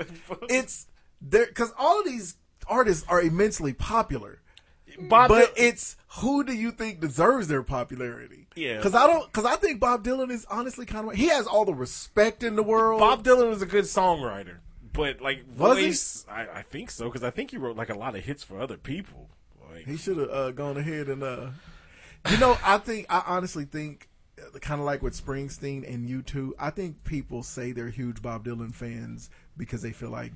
It's 0.48 0.86
there 1.20 1.46
because 1.46 1.72
all 1.78 2.01
of 2.01 2.07
these 2.07 2.36
artists 2.66 3.05
are 3.09 3.20
immensely 3.20 3.72
popular, 3.72 4.40
Bob 5.09 5.28
but 5.28 5.55
Dylan- 5.55 5.62
it's 5.68 5.96
who 6.18 6.44
do 6.44 6.55
you 6.55 6.70
think 6.70 7.01
deserves 7.01 7.48
their 7.48 7.62
popularity? 7.62 8.48
Yeah. 8.57 8.76
because 8.76 8.94
I 8.94 9.07
don't. 9.07 9.26
Because 9.26 9.44
I 9.44 9.57
think 9.57 9.80
Bob 9.80 10.05
Dylan 10.05 10.30
is 10.30 10.46
honestly 10.51 10.86
kind 10.86 11.09
of. 11.09 11.14
He 11.14 11.28
has 11.28 11.46
all 11.46 11.64
the 11.64 11.74
respect 11.74 12.42
in 12.42 12.57
the 12.57 12.62
world. 12.62 13.01
Bob 13.01 13.22
Dylan 13.22 13.48
was 13.48 13.62
a 13.62 13.66
good 13.66 13.84
songwriter, 13.84 14.59
but 14.93 15.20
like 15.20 15.45
Was 15.57 16.24
he? 16.26 16.32
I, 16.32 16.59
I 16.59 16.62
think 16.62 16.91
so 16.91 17.07
because 17.07 17.22
I 17.22 17.30
think 17.30 17.51
he 17.51 17.57
wrote 17.57 17.76
like 17.76 17.91
a 17.91 17.99
lot 17.99 18.14
of 18.14 18.24
hits 18.24 18.43
for 18.43 18.61
other 18.61 18.76
people. 18.76 19.28
Like, 19.72 19.86
He 19.86 19.97
should 19.97 20.16
have 20.16 20.30
uh, 20.30 20.51
gone 20.53 20.76
ahead 20.76 21.09
and, 21.09 21.22
uh, 21.22 21.51
you 22.30 22.38
know, 22.38 22.59
I 22.64 22.78
think 22.78 23.07
I 23.09 23.22
honestly 23.26 23.64
think, 23.64 24.09
kind 24.61 24.80
of 24.80 24.86
like 24.86 25.03
with 25.03 25.14
Springsteen 25.14 25.88
and 25.93 26.09
U2, 26.09 26.53
I 26.59 26.70
think 26.70 27.05
people 27.05 27.43
say 27.43 27.72
they're 27.72 27.88
huge 27.88 28.20
Bob 28.20 28.45
Dylan 28.45 28.74
fans 28.74 29.30
because 29.57 29.82
they 29.82 29.93
feel 29.93 30.11
like 30.11 30.32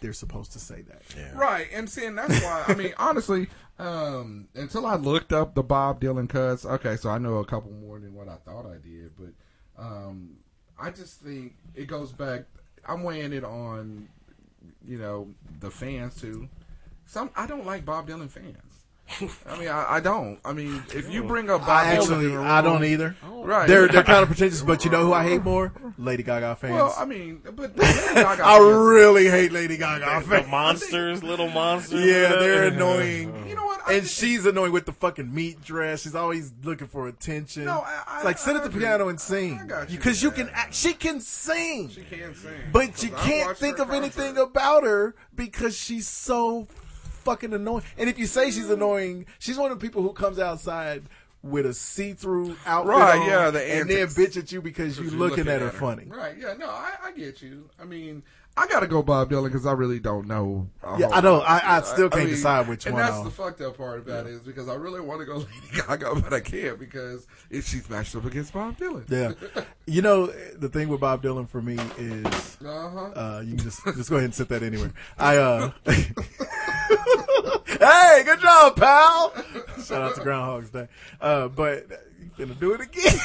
they're 0.00 0.12
supposed 0.12 0.52
to 0.52 0.58
say 0.58 0.82
that. 0.82 1.02
Right, 1.36 1.68
and 1.72 1.88
seeing 1.88 2.14
that's 2.14 2.42
why 2.42 2.64
I 2.66 2.74
mean 2.74 2.94
honestly, 2.98 3.48
um, 3.78 4.48
until 4.54 4.86
I 4.86 4.96
looked 4.96 5.32
up 5.32 5.54
the 5.54 5.62
Bob 5.62 6.00
Dylan 6.00 6.28
cuts, 6.28 6.64
okay, 6.64 6.96
so 6.96 7.10
I 7.10 7.18
know 7.18 7.38
a 7.38 7.44
couple 7.44 7.72
more 7.72 7.98
than 7.98 8.14
what 8.14 8.28
I 8.28 8.36
thought 8.36 8.66
I 8.66 8.78
did, 8.78 9.12
but 9.18 9.32
um, 9.82 10.38
I 10.78 10.90
just 10.90 11.20
think 11.20 11.54
it 11.74 11.86
goes 11.86 12.12
back. 12.12 12.44
I'm 12.88 13.02
weighing 13.02 13.32
it 13.32 13.44
on, 13.44 14.08
you 14.86 14.98
know, 14.98 15.28
the 15.60 15.70
fans 15.70 16.20
too. 16.20 16.48
Some 17.06 17.30
I 17.36 17.46
don't 17.46 17.66
like 17.66 17.84
Bob 17.84 18.08
Dylan 18.08 18.30
fans. 18.30 18.67
I 19.48 19.58
mean, 19.58 19.68
I, 19.68 19.94
I 19.94 20.00
don't. 20.00 20.38
I 20.44 20.52
mean, 20.52 20.82
if 20.94 21.10
you 21.10 21.22
bring 21.24 21.48
up 21.48 21.62
Bob 21.62 21.70
I 21.70 21.84
Dylan, 21.84 21.92
in 21.94 21.98
actually, 22.00 22.28
the 22.28 22.38
I 22.42 22.60
don't 22.60 22.84
either. 22.84 23.16
Right, 23.24 23.66
They're 23.66 23.88
they're 23.88 24.02
kind 24.02 24.22
of 24.22 24.28
pretentious, 24.28 24.60
but 24.62 24.84
you 24.84 24.90
know 24.90 25.02
who 25.06 25.12
I 25.14 25.24
hate 25.24 25.42
more? 25.42 25.72
Lady 25.96 26.22
Gaga 26.22 26.56
fans. 26.56 26.74
Well, 26.74 26.94
I 26.98 27.06
mean, 27.06 27.40
but 27.42 27.74
Lady 27.76 27.98
Gaga 28.14 28.42
I 28.44 28.58
fans- 28.58 28.74
really 28.88 29.28
hate 29.30 29.50
Lady 29.52 29.78
Gaga 29.78 30.20
the 30.24 30.30
fans. 30.36 30.48
monsters, 30.48 31.22
little 31.22 31.48
monsters. 31.48 32.04
Yeah, 32.04 32.28
they're 32.36 32.64
annoying. 32.64 33.48
You 33.48 33.54
know 33.56 33.64
what? 33.64 33.80
I 33.88 33.94
and 33.94 34.06
she's 34.06 34.44
annoying 34.44 34.72
with 34.72 34.84
the 34.84 34.92
fucking 34.92 35.32
meat 35.34 35.62
dress. 35.62 36.02
She's 36.02 36.14
always 36.14 36.52
looking 36.62 36.88
for 36.88 37.08
attention. 37.08 37.64
No, 37.64 37.78
I- 37.80 38.02
I- 38.06 38.16
it's 38.16 38.24
like 38.26 38.36
sit 38.38 38.54
I 38.54 38.56
at 38.58 38.62
the 38.64 38.68
agree. 38.68 38.82
piano 38.82 39.08
and 39.08 39.18
sing 39.18 39.66
got 39.66 39.88
you 39.90 39.96
because 39.96 40.22
you 40.22 40.30
can. 40.30 40.50
Act, 40.50 40.74
she 40.74 40.92
can 40.92 41.20
sing, 41.20 41.88
She 41.88 42.02
can 42.02 42.34
sing, 42.34 42.52
but 42.72 43.02
you 43.02 43.08
'Cause 43.10 43.20
I 43.24 43.26
can't 43.28 43.56
think 43.56 43.78
her 43.78 43.84
of 43.84 43.90
anything 43.92 44.36
about 44.36 44.84
her 44.84 45.14
because 45.34 45.74
she's 45.78 46.06
so 46.06 46.68
fucking 47.28 47.52
annoying. 47.52 47.84
And 47.96 48.08
if 48.08 48.18
you 48.18 48.26
say 48.26 48.50
she's 48.50 48.70
annoying, 48.70 49.26
she's 49.38 49.58
one 49.58 49.70
of 49.70 49.78
the 49.78 49.86
people 49.86 50.02
who 50.02 50.12
comes 50.12 50.38
outside 50.38 51.02
with 51.42 51.66
a 51.66 51.74
see-through 51.74 52.56
outfit 52.66 52.94
Right, 52.94 53.20
on 53.20 53.26
yeah, 53.26 53.50
the 53.50 53.62
and 53.62 53.88
then 53.88 54.06
bitch 54.08 54.36
at 54.36 54.50
you 54.50 54.60
because 54.60 54.98
you 54.98 55.04
You're 55.04 55.12
looking, 55.14 55.46
at 55.46 55.60
her 55.60 55.70
funny. 55.70 56.04
Right? 56.06 56.36
Yeah. 56.36 56.54
No, 56.54 56.68
I, 56.68 56.94
I 57.04 57.12
get 57.12 57.40
you. 57.42 57.68
I 57.80 57.84
mean, 57.84 58.22
I 58.58 58.66
got 58.66 58.80
to 58.80 58.86
go 58.86 59.02
Bob 59.02 59.30
Dylan 59.30 59.44
because 59.44 59.66
I 59.66 59.72
really 59.72 60.00
don't 60.00 60.26
know. 60.26 60.68
Yeah, 60.98 61.08
I 61.10 61.20
know. 61.20 61.38
lot. 61.38 61.48
I- 61.48 61.78
I 61.78 61.82
still 61.82 62.10
can't 62.10 62.28
decide 62.28 62.66
which 62.68 62.86
and 62.86 62.94
one 62.94 63.02
that's 63.02 63.14
I'll- 63.14 63.24
the 63.24 63.30
fucked 63.30 63.60
up 63.60 63.76
part 63.76 64.00
about 64.00 64.26
it 64.26 64.32
is 64.32 64.40
because 64.40 64.68
I 64.68 64.74
really 64.74 65.00
want 65.00 65.20
to 65.20 65.26
go 65.26 65.36
Lady 65.36 65.82
Gaga, 65.86 66.14
but 66.16 66.32
I 66.32 66.40
can't 66.40 66.78
because 66.78 67.26
if 67.50 67.66
she's 67.68 67.88
matched 67.88 68.16
up 68.16 68.24
against 68.24 68.52
Bob 68.52 68.76
Dylan. 68.78 69.04
Yeah, 69.08 69.64
you 69.86 70.02
know 70.02 70.26
the 70.26 70.68
thing 70.68 70.88
with 70.88 71.00
Bob 71.00 71.22
Dylan 71.22 71.48
for 71.48 71.62
me 71.62 71.78
is 71.98 72.58
Uh-huh. 72.64 73.10
uh, 73.14 73.40
you 73.44 73.54
can 73.54 73.64
just 73.64 73.84
just 73.84 74.10
go 74.10 74.16
ahead 74.16 74.24
and 74.26 74.34
sit 74.34 74.48
that 74.48 74.62
anywhere. 74.62 74.92
I 75.18 75.36
uh, 75.36 75.70
hey, 75.86 76.12
good 78.24 78.40
job, 78.40 78.76
pal. 78.76 79.32
Shout 79.84 80.02
out 80.02 80.14
to 80.16 80.20
Groundhog's 80.22 80.70
Day. 80.70 80.88
Uh, 81.20 81.48
but 81.48 81.86
you 82.20 82.30
gonna 82.36 82.54
do 82.54 82.72
it 82.74 82.80
again? 82.80 83.18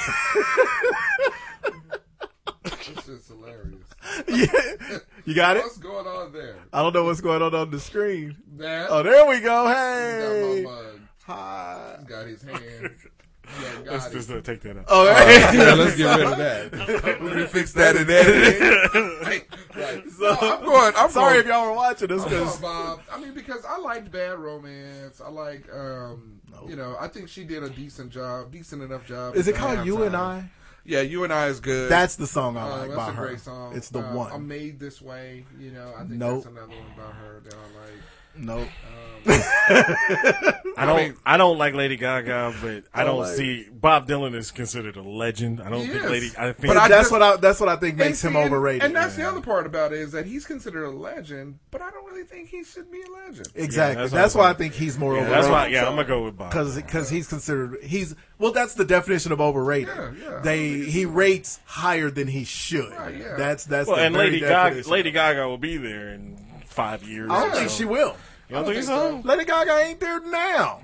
This 2.64 3.06
just 3.06 3.28
hilarious. 3.28 3.86
yeah, 4.28 4.98
you 5.26 5.34
got 5.36 5.58
it. 5.58 5.64
What's 5.64 5.78
going 5.78 6.08
on 6.08 6.32
there? 6.34 6.56
I 6.72 6.82
don't 6.82 6.94
know 6.94 7.06
what's 7.06 7.22
going 7.22 7.42
on 7.42 7.54
on 7.56 7.72
the 7.72 7.80
screen. 7.80 8.38
That. 8.58 8.88
Oh, 8.90 9.04
there 9.04 9.26
we 9.26 9.40
go. 9.40 9.68
He's 9.68 9.76
Hey, 9.76 10.64
got 10.64 10.72
my 10.72 10.82
mug. 10.84 11.00
hi. 11.24 11.96
He's 12.00 12.08
got 12.08 12.26
his 12.28 12.42
hand. 12.44 12.90
Yeah, 13.62 13.74
got 13.84 13.86
Let's 13.92 14.08
it. 14.08 14.14
just 14.14 14.32
uh, 14.32 14.42
take 14.42 14.62
that 14.62 14.78
out. 14.78 14.86
Oh, 14.88 15.06
All 15.08 15.14
hey. 15.16 15.44
right, 15.44 15.54
yeah, 15.56 15.74
let's 15.74 15.98
get 15.98 16.18
rid 16.18 16.28
of 16.28 16.38
that. 16.38 17.22
we 17.22 17.30
can 17.30 17.48
fix 17.48 17.74
that 17.74 17.96
in 17.98 18.10
editing. 18.10 19.20
right, 19.22 19.46
right. 19.76 20.10
So, 20.10 20.24
No, 20.24 20.38
I'm 20.40 20.64
going. 20.66 20.94
I'm 20.96 21.10
sorry 21.12 21.34
going, 21.34 21.40
if 21.42 21.46
y'all 21.48 21.66
were 21.68 21.74
watching 21.76 22.08
this 22.08 22.24
I'm 22.24 22.30
because 22.30 22.58
going 22.60 22.62
Bob. 22.62 23.02
I 23.12 23.20
mean, 23.20 23.34
because 23.34 23.66
I 23.66 23.78
liked 23.80 24.12
Bad 24.12 24.40
Romance. 24.40 25.20
I 25.20 25.30
like, 25.30 25.68
um, 25.74 26.40
you 26.70 26.78
know, 26.78 26.96
I 26.98 27.10
think 27.10 27.28
she 27.28 27.44
did 27.44 27.64
a 27.64 27.70
decent 27.70 28.12
job, 28.12 28.50
decent 28.50 28.82
enough 28.82 29.06
job. 29.06 29.36
is 29.36 29.48
it 29.50 29.56
called 29.56 29.86
You 29.86 30.04
and. 30.04 30.16
I? 30.16 30.50
Yeah, 30.86 31.02
You 31.02 31.24
and 31.24 31.32
I 31.32 31.48
is 31.48 31.60
good. 31.62 31.90
That's 31.90 32.16
the 32.18 32.28
song 32.28 32.58
I 32.58 32.62
Uh, 32.64 32.70
like 32.78 32.82
that's 32.90 32.96
by 32.96 33.10
a 33.10 33.12
her. 33.14 33.28
great 33.28 33.40
song. 33.40 33.74
It's 33.76 33.90
the 33.90 34.00
Uh, 34.00 34.14
one. 34.14 34.32
I'm 34.34 34.48
made 34.48 34.80
this 34.80 35.02
way. 35.02 35.46
You 35.58 35.72
know, 35.72 35.94
I 35.96 36.00
think 36.00 36.12
Nope. 36.20 36.44
that's 36.44 36.46
another 36.56 36.68
one 36.76 36.94
by 36.98 37.04
her 37.14 37.40
that 37.44 37.54
I 37.54 37.80
like. 37.82 38.02
Nope. 38.36 38.68
Um, 38.68 38.70
I 39.66 40.86
don't. 40.86 40.90
I, 40.90 40.98
mean- 40.98 41.38
don't 41.38 41.58
like 41.58 41.74
Lady 41.76 41.96
Gaga, 41.96 42.56
but 42.62 42.84
I 42.94 43.02
I 43.02 43.04
don't 43.06 43.20
like- 43.20 43.36
see 43.38 43.68
Bob 43.72 44.06
Dylan 44.08 44.36
is 44.36 44.52
considered 44.52 44.98
a 44.98 45.02
legend. 45.02 45.62
I 45.62 45.70
don't 45.70 45.88
think 45.88 46.04
is. 46.04 46.12
Lady. 46.12 46.32
I 46.38 46.52
think 46.52 46.68
But 46.74 46.78
I 46.78 46.88
that's 46.90 47.10
what 47.10 47.22
I 47.22 47.38
that's 47.38 47.60
what 47.62 47.70
I 47.70 47.76
think 47.78 47.96
makes 47.96 48.22
him 48.24 48.34
see, 48.34 48.38
and- 48.40 48.46
overrated. 48.48 48.84
And 48.84 48.96
that's 48.96 49.18
man. 49.18 49.26
the 49.26 49.32
other 49.32 49.42
part 49.42 49.66
about 49.66 49.94
it 49.94 50.00
is 50.00 50.12
that 50.12 50.26
he's 50.26 50.46
considered 50.46 50.84
a 50.84 50.90
legend, 50.92 51.60
but 51.72 51.82
I 51.82 51.90
don't 51.92 52.06
really 52.06 52.24
think 52.26 52.50
he 52.50 52.64
should 52.66 52.92
be 52.92 53.02
a 53.02 53.12
legend. 53.26 53.48
Exactly. 53.56 54.02
that's 54.02 54.12
that's, 54.14 54.36
why 54.36 54.48
I'm- 54.48 54.56
think 54.58 54.74
he's 54.74 54.98
more 54.98 55.14
Yeah, 55.14 55.22
overrated. 55.22 55.44
that's 55.44 55.52
why. 55.52 55.68
Yeah, 55.68 55.86
I'm 55.88 55.96
gonna 55.96 56.08
go 56.08 56.24
with 56.26 56.38
Bob. 56.38 56.50
because 56.52 56.76
because 56.76 57.10
he's 57.10 57.28
considered 57.28 57.78
he's 57.84 58.16
well. 58.40 58.52
That's 58.52 58.74
the 58.74 58.86
definition 58.86 59.32
of 59.32 59.40
overrated. 59.40 59.88
Yeah, 59.96 60.12
yeah. 60.22 60.40
They 60.42 60.80
he 60.80 61.06
rates 61.06 61.60
higher 61.66 62.10
than 62.12 62.28
he 62.28 62.44
should. 62.44 62.92
Right, 62.92 63.16
yeah. 63.16 63.36
That's 63.38 63.64
that's 63.66 63.88
well, 63.88 63.96
the 63.98 64.04
and 64.04 64.16
very 64.16 64.32
Lady 64.32 64.40
Gaga. 64.42 64.90
Lady 64.90 65.12
Gaga 65.12 65.48
will 65.48 65.58
be 65.58 65.78
there 65.78 66.10
in 66.10 66.43
five 66.74 67.04
years. 67.04 67.30
I 67.32 67.42
don't 67.42 67.54
so- 67.54 67.60
think 67.60 67.70
she 67.72 67.86
will. 67.86 68.18
You 68.50 68.56
don't, 68.56 68.66
I 68.70 68.74
think, 68.74 68.86
don't 68.86 68.86
so? 68.86 69.12
think 69.14 69.26
Lady 69.26 69.46
Gaga 69.46 69.78
ain't 69.78 70.00
there 70.00 70.20
now. 70.20 70.82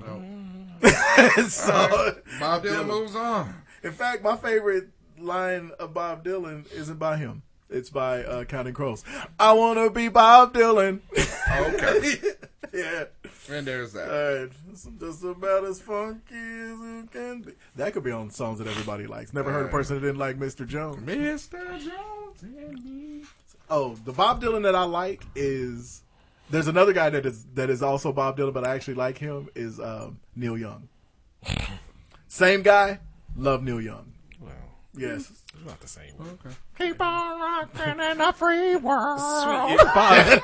so, 1.50 2.16
Bob 2.40 2.64
Dylan 2.64 2.86
Dylan. 2.86 2.88
moves 2.88 3.16
on. 3.16 3.54
in 3.84 3.92
fact, 3.92 4.24
my 4.24 4.38
favorite 4.38 4.88
line 5.20 5.72
of 5.80 5.94
Bob 5.94 6.24
Dylan 6.24 6.72
isn't 6.72 6.98
by 6.98 7.18
him. 7.18 7.44
It's 7.70 7.90
by 7.90 8.24
uh, 8.24 8.46
Counting 8.46 8.74
Crows. 8.74 9.04
I 9.40 9.54
want 9.54 9.78
to 9.78 9.90
be 9.92 10.08
Bob 10.08 10.54
Dylan. 10.54 11.02
Okay. 11.52 12.16
yeah. 12.74 13.04
And 13.50 13.68
there's 13.68 13.94
that. 13.94 14.10
All 14.10 14.42
right, 14.44 14.52
it's 14.72 14.86
just 15.00 15.24
about 15.24 15.66
as 15.66 15.82
funky 15.82 16.36
as 16.36 17.04
it 17.04 17.12
can 17.12 17.42
be. 17.42 17.52
That 17.76 17.94
could 17.94 18.04
be 18.04 18.12
on 18.12 18.30
songs 18.32 18.60
that 18.60 18.68
everybody 18.68 19.06
likes. 19.06 19.34
Never 19.34 19.52
heard 19.52 19.66
a 19.66 19.70
person 19.70 19.96
that 19.96 20.02
didn't 20.02 20.18
like 20.20 20.38
Mr. 20.38 20.66
Jones. 20.66 21.04
Mr. 21.06 21.68
Jones 21.80 22.42
and 22.42 22.84
me. 22.86 23.24
Oh, 23.70 23.96
the 24.06 24.12
Bob 24.12 24.42
Dylan 24.42 24.64
that 24.64 24.76
I 24.76 24.84
like 24.84 25.24
is 25.36 26.02
there's 26.50 26.68
another 26.68 26.94
guy 26.94 27.10
that 27.12 27.26
is 27.26 27.46
that 27.54 27.70
is 27.70 27.84
also 27.84 28.12
Bob 28.12 28.38
Dylan, 28.38 28.54
but 28.54 28.64
I 28.66 28.74
actually 28.76 28.96
like 28.96 29.18
him 29.18 29.50
is 29.56 29.80
um, 29.80 30.20
Neil 30.36 30.58
Young. 30.58 30.90
Same 32.28 32.62
guy, 32.62 33.00
love 33.36 33.64
Neil 33.64 33.82
Young. 33.82 34.12
Well, 34.40 34.52
Yes, 34.96 35.30
it's 35.30 35.66
not 35.66 35.80
the 35.80 35.88
same. 35.88 36.14
Okay. 36.20 36.56
keep 36.78 37.00
on 37.02 37.40
rocking 37.40 38.00
in 38.00 38.22
a 38.22 38.34
free 38.34 38.76
world. 38.76 39.20
Sweet, 39.20 39.78
Bob, 39.94 40.42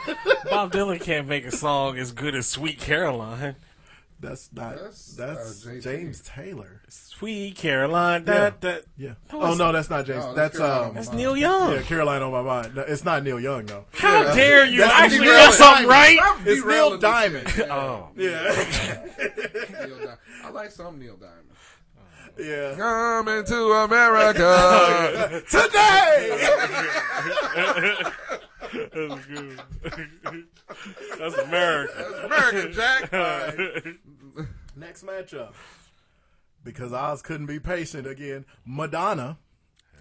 Bob 0.50 0.72
Dylan 0.72 1.02
can't 1.02 1.28
make 1.28 1.46
a 1.46 1.52
song 1.52 1.98
as 1.98 2.12
good 2.12 2.36
as 2.36 2.48
"Sweet 2.48 2.80
Caroline." 2.80 3.56
That's 4.20 4.50
not 4.54 4.78
That's, 4.78 5.16
that's, 5.16 5.66
uh, 5.66 5.70
JT. 5.70 5.84
James 5.84 6.22
Taylor. 6.22 6.82
Sweet 6.88 7.56
Caroline. 7.58 8.24
That 8.26 8.62
that. 8.62 8.84
Yeah. 8.98 9.16
No, 9.32 9.42
oh 9.42 9.54
no, 9.56 9.72
that's 9.72 9.90
not 9.90 10.06
James. 10.06 10.24
No, 10.24 10.34
that's 10.34 10.58
that's 10.58 10.72
um. 10.82 10.88
on 10.90 10.94
That's 10.96 11.12
Neil 11.14 11.36
Young. 11.38 11.74
Yeah, 11.74 11.82
Caroline 11.82 12.22
on 12.22 12.32
my 12.32 12.42
mind. 12.42 12.76
No, 12.76 12.82
it's 12.84 13.04
not 13.04 13.24
Neil 13.24 13.40
Young 13.40 13.66
though. 13.66 13.86
How 13.94 14.24
Yeah. 14.24 14.36
dare 14.36 14.66
you? 14.66 14.80
That's 14.80 14.94
Actually, 14.94 15.20
Neil 15.26 15.32
got 15.34 15.54
something 15.54 15.88
Diamond. 15.88 16.20
right. 16.20 16.48
It's 16.48 16.62
Derailing 16.64 16.90
Neil 16.92 17.00
Diamond. 17.00 17.50
shit. 17.50 17.68
Yeah. 17.68 17.76
Oh, 17.76 18.10
Yeah, 18.16 19.86
Neil 19.86 19.98
Diamond. 19.98 20.18
I 20.44 20.50
like 20.52 20.72
some 20.72 20.98
Neil 20.98 21.18
Diamond. 21.18 21.42
yeah. 22.40 22.76
Coming 22.78 23.44
to 23.46 23.72
America. 23.84 25.42
Today. 25.50 26.42
That's 28.74 29.26
good. 29.26 29.60
That's 31.20 31.36
America. 31.38 32.22
American 32.26 32.74
Jack. 32.74 33.12
Next 34.76 35.06
matchup. 35.06 35.54
Because 36.64 36.92
Oz 36.94 37.22
couldn't 37.22 37.46
be 37.46 37.60
patient 37.60 38.08
again. 38.08 38.46
Madonna, 38.66 39.38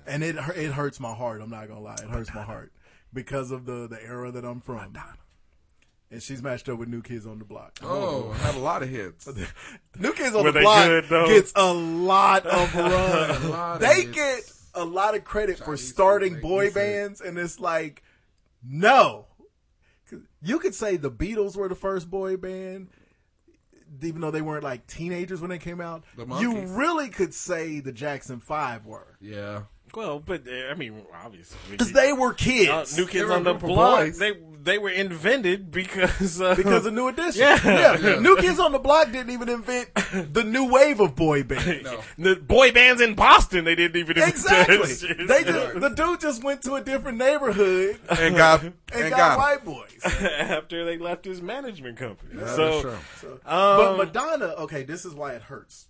and 0.07 0.25
it 0.25 0.37
it 0.57 0.73
hurts 0.73 0.99
my 0.99 1.15
heart. 1.15 1.41
I'm 1.43 1.51
not 1.51 1.69
gonna 1.69 1.81
lie, 1.81 1.95
it 1.95 2.09
hurts 2.11 2.35
my 2.35 2.43
heart 2.43 2.73
because 3.13 3.51
of 3.51 3.67
the 3.67 3.87
the 3.87 4.03
era 4.03 4.31
that 4.33 4.45
I'm 4.45 4.61
from. 4.61 4.77
Madonna. 4.77 5.19
And 6.11 6.23
she's 6.23 6.43
matched 6.43 6.69
up 6.69 6.79
with 6.79 6.89
New 6.89 7.03
Kids 7.03 7.27
on 7.27 7.39
the 7.41 7.45
Block. 7.45 7.79
Oh, 7.83 8.31
had 8.31 8.55
a 8.55 8.59
lot 8.59 8.83
of 8.85 8.89
hits. 8.89 9.27
New 9.99 10.13
Kids 10.13 10.35
on 10.37 10.45
Were 10.45 10.53
the 10.53 10.61
Block 10.61 10.87
good, 10.87 11.09
gets 11.27 11.53
a 11.57 11.73
lot 11.73 12.47
of 12.47 12.75
run. 12.77 13.51
lot 13.51 13.75
of 13.77 13.81
they 13.81 14.03
hits. 14.03 14.11
get 14.15 14.53
a 14.75 14.85
lot 14.85 15.17
of 15.17 15.25
credit 15.25 15.59
for 15.59 15.77
starting 15.77 16.41
boy 16.41 16.67
you 16.67 16.71
bands, 16.71 17.21
and 17.21 17.37
it's 17.37 17.59
like, 17.59 18.04
no. 18.67 19.27
You 20.43 20.59
could 20.59 20.75
say 20.75 20.97
the 20.97 21.11
Beatles 21.11 21.57
were 21.57 21.69
the 21.69 21.75
first 21.75 22.11
boy 22.11 22.37
band, 22.37 22.89
even 24.03 24.21
though 24.21 24.31
they 24.31 24.43
weren't 24.43 24.63
like 24.63 24.87
teenagers 24.87 25.41
when 25.41 25.49
they 25.51 25.59
came 25.59 25.81
out. 25.81 26.05
The 26.17 26.27
You 26.37 26.67
really 26.77 27.09
could 27.09 27.33
say 27.33 27.81
the 27.81 27.93
Jackson 27.93 28.41
Five 28.41 28.85
were. 28.87 29.17
Yeah. 29.21 29.63
Well, 29.95 30.19
but 30.19 30.43
I 30.71 30.75
mean, 30.75 31.03
obviously, 31.25 31.57
Because 31.71 31.93
they 31.93 32.13
were 32.13 32.35
kids. 32.35 32.93
Uh, 32.93 32.97
New 33.01 33.07
Kids 33.07 33.29
They 33.29 33.35
on 33.35 33.41
a 33.47 33.53
the 33.53 33.55
Block. 33.55 34.01
boys. 34.01 34.19
They 34.19 34.33
they 34.65 34.79
were 34.79 34.91
invented 34.91 35.71
because 35.71 36.41
uh, 36.41 36.55
because 36.55 36.87
of 36.87 36.95
New 36.95 37.09
Edition. 37.09 37.43
Yeah. 37.43 37.99
yeah. 37.99 38.19
New 38.21 38.37
Kids 38.37 38.59
on 38.59 38.73
the 38.73 38.79
Block 38.79 39.13
didn't 39.13 39.31
even 39.31 39.49
invent 39.49 39.95
the 40.33 40.43
new 40.45 40.71
wave 40.73 41.01
of 41.01 41.15
boy 41.15 41.43
band. 41.43 41.87
the 42.19 42.37
boy 42.37 42.73
bands 42.73 43.01
in 43.01 43.15
Boston. 43.15 43.65
They 43.65 43.75
didn't 43.75 43.97
even 43.97 44.17
invent 44.17 44.35
Exactly. 44.35 44.95
shit. 44.95 45.29
They 45.29 45.45
just, 45.45 45.81
the 45.81 45.89
dude 45.91 46.21
just 46.21 46.43
went 46.43 46.63
to 46.63 46.75
a 46.75 46.81
different 46.81 47.19
neighborhood 47.19 47.99
And 48.09 48.37
got- 48.37 48.63
and, 48.63 48.75
and 48.93 49.11
got, 49.11 49.17
got 49.17 49.33
'em. 49.33 49.39
white 49.39 49.65
boys. 49.65 50.01
after 50.05 50.85
they 50.85 50.99
left 50.99 51.25
his 51.25 51.41
management 51.43 51.97
company. 51.99 52.35
Yeah, 52.41 52.47
so, 52.57 52.83
that's 52.83 53.21
true. 53.21 53.41
but 53.45 53.91
um, 53.91 53.97
Madonna, 53.99 54.47
okay, 54.59 54.83
this 54.83 55.05
is 55.05 55.15
why 55.15 55.33
it 55.33 55.43
hurts. 55.43 55.89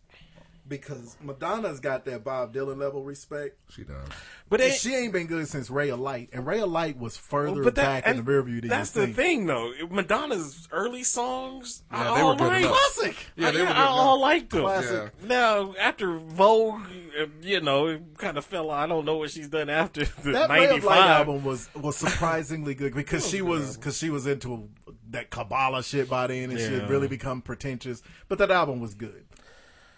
Because 0.67 1.17
Madonna's 1.23 1.79
got 1.79 2.07
that 2.07 2.25
Bob 2.25 2.55
Dylan 2.55 2.79
level 2.79 3.03
respect. 3.05 3.59
She 3.69 3.85
does. 3.85 4.09
But 4.49 4.63
it- 4.63 4.75
she 4.75 4.95
ain't 4.95 5.13
been 5.13 5.27
good 5.27 5.47
since 5.47 5.69
Ray 5.69 5.91
of 5.91 6.01
Light. 6.01 6.31
And 6.33 6.47
Ray 6.47 6.61
of 6.61 6.71
Light 6.71 6.99
was 6.99 7.19
further 7.19 7.57
Well, 7.57 7.65
that- 7.65 7.75
back 7.75 8.07
in 8.07 8.13
the 8.13 8.19
and 8.21 8.27
rear 8.29 8.43
view 8.43 8.61
than 8.63 8.71
That's 8.71 8.95
you 8.97 9.03
the 9.03 9.07
think. 9.09 9.17
thing, 9.17 9.47
though. 9.47 9.73
Madonna's 9.91 10.67
early 10.73 11.03
songs, 11.03 11.83
Yeah, 11.93 11.99
I 12.13 12.17
they 12.17 12.23
were 12.23 12.29
all 12.31 12.37
good 12.37 12.49
like. 12.49 12.65
Classic. 12.65 13.17
Yeah, 13.37 13.51
they 13.51 13.59
I, 13.59 13.63
were 13.63 13.67
good 13.69 13.77
I 13.77 13.85
all 13.87 14.21
liked 14.21 14.51
them. 14.51 14.63
Classic. 14.63 15.23
Now, 15.23 15.75
after 15.79 16.17
Vogue, 16.17 16.81
uh, 17.21 17.27
you 17.43 17.61
know, 17.61 17.89
it 17.89 18.03
kind 18.17 18.39
of 18.39 18.45
fell. 18.47 18.71
I 18.71 18.87
don't 18.87 19.05
know 19.05 19.17
what 19.17 19.31
she's 19.33 19.49
done 19.49 19.69
after 19.69 20.05
the 20.23 20.33
That 20.33 20.49
Ray 20.51 20.67
of 20.75 20.83
Light 20.83 20.99
album 20.99 21.45
was 21.45 21.69
was 21.75 21.97
surprisingly 21.97 22.75
good 22.75 22.95
because 22.97 23.29
she 23.29 23.43
was 23.43 23.77
because 23.77 23.99
she 23.99 24.09
was 24.09 24.27
into 24.27 24.71
that 25.11 25.29
Kabbalah 25.31 25.83
shit 25.83 26.09
by 26.09 26.27
then 26.27 26.51
and 26.51 26.59
she 26.59 26.73
had 26.73 26.89
really 26.89 27.07
become 27.09 27.43
pretentious. 27.43 28.03
But 28.29 28.39
that 28.39 28.51
album 28.51 28.81
was 28.81 28.95
good. 28.95 29.27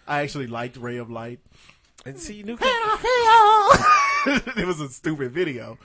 I 0.06 0.22
actually 0.22 0.46
liked 0.46 0.76
Ray 0.76 0.96
of 0.98 1.10
Light. 1.10 1.40
And 2.04 2.18
see, 2.18 2.42
New 2.42 2.56
Kids 2.56 2.70
it 4.56 4.66
was 4.66 4.80
a 4.80 4.88
stupid 4.88 5.32
video, 5.32 5.76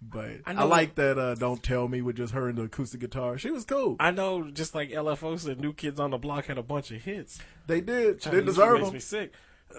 but 0.00 0.30
I, 0.46 0.52
I 0.54 0.62
like 0.64 0.94
that. 0.94 1.18
Uh, 1.18 1.34
Don't 1.34 1.62
tell 1.62 1.88
me 1.88 2.00
with 2.02 2.16
just 2.16 2.32
her 2.32 2.48
and 2.48 2.56
the 2.56 2.62
acoustic 2.64 3.00
guitar. 3.00 3.36
She 3.38 3.50
was 3.50 3.64
cool. 3.64 3.96
I 4.00 4.10
know, 4.10 4.50
just 4.50 4.74
like 4.74 4.90
LFO 4.90 5.38
said, 5.38 5.60
New 5.60 5.72
Kids 5.74 6.00
on 6.00 6.10
the 6.10 6.18
Block 6.18 6.46
had 6.46 6.56
a 6.58 6.62
bunch 6.62 6.90
of 6.90 7.02
hits. 7.02 7.38
They 7.66 7.80
did. 7.80 8.16
They 8.20 8.30
Chinese 8.30 8.44
deserve 8.46 8.74
makes 8.80 8.86
them. 8.86 8.94
me 8.94 9.00
sick. 9.00 9.32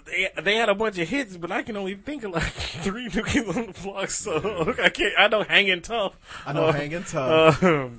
They, 0.06 0.30
they 0.44 0.56
had 0.56 0.70
a 0.70 0.76
bunch 0.76 1.00
of 1.00 1.08
hits, 1.10 1.36
but 1.38 1.52
I 1.52 1.64
can 1.64 1.76
only 1.76 1.96
think 1.96 2.24
of 2.24 2.32
like 2.32 2.44
three 2.54 3.08
New 3.08 3.24
Kids 3.24 3.50
on 3.58 3.68
the 3.68 3.74
Block. 3.82 4.10
So 4.12 4.74
I 4.84 4.90
can't. 4.90 5.14
I 5.18 5.28
know 5.28 5.42
Hanging 5.44 5.82
Tough. 5.82 6.16
I 6.46 6.54
know 6.54 6.66
Uh, 6.68 6.72
Hanging 6.74 7.04
Tough. 7.04 7.64
um, 7.64 7.98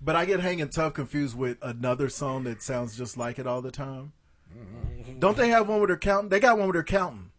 But 0.00 0.14
I 0.14 0.24
get 0.26 0.38
Hanging 0.40 0.68
Tough 0.68 0.94
confused 0.94 1.36
with 1.36 1.58
another 1.62 2.08
song 2.08 2.44
that 2.44 2.62
sounds 2.62 2.96
just 2.96 3.16
like 3.16 3.40
it 3.40 3.46
all 3.48 3.62
the 3.62 3.72
time. 3.72 4.12
Don't 5.18 5.36
they 5.36 5.48
have 5.50 5.68
one 5.68 5.80
with 5.80 5.88
their 5.88 5.96
counting? 5.96 6.28
They 6.28 6.40
got 6.40 6.58
one 6.58 6.68
with 6.68 6.74
their 6.74 6.84
counting. 6.84 7.30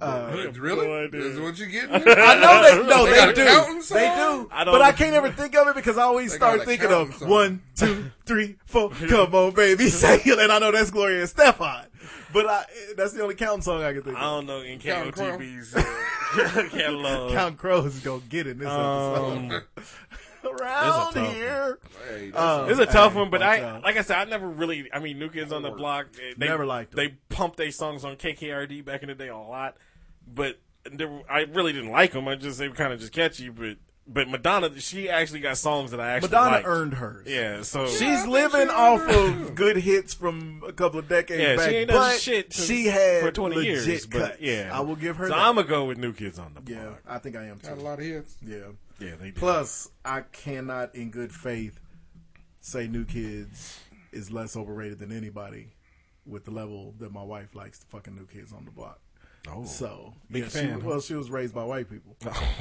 Uh, 0.00 0.48
really? 0.58 0.86
no 0.86 0.94
idea. 1.04 1.20
This 1.22 1.32
is 1.34 1.40
what 1.40 1.58
you 1.58 1.66
getting? 1.66 1.90
I 1.94 2.00
know 2.00 2.62
they 2.62 2.88
no 2.88 3.04
They 3.06 3.12
they, 3.12 3.26
do 3.32 3.44
they 3.94 4.14
do 4.16 4.48
I 4.52 4.64
but 4.66 4.82
I 4.82 4.92
can't 4.92 5.14
ever 5.14 5.30
think 5.30 5.56
of 5.56 5.68
it 5.68 5.74
because 5.74 5.96
I 5.96 6.02
always 6.02 6.32
They 6.32 6.36
start 6.36 6.64
thinking 6.64 6.92
of 6.92 7.14
song. 7.14 7.28
one 7.30 7.62
two 7.74 8.10
three 8.26 8.56
four 8.66 8.90
come 8.90 9.34
on 9.34 9.52
baby 9.54 9.84
say 9.88 10.16
it 10.22 10.38
and 10.38 10.52
I 10.52 10.58
know 10.58 10.72
that's 10.72 10.90
Gloria 10.90 11.24
Estefan 11.24 11.86
but 12.34 12.44
I 12.46 12.64
that's 12.98 13.12
the 13.14 13.22
only 13.22 13.34
counting 13.34 13.62
song 13.62 13.82
I 13.82 13.94
can 13.94 14.02
think 14.02 14.16
of. 14.16 14.22
I 14.22 14.26
don't 14.26 14.46
know 14.46 14.60
in 14.60 14.78
Counting 14.78 15.12
Crow. 15.12 15.38
KOTB's 15.38 15.74
uh, 15.76 16.68
catalog. 16.68 17.32
Count 17.32 17.56
Crows 17.56 17.94
is 17.96 18.00
gonna 18.00 18.20
get 18.28 18.46
it 18.46 18.50
in 18.50 18.58
this 18.58 18.68
Um, 18.68 19.50
episode 19.52 19.62
around 20.50 21.12
tough 21.14 21.32
here 21.34 21.78
Hey, 22.08 22.32
Um, 22.32 22.70
It's 22.70 22.78
a 22.80 22.86
tough 22.86 23.12
hey, 23.12 23.18
one, 23.20 23.30
but 23.30 23.42
I, 23.42 23.60
out. 23.62 23.82
like 23.82 23.96
I 23.96 24.02
said, 24.02 24.16
I 24.18 24.24
never 24.24 24.46
really. 24.48 24.88
I 24.92 24.98
mean, 25.00 25.18
New 25.18 25.28
Kids 25.30 25.52
on 25.52 25.62
the 25.62 25.70
Block. 25.70 26.06
They, 26.38 26.46
Never 26.46 26.64
liked 26.66 26.92
them. 26.92 26.98
They 27.04 27.14
pumped 27.34 27.56
their 27.56 27.70
songs 27.70 28.04
on 28.04 28.16
KKRD 28.16 28.84
back 28.84 29.02
in 29.02 29.08
the 29.08 29.14
day 29.14 29.28
a 29.28 29.36
lot, 29.36 29.76
but 30.26 30.58
there, 30.90 31.08
were- 31.08 31.22
I 31.30 31.40
really 31.42 31.72
didn't 31.72 31.90
like 31.90 32.12
them. 32.12 32.28
I 32.28 32.36
just 32.36 32.58
they 32.58 32.68
were 32.68 32.74
kind 32.74 32.92
of 32.92 33.00
just 33.00 33.12
catchy. 33.12 33.48
But 33.48 33.78
but 34.08 34.28
Madonna, 34.28 34.78
she 34.78 35.08
actually 35.10 35.40
got 35.40 35.56
songs 35.58 35.90
that 35.90 35.98
I 35.98 36.10
actually 36.12 36.28
Madonna 36.28 36.50
liked. 36.52 36.66
earned 36.68 36.94
hers 36.94 37.26
Yeah, 37.26 37.62
so 37.62 37.88
She's 37.88 38.24
living 38.24 38.68
off 38.70 39.02
of 39.08 39.56
good 39.56 39.76
hits 39.78 40.14
from 40.14 40.62
a 40.64 40.72
couple 40.72 41.00
of 41.00 41.08
decades 41.08 41.42
yeah, 41.42 41.56
back, 41.56 41.68
she 41.70 41.74
ain't 41.76 41.88
done 41.88 42.12
but 42.12 42.20
shit 42.20 42.52
since- 42.52 42.68
she 42.68 42.86
had 42.86 43.22
for 43.24 43.32
twenty 43.32 43.56
legit 43.56 43.84
years. 43.84 44.06
But 44.06 44.40
yeah, 44.40 44.70
I 44.72 44.78
will 44.78 44.94
give 44.94 45.16
her 45.16 45.26
So 45.26 45.30
that. 45.34 45.38
I'm 45.40 45.56
gonna 45.56 45.66
go 45.66 45.86
with 45.86 45.98
New 45.98 46.12
Kids 46.12 46.38
on 46.38 46.54
the 46.54 46.60
Block. 46.60 46.78
yeah, 46.80 46.90
I 47.12 47.18
think 47.18 47.34
I 47.34 47.46
am 47.46 47.58
too. 47.58 47.66
Got 47.70 47.78
a 47.78 47.80
lot 47.80 47.98
of 47.98 48.04
hits. 48.04 48.36
Yeah. 48.46 48.58
Yeah, 48.98 49.16
they 49.18 49.26
did. 49.26 49.36
Plus, 49.36 49.90
I 50.04 50.22
cannot, 50.22 50.94
in 50.94 51.10
good 51.10 51.32
faith, 51.32 51.80
say 52.60 52.86
New 52.86 53.04
Kids 53.04 53.80
is 54.12 54.30
less 54.30 54.56
overrated 54.56 54.98
than 54.98 55.12
anybody 55.12 55.74
with 56.24 56.44
the 56.44 56.50
level 56.50 56.94
that 56.98 57.12
my 57.12 57.22
wife 57.22 57.54
likes 57.54 57.78
the 57.78 57.86
fucking 57.86 58.14
New 58.14 58.26
Kids 58.26 58.52
on 58.52 58.64
the 58.64 58.70
Block. 58.70 59.00
Oh. 59.48 59.64
So, 59.64 60.14
Big 60.30 60.42
yeah, 60.42 60.48
fan, 60.48 60.64
She, 60.64 60.70
huh? 60.72 60.78
well, 60.82 61.00
she 61.00 61.14
was 61.14 61.30
raised 61.30 61.54
by 61.54 61.62
white 61.62 61.88
people, 61.88 62.16
oh. 62.26 62.54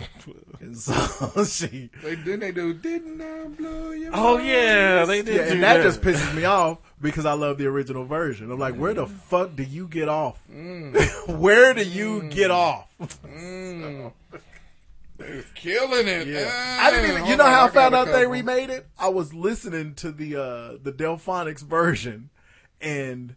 and 0.59 0.77
so 0.77 1.43
she. 1.45 1.89
They 2.03 2.15
didn't 2.15 2.41
they 2.41 2.51
do 2.51 2.73
didn't 2.73 3.19
I 3.19 3.47
blow 3.47 3.91
your 3.91 4.11
Oh 4.13 4.35
mind? 4.35 4.47
yeah, 4.47 5.05
they 5.05 5.23
did. 5.23 5.35
Yeah, 5.35 5.45
do 5.45 5.51
and 5.53 5.63
that 5.63 5.81
just 5.81 6.01
pisses 6.01 6.35
me 6.35 6.45
off 6.45 6.77
because 7.01 7.25
I 7.25 7.33
love 7.33 7.57
the 7.57 7.65
original 7.65 8.05
version. 8.05 8.51
I'm 8.51 8.59
like, 8.59 8.75
where 8.75 8.93
the 8.93 9.05
mm. 9.05 9.09
fuck 9.09 9.55
do 9.55 9.63
you 9.63 9.87
get 9.87 10.09
off? 10.09 10.39
Mm. 10.51 11.27
where 11.39 11.73
do 11.73 11.83
you 11.83 12.21
mm. 12.21 12.31
get 12.31 12.51
off? 12.51 12.87
They 13.23 14.11
was 15.19 15.45
killing 15.55 16.07
it. 16.07 16.27
Yeah. 16.27 16.77
I 16.81 16.91
didn't 16.91 17.11
even. 17.11 17.25
You 17.27 17.37
know 17.37 17.45
how 17.45 17.65
I 17.65 17.69
found 17.69 17.95
out 17.95 18.07
they 18.07 18.27
remade 18.27 18.69
it? 18.69 18.85
I 18.99 19.09
was 19.09 19.33
listening 19.33 19.93
to 19.95 20.11
the 20.11 20.35
uh 20.35 20.77
the 20.81 20.91
Delfonics 20.91 21.61
version, 21.61 22.29
and 22.81 23.35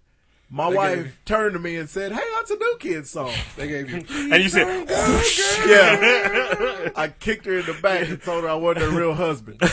my 0.50 0.70
They 0.70 0.76
wife 0.76 0.96
gave- 1.04 1.18
turned 1.26 1.52
to 1.54 1.58
me 1.58 1.76
and 1.76 1.88
said, 1.90 2.10
"Hey, 2.12 2.24
that's 2.36 2.50
a 2.50 2.56
new 2.56 2.76
kid 2.80 3.06
song." 3.06 3.32
They 3.56 3.68
gave 3.68 3.90
you. 3.90 4.04
And 4.32 4.42
you 4.42 4.48
said, 4.48 4.88
yeah, 5.68 6.88
I 6.96 7.08
kicked 7.08 7.44
her 7.46 7.58
in 7.58 7.66
the 7.66 7.74
back 7.82 8.08
and 8.08 8.20
told 8.22 8.44
her 8.44 8.50
I 8.50 8.54
wasn't 8.54 8.90
her 8.92 8.98
real 8.98 9.14
husband. 9.14 9.60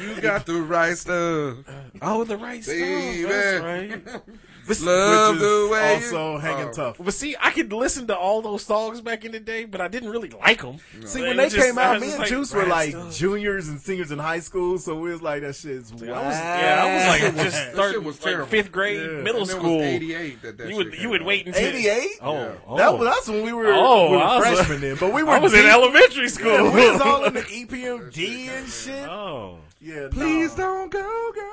You 0.00 0.20
got 0.20 0.46
the 0.46 0.60
right 0.62 0.96
stuff. 0.96 1.58
"Oh, 2.02 2.24
the 2.24 2.36
right 2.36 2.62
stuff." 2.62 2.76
That's 2.76 3.62
right. 3.62 4.22
Love 4.68 5.34
Which 5.34 5.40
the 5.40 5.64
is 5.64 5.70
way 5.70 5.94
also 5.94 6.32
you- 6.34 6.38
hanging 6.40 6.68
Oh. 6.68 6.72
tough. 6.72 6.96
But 6.98 7.14
see, 7.14 7.36
I 7.40 7.50
could 7.50 7.72
listen 7.72 8.06
to 8.08 8.16
all 8.16 8.42
those 8.42 8.64
songs 8.64 9.00
back 9.00 9.24
in 9.24 9.32
the 9.32 9.38
day, 9.40 9.64
but 9.64 9.80
I 9.80 9.88
didn't 9.88 10.10
really 10.10 10.30
like 10.30 10.60
them. 10.62 10.78
See, 11.04 11.22
when 11.22 11.36
they 11.36 11.50
came 11.50 11.78
out, 11.78 12.00
me 12.00 12.12
and 12.12 12.24
Juice 12.24 12.52
were 12.52 12.66
like 12.66 12.94
juniors 13.12 13.68
and 13.68 13.80
seniors 13.80 14.10
in 14.10 14.18
high 14.18 14.40
school, 14.40 14.78
so 14.78 14.94
we 14.96 15.10
was 15.10 15.22
like, 15.22 15.42
"That 15.42 15.54
shit's 15.54 15.92
wild." 15.92 16.10
I 16.10 16.26
was, 16.26 16.34
yeah, 16.36 16.82
I 16.82 16.94
was 16.94 17.06
like 17.34 17.44
just 17.44 17.56
That 17.56 17.72
starting 17.74 17.94
shit 18.00 18.04
was 18.04 18.16
like 18.16 18.24
terrible. 18.32 18.46
fifth 18.48 18.72
grade, 18.72 19.00
Yeah. 19.00 19.06
middle 19.22 19.26
And 19.26 19.36
it 19.36 19.40
was 19.40 19.50
school. 19.50 19.82
88 19.82 20.42
that 20.42 20.58
that 20.58 20.68
you 20.68 20.76
would 20.76 20.94
you 20.98 21.08
would 21.10 21.20
out. 21.22 21.26
wait 21.26 21.46
until 21.46 21.62
88? 21.64 22.08
Oh, 22.22 22.32
Yeah. 22.34 22.48
oh. 22.66 22.76
That 22.78 22.98
was 22.98 23.08
that's 23.14 23.28
when 23.28 23.42
we 23.44 23.52
were, 23.52 23.66
Oh, 23.72 24.10
we 24.10 24.16
were 24.16 24.22
I 24.22 24.36
a- 24.36 24.40
freshmen 24.40 24.80
then, 24.80 24.96
but 24.98 25.12
we 25.12 25.22
were. 25.22 25.30
I 25.36 25.38
was 25.38 25.54
in 25.54 25.64
elementary 25.66 26.28
school. 26.28 26.50
Yeah, 26.52 26.74
we 26.74 26.90
was 26.90 27.00
all 27.00 27.24
in 27.24 27.34
the 27.34 27.42
EPMD 27.60 28.48
and 28.48 28.68
shit. 28.68 29.08
oh, 29.08 29.58
Yeah, 29.80 30.08
Please 30.10 30.54
don't 30.54 30.90
go, 30.90 31.32
girl. 31.34 31.44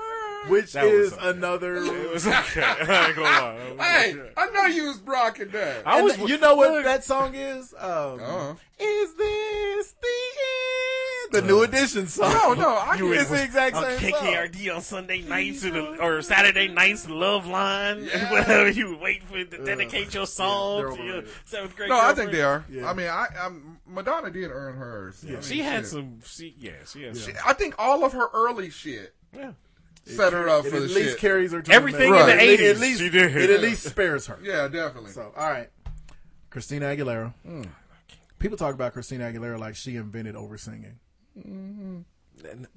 Which 0.50 0.74
That 0.74 0.84
was 0.86 0.94
is 0.94 1.14
okay. 1.14 1.30
another. 1.30 1.76
it 1.78 2.12
was 2.12 2.28
okay. 2.28 2.62
I 2.64 3.08
ain't 3.08 3.16
gonna 3.16 3.22
lie. 3.22 3.54
It 3.56 3.78
was 3.78 3.86
Hey, 3.88 4.14
okay. 4.14 4.32
I 4.36 4.50
know 4.50 4.66
you 4.66 4.88
was 4.88 5.00
rocking 5.00 5.50
that. 5.50 5.88
I 5.88 5.98
And 5.98 6.04
was. 6.06 6.16
th- 6.18 6.30
you 6.30 6.38
know 6.38 6.56
what 6.56 6.84
that 6.84 7.04
song 7.04 7.34
is? 7.36 7.74
Um, 7.78 8.20
Uh-huh. 8.20 8.54
Is 8.80 9.14
this 9.16 9.92
the 10.02 10.08
end? 10.08 11.32
The 11.32 11.42
new 11.48 11.64
edition 11.64 12.08
song. 12.08 12.32
No, 12.34 12.54
no, 12.54 12.70
I 12.76 12.96
you 12.96 13.12
it's 13.14 13.30
the 13.30 13.42
exact 13.42 13.76
on 13.76 13.84
same 13.98 14.12
song. 14.12 14.20
KKRD 14.22 14.76
on 14.76 14.82
Sunday 14.82 15.22
nights 15.22 15.64
and, 15.64 15.76
or 16.00 16.22
Saturday 16.22 16.68
nights, 16.68 17.08
Love 17.10 17.48
Line, 17.48 18.06
whatever 18.30 18.70
you 18.70 18.98
wait 19.02 19.24
for 19.24 19.44
to 19.44 19.66
dedicate 19.66 20.14
your 20.14 20.28
song 20.28 20.82
they're 20.82 20.92
to 20.98 21.04
your 21.04 21.24
seventh 21.46 21.76
grade. 21.76 21.90
No, 21.90 22.00
I 22.00 22.14
think 22.14 22.32
they 22.32 22.42
are. 22.42 22.66
Yeah. 22.70 22.90
I 22.90 22.94
mean, 22.94 23.08
I, 23.08 23.28
I'm, 23.40 23.80
Madonna 23.88 24.30
did 24.30 24.52
earn 24.52 24.76
hers. 24.76 25.24
I 25.28 25.32
mean, 25.32 25.42
She 25.42 25.60
had 25.60 25.82
shit. 25.84 25.88
some. 25.88 26.20
She, 26.26 26.54
yeah, 26.60 26.72
she 26.86 27.04
had 27.04 27.16
some. 27.18 27.34
I 27.46 27.54
think 27.54 27.76
all 27.80 28.04
of 28.04 28.12
her 28.14 28.28
early 28.34 28.70
shit 28.70 29.16
Yeah. 29.36 29.52
Set 30.06 30.34
her 30.34 30.50
up 30.50 30.66
It 30.66 30.70
for 30.72 30.76
at 30.78 30.82
least 30.84 31.12
shit. 31.12 31.18
carries 31.20 31.52
her 31.52 31.62
to 31.62 31.72
Everything 31.72 32.12
the 32.12 32.20
in 32.20 32.26
the 32.28 32.44
It- 32.44 32.60
80s, 32.60 32.70
At 32.72 32.78
least 32.80 33.00
she 33.00 33.10
did. 33.10 33.36
it 33.36 33.50
at 33.50 33.62
least 33.62 33.84
spares 33.84 34.28
her. 34.28 34.38
yeah, 34.44 34.68
definitely. 34.68 35.12
So, 35.12 35.32
all 35.36 35.50
right, 35.50 35.70
Christina 36.50 36.86
Aguilera. 36.88 37.34
Hmm. 37.46 37.64
People 38.40 38.58
talk 38.58 38.74
about 38.74 38.94
Christina 38.94 39.32
Aguilera 39.32 39.58
like 39.60 39.76
she 39.76 39.96
invented 39.96 40.36
over 40.36 40.58
singing, 40.58 41.00
And- 41.36 42.06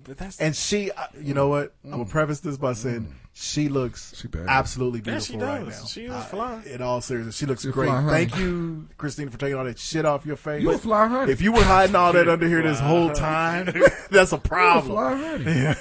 But 0.02 0.18
that's 0.18 0.40
and 0.40 0.54
she. 0.54 0.90
uh, 0.90 1.06
You 1.20 1.34
know 1.34 1.48
what? 1.48 1.74
I'm 1.84 1.90
gonna 1.90 2.04
preface 2.04 2.40
this 2.40 2.56
by 2.56 2.72
saying 2.72 3.14
she 3.32 3.68
looks 3.68 4.14
She 4.16 4.28
bad. 4.28 4.46
absolutely 4.48 5.02
Yeah, 5.04 5.18
she 5.18 5.32
beautiful 5.34 5.54
right 5.54 5.64
does. 5.66 5.80
now. 5.82 5.86
She 5.86 6.04
is 6.06 6.12
Uh, 6.12 6.20
fly. 6.22 6.62
In 6.66 6.80
all 6.82 7.00
seriousness, 7.00 7.36
she 7.36 7.44
looks 7.46 7.62
She 7.62 7.70
great. 7.70 7.88
fly, 7.88 8.00
honey. 8.00 8.12
Thank 8.26 8.38
you, 8.38 8.88
Christina, 8.96 9.30
for 9.30 9.38
taking 9.38 9.56
all 9.56 9.64
that 9.64 9.78
shit 9.78 10.04
off 10.06 10.24
your 10.24 10.36
face. 10.36 10.62
You 10.62 10.70
a 10.72 10.78
fly 10.78 11.06
honey. 11.08 11.32
If 11.32 11.42
you 11.42 11.52
were 11.52 11.62
hiding 11.62 11.94
all 11.96 12.12
that 12.14 12.28
under 12.28 12.46
here 12.48 12.62
this 12.62 12.80
whole 12.80 13.10
time, 13.12 13.66
that's 14.10 14.32
a 14.32 14.38
problem. 14.38 14.92
fly 14.94 15.16
honey. 15.16 15.44
Yeah. 15.46 15.74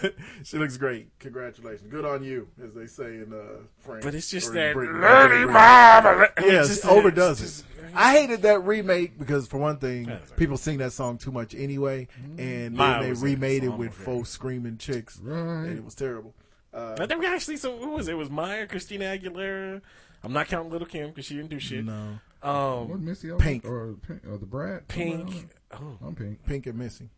she 0.43 0.57
looks 0.57 0.77
great. 0.77 1.17
Congratulations. 1.19 1.89
Good 1.91 2.05
on 2.05 2.23
you, 2.23 2.47
as 2.63 2.73
they 2.73 2.87
say 2.87 3.15
in 3.17 3.31
uh, 3.33 3.61
France. 3.79 4.03
But 4.03 4.15
it's 4.15 4.29
just 4.29 4.49
or 4.49 4.51
in 4.51 4.55
that 4.55 4.73
Britain. 4.73 5.01
Lady 5.01 5.45
Marmalade. 5.51 6.29
Yes, 6.41 6.65
It's 6.69 6.81
just- 6.81 6.85
overdoes 6.91 7.41
it's 7.41 7.59
it. 7.59 7.65
Just- 7.95 8.05
I 8.05 8.13
hated 8.13 8.41
that 8.43 8.59
remake 8.63 9.17
because, 9.17 9.47
for 9.47 9.57
one 9.57 9.77
thing, 9.77 10.07
Yeah, 10.07 10.19
people 10.37 10.57
sing 10.57 10.77
that 10.79 10.91
song 10.93 11.17
too 11.17 11.31
much 11.31 11.55
anyway, 11.55 12.07
and 12.37 12.77
then 12.77 13.01
they 13.01 13.09
was 13.09 13.21
a 13.21 13.25
remade 13.25 13.63
it 13.63 13.69
with 13.69 13.89
okay. 13.93 14.03
faux 14.03 14.29
screaming 14.29 14.77
chicks, 14.77 15.17
and 15.19 15.67
it 15.77 15.83
was 15.83 15.95
terrible. 15.95 16.33
Uh, 16.73 16.95
I 16.99 17.05
think 17.07 17.19
we 17.21 17.25
actually. 17.27 17.57
So 17.57 17.77
who 17.77 17.91
was 17.91 18.07
it? 18.07 18.11
It 18.11 18.15
was 18.15 18.29
Maya, 18.29 18.67
Christina 18.67 19.05
Aguilera. 19.05 19.81
I'm 20.23 20.33
not 20.33 20.47
counting 20.47 20.71
Little 20.71 20.87
Kim 20.87 21.09
because 21.09 21.25
she 21.25 21.35
didn't 21.35 21.49
do 21.51 21.59
shit. 21.59 21.85
no, 21.85 22.19
Um, 22.43 22.89
What 22.89 22.99
Missy 22.99 23.29
Elliott 23.29 23.41
Pink. 23.43 23.65
or 23.65 23.95
or 24.29 24.37
the 24.37 24.45
Brat? 24.45 24.87
Pink. 24.87 25.47
Oh. 25.71 25.97
I'm 26.05 26.15
Pink. 26.15 26.43
Pink 26.45 26.65
and 26.67 26.77
Missy. 26.77 27.09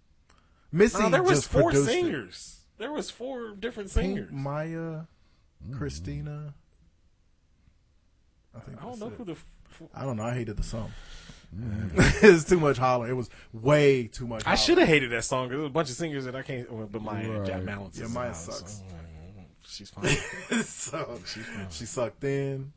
Missy 0.72 1.02
No, 1.02 1.10
there 1.10 1.24
was 1.24 1.40
just 1.40 1.50
four 1.50 1.72
produced 1.72 1.90
it. 1.90 1.92
singers. 1.94 2.60
There 2.78 2.92
was 2.92 3.10
four 3.10 3.52
different 3.56 3.92
Pink, 3.94 4.18
singers. 4.18 4.32
Maya, 4.32 5.02
Christina. 5.72 6.54
I 8.56 8.60
think 8.60 8.78
I 8.82 8.86
don't 8.86 9.00
know 9.00 9.08
it. 9.08 9.14
who 9.18 9.26
the. 9.26 9.36
F- 9.72 9.88
I 9.94 10.04
don't 10.04 10.18
know. 10.18 10.24
I 10.24 10.34
hated 10.34 10.58
the 10.58 10.64
song. 10.64 10.92
Mm. 11.56 11.92
it's 12.24 12.44
too 12.44 12.60
much 12.60 12.78
holler. 12.78 13.08
It 13.10 13.14
was 13.14 13.30
way 13.54 14.08
too 14.08 14.28
much. 14.28 14.44
I 14.46 14.50
holler. 14.50 14.58
should 14.58 14.78
have 14.80 14.88
hated 14.88 15.12
that 15.12 15.24
song. 15.24 15.46
'cause 15.48 15.52
There 15.52 15.60
was 15.60 15.68
a 15.68 15.72
bunch 15.74 15.90
of 15.90 15.96
singers 15.96 16.26
that 16.26 16.36
I 16.36 16.42
can't. 16.42 16.72
well, 16.72 16.88
But 16.92 17.02
Maya 17.02 17.30
Right. 17.40 17.48
Jack 17.48 17.66
Balance. 17.66 17.98
Yeah, 17.98 18.06
is 18.06 18.14
Maya 18.14 18.30
out, 18.30 18.36
sucks. 18.36 18.82
so, 18.84 18.84
she's 19.68 19.90
fine. 19.90 20.64
so 20.64 21.20
she 21.70 21.86
sucked 21.86 22.24
in. 22.24 22.72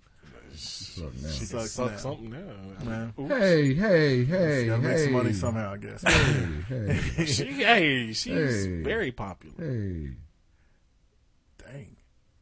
Suck 0.52 1.14
now. 1.22 1.28
She 1.30 1.44
Suck 1.44 1.66
sucks 1.66 1.92
now. 1.92 1.96
something 1.96 2.30
now. 2.30 2.84
Man. 2.84 3.14
Oops. 3.18 3.30
Hey, 3.30 3.74
hey, 3.74 4.24
hey, 4.24 4.60
She 4.62 4.66
gotta 4.66 4.82
hey. 4.82 4.88
make 4.88 4.98
some 4.98 5.12
money 5.12 5.32
somehow, 5.32 5.72
I 5.74 5.76
guess. 5.76 6.02
Hey, 6.02 6.46
hey. 6.68 7.24
She, 7.26 7.44
hey, 7.44 8.12
she's 8.12 8.64
Hey. 8.64 8.82
very 8.82 9.12
popular. 9.12 9.54
Hey. 9.64 10.10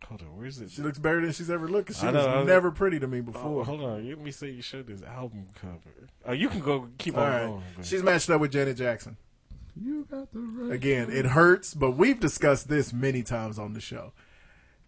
Dang. 0.08 0.18
Hold 0.18 0.22
on, 0.22 0.38
where's 0.38 0.58
it? 0.60 0.70
She 0.70 0.82
looks 0.82 0.98
better 0.98 1.20
than 1.20 1.32
she's 1.32 1.50
ever 1.50 1.68
looked. 1.68 1.94
She 1.94 2.06
I 2.06 2.10
was 2.10 2.24
know, 2.24 2.38
was- 2.38 2.46
never 2.46 2.70
pretty 2.70 2.98
to 3.00 3.06
me 3.06 3.18
Oh, 3.18 3.22
before. 3.22 3.64
hold 3.64 3.80
on, 3.82 4.08
let 4.08 4.18
me 4.20 4.30
see. 4.30 4.50
You 4.50 4.62
showed 4.62 4.86
this 4.86 5.02
album 5.02 5.48
cover. 5.60 5.78
Oh, 6.26 6.32
you 6.32 6.48
can 6.48 6.60
go 6.60 6.88
keep 6.98 7.16
All 7.16 7.24
on 7.24 7.30
right. 7.32 7.46
going. 7.46 7.62
but- 7.76 7.86
She's 7.86 8.02
matched 8.02 8.30
up 8.30 8.40
with 8.40 8.52
Janet 8.52 8.76
Jackson. 8.76 9.16
You 9.80 10.06
got 10.10 10.32
the 10.32 10.40
right. 10.40 10.72
Again, 10.72 11.08
it 11.10 11.24
hurts, 11.26 11.72
but 11.74 11.92
we've 11.92 12.18
discussed 12.18 12.68
this 12.68 12.92
many 12.92 13.22
times 13.22 13.58
on 13.58 13.74
the 13.74 13.80
show. 13.80 14.12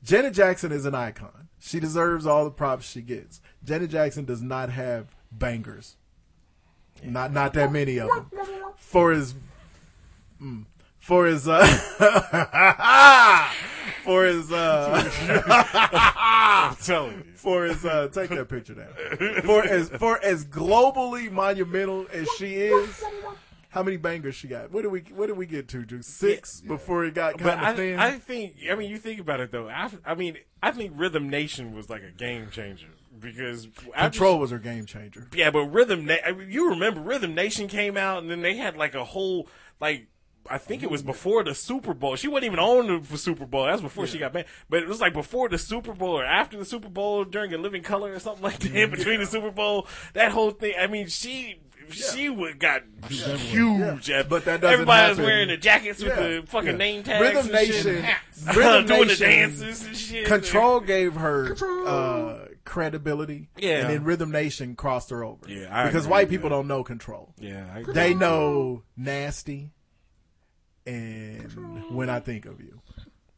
Janet 0.02 0.34
Jackson 0.34 0.72
is 0.72 0.84
an 0.84 0.94
icon. 0.94 1.48
She 1.60 1.78
deserves 1.78 2.26
all 2.26 2.44
the 2.44 2.50
props 2.50 2.86
she 2.90 3.02
gets. 3.02 3.40
Janet 3.62 3.90
Jackson 3.90 4.24
does 4.24 4.40
not 4.42 4.70
have 4.70 5.14
bangers. 5.30 5.96
Not 7.04 7.32
not 7.32 7.52
that 7.54 7.70
many 7.70 7.98
of 7.98 8.08
them. 8.08 8.30
For 8.76 9.12
his 9.12 9.34
mm, 10.42 10.64
for 11.10 11.26
his 11.26 11.48
uh 11.48 11.66
for 14.04 14.24
his 14.26 14.52
uh 14.52 15.10
I'm 16.16 16.76
telling 16.76 17.16
you. 17.16 17.24
for 17.34 17.64
his 17.64 17.84
uh 17.84 18.06
take 18.12 18.30
that 18.30 18.48
picture 18.48 18.74
down. 18.74 18.92
For 19.42 19.64
as 19.64 19.88
for 19.88 20.22
as 20.22 20.44
globally 20.44 21.28
monumental 21.28 22.06
as 22.12 22.28
she 22.38 22.54
is, 22.54 23.02
how 23.70 23.82
many 23.82 23.96
bangers 23.96 24.36
she 24.36 24.46
got? 24.46 24.70
What 24.70 24.82
did 24.82 24.92
we 24.92 25.00
what 25.12 25.26
did 25.26 25.36
we 25.36 25.46
get 25.46 25.66
to? 25.70 25.84
Drew? 25.84 26.00
Six 26.00 26.60
before 26.60 27.04
it 27.04 27.14
got 27.14 27.38
kind 27.38 27.60
I, 27.60 27.70
of 27.70 27.76
thin. 27.76 27.98
I 27.98 28.12
think, 28.12 28.54
I 28.70 28.76
mean, 28.76 28.88
you 28.88 28.98
think 28.98 29.18
about 29.18 29.40
it 29.40 29.50
though. 29.50 29.68
I, 29.68 29.90
I 30.06 30.14
mean, 30.14 30.36
I 30.62 30.70
think 30.70 30.92
Rhythm 30.94 31.28
Nation 31.28 31.74
was 31.74 31.90
like 31.90 32.04
a 32.04 32.12
game 32.12 32.50
changer 32.52 32.86
because 33.18 33.66
Control 33.98 34.38
was 34.38 34.52
her 34.52 34.60
game 34.60 34.86
changer. 34.86 35.26
Yeah, 35.34 35.50
but 35.50 35.64
Rhythm, 35.64 36.04
Na- 36.04 36.18
I 36.24 36.30
mean, 36.30 36.52
you 36.52 36.70
remember 36.70 37.00
Rhythm 37.00 37.34
Nation 37.34 37.66
came 37.66 37.96
out, 37.96 38.22
and 38.22 38.30
then 38.30 38.42
they 38.42 38.56
had 38.56 38.76
like 38.76 38.94
a 38.94 39.04
whole 39.04 39.48
like. 39.80 40.06
I 40.50 40.58
think 40.58 40.82
it 40.82 40.90
was 40.90 41.02
before 41.02 41.44
the 41.44 41.54
Super 41.54 41.94
Bowl. 41.94 42.16
She 42.16 42.26
wasn't 42.28 42.46
even 42.46 42.58
on 42.58 43.04
the 43.08 43.16
Super 43.18 43.46
Bowl. 43.46 43.64
That 43.64 43.72
was 43.72 43.80
before 43.82 44.06
she 44.06 44.18
got 44.18 44.32
banned. 44.32 44.46
But 44.68 44.82
it 44.82 44.88
was 44.88 45.00
like 45.00 45.12
before 45.14 45.48
the 45.48 45.58
Super 45.58 45.92
Bowl 45.94 46.18
or 46.18 46.24
after 46.24 46.58
the 46.58 46.64
Super 46.64 46.88
Bowl 46.88 47.24
during 47.24 47.54
a 47.54 47.58
Living 47.58 47.82
Color 47.82 48.12
or 48.12 48.18
something 48.18 48.42
like 48.42 48.58
that. 48.58 48.74
In 48.74 48.90
between 48.96 49.20
the 49.20 49.26
Super 49.26 49.50
Bowl, 49.50 49.86
that 50.14 50.32
whole 50.32 50.50
thing. 50.50 50.74
I 50.78 50.86
mean, 50.88 51.06
she 51.08 51.60
she 51.90 52.28
would 52.28 52.58
got 52.60 52.82
huge. 53.08 54.08
Yeah. 54.08 54.22
But 54.22 54.44
that 54.44 54.60
doesn't 54.60 54.72
everybody 54.74 55.08
was 55.08 55.16
happen. 55.18 55.24
wearing 55.24 55.48
the 55.48 55.56
jackets 55.56 56.02
with 56.02 56.14
the 56.16 56.42
fucking 56.46 56.70
Yeah. 56.72 56.76
name 56.76 57.02
tags. 57.02 57.20
Rhythm 57.20 57.44
and 57.46 57.52
Nation, 57.52 57.74
shit, 57.82 57.86
and 57.96 58.04
hats. 58.04 58.46
Rhythm 58.56 58.86
doing 58.86 59.08
the 59.08 59.16
dances 59.16 59.86
and 59.86 59.96
shit. 59.96 60.26
Control 60.26 60.80
gave 60.80 61.14
her 61.14 61.56
uh, 61.86 62.46
credibility, 62.64 63.48
Yeah. 63.56 63.80
and 63.80 63.90
then 63.90 64.04
Rhythm 64.04 64.30
Nation 64.30 64.76
crossed 64.76 65.10
her 65.10 65.24
over. 65.24 65.48
Yeah, 65.48 65.68
I 65.70 65.86
because 65.86 66.06
white 66.06 66.28
people 66.28 66.48
that. 66.50 66.56
don't 66.56 66.68
know 66.68 66.84
Control. 66.84 67.34
Yeah, 67.38 67.66
I- 67.74 67.92
they 67.92 68.14
know 68.14 68.82
nasty, 68.96 69.72
and 70.94 71.90
when 71.94 72.10
I 72.10 72.20
think 72.20 72.46
of 72.46 72.60
you, 72.60 72.80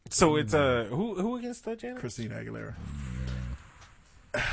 So 0.09 0.35
it's 0.35 0.53
uh 0.53 0.87
who 0.89 1.15
who 1.15 1.37
against 1.37 1.67
uh, 1.67 1.75
Janet? 1.75 1.99
Christina 1.99 2.35
Aguilera. 2.35 2.73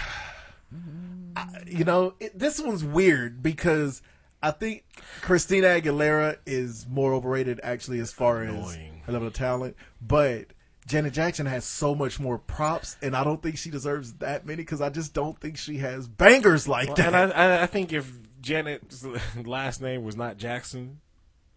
I- 1.37 1.63
you 1.67 1.85
know, 1.85 2.15
it, 2.21 2.39
this 2.39 2.61
one's 2.61 2.85
weird 2.85 3.43
because 3.43 4.03
I 4.43 4.51
think 4.51 4.85
Christina 5.21 5.69
Aguilera 5.69 6.39
is 6.47 6.87
more 6.89 7.13
overrated 7.15 7.61
actually 7.63 8.01
as 8.01 8.13
far 8.13 8.43
as 8.43 8.75
her 9.05 9.13
level 9.13 9.29
of 9.29 9.35
talent, 9.35 9.77
but 10.01 10.47
Janet 10.87 11.13
Jackson 11.13 11.47
has 11.47 11.65
so 11.65 11.95
much 11.95 12.19
more 12.19 12.39
props, 12.39 12.97
and 13.03 13.15
I 13.15 13.23
don't 13.23 13.43
think 13.43 13.59
she 13.59 13.71
deserves 13.71 14.15
that 14.15 14.45
many 14.47 14.57
because 14.57 14.81
I 14.81 14.89
just 14.91 15.15
don't 15.15 15.39
think 15.39 15.57
she 15.57 15.79
has 15.79 16.09
bangers 16.09 16.67
like 16.67 16.89
Well, 16.89 16.97
that. 16.97 17.07
And 17.15 17.33
I, 17.33 17.59
I, 17.59 17.63
I 17.63 17.67
think 17.67 17.93
if 17.93 18.11
Janet's 18.41 19.07
last 19.45 19.81
name 19.81 20.03
was 20.03 20.17
not 20.17 20.37
Jackson, 20.37 21.01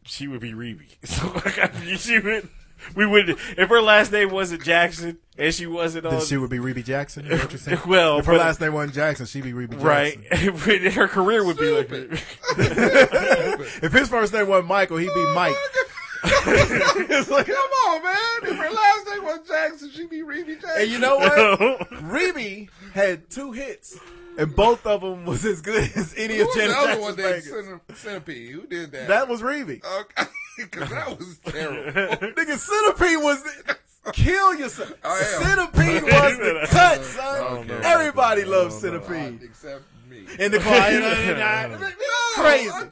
she 0.06 0.28
would 0.28 0.42
be 0.42 0.54
Rebbie. 0.54 0.88
So 1.06 1.28
like, 1.34 1.58
I 1.60 1.70
mean, 1.86 1.98
she 1.98 2.20
would. 2.20 2.50
We 2.96 3.06
would 3.06 3.30
if 3.30 3.70
her 3.70 3.82
last 3.82 4.12
name 4.12 4.30
wasn't 4.30 4.62
Jackson 4.64 5.18
and 5.38 5.54
she 5.54 5.68
wasn't 5.68 6.06
on. 6.06 6.16
then 6.16 6.26
she 6.26 6.36
would 6.36 6.50
be 6.50 6.60
Rebbie 6.60 6.84
Jackson. 6.84 7.26
Is 7.28 7.40
that 7.40 7.52
what 7.52 7.72
you're? 7.72 7.80
Well, 7.88 8.20
if 8.20 8.26
her 8.26 8.34
but- 8.34 8.40
last 8.40 8.60
name 8.60 8.74
wasn't 8.74 8.96
Jackson, 8.96 9.26
she'd 9.26 9.44
be 9.44 9.54
Rebbie 9.54 9.80
Jackson. 9.82 9.88
right. 9.88 10.94
her 10.94 11.08
career 11.08 11.46
would 11.46 11.58
be 11.58 11.72
like. 11.72 11.88
if 11.90 13.94
his 13.94 14.10
first 14.10 14.34
name 14.34 14.48
wasn't 14.48 14.68
Michael, 14.68 14.98
he'd 14.98 15.14
be 15.14 15.26
Mike. 15.34 15.56
it's 16.26 17.30
like, 17.30 17.46
come 17.48 17.56
on, 17.56 18.04
man. 18.04 18.52
If 18.52 18.58
her 18.58 18.70
last 18.70 18.93
name 19.16 19.24
was 19.24 19.40
Jackson, 19.48 19.90
she'd 19.92 20.10
be 20.10 20.22
Rebbie 20.22 20.56
Jackson. 20.62 20.82
And 20.82 20.90
you 20.92 21.00
know 21.00 21.18
what? 21.18 21.92
Rebbie 22.04 22.70
had 22.94 23.30
two 23.30 23.52
hits, 23.52 23.98
and 24.38 24.56
both 24.56 24.86
of 24.86 25.02
them 25.02 25.26
was 25.26 25.46
as 25.46 25.62
good 25.62 25.92
as 25.96 26.14
any 26.18 26.38
Who 26.38 26.42
of 26.44 26.48
was 26.48 26.56
Janet 26.56 26.72
the 26.72 26.78
other 26.78 26.88
Jackson's 26.88 27.04
one 27.04 27.16
that 27.16 27.24
bangers. 27.44 27.66
Centip- 27.68 27.96
Centipede? 27.98 28.52
Who 28.52 28.68
did 28.68 28.92
that? 28.92 29.08
That 29.08 29.28
was 29.28 29.42
Rebbie. 29.42 29.82
Okay, 29.84 30.24
because 30.58 30.90
that 30.90 31.18
was 31.20 31.38
terrible. 31.46 31.92
Nigga, 32.36 32.58
Centipede 32.58 33.24
was 33.24 33.44
kill 34.14 34.56
yourself. 34.56 34.94
Oh, 35.04 35.10
I 35.10 35.18
am. 35.20 35.72
Centipede 35.72 36.04
was 36.04 36.38
the 36.38 36.68
cut, 36.70 37.04
son. 37.04 37.42
Okay. 37.70 37.80
Everybody 37.84 38.44
loves 38.46 38.84
No, 38.84 38.92
no, 38.94 39.00
Centipede. 39.02 39.44
Except 39.44 39.84
me. 40.10 40.26
In 40.40 40.52
the 40.52 40.60
quiet 40.60 41.04
of 41.04 41.26
the 41.26 41.34
night. 41.36 41.70
No, 41.72 41.88
Crazy. 42.44 42.70
I- 42.70 42.88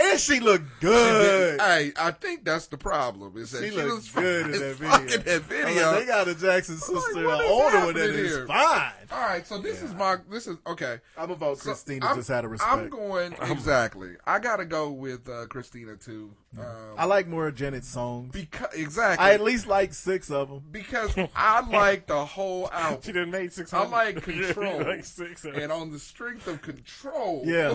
And 0.00 0.18
she 0.20 0.40
looked 0.40 0.80
good. 0.80 1.60
Hey, 1.68 1.92
I 1.98 2.12
think 2.12 2.44
that's 2.44 2.66
the 2.68 2.78
problem. 2.78 3.36
Is 3.36 3.50
that 3.50 3.62
She 3.64 3.70
she, 3.70 3.76
looked 3.76 3.94
was 3.94 4.10
good 4.10 4.46
in 4.46 4.54
is 4.54 4.60
that 4.60 4.76
fucking 4.90 5.06
video. 5.08 5.22
that 5.24 5.42
video. 5.42 5.86
like, 5.90 6.00
they 6.00 6.06
got 6.06 6.28
a 6.28 6.34
Jackson 6.34 6.76
sister, 6.76 7.26
what 7.26 7.40
an 7.44 7.50
older 7.50 7.76
one 7.78 7.94
that 7.94 8.00
happening 8.02 8.24
is 8.24 8.36
here? 8.36 8.46
fine. 8.46 8.92
All 9.10 9.20
right, 9.20 9.46
so 9.46 9.58
this 9.58 9.82
is 9.82 9.92
my 9.94 10.16
this 10.30 10.46
is 10.46 10.56
okay. 10.66 10.98
I'm 11.16 11.26
gonna 11.26 11.34
vote 11.36 11.58
So 11.58 11.70
Christina 11.70 12.06
I'm- 12.06 12.16
just 12.16 12.30
out 12.30 12.44
of 12.44 12.50
respect. 12.52 12.70
I'm 12.72 12.88
going 12.88 13.32
exactly. 13.42 14.10
I 14.26 14.38
got 14.38 14.56
to 14.56 14.64
go 14.66 14.90
with 14.90 15.28
uh, 15.28 15.46
Christina 15.46 15.96
too. 15.96 16.30
Um, 16.58 16.64
I 16.96 17.04
like 17.06 17.26
more 17.26 17.48
of 17.48 17.54
Janet's 17.56 17.88
songs. 17.88 18.30
because 18.32 18.72
exactly. 18.74 19.24
I 19.24 19.32
at 19.34 19.42
least 19.42 19.66
like 19.66 19.92
six 19.94 20.30
of 20.30 20.48
them. 20.48 20.62
because 20.70 21.14
I 21.34 21.60
like 21.70 22.06
the 22.06 22.24
whole 22.24 22.70
album. 22.72 23.00
She 23.02 23.12
done 23.12 23.30
made 23.30 23.52
six 23.52 23.72
I 23.74 23.84
like 23.86 24.22
control, 24.22 24.80
like 24.82 25.04
six 25.04 25.44
of 25.44 25.54
and 25.56 25.72
on 25.72 25.90
the 25.90 25.98
strength 25.98 26.46
of 26.46 26.62
control, 26.62 27.42
Yeah. 27.44 27.74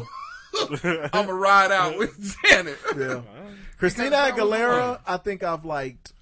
I'm 1.14 1.26
gonna 1.26 1.34
ride 1.34 1.72
out 1.72 1.98
with 1.98 2.36
Janet. 2.46 2.78
Yeah. 2.98 3.22
Christina 3.78 4.16
Aguilera. 4.16 5.00
I 5.06 5.18
think 5.18 5.44
I've 5.44 5.66
liked 5.66 6.14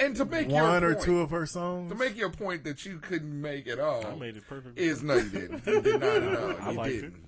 And 0.00 0.16
to 0.16 0.24
make 0.24 0.48
one 0.48 0.82
your 0.82 0.90
or 0.90 0.94
point, 0.94 1.04
two 1.04 1.20
of 1.20 1.30
her 1.30 1.46
songs. 1.46 1.92
to 1.92 1.96
make 1.98 2.16
your 2.16 2.30
point 2.30 2.64
that 2.64 2.84
you 2.84 2.98
couldn't 2.98 3.40
make 3.40 3.68
at 3.68 3.78
all, 3.78 4.04
I 4.06 4.14
made 4.16 4.36
it 4.36 4.46
perfect. 4.48 4.78
is 4.78 5.02
no, 5.02 5.14
you 5.16 5.28
didn't. 5.28 5.66
You 5.66 5.80
did 5.80 6.00
not 6.00 6.16
at 6.22 6.38
all. 6.38 6.48
You 6.50 6.56
I 6.60 6.70
liked 6.72 6.94
didn't. 6.94 7.24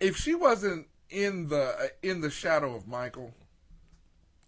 If 0.00 0.16
she 0.16 0.34
wasn't 0.34 0.86
in 1.10 1.48
the 1.48 1.62
uh, 1.78 1.86
in 2.02 2.20
the 2.20 2.30
shadow 2.30 2.74
of 2.74 2.86
Michael, 2.86 3.34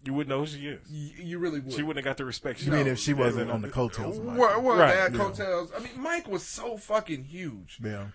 You 0.03 0.13
wouldn't 0.13 0.29
know 0.29 0.39
who 0.39 0.47
she 0.47 0.65
is. 0.67 0.89
you, 0.89 1.11
you 1.23 1.39
really 1.39 1.59
would. 1.59 1.73
She 1.73 1.83
wouldn't 1.83 2.03
have 2.03 2.09
got 2.11 2.17
the 2.17 2.25
respect. 2.25 2.59
She 2.59 2.65
You 2.67 2.71
mean 2.71 2.87
if 2.87 2.97
she 2.99 3.13
wasn't 3.13 3.51
on 3.51 3.61
the 3.61 3.69
coattails 3.69 4.17
of 4.17 4.23
Michael? 4.25 4.41
Well, 4.41 4.61
well 4.61 4.77
Right. 4.77 5.11
they 5.11 5.17
Yeah. 5.17 5.23
coattails. 5.23 5.71
I 5.75 5.79
mean, 5.79 5.91
Mike 6.01 6.27
was 6.27 6.43
so 6.43 6.77
fucking 6.77 7.25
huge. 7.25 7.77
Yeah. 7.83 8.07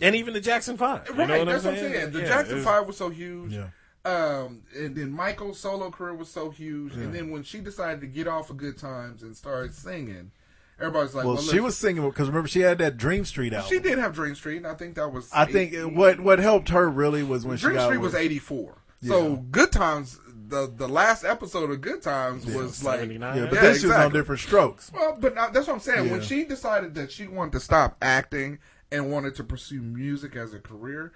And 0.00 0.14
even 0.16 0.32
the 0.34 0.40
Jackson 0.40 0.76
Five. 0.76 1.06
You 1.08 1.14
Right, 1.14 1.28
know 1.28 1.38
what 1.40 1.44
that's 1.46 1.64
I'm 1.64 1.74
what 1.74 1.78
I'm 1.78 1.80
saying? 1.90 1.92
saying. 2.00 2.12
The 2.12 2.20
Yeah, 2.20 2.26
Jackson 2.26 2.58
it's- 2.58 2.64
Five 2.64 2.86
was 2.86 2.96
so 2.96 3.10
huge. 3.10 3.52
Yeah. 3.52 3.66
Um, 4.04 4.62
and 4.76 4.96
then 4.96 5.12
Michael's 5.12 5.60
solo 5.60 5.90
career 5.90 6.14
was 6.14 6.28
so 6.28 6.50
huge. 6.50 6.94
And 6.94 7.14
then 7.14 7.30
when 7.30 7.44
she 7.44 7.60
decided 7.60 8.00
to 8.00 8.06
get 8.08 8.26
off 8.26 8.50
of 8.50 8.56
Good 8.56 8.76
Times 8.76 9.22
and 9.22 9.36
started 9.36 9.74
singing, 9.74 10.32
everybody's 10.80 11.14
like, 11.14 11.24
Well, 11.24 11.34
well, 11.34 11.42
she 11.44 11.60
was 11.60 11.76
singing 11.76 12.08
because 12.08 12.26
remember 12.28 12.48
she 12.48 12.60
had 12.60 12.78
that 12.78 12.96
Dream 12.96 13.24
Street 13.24 13.52
album. 13.52 13.68
She 13.70 13.78
did 13.78 13.98
have 13.98 14.12
Dream 14.12 14.34
Street, 14.34 14.56
and 14.56 14.66
I 14.66 14.74
think 14.74 14.96
that 14.96 15.12
was. 15.12 15.30
I 15.32 15.44
think 15.44 15.74
what 15.96 16.18
what 16.20 16.40
helped 16.40 16.70
her 16.70 16.88
really 16.90 17.22
was 17.22 17.44
when 17.46 17.56
Dream 17.58 17.74
she 17.74 17.76
got 17.76 17.86
Street 17.86 17.98
was 17.98 18.14
'84. 18.14 18.74
So 19.04 19.36
Good 19.36 19.70
Times, 19.70 20.18
the 20.48 20.72
the 20.74 20.88
last 20.88 21.24
episode 21.24 21.70
of 21.70 21.80
Good 21.80 22.02
Times 22.02 22.44
was 22.46 22.82
like 22.84 22.98
79. 23.00 23.36
Yeah, 23.36 23.44
but 23.46 23.54
Yeah, 23.54 23.60
then 23.62 23.78
she 23.78 23.86
was 23.86 23.96
on 23.96 24.12
different 24.12 24.40
strokes. 24.40 24.90
Well, 24.92 25.16
but 25.20 25.34
now, 25.36 25.48
that's 25.50 25.66
what 25.68 25.74
I'm 25.74 25.80
saying. 25.80 26.10
When 26.10 26.22
she 26.22 26.42
decided 26.44 26.94
that 26.96 27.12
she 27.12 27.26
wanted 27.28 27.52
to 27.52 27.60
stop 27.60 27.96
acting 28.02 28.58
and 28.92 29.10
wanted 29.10 29.34
to 29.36 29.44
pursue 29.44 29.80
music 29.80 30.36
as 30.36 30.54
a 30.54 30.60
career, 30.60 31.12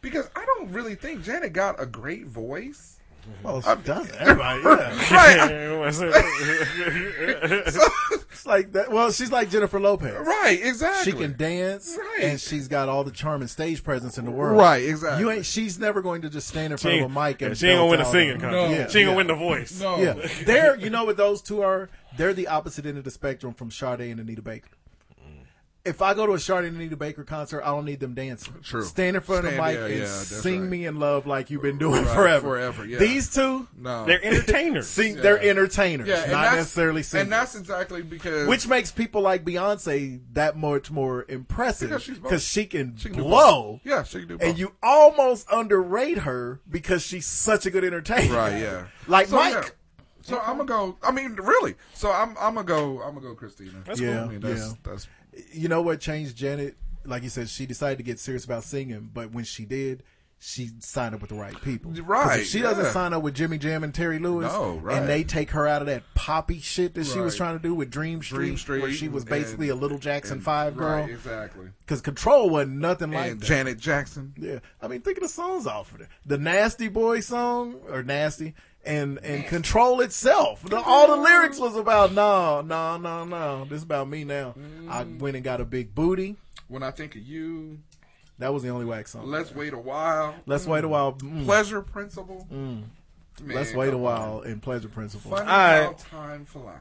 because 0.00 0.28
I 0.36 0.44
don't 0.44 0.72
really 0.72 0.94
think 0.94 1.22
Janet 1.22 1.52
got 1.52 1.80
a 1.80 1.86
great 1.86 2.26
voice. 2.26 2.98
Well, 3.44 3.62
she 3.62 3.68
does. 3.84 4.10
Everybody, 4.18 4.62
yeah. 4.64 5.80
it's 8.32 8.46
like 8.46 8.72
that. 8.72 8.90
Well, 8.90 9.12
she's 9.12 9.30
like 9.30 9.48
Jennifer 9.48 9.78
Lopez. 9.78 10.16
Right, 10.26 10.58
exactly. 10.60 11.12
She 11.12 11.16
can 11.16 11.36
dance, 11.36 11.96
Right. 11.96 12.24
and 12.24 12.40
she's 12.40 12.66
got 12.66 12.88
all 12.88 13.04
the 13.04 13.12
charm 13.12 13.40
and 13.40 13.48
stage 13.48 13.84
presence 13.84 14.18
in 14.18 14.24
the 14.24 14.32
world. 14.32 14.58
Right, 14.58 14.82
exactly. 14.84 15.20
You 15.22 15.30
ain't. 15.30 15.46
She's 15.46 15.78
never 15.78 16.02
going 16.02 16.22
to 16.22 16.30
just 16.30 16.48
stand 16.48 16.72
in 16.72 16.78
front 16.78 16.96
ain't, 16.96 17.04
of 17.04 17.16
a 17.16 17.28
mic 17.28 17.40
yeah, 17.40 17.46
and. 17.48 17.56
she 17.56 17.68
ain't 17.68 17.78
gonna 17.78 17.90
win 17.90 18.00
a 18.00 18.04
singing 18.06 18.34
on- 18.34 18.40
contest. 18.40 18.70
Yeah, 18.72 18.88
she 18.88 18.98
ain't 18.98 19.06
gonna 19.06 19.16
win 19.16 19.26
the 19.28 19.34
voice. 19.34 19.80
No. 19.80 19.98
Yeah, 19.98 20.14
they're. 20.44 20.74
You 20.76 20.90
know 20.90 21.04
what 21.04 21.16
those 21.16 21.42
two 21.42 21.62
are? 21.62 21.90
They're 22.16 22.34
the 22.34 22.48
opposite 22.48 22.86
end 22.86 22.98
of 22.98 23.04
the 23.04 23.12
spectrum 23.12 23.54
from 23.54 23.70
Sade 23.70 24.00
and 24.00 24.18
Anita 24.18 24.42
Baker. 24.42 24.68
If 25.84 26.00
I 26.00 26.14
go 26.14 26.26
to 26.26 26.34
a 26.34 26.38
Sade 26.38 26.64
and 26.66 26.76
Anita 26.76 26.96
Baker 26.96 27.24
concert, 27.24 27.60
I 27.62 27.66
don't 27.70 27.84
need 27.84 27.98
them 27.98 28.14
dancing. 28.14 28.54
True. 28.62 28.84
Stand 28.84 29.16
in 29.16 29.22
front 29.22 29.46
of 29.46 29.50
the 29.52 29.56
Stand- 29.56 29.66
mic 29.66 29.78
yeah, 29.80 29.86
and 29.86 29.98
yeah, 30.02 30.06
sing 30.06 30.60
right. 30.60 30.70
me 30.70 30.86
in 30.86 31.00
love 31.00 31.26
like 31.26 31.50
you've 31.50 31.62
been 31.62 31.78
doing 31.78 32.04
Right, 32.04 32.14
forever. 32.14 32.48
forever, 32.50 32.84
yeah. 32.86 32.98
These 32.98 33.34
two, 33.34 33.66
No. 33.76 34.04
They're 34.06 34.24
entertainers. 34.24 34.86
sing. 34.88 35.16
They're 35.16 35.40
entertainers, 35.42 36.06
Yeah, 36.06 36.30
not 36.30 36.54
necessarily 36.54 37.02
singers. 37.02 37.22
And 37.24 37.32
that's 37.32 37.56
exactly 37.56 38.02
because 38.02 38.46
Which 38.46 38.68
makes 38.68 38.92
people 38.92 39.22
like 39.22 39.44
Beyonce 39.44 40.20
that 40.34 40.56
much 40.56 40.92
more 40.92 41.24
impressive 41.28 41.88
Because 41.90 42.02
she's 42.04 42.18
both. 42.18 42.30
because 42.30 42.44
she 42.46 42.64
can 42.66 42.96
She 42.96 43.08
can 43.08 43.20
blow. 43.20 43.72
both. 43.72 43.80
Yeah, 43.82 44.04
she 44.04 44.20
can 44.20 44.28
do 44.28 44.38
both. 44.38 44.46
And 44.48 44.58
you 44.60 44.74
almost 44.84 45.48
underrate 45.50 46.18
her 46.18 46.60
because 46.70 47.02
she's 47.02 47.26
such 47.26 47.66
a 47.66 47.70
good 47.72 47.82
entertainer. 47.82 48.36
Right, 48.36 48.60
yeah. 48.60 48.84
like 49.08 49.26
So, 49.26 49.34
Mike. 49.34 49.54
yeah. 49.54 49.62
So 50.24 50.38
I'm 50.38 50.58
gonna 50.58 50.66
go. 50.66 50.96
I 51.02 51.10
mean, 51.10 51.34
really. 51.34 51.74
So 51.94 52.12
I'm 52.12 52.36
I'm 52.38 52.54
gonna 52.54 52.62
go. 52.62 53.02
I'm 53.02 53.14
gonna 53.14 53.26
go, 53.26 53.34
Christina. 53.34 53.82
That's 53.84 53.98
Yeah, 53.98 54.22
I 54.22 54.28
mean, 54.28 54.38
that's, 54.38 54.60
yeah. 54.60 54.72
that's 54.84 55.08
You 55.52 55.68
know 55.68 55.82
what 55.82 56.00
changed 56.00 56.36
Janet? 56.36 56.76
Like 57.04 57.22
you 57.22 57.28
said, 57.28 57.48
she 57.48 57.66
decided 57.66 57.98
to 57.98 58.04
get 58.04 58.18
serious 58.18 58.44
about 58.44 58.64
singing, 58.64 59.10
but 59.12 59.32
when 59.32 59.44
she 59.44 59.64
did, 59.64 60.02
she 60.38 60.70
signed 60.80 61.14
up 61.14 61.20
with 61.20 61.30
the 61.30 61.36
right 61.36 61.60
people. 61.62 61.92
Right, 61.92 62.44
she 62.44 62.60
doesn't 62.60 62.86
sign 62.86 63.12
up 63.12 63.22
with 63.22 63.34
Jimmy 63.34 63.58
Jam 63.58 63.82
and 63.84 63.94
Terry 63.94 64.18
Lewis, 64.18 64.52
No, 64.52 64.74
right. 64.78 64.98
and 64.98 65.08
they 65.08 65.22
take 65.24 65.50
her 65.52 65.66
out 65.68 65.82
of 65.82 65.86
that 65.86 66.02
poppy 66.14 66.58
shit 66.60 66.94
that 66.94 67.06
she 67.06 67.18
was 67.20 67.36
trying 67.36 67.56
to 67.56 67.62
do 67.62 67.74
with 67.74 67.90
Dream 67.90 68.22
Street, 68.22 68.38
Dream 68.46 68.56
Street 68.56 68.82
where 68.82 68.92
she 68.92 69.08
was 69.08 69.22
and- 69.22 69.30
basically 69.30 69.68
a 69.68 69.74
little 69.76 69.98
Jackson 69.98 70.34
and- 70.38 70.42
Five 70.44 70.76
girl. 70.76 71.02
Right, 71.02 71.10
exactly. 71.10 71.68
Because 71.80 72.00
Control 72.00 72.50
wasn't 72.50 72.78
nothing 72.78 73.12
like 73.12 73.32
and 73.32 73.40
that. 73.40 73.46
Janet 73.46 73.78
Jackson. 73.78 74.34
Yeah, 74.36 74.58
I 74.80 74.88
mean, 74.88 75.00
think 75.00 75.16
of 75.18 75.22
the 75.22 75.28
songs 75.28 75.66
off 75.66 75.94
of 75.94 76.00
it. 76.00 76.08
The 76.26 76.38
Nasty 76.38 76.88
Boy 76.88 77.20
song 77.20 77.76
or 77.88 78.02
Nasty 78.02 78.54
and 78.84 79.18
and 79.24 79.46
Control 79.46 80.00
itself. 80.00 80.62
The, 80.62 80.80
all 80.80 81.06
the 81.08 81.16
lyrics 81.16 81.58
was 81.58 81.76
about 81.76 82.12
no, 82.12 82.60
no, 82.62 82.96
no, 82.98 83.24
no. 83.24 83.64
This 83.64 83.78
is 83.78 83.82
about 83.84 84.08
me 84.08 84.24
now. 84.24 84.54
I 84.88 85.04
went 85.04 85.36
and 85.36 85.44
got 85.44 85.60
a 85.60 85.64
big 85.64 85.94
booty. 85.94 86.36
When 86.68 86.82
I 86.82 86.90
think 86.90 87.14
of 87.16 87.22
you, 87.22 87.78
That 88.38 88.52
was 88.54 88.62
the 88.62 88.70
only 88.70 88.86
wax 88.86 89.10
song. 89.12 89.26
let's 89.30 89.52
wait 89.54 89.72
a 89.74 89.78
while. 89.78 90.34
Let's 90.46 90.66
wait 90.66 90.84
a 90.84 90.88
while. 90.88 91.12
Mm. 91.14 91.44
Pleasure 91.44 91.82
principle. 91.82 92.46
Mm. 92.52 92.84
Man, 93.42 93.56
Let's 93.56 93.74
wait 93.74 93.92
a 93.94 93.98
while 93.98 94.42
in 94.42 94.60
Pleasure 94.60 94.88
Principle. 94.88 95.30
Funny 95.30 95.48
I- 95.48 95.82
how 95.84 95.92
time 95.92 96.44
flies. 96.44 96.76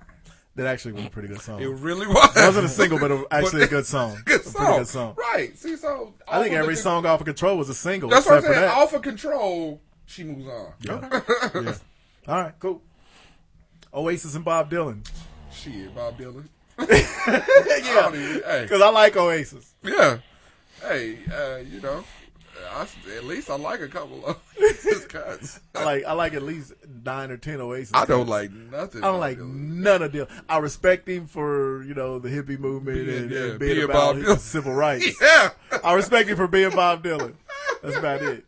That 0.55 0.67
actually 0.67 0.91
was 0.91 1.05
a 1.05 1.09
pretty 1.09 1.29
good 1.29 1.39
song. 1.39 1.61
It 1.61 1.67
really 1.67 2.05
was. 2.07 2.35
It 2.35 2.41
wasn't 2.45 2.65
a 2.65 2.69
single, 2.69 2.99
but 2.99 3.09
it- 3.09 3.25
actually 3.31 3.61
a 3.63 3.67
good 3.67 3.85
song. 3.85 4.17
Good 4.25 4.41
A 4.41 4.43
song. 4.43 4.53
pretty 4.65 4.77
good 4.79 4.87
song. 4.87 5.15
Right. 5.17 5.57
See, 5.57 5.77
so 5.77 6.13
I 6.27 6.43
think 6.43 6.53
every 6.55 6.75
the- 6.75 6.81
song 6.81 7.05
off 7.05 7.21
of 7.21 7.25
Control 7.25 7.57
was 7.57 7.69
a 7.69 7.73
single. 7.73 8.09
That's 8.09 8.25
what 8.25 8.35
I'm 8.35 8.41
saying. 8.41 8.53
that. 8.55 8.73
Off 8.77 8.93
of 8.93 9.01
control, 9.01 9.81
she 10.05 10.25
moves 10.25 10.47
on. 10.49 10.73
Yeah. 10.81 11.73
All 12.31 12.41
right, 12.43 12.53
cool. 12.59 12.81
Oasis 13.93 14.35
and 14.35 14.45
Bob 14.45 14.71
Dylan. 14.71 15.05
Shit, 15.51 15.93
Bob 15.93 16.17
Dylan. 16.17 16.45
yeah, 16.79 18.61
because 18.61 18.81
I 18.81 18.89
like 18.89 19.17
Oasis. 19.17 19.73
Yeah. 19.83 20.19
Hey, 20.81 21.17
uh, 21.29 21.57
you 21.57 21.81
know, 21.81 22.05
I, 22.73 22.87
at 23.17 23.25
least 23.25 23.49
I 23.49 23.57
like 23.57 23.81
a 23.81 23.89
couple 23.89 24.25
of 24.25 24.37
his 24.57 25.05
cuts. 25.09 25.59
I 25.75 25.83
like 25.83 26.05
I 26.05 26.13
like 26.13 26.33
at 26.33 26.43
least 26.43 26.71
nine 27.03 27.31
or 27.31 27.37
ten 27.37 27.59
Oasis. 27.59 27.91
I 27.93 28.05
don't 28.05 28.19
cuts. 28.19 28.29
like 28.29 28.51
nothing. 28.53 29.03
I 29.03 29.07
don't 29.07 29.19
like 29.19 29.37
none 29.37 30.01
of 30.01 30.13
Dylan. 30.13 30.29
I 30.47 30.59
respect 30.59 31.09
him 31.09 31.27
for 31.27 31.83
you 31.83 31.93
know 31.93 32.17
the 32.17 32.29
hippie 32.29 32.57
movement 32.57 33.07
Being- 33.07 33.23
and, 33.23 33.29
yeah, 33.31 33.39
and 33.39 33.59
being 33.59 33.73
being 33.75 33.83
about 33.83 34.39
civil 34.39 34.73
rights. 34.73 35.19
Yeah. 35.21 35.49
I 35.83 35.93
respect 35.95 36.29
him 36.29 36.37
for 36.37 36.47
being 36.47 36.71
Bob 36.71 37.03
Dylan. 37.03 37.33
That's 37.83 37.97
about 37.97 38.21
it. 38.21 38.45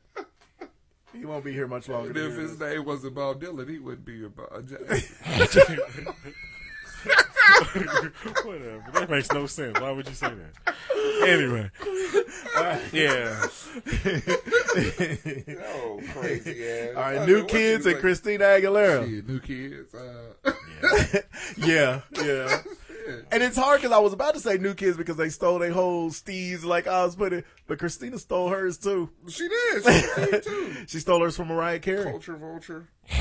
He 1.14 1.26
won't 1.26 1.46
be 1.46 1.54
here 1.54 1.68
much 1.68 1.88
longer. 1.90 2.10
And 2.10 2.18
if 2.18 2.36
his 2.38 2.60
name 2.60 2.86
wasn't 2.86 3.16
Bob 3.16 3.42
Dylan, 3.42 3.70
he 3.70 3.80
wouldn't 3.80 4.06
be 4.06 4.26
about 4.26 4.66
Jackson. 4.66 6.08
Whatever. 8.46 8.84
That 8.94 9.08
makes 9.10 9.32
no 9.32 9.46
sense. 9.48 9.80
Why 9.80 9.92
would 9.92 10.08
you 10.08 10.14
say 10.16 10.30
that? 10.30 10.76
Anyway. 11.28 11.70
Yeah. 12.94 13.48
oh, 15.76 16.00
crazy 16.14 16.68
ass. 16.70 16.96
All 16.96 17.02
right, 17.02 17.18
I 17.20 17.26
new 17.26 17.38
mean, 17.40 17.48
kids 17.48 17.86
and 17.86 17.96
like- 17.96 18.02
Christina 18.02 18.44
Aguilera. 18.46 19.06
Shit, 19.10 19.28
new 19.28 19.40
kids. 19.40 19.94
Uh, 19.94 20.52
Yeah, 21.58 22.02
yeah. 22.24 22.62
And 23.32 23.44
it's 23.44 23.58
hard 23.58 23.82
because 23.82 23.92
I 23.96 24.00
was 24.00 24.14
about 24.14 24.34
to 24.36 24.40
say 24.40 24.58
new 24.58 24.74
kids 24.74 24.98
because 24.98 25.18
they 25.18 25.30
stole 25.30 25.60
their 25.60 25.72
whole 25.72 26.10
steez 26.10 26.64
like 26.64 26.88
I 26.88 27.04
was 27.06 27.16
putting, 27.16 27.44
but 27.68 27.80
Christina 27.80 28.18
stole 28.20 28.50
hers 28.50 28.78
too. 28.78 29.10
she 29.28 29.48
did. 29.48 29.84
She 29.84 30.26
did 30.32 30.44
too. 30.44 30.76
She 30.88 31.00
stole 31.00 31.22
hers 31.22 31.36
from 31.36 31.48
Mariah 31.50 31.80
Carey. 31.80 32.04
Culture 32.12 32.36
vulture. 32.36 32.88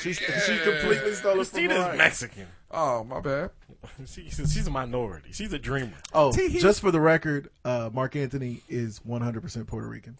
She 0.00 0.12
she 0.14 0.58
completely 0.64 1.14
stole 1.14 1.32
it 1.40 1.46
from 1.46 1.60
Christina's 1.60 1.78
Mariah. 1.78 1.96
Mexican. 1.96 2.46
Oh, 2.72 3.04
my 3.04 3.20
bad. 3.20 3.50
She, 4.06 4.28
she's 4.30 4.66
a 4.66 4.70
minority. 4.70 5.28
She's 5.32 5.52
a 5.52 5.58
dreamer. 5.58 5.92
Oh, 6.14 6.32
Tee-hee. 6.32 6.58
just 6.58 6.80
for 6.80 6.90
the 6.90 7.00
record, 7.00 7.50
uh, 7.64 7.90
Marc 7.92 8.16
Anthony 8.16 8.62
is 8.68 8.98
100% 9.00 9.66
Puerto 9.66 9.86
Rican. 9.86 10.16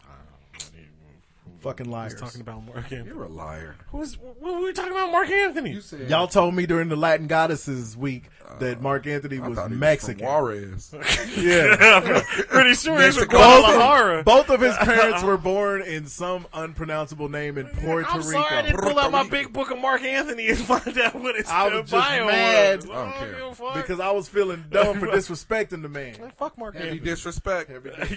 Fucking 1.65 1.89
liars. 1.89 2.11
Who's 2.13 2.21
talking 2.21 2.41
about 2.41 2.63
Marc 2.63 2.91
Anthony? 2.91 3.05
You're 3.07 3.23
a 3.23 3.27
liar. 3.27 3.75
Who's, 3.89 4.19
what 4.19 4.39
were 4.39 4.61
we 4.61 4.71
talking 4.71 4.91
about 4.91 5.11
Marc 5.11 5.31
Anthony? 5.31 5.71
You 5.71 5.81
said 5.81 6.07
Y'all 6.11 6.27
told 6.27 6.53
me 6.53 6.67
during 6.67 6.89
the 6.89 6.95
Latin 6.95 7.25
Goddesses 7.25 7.97
week 7.97 8.29
that 8.59 8.81
Marc 8.81 9.07
Anthony 9.07 9.39
I 9.39 9.47
was 9.47 9.57
thought 9.57 9.71
he 9.71 9.75
Mexican. 9.75 10.23
Was 10.23 10.89
from 10.89 10.99
Juarez. 11.01 11.35
yeah. 11.37 12.21
Pretty 12.49 12.75
sure 12.75 13.01
it's 13.01 13.17
from 13.17 13.27
Mexico. 13.29 13.37
Guadalajara. 13.37 14.23
Both 14.23 14.51
of 14.51 14.61
his 14.61 14.75
parents 14.77 15.23
were 15.23 15.37
born 15.37 15.81
in 15.81 16.05
some 16.05 16.45
unpronounceable 16.53 17.29
name 17.29 17.57
in 17.57 17.65
Puerto 17.65 17.97
Rico. 17.97 18.09
I'm 18.11 18.17
Rico. 18.19 18.31
sorry 18.31 18.57
I 18.57 18.61
didn't 18.61 18.81
pull 18.81 18.99
out 18.99 19.11
my 19.11 19.27
big 19.27 19.51
book 19.51 19.71
of 19.71 19.79
Marc 19.79 20.03
Anthony 20.03 20.49
and 20.49 20.59
find 20.59 20.95
out 20.99 21.15
what 21.15 21.35
his 21.35 21.49
I 21.49 21.65
uh, 21.67 21.81
was 21.81 21.89
just 21.89 21.91
bio 21.91 22.27
mad 22.27 22.81
was. 22.81 22.89
I 22.91 22.93
don't 22.93 23.13
care. 23.15 23.33
give 23.33 23.43
a 23.43 23.55
fuck. 23.55 23.73
because 23.73 23.99
I 23.99 24.11
was 24.11 24.29
feeling 24.29 24.65
dumb 24.69 24.99
for 24.99 25.07
disrespecting 25.07 25.81
the 25.81 25.89
man. 25.89 26.31
fuck 26.37 26.55
Mark 26.59 26.75
Heavy 26.75 26.89
Anthony. 26.89 27.03
disrespect. 27.09 27.71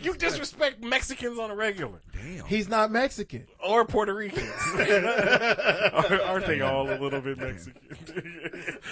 you 0.05 0.15
disrespect 0.15 0.85
Mexicans 0.85 1.39
on 1.39 1.51
a 1.51 1.55
regular 1.55 2.01
Damn. 2.13 2.45
He's 2.45 2.69
not 2.69 2.91
Mexican. 2.91 3.38
Or 3.65 3.85
Puerto 3.85 4.15
Ricans. 4.15 4.51
Aren't 4.75 6.47
they 6.47 6.61
all 6.61 6.89
a 6.91 6.99
little 6.99 7.21
bit 7.21 7.39
Mexican? 7.39 7.81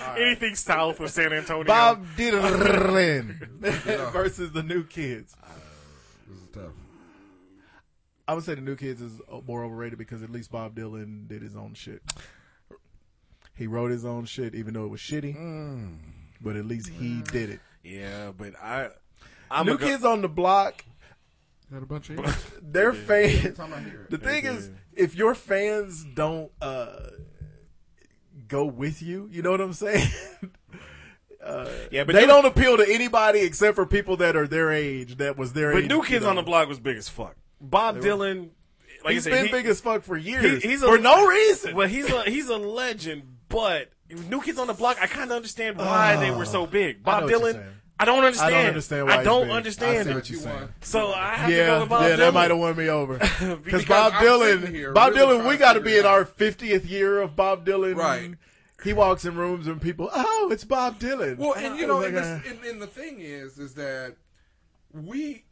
Anything 0.16 0.54
south 0.54 1.00
of 1.00 1.10
San 1.10 1.32
Antonio. 1.32 1.64
Bob 1.64 2.06
Dylan 2.16 3.32
versus 4.12 4.52
the 4.52 4.62
New 4.62 4.84
Kids. 4.84 5.34
Uh, 5.42 5.48
this 6.28 6.38
is 6.38 6.48
tough. 6.52 6.72
I 8.28 8.34
would 8.34 8.44
say 8.44 8.54
the 8.54 8.60
New 8.60 8.76
Kids 8.76 9.00
is 9.00 9.20
more 9.46 9.64
overrated 9.64 9.98
because 9.98 10.22
at 10.22 10.30
least 10.30 10.50
Bob 10.50 10.74
Dylan 10.74 11.28
did 11.28 11.42
his 11.42 11.54
own 11.54 11.74
shit. 11.74 12.02
He 13.54 13.66
wrote 13.66 13.90
his 13.90 14.04
own 14.04 14.26
shit, 14.26 14.54
even 14.54 14.74
though 14.74 14.84
it 14.84 14.90
was 14.90 15.00
shitty. 15.00 15.36
Mm. 15.36 15.96
But 16.40 16.56
at 16.56 16.66
least 16.66 16.88
he 16.88 17.08
mm. 17.08 17.30
did 17.30 17.50
it. 17.50 17.60
Yeah, 17.82 18.32
but 18.36 18.54
I. 18.62 18.88
I'm 19.50 19.66
New 19.66 19.74
a 19.74 19.78
go- 19.78 19.86
Kids 19.86 20.04
on 20.04 20.22
the 20.22 20.28
Block, 20.28 20.84
Got 21.72 21.82
a 21.82 21.86
bunch 21.86 22.10
of 22.10 22.60
their 22.62 22.92
fans. 22.92 23.56
time 23.56 23.74
I 23.74 23.80
hear 23.80 24.02
it. 24.02 24.10
The 24.10 24.18
thing 24.18 24.44
is, 24.46 24.70
if 24.94 25.14
your 25.16 25.34
fans 25.34 26.04
don't 26.14 26.52
uh, 26.62 26.96
go 28.48 28.64
with 28.64 29.02
you, 29.02 29.28
you 29.32 29.42
know 29.42 29.50
what 29.50 29.60
I'm 29.60 29.72
saying? 29.72 30.08
uh, 31.44 31.68
Yeah, 31.90 32.04
but 32.04 32.14
they 32.14 32.22
New- 32.22 32.26
don't 32.28 32.44
appeal 32.46 32.76
to 32.76 32.86
anybody 32.88 33.40
except 33.40 33.74
for 33.74 33.86
people 33.86 34.16
that 34.18 34.36
are 34.36 34.46
their 34.46 34.70
age. 34.72 35.16
That 35.16 35.36
was 35.36 35.52
their 35.52 35.72
But 35.72 35.84
age. 35.84 35.88
New 35.90 35.96
you 35.96 36.02
Kids 36.04 36.24
know. 36.24 36.30
on 36.30 36.36
the 36.36 36.42
Block 36.42 36.68
was 36.68 36.78
big 36.78 36.96
as 36.96 37.08
fuck. 37.08 37.34
Bob 37.60 37.96
Dylan, 37.98 38.50
like 39.04 39.14
He's 39.14 39.24
said, 39.24 39.30
been 39.30 39.46
he- 39.46 39.52
big 39.52 39.66
as 39.66 39.80
fuck 39.80 40.02
for 40.02 40.16
years. 40.16 40.62
he's 40.62 40.82
for 40.84 40.98
no 40.98 41.26
reason. 41.26 41.74
Well, 41.74 41.88
he's 41.88 42.08
a 42.10 42.22
he's 42.24 42.48
a 42.48 42.56
legend, 42.58 43.22
but 43.48 43.90
New 44.28 44.40
Kids 44.40 44.58
on 44.58 44.66
the 44.66 44.72
Block, 44.74 44.98
I 45.00 45.06
kind 45.06 45.30
of 45.30 45.36
understand 45.36 45.78
why 45.78 46.16
they 46.16 46.30
were 46.30 46.44
so 46.44 46.66
big. 46.66 46.98
Ah. 47.04 47.20
Bob 47.20 47.20
know 47.20 47.26
what 47.26 47.30
you're 47.30 47.40
Dylan, 47.40 47.52
saying. 47.54 47.75
I 47.98 48.04
don't 48.04 48.24
understand. 48.24 48.54
I 48.54 48.58
don't 48.58 48.66
understand 48.68 49.06
why 49.06 49.12
I 49.18 49.24
don't 49.24 49.46
big. 49.46 49.50
I 49.56 49.70
see 49.70 50.10
it. 50.10 50.14
what 50.14 50.30
you're 50.30 50.40
saying. 50.40 50.68
So 50.82 51.12
I 51.12 51.34
have 51.34 51.48
to 51.48 51.56
go 51.56 51.62
Yeah, 51.62 51.80
with 51.80 51.88
Bob 51.88 52.02
yeah, 52.02 52.08
Dylan. 52.10 52.16
that 52.18 52.34
might 52.34 52.50
have 52.50 52.58
won 52.58 52.76
me 52.76 52.88
over. 52.88 53.18
Because 53.18 53.58
Because 53.64 53.84
Bob 53.86 54.12
I'm 54.14 54.24
Dylan, 54.24 54.68
here 54.68 54.92
Bob 54.92 55.14
really 55.14 55.38
Dylan, 55.38 55.48
we 55.48 55.56
got 55.56 55.72
to 55.74 55.80
be 55.80 55.96
in 55.96 56.04
our 56.04 56.24
50th 56.24 56.88
year 56.88 57.20
of 57.20 57.34
Bob 57.36 57.64
Dylan. 57.66 57.96
Right. 57.96 58.34
He 58.84 58.92
walks 58.92 59.24
in 59.24 59.34
rooms 59.36 59.66
and 59.66 59.80
people, 59.80 60.10
oh, 60.14 60.50
it's 60.52 60.64
Bob 60.64 60.98
Dylan. 61.00 61.38
Well, 61.38 61.54
and 61.54 61.78
you 61.78 61.86
know, 61.86 61.96
was 61.96 62.06
and, 62.06 62.16
this, 62.16 62.46
and, 62.50 62.64
and 62.64 62.82
the 62.82 62.86
thing 62.86 63.20
is, 63.20 63.58
is 63.58 63.74
that 63.74 64.16
we 64.92 65.44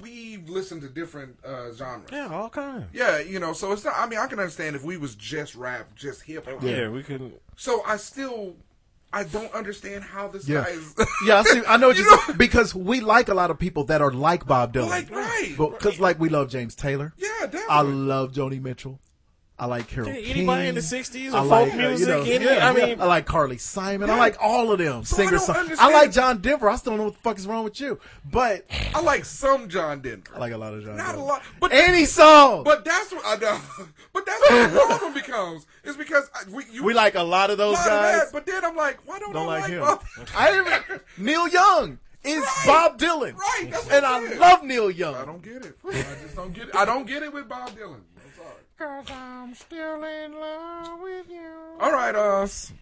we 0.00 0.38
listen 0.46 0.80
to 0.80 0.88
different 0.88 1.36
uh, 1.44 1.72
genres. 1.72 2.08
Yeah, 2.12 2.28
all 2.32 2.48
kinds. 2.48 2.86
Yeah, 2.92 3.18
you 3.20 3.38
know, 3.38 3.52
so 3.52 3.72
it's 3.72 3.84
not. 3.84 3.94
I 3.96 4.06
mean, 4.08 4.18
I 4.18 4.26
can 4.26 4.38
understand 4.38 4.76
if 4.76 4.84
we 4.84 4.96
was 4.96 5.14
just 5.14 5.54
rap, 5.54 5.94
just 5.94 6.22
hip 6.22 6.46
hop. 6.46 6.62
Yeah, 6.62 6.88
we 6.88 7.02
couldn't. 7.02 7.34
So 7.56 7.82
I 7.86 7.96
still, 7.96 8.56
I 9.12 9.24
don't 9.24 9.52
understand 9.52 10.04
how 10.04 10.28
this 10.28 10.48
Yeah. 10.48 10.64
guy 10.64 10.70
is. 10.70 10.94
yeah, 11.26 11.40
I 11.40 11.42
see. 11.44 11.62
I 11.68 11.76
know 11.76 11.88
what 11.88 11.96
You 11.98 12.04
know- 12.04 12.34
because 12.36 12.74
we 12.74 13.00
like 13.00 13.28
a 13.28 13.34
lot 13.34 13.50
of 13.50 13.58
people 13.58 13.84
that 13.84 14.00
are 14.00 14.10
like 14.12 14.46
Bob 14.46 14.72
Dylan. 14.72 14.88
Like, 14.88 15.10
right. 15.10 15.54
Because 15.56 16.00
like 16.00 16.18
we 16.18 16.28
love 16.28 16.48
James 16.50 16.74
Taylor. 16.74 17.12
yeah, 17.18 17.28
definitely. 17.42 17.66
I 17.68 17.80
love 17.82 18.32
Joni 18.32 18.60
Mitchell. 18.60 19.00
I 19.62 19.66
like 19.66 19.86
Carole 19.86 20.10
King. 20.10 20.24
anybody 20.24 20.66
in 20.66 20.74
the 20.74 20.80
60s 20.80 21.32
or 21.32 21.36
I 21.36 21.40
folk 21.42 21.50
like, 21.50 21.72
uh, 21.74 21.76
music, 21.76 22.00
you 22.08 22.12
know, 22.14 22.20
any- 22.22 22.44
yeah, 22.44 22.68
I 22.68 22.76
yeah. 22.76 22.86
mean- 22.86 23.00
I 23.00 23.04
like 23.04 23.26
Carly 23.26 23.58
Simon. 23.58 24.10
I 24.10 24.16
like 24.18 24.36
all 24.40 24.72
of 24.72 24.78
them. 24.80 25.04
So 25.04 25.14
I 25.22 25.26
Singer 25.26 25.38
don't. 25.38 25.80
I 25.80 25.92
like 25.92 26.10
John 26.10 26.38
Denver. 26.38 26.68
I 26.68 26.74
still 26.74 26.90
don't 26.92 26.98
know 26.98 27.04
what 27.04 27.14
the 27.14 27.20
fuck 27.20 27.38
is 27.38 27.46
wrong 27.46 27.62
with 27.62 27.80
you, 27.80 28.00
but 28.28 28.66
I 28.92 29.00
like 29.02 29.24
some 29.24 29.68
John 29.68 30.00
Denver. 30.00 30.32
I 30.34 30.38
like 30.40 30.52
a 30.52 30.56
lot 30.58 30.74
of 30.74 30.82
John. 30.82 30.96
Not 30.96 31.06
Denver. 31.12 31.20
a 31.20 31.24
lot, 31.24 31.42
but 31.60 31.72
Any 31.72 32.06
song. 32.06 32.64
But 32.64 32.84
that's 32.84 33.12
what 33.12 33.22
I 33.24 33.36
know. 33.36 33.60
But 34.12 34.26
that's 34.26 34.40
what 34.50 34.70
the 34.72 34.78
problem 34.78 35.14
becomes. 35.22 35.66
Is 35.84 35.96
because 35.96 36.28
I, 36.34 36.50
we 36.50 36.64
you, 36.72 36.84
we 36.84 36.92
like 36.92 37.14
a 37.14 37.22
lot 37.22 37.50
of 37.50 37.56
those 37.56 37.76
lot 37.76 37.86
of 37.86 37.92
guys. 37.92 38.20
that, 38.24 38.32
but 38.32 38.44
then 38.44 38.62
I'm 38.64 38.76
like, 38.76 38.98
why 39.06 39.18
don't, 39.20 39.32
don't 39.32 39.44
I 39.44 39.46
like 39.46 39.62
like 39.62 39.70
him. 39.70 39.80
Bob? 39.80 40.04
I 40.36 40.58
even 40.58 41.00
Neil 41.16 41.48
Young 41.48 41.98
is 42.24 42.42
Right. 42.42 42.64
Bob 42.66 42.98
Dylan, 42.98 43.36
Right, 43.36 43.72
and 43.90 44.04
I'm 44.04 44.32
I 44.32 44.34
love 44.36 44.64
Neil 44.64 44.90
Young. 44.90 45.14
I 45.14 45.24
don't 45.24 45.42
get 45.42 45.64
it. 45.64 45.76
I 45.86 45.92
just 46.22 46.36
don't 46.36 46.52
get 46.52 46.68
it. 46.68 46.74
I 46.76 46.84
don't 46.84 47.06
get 47.06 47.22
it 47.22 47.32
with 47.32 47.48
Bob 47.48 47.70
Dylan. 47.70 48.00
I'm 48.80 49.04
sorry. 49.04 49.04
Cause 49.04 49.10
I'm 49.10 49.54
still 49.54 50.04
in 50.04 50.32
love 50.38 51.00
with 51.00 51.30
you. 51.30 51.50
All 51.80 51.92
right, 51.92 52.14
us. 52.14 52.72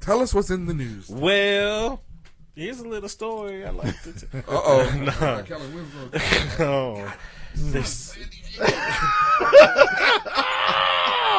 Tell 0.00 0.20
us 0.20 0.32
what's 0.32 0.50
in 0.50 0.66
the 0.66 0.74
news. 0.74 1.08
Well, 1.08 2.00
here's 2.54 2.80
a 2.80 2.88
little 2.88 3.08
story 3.08 3.66
I 3.66 3.70
like 3.70 4.00
to 4.02 4.12
tell. 4.12 4.28
Uh 4.38 4.42
oh. 4.48 4.90
no. 4.96 5.42
Kelly 5.42 5.68
Winslow. 5.70 7.12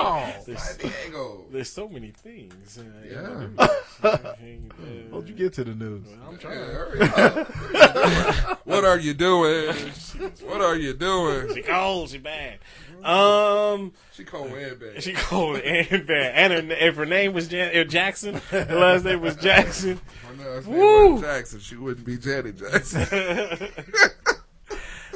No. 0.03 0.33
There's, 0.45 0.75
there's, 0.75 0.77
Diego. 0.77 1.45
there's 1.51 1.69
so 1.69 1.87
many 1.89 2.11
things. 2.11 2.77
Uh, 2.77 2.83
Yeah. 3.05 3.21
the 3.21 3.49
news. 4.41 4.71
Uh, 5.09 5.11
How'd 5.11 5.27
you 5.27 5.35
get 5.35 5.53
to 5.53 5.63
the 5.63 5.75
news? 5.75 6.05
I'm 6.25 6.33
Yeah, 6.33 6.37
trying. 6.37 6.57
hurry 6.57 7.01
up. 7.01 8.65
what 8.65 8.85
are 8.85 8.97
you 8.99 9.13
doing? 9.13 9.75
What 10.45 10.61
are 10.61 10.75
you 10.75 10.93
doing? 10.93 11.53
She 11.53 11.61
cold. 11.61 12.09
She 12.09 12.17
bad. 12.17 12.59
Um, 13.03 13.93
She 14.11 14.25
cold 14.25 14.51
and 14.51 14.77
bad. 14.79 15.01
she 15.03 15.13
cold 15.13 15.57
and 15.61 16.05
bad. 16.05 16.51
And 16.53 16.69
her, 16.71 16.75
if 16.77 16.95
her 16.97 17.05
name 17.05 17.31
was 17.33 17.47
Jan- 17.47 17.89
Jackson, 17.89 18.35
her 18.51 18.65
last 18.65 19.05
name 19.05 19.21
was 19.21 19.37
Jackson. 19.37 20.01
Her 20.27 20.55
last 20.55 20.67
name 20.67 20.77
Woo! 20.77 21.13
was 21.13 21.21
Jackson. 21.21 21.59
She 21.61 21.75
wouldn't 21.77 22.05
be 22.05 22.17
Janet 22.17 22.57
Jackson. 22.57 23.69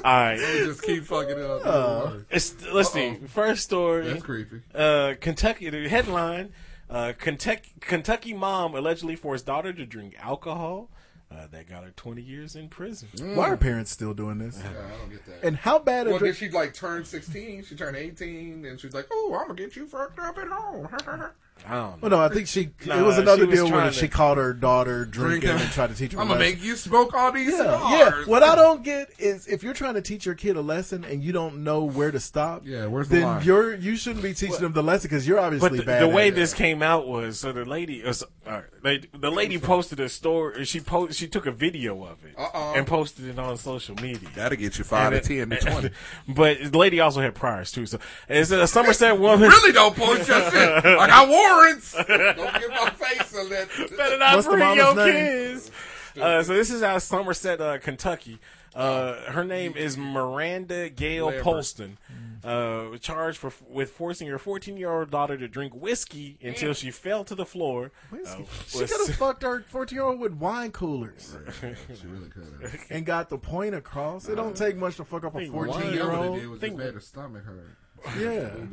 All 0.04 0.14
right. 0.14 0.38
We 0.38 0.66
just 0.66 0.84
keep 0.84 1.04
fucking 1.06 1.38
it 1.38 1.66
up. 1.66 2.14
It's, 2.30 2.56
let's 2.72 2.92
see. 2.92 3.12
Uh-oh. 3.12 3.28
First 3.28 3.64
story. 3.64 4.08
That's 4.08 4.24
creepy. 4.24 4.62
Uh, 4.74 5.14
Kentucky. 5.20 5.70
The 5.70 5.88
headline: 5.88 6.52
uh, 6.90 7.14
Kentucky 7.18 7.72
Kentucky 7.80 8.34
mom 8.34 8.76
allegedly 8.76 9.16
forced 9.16 9.46
daughter 9.46 9.72
to 9.72 9.86
drink 9.86 10.16
alcohol. 10.20 10.90
Uh, 11.32 11.48
that 11.48 11.68
got 11.68 11.84
her 11.84 11.90
20 11.90 12.22
years 12.22 12.56
in 12.56 12.70
prison. 12.70 13.08
Why 13.36 13.50
are 13.50 13.58
parents 13.58 13.90
still 13.90 14.14
doing 14.14 14.38
this? 14.38 14.62
Yeah, 14.64 14.70
I 14.70 14.98
don't 15.00 15.10
get 15.10 15.26
that. 15.26 15.44
And 15.44 15.58
how 15.58 15.80
bad? 15.80 16.06
well, 16.06 16.18
a 16.18 16.20
then 16.20 16.34
she 16.36 16.48
like 16.50 16.76
turned 16.76 17.08
16. 17.08 17.64
She 17.64 17.76
turned 17.76 17.98
18, 17.98 18.64
and 18.66 18.80
she's 18.80 18.94
like, 18.94 19.08
"Oh, 19.12 19.36
I'm 19.40 19.48
gonna 19.48 19.58
get 19.60 19.76
you 19.76 19.88
fucked 19.88 20.20
up 20.20 20.38
at 20.38 20.48
home." 20.48 20.88
I 21.65 21.76
don't 21.76 21.90
know. 21.91 21.98
Well, 22.02 22.11
no, 22.11 22.19
I 22.19 22.30
think 22.30 22.48
she. 22.48 22.69
Nah, 22.85 22.99
it 22.99 23.03
was 23.03 23.18
another 23.18 23.44
she 23.44 23.48
was 23.48 23.56
deal 23.60 23.65
where 23.65 23.73
trying 23.81 23.91
she 23.94 23.99
to- 24.02 24.07
caught 24.10 24.38
her 24.38 24.53
daughter 24.53 25.06
drinking 25.06 25.41
Drinking. 25.49 25.61
and 25.65 25.72
tried 25.72 25.88
to 25.91 25.95
teach 25.95 26.11
her. 26.14 26.19
I'm 26.19 26.27
a 26.27 26.34
gonna 26.34 26.40
lesson. 26.41 26.56
make 26.60 26.64
you 26.65 26.76
smoke 26.76 27.14
all 27.14 27.31
these 27.31 27.52
Yeah, 27.52 27.57
cigars. 27.57 27.81
yeah. 28.18 28.23
What 28.26 28.44
I 28.44 28.56
don't 28.56 28.84
get 28.84 29.10
is 29.18 29.48
if 29.48 29.64
you're 29.64 29.73
trying 29.73 29.94
to 29.94 30.02
teach 30.02 30.26
your 30.26 30.35
kid 30.35 30.56
a 30.57 30.61
lesson 30.61 31.03
and 31.03 31.23
you 31.23 31.31
don't 31.31 31.64
know 31.64 31.84
where 31.84 32.11
to 32.11 32.19
stop. 32.19 32.64
Yeah, 32.65 32.88
where's 32.88 33.07
the 33.10 33.15
then 33.18 33.23
line? 33.26 33.44
you're 33.45 33.76
you 33.76 33.95
shouldn't 33.95 34.23
be 34.23 34.34
teaching 34.34 34.60
them 34.60 34.73
the 34.73 34.84
lesson 34.84 35.10
because 35.10 35.27
you're 35.27 35.40
obviously 35.40 35.69
But 35.69 35.77
the, 35.77 35.84
bad. 35.84 36.02
the 36.03 36.07
at 36.10 36.14
way 36.14 36.27
it. 36.30 36.35
this 36.35 36.53
came 36.53 36.81
out 36.84 37.07
was 37.07 37.40
so 37.40 37.52
the 37.52 37.65
lady, 37.65 38.03
uh, 38.03 38.14
so- 38.14 38.27
all 38.45 38.53
right, 38.53 38.64
they- 38.84 39.18
the 39.18 39.31
lady 39.31 39.57
posted 39.57 39.99
a 40.02 40.10
story. 40.10 40.65
She 40.65 40.80
post, 40.81 41.18
she 41.18 41.27
took 41.27 41.45
a 41.45 41.52
video 41.52 42.03
of 42.03 42.18
it 42.26 42.35
Uh-oh. 42.38 42.73
and 42.76 42.85
posted 42.85 43.26
it 43.27 43.40
on 43.40 43.57
social 43.57 43.95
media. 43.95 44.27
That'll 44.35 44.57
get 44.57 44.77
you 44.77 44.84
five 44.84 45.14
And 45.14 45.23
to 45.23 45.34
it- 45.34 45.38
ten 45.48 45.49
to 45.52 45.56
twenty. 45.57 45.90
But 46.27 46.72
the 46.72 46.77
lady 46.77 46.99
also 46.99 47.22
had 47.22 47.35
priors 47.35 47.72
too. 47.72 47.85
So 47.85 47.99
it's 48.27 48.52
a 48.52 48.68
Somerset 48.68 49.18
woman. 49.19 49.49
really 49.49 49.72
don't 49.72 49.95
post 49.95 50.27
your 50.27 50.41
shit. 50.52 50.84
Like 50.84 50.85
I 50.85 51.07
got 51.07 51.30
warrants. 51.56 51.92
don't 51.94 52.08
get 52.08 52.70
my 52.70 52.90
face 52.92 53.36
on 53.38 53.50
that. 53.50 53.68
Better 53.98 54.18
not 54.18 54.36
What's 54.36 54.48
the 54.48 54.54
bring 54.54 54.76
your 54.76 54.96
name? 54.96 55.14
kids. 55.14 55.72
Uh, 56.20 56.44
so 56.44 56.54
this 56.54 56.70
is 56.70 56.84
out 56.84 56.98
of 56.98 57.02
Somerset, 57.04 57.60
uh, 57.60 57.78
Kentucky. 57.80 58.40
Uh, 58.76 59.16
her 59.32 59.44
name 59.44 59.76
is 59.76 59.98
Miranda 59.98 60.90
Gale 60.90 61.26
Lambert. 61.28 61.44
Polston. 61.44 61.98
Uh, 62.44 62.98
charged 62.98 63.38
for 63.38 63.54
with 63.70 63.90
forcing 63.92 64.28
her 64.28 64.38
14 64.38 64.76
year 64.76 64.92
old 64.92 65.10
daughter 65.10 65.38
to 65.38 65.48
drink 65.48 65.74
whiskey 65.74 66.38
until 66.44 66.74
she 66.74 66.92
fell 66.92 67.24
to 67.24 67.36
the 67.36 67.46
floor. 67.46 67.92
Whiskey. 68.12 68.44
Uh, 68.44 68.46
she 68.68 68.80
could 68.80 69.08
have 69.08 69.16
fucked 69.18 69.44
her 69.44 69.64
14 69.70 69.96
year 69.96 70.04
old 70.06 70.20
with 70.20 70.34
wine 70.34 70.72
coolers 70.72 71.38
She 71.62 72.06
really 72.08 72.28
could 72.30 72.44
have. 72.62 72.86
and 72.90 73.06
got 73.06 73.30
the 73.30 73.38
point 73.38 73.76
across. 73.76 74.28
It 74.28 74.36
don't 74.36 74.58
take 74.58 74.76
much 74.76 74.98
to 74.98 75.06
fuck 75.06 75.24
up 75.24 75.36
a 75.36 75.40
think 75.40 75.54
14 75.54 75.74
wine- 75.74 75.94
year 75.94 76.10
What 76.10 76.20
old. 76.20 76.38
it 76.38 76.42
did 76.42 76.50
was 76.50 76.60
Think- 76.60 76.74
just 76.76 76.86
made 76.86 76.94
her 76.96 77.00
stomach 77.00 77.44
hurt. 77.46 77.78
Yeah. 78.20 78.30
uh, 78.62 78.66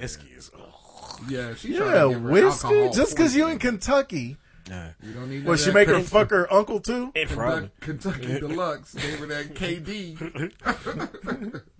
whiskey 0.00 0.28
is. 0.36 0.50
ugh. 0.52 0.74
Yeah, 1.28 1.54
she 1.54 1.74
Yeah, 1.74 1.78
to 2.04 2.08
give 2.10 2.20
her 2.22 2.30
whiskey. 2.30 2.66
alcohol 2.68 2.92
Just 2.92 3.16
because 3.16 3.36
you 3.36 3.48
in 3.48 3.58
poisoning. 3.58 3.78
Kentucky, 3.78 4.36
You 4.68 5.12
don't 5.12 5.30
need 5.30 5.44
well, 5.44 5.56
none 5.56 5.64
she 5.64 5.72
make 5.72 5.88
her 5.88 6.00
fuck 6.00 6.30
her 6.30 6.52
uncle 6.52 6.80
too. 6.80 7.12
It 7.14 7.28
probably. 7.28 7.70
Kentucky, 7.80 8.20
Kentucky 8.26 8.40
Deluxe 8.48 8.94
gave 8.94 9.18
her 9.18 9.26
that 9.26 9.54
KD. 9.54 11.62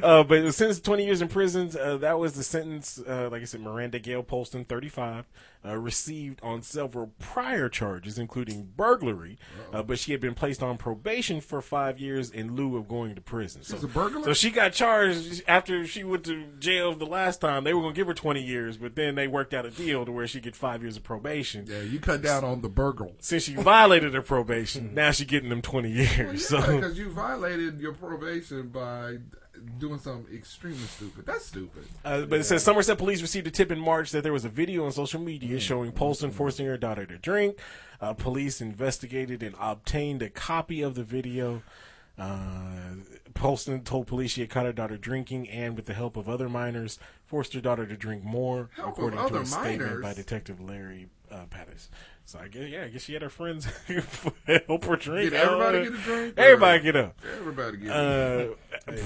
Uh, 0.00 0.22
but 0.22 0.38
it 0.38 0.44
was 0.44 0.56
sentenced 0.56 0.84
to 0.84 0.88
20 0.88 1.04
years 1.04 1.20
in 1.22 1.26
prison. 1.28 1.68
Uh, 1.78 1.96
that 1.96 2.18
was 2.20 2.34
the 2.34 2.44
sentence, 2.44 3.00
uh, 3.06 3.28
like 3.32 3.42
I 3.42 3.44
said, 3.44 3.60
Miranda 3.60 3.98
Gale 3.98 4.22
Polston, 4.22 4.64
35, 4.66 5.26
uh, 5.64 5.76
received 5.76 6.40
on 6.42 6.62
several 6.62 7.12
prior 7.18 7.68
charges, 7.68 8.18
including 8.18 8.70
burglary. 8.76 9.38
Uh, 9.72 9.82
but 9.82 9.98
she 9.98 10.12
had 10.12 10.20
been 10.20 10.34
placed 10.34 10.62
on 10.62 10.78
probation 10.78 11.40
for 11.40 11.60
five 11.60 11.98
years 11.98 12.30
in 12.30 12.54
lieu 12.54 12.76
of 12.76 12.88
going 12.88 13.14
to 13.14 13.20
prison. 13.20 13.62
She's 13.62 13.80
so, 13.80 13.86
a 13.86 13.88
burglar? 13.88 14.24
So 14.24 14.32
she 14.32 14.50
got 14.50 14.72
charged 14.72 15.42
after 15.46 15.86
she 15.86 16.02
went 16.02 16.24
to 16.24 16.46
jail 16.58 16.94
the 16.94 17.06
last 17.06 17.40
time. 17.40 17.64
They 17.64 17.74
were 17.74 17.82
going 17.82 17.94
to 17.94 17.98
give 17.98 18.06
her 18.06 18.14
20 18.14 18.42
years, 18.42 18.78
but 18.78 18.96
then 18.96 19.14
they 19.14 19.28
worked 19.28 19.52
out 19.52 19.66
a 19.66 19.70
deal 19.70 20.04
to 20.06 20.12
where 20.12 20.26
she 20.26 20.40
get 20.40 20.56
five 20.56 20.82
years 20.82 20.96
of 20.96 21.02
probation. 21.02 21.66
Yeah, 21.68 21.82
you 21.82 22.00
cut 22.00 22.22
down 22.22 22.42
on 22.44 22.62
the 22.62 22.68
burgle. 22.68 23.14
Since 23.20 23.44
she 23.44 23.54
violated 23.54 24.14
her 24.14 24.22
probation, 24.22 24.94
now 24.94 25.10
she's 25.10 25.26
getting 25.26 25.50
them 25.50 25.62
20 25.62 25.90
years. 25.90 26.48
so. 26.48 26.60
because 26.60 26.98
you 26.98 27.10
violated 27.10 27.80
your 27.80 27.92
probation 27.92 28.68
by 28.68 29.18
doing 29.78 29.98
something 29.98 30.34
extremely 30.34 30.78
stupid. 30.78 31.26
That's 31.26 31.46
stupid. 31.46 31.84
Uh, 32.04 32.22
but 32.22 32.40
it 32.40 32.44
says 32.44 32.62
Somerset 32.62 32.98
police 32.98 33.22
received 33.22 33.46
a 33.46 33.50
tip 33.50 33.70
in 33.70 33.78
March 33.78 34.10
that 34.12 34.22
there 34.22 34.32
was 34.32 34.44
a 34.44 34.48
video 34.48 34.84
on 34.84 34.92
social 34.92 35.20
media 35.20 35.58
showing 35.60 35.92
Polston 35.92 36.32
forcing 36.32 36.66
her 36.66 36.76
daughter 36.76 37.06
to 37.06 37.18
drink. 37.18 37.58
Uh, 38.00 38.14
police 38.14 38.60
investigated 38.60 39.42
and 39.42 39.54
obtained 39.60 40.22
a 40.22 40.30
copy 40.30 40.82
of 40.82 40.94
the 40.94 41.04
video. 41.04 41.62
Uh, 42.18 42.96
Polston 43.32 43.82
told 43.82 44.06
police 44.06 44.32
she 44.32 44.42
had 44.42 44.50
caught 44.50 44.66
her 44.66 44.72
daughter 44.72 44.98
drinking 44.98 45.48
and, 45.48 45.74
with 45.76 45.86
the 45.86 45.94
help 45.94 46.16
of 46.16 46.28
other 46.28 46.48
minors, 46.48 46.98
forced 47.24 47.54
her 47.54 47.60
daughter 47.60 47.86
to 47.86 47.96
drink 47.96 48.22
more, 48.22 48.68
according 48.78 49.26
to 49.28 49.38
a 49.38 49.46
statement 49.46 50.02
by 50.02 50.12
Detective 50.12 50.60
Larry 50.60 51.08
uh, 51.30 51.44
Pattis. 51.50 51.88
So 52.24 52.38
I 52.38 52.48
guess, 52.48 52.68
yeah, 52.68 52.82
I 52.84 52.88
guess 52.88 53.02
she 53.02 53.12
had 53.14 53.22
her 53.22 53.28
friends 53.30 53.64
help 53.86 54.84
her 54.84 54.96
drink. 54.96 55.30
Did 55.30 55.34
everybody 55.34 55.78
Uh, 55.78 55.82
get 55.84 55.92
a 55.92 55.96
drink? 56.02 56.34
Everybody 56.38 56.80
get 56.82 56.96
up. 56.96 57.18
Everybody 57.38 57.76
get 57.78 57.90
Uh, 57.90 58.46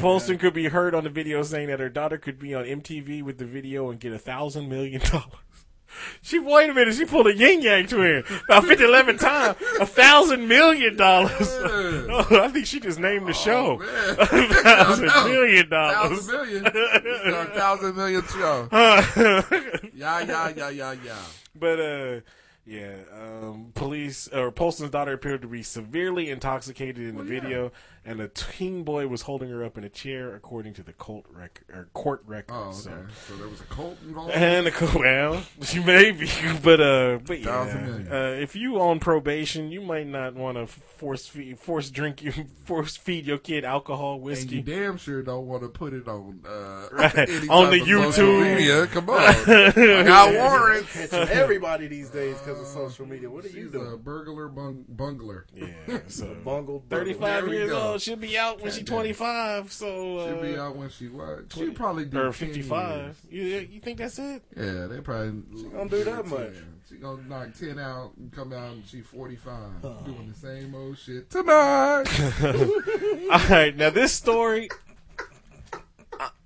Polston 0.01 0.39
could 0.41 0.53
be 0.55 0.69
heard 0.69 0.95
on 0.95 1.05
the 1.05 1.11
video 1.11 1.43
saying 1.43 1.69
that 1.69 1.81
her 1.81 1.89
daughter 1.89 2.19
could 2.19 2.39
be 2.39 2.55
on 2.55 2.65
MTV 2.65 3.23
with 3.23 3.39
the 3.39 3.47
video 3.47 3.91
and 3.91 3.99
get 3.99 4.13
a 4.13 4.19
thousand 4.19 4.69
million 4.69 5.01
dollars. 5.01 5.25
She 6.23 6.39
wait 6.39 6.71
a 6.71 6.75
minute, 6.75 6.95
she 6.95 7.05
pulled 7.05 7.27
a 7.27 7.35
yin 7.37 7.63
yang 7.63 7.87
twin 7.87 8.25
about 8.45 8.65
50, 8.65 8.85
11 8.85 9.19
times. 9.19 9.57
A 9.81 9.87
thousand 9.87 10.49
million 10.49 10.97
dollars. 10.97 11.33
Oh, 12.17 12.41
I 12.43 12.49
think 12.49 12.67
she 12.67 12.79
just 12.81 12.99
named 13.01 13.27
the 13.27 13.33
show. 13.33 13.79
man. 13.79 13.89
A 14.19 14.27
thousand 14.27 15.07
million 15.07 15.69
Thousand 15.69 15.71
dollars. 15.71 16.27
million. 16.29 16.67
It's 16.67 17.27
a 17.27 17.45
thousand 17.59 17.97
million 17.97 18.23
show. 18.29 18.69
Yeah, 19.95 20.21
yeah, 20.21 20.53
yeah, 20.57 20.69
yeah, 20.71 20.95
yeah. 21.05 21.17
But 21.55 21.81
uh 21.81 22.21
yeah, 22.67 22.95
um, 23.13 23.73
police 23.75 24.27
or 24.29 24.51
Polston's 24.51 24.91
daughter 24.91 25.13
appeared 25.13 25.43
to 25.43 25.49
be 25.49 25.63
severely 25.63 26.31
intoxicated 26.31 27.07
in 27.09 27.17
the 27.17 27.23
video, 27.23 27.73
and 28.07 28.21
a 28.21 28.29
teen 28.29 28.83
boy 28.85 29.07
was 29.07 29.23
holding 29.23 29.49
her 29.51 29.65
up 29.65 29.79
in 29.79 29.85
a 29.85 29.89
chair, 29.89 30.35
according 30.35 30.75
to 30.75 30.83
the 30.83 30.93
court 30.93 31.25
rec- 31.31 31.63
or 31.73 31.89
court 31.95 32.23
record. 32.27 32.53
Oh, 32.55 32.69
okay. 32.69 32.73
So. 32.77 33.07
So 33.29 33.37
there 33.37 33.49
was 33.49 33.61
a 33.61 33.65
cult 33.65 33.97
involved. 34.03 34.33
And 34.33 34.67
a 34.67 34.71
co- 34.71 34.99
well, 34.99 35.43
maybe, 35.87 36.29
but 36.63 36.81
uh, 36.81 37.19
but 37.27 37.41
yeah, 37.41 38.07
uh, 38.11 38.15
if 38.41 38.55
you 38.57 38.81
on 38.81 39.01
probation, 39.01 39.71
you 39.71 39.81
might 39.81 40.07
not 40.07 40.35
want 40.35 40.57
to 40.59 40.67
force 40.67 41.27
feed, 41.27 41.59
force 41.59 41.91
drink 41.91 42.23
you, 42.23 42.33
force 42.65 42.97
feed 42.97 43.27
your 43.27 43.39
kid 43.39 43.65
alcohol, 43.65 44.15
and 44.15 44.21
you 44.23 44.27
whiskey. 44.27 44.63
damn 44.63 44.97
sure 44.97 45.23
don't 45.23 45.47
want 45.47 45.63
to 45.63 45.69
put 45.69 45.93
it 45.93 46.07
on 46.09 46.41
uh, 46.47 46.89
Right. 46.93 47.17
any 47.29 47.49
On 47.49 47.65
type 47.71 47.73
the 47.73 47.81
of 47.81 47.89
YouTube. 48.15 48.57
media. 48.57 48.87
Come 48.89 49.11
on, 49.11 49.19
I 49.21 50.03
got 50.05 50.35
warrants. 50.35 50.93
Catching 50.93 51.29
everybody 51.31 51.87
these 51.89 52.11
days 52.11 52.39
because 52.39 52.61
of 52.61 52.67
social 52.67 53.07
media. 53.07 53.31
What 53.31 53.45
are 53.45 53.49
you 53.49 53.65
She's 53.65 53.75
a 53.75 53.79
doing? 53.79 53.97
burglar 53.99 54.49
bung- 54.49 54.85
bungler. 54.89 55.47
Yeah, 55.55 56.01
so 56.09 56.35
Bungled. 56.45 56.85
thirty-five 56.91 57.49
years 57.49 57.71
go. 57.71 57.94
Old, 57.95 58.03
she'll 58.03 58.17
be 58.17 58.37
out 58.39 58.61
when 58.61 58.73
she's 58.73 58.85
twenty-five. 58.85 59.73
So 59.73 60.19
uh, 60.19 60.27
She'll 60.29 60.43
be 60.43 60.59
out 60.59 60.77
when 60.77 60.91
she 60.91 61.09
what? 61.09 61.53
She 61.53 61.61
20 61.61 61.71
probably 61.73 62.05
did 62.05 62.17
or 62.17 62.25
10 62.25 62.33
fifty-five. 62.33 63.21
You 63.31 63.43
you 63.43 63.81
think 63.81 63.99
that's 63.99 64.19
it? 64.19 64.43
Yeah, 64.57 64.87
they 64.87 65.01
probably 65.01 65.43
she 65.57 65.65
gonna 65.69 65.89
do 65.89 66.05
that 66.05 66.27
much. 66.27 66.53
She 66.89 66.97
gonna 66.97 67.23
knock 67.23 67.49
ten 67.59 67.79
out 67.79 68.13
and 68.19 68.31
come 68.31 68.53
out 68.53 68.73
and 68.73 68.87
she 68.87 69.01
forty 69.01 69.37
five, 69.37 69.81
doing 70.05 70.31
the 70.33 70.39
same 70.39 70.75
old 70.75 70.99
shit 70.99 71.31
tonight. 71.31 72.05
All 73.31 73.49
right, 73.49 73.75
now 73.77 73.91
this 73.91 74.13
story. 74.13 74.69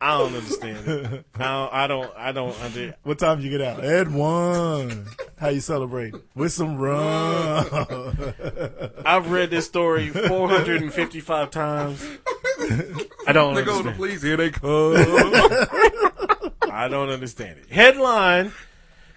I, 0.01 0.15
I 0.15 0.19
don't 0.19 0.35
understand 0.35 0.89
it. 0.89 1.25
I 1.35 1.39
don't. 1.39 1.73
I 1.75 1.87
don't. 1.87 2.17
I 2.17 2.33
don't 2.33 2.63
under, 2.63 2.95
What 3.03 3.19
time 3.19 3.39
did 3.39 3.45
you 3.45 3.51
get 3.59 3.61
out? 3.67 3.85
At 3.85 4.09
one. 4.09 5.07
How 5.39 5.49
you 5.49 5.61
celebrate? 5.61 6.15
With 6.35 6.53
some 6.53 6.77
rum. 6.79 7.67
I've 9.05 9.31
read 9.31 9.51
this 9.51 9.67
story 9.67 10.09
455 10.11 11.51
times. 11.51 12.05
I 13.27 13.33
don't 13.33 13.55
They 13.55 13.63
go 13.65 13.83
to 13.83 13.89
understand. 13.91 13.97
police. 13.97 14.23
Here 14.23 14.37
they 14.37 14.51
come. 14.51 14.95
I 16.71 16.87
don't 16.89 17.09
understand 17.11 17.59
it. 17.59 17.71
Headline: 17.71 18.53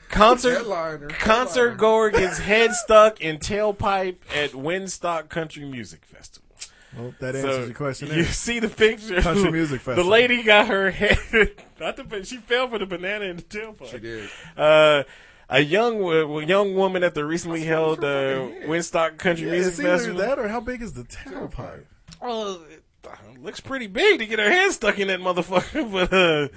Concert 0.10 0.58
Headliner. 0.58 1.08
concert 1.10 1.78
goer 1.78 2.10
gets 2.10 2.40
head 2.40 2.74
stuck 2.74 3.22
in 3.22 3.38
tailpipe 3.38 4.18
at 4.36 4.52
Winstock 4.52 5.30
Country 5.30 5.66
Music 5.66 6.04
Festival. 6.06 6.50
Well, 6.98 7.14
that 7.20 7.36
answers 7.36 7.68
your 7.68 7.76
question. 7.76 8.10
You 8.10 8.24
see 8.24 8.60
the 8.60 8.70
picture. 8.70 9.22
Country 9.22 9.52
Music 9.52 9.82
festival. 9.82 10.04
The 10.04 10.10
lady 10.10 10.44
got 10.44 10.68
her 10.68 10.92
head. 10.92 11.18
Not 11.80 11.96
the, 11.98 12.24
she 12.26 12.38
fell 12.38 12.68
for 12.68 12.78
the 12.80 12.86
banana 12.86 13.26
in 13.26 13.38
the 13.38 13.42
tailpipe. 13.44 13.88
She 13.92 14.00
did. 14.00 14.30
Uh, 14.58 15.04
a 15.50 15.60
young 15.62 16.00
wo- 16.00 16.40
young 16.40 16.76
woman 16.76 17.04
at 17.04 17.14
the 17.14 17.26
recently 17.26 17.64
held 17.64 18.04
uh, 18.04 18.48
Winstock 18.68 19.18
Country 19.18 19.46
Yeah, 19.48 19.52
Music 19.54 19.72
it's 19.72 19.80
either 19.80 19.90
Festival. 19.98 20.20
that 20.22 20.40
or 20.40 20.48
how 20.48 20.60
big 20.62 20.82
is 20.82 20.94
the 20.94 21.04
tailpipe? 21.04 21.84
Well, 22.22 22.62
it 22.70 22.84
uh, 23.06 23.10
looks 23.40 23.60
pretty 23.60 23.88
big 23.88 24.20
to 24.20 24.26
get 24.26 24.40
her 24.40 24.50
head 24.50 24.72
stuck 24.72 25.00
in 25.00 25.08
that 25.10 25.20
motherfucker. 25.20 25.92
But 25.92 26.14
uh, 26.14 26.48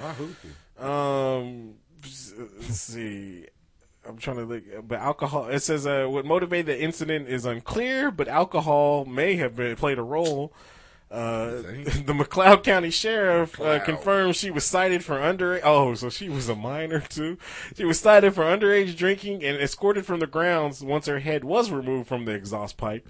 My 0.78 1.44
um, 1.46 1.74
let's 2.02 2.76
see. 2.80 3.46
I'm 4.06 4.18
trying 4.18 4.36
to 4.36 4.44
look, 4.44 4.62
but 4.86 4.98
alcohol. 4.98 5.48
It 5.48 5.60
says 5.60 5.86
uh, 5.86 6.06
what 6.06 6.24
motivated 6.24 6.66
the 6.66 6.82
incident 6.82 7.28
is 7.28 7.44
unclear, 7.44 8.10
but 8.10 8.28
alcohol 8.28 9.04
may 9.04 9.36
have 9.36 9.56
been, 9.56 9.76
played 9.76 9.98
a 9.98 10.02
role. 10.02 10.52
Uh, 11.10 11.46
the 12.06 12.12
McLeod 12.12 12.64
County 12.64 12.90
Sheriff 12.90 13.60
uh, 13.60 13.78
confirmed 13.84 14.34
she 14.34 14.50
was 14.50 14.64
cited 14.64 15.04
for 15.04 15.22
under. 15.22 15.60
Oh, 15.62 15.94
so 15.94 16.10
she 16.10 16.28
was 16.28 16.48
a 16.48 16.56
minor 16.56 17.00
too. 17.00 17.38
She 17.76 17.84
was 17.84 18.00
cited 18.00 18.34
for 18.34 18.42
underage 18.42 18.96
drinking 18.96 19.44
and 19.44 19.56
escorted 19.58 20.06
from 20.06 20.20
the 20.20 20.26
grounds 20.26 20.82
once 20.82 21.06
her 21.06 21.20
head 21.20 21.44
was 21.44 21.70
removed 21.70 22.08
from 22.08 22.24
the 22.24 22.32
exhaust 22.32 22.76
pipe, 22.76 23.06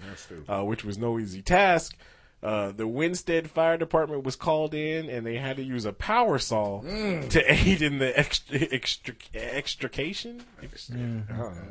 uh, 0.47 0.63
which 0.63 0.83
was 0.83 0.97
no 0.97 1.17
easy 1.17 1.41
task. 1.41 1.97
Uh, 2.45 2.71
the 2.71 2.87
Winsted 2.87 3.49
Fire 3.49 3.75
Department 3.75 4.23
was 4.23 4.35
called 4.35 4.75
in, 4.75 5.09
and 5.09 5.25
they 5.25 5.37
had 5.37 5.55
to 5.57 5.63
use 5.63 5.83
a 5.83 5.91
power 5.93 6.37
saw 6.37 6.81
Mm. 6.83 7.27
to 7.31 7.51
aid 7.51 7.81
in 7.81 7.97
the 7.97 8.17
extra, 8.17 8.59
extra, 8.71 9.15
extrication. 9.33 10.43
Ext- 10.61 10.91
I 10.93 10.95
don't 10.95 11.27
know. 11.29 11.63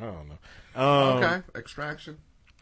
I 0.00 0.04
don't 0.04 0.28
know. 0.28 0.38
Um, 0.74 1.22
Okay. 1.22 1.42
Extraction. 1.54 2.16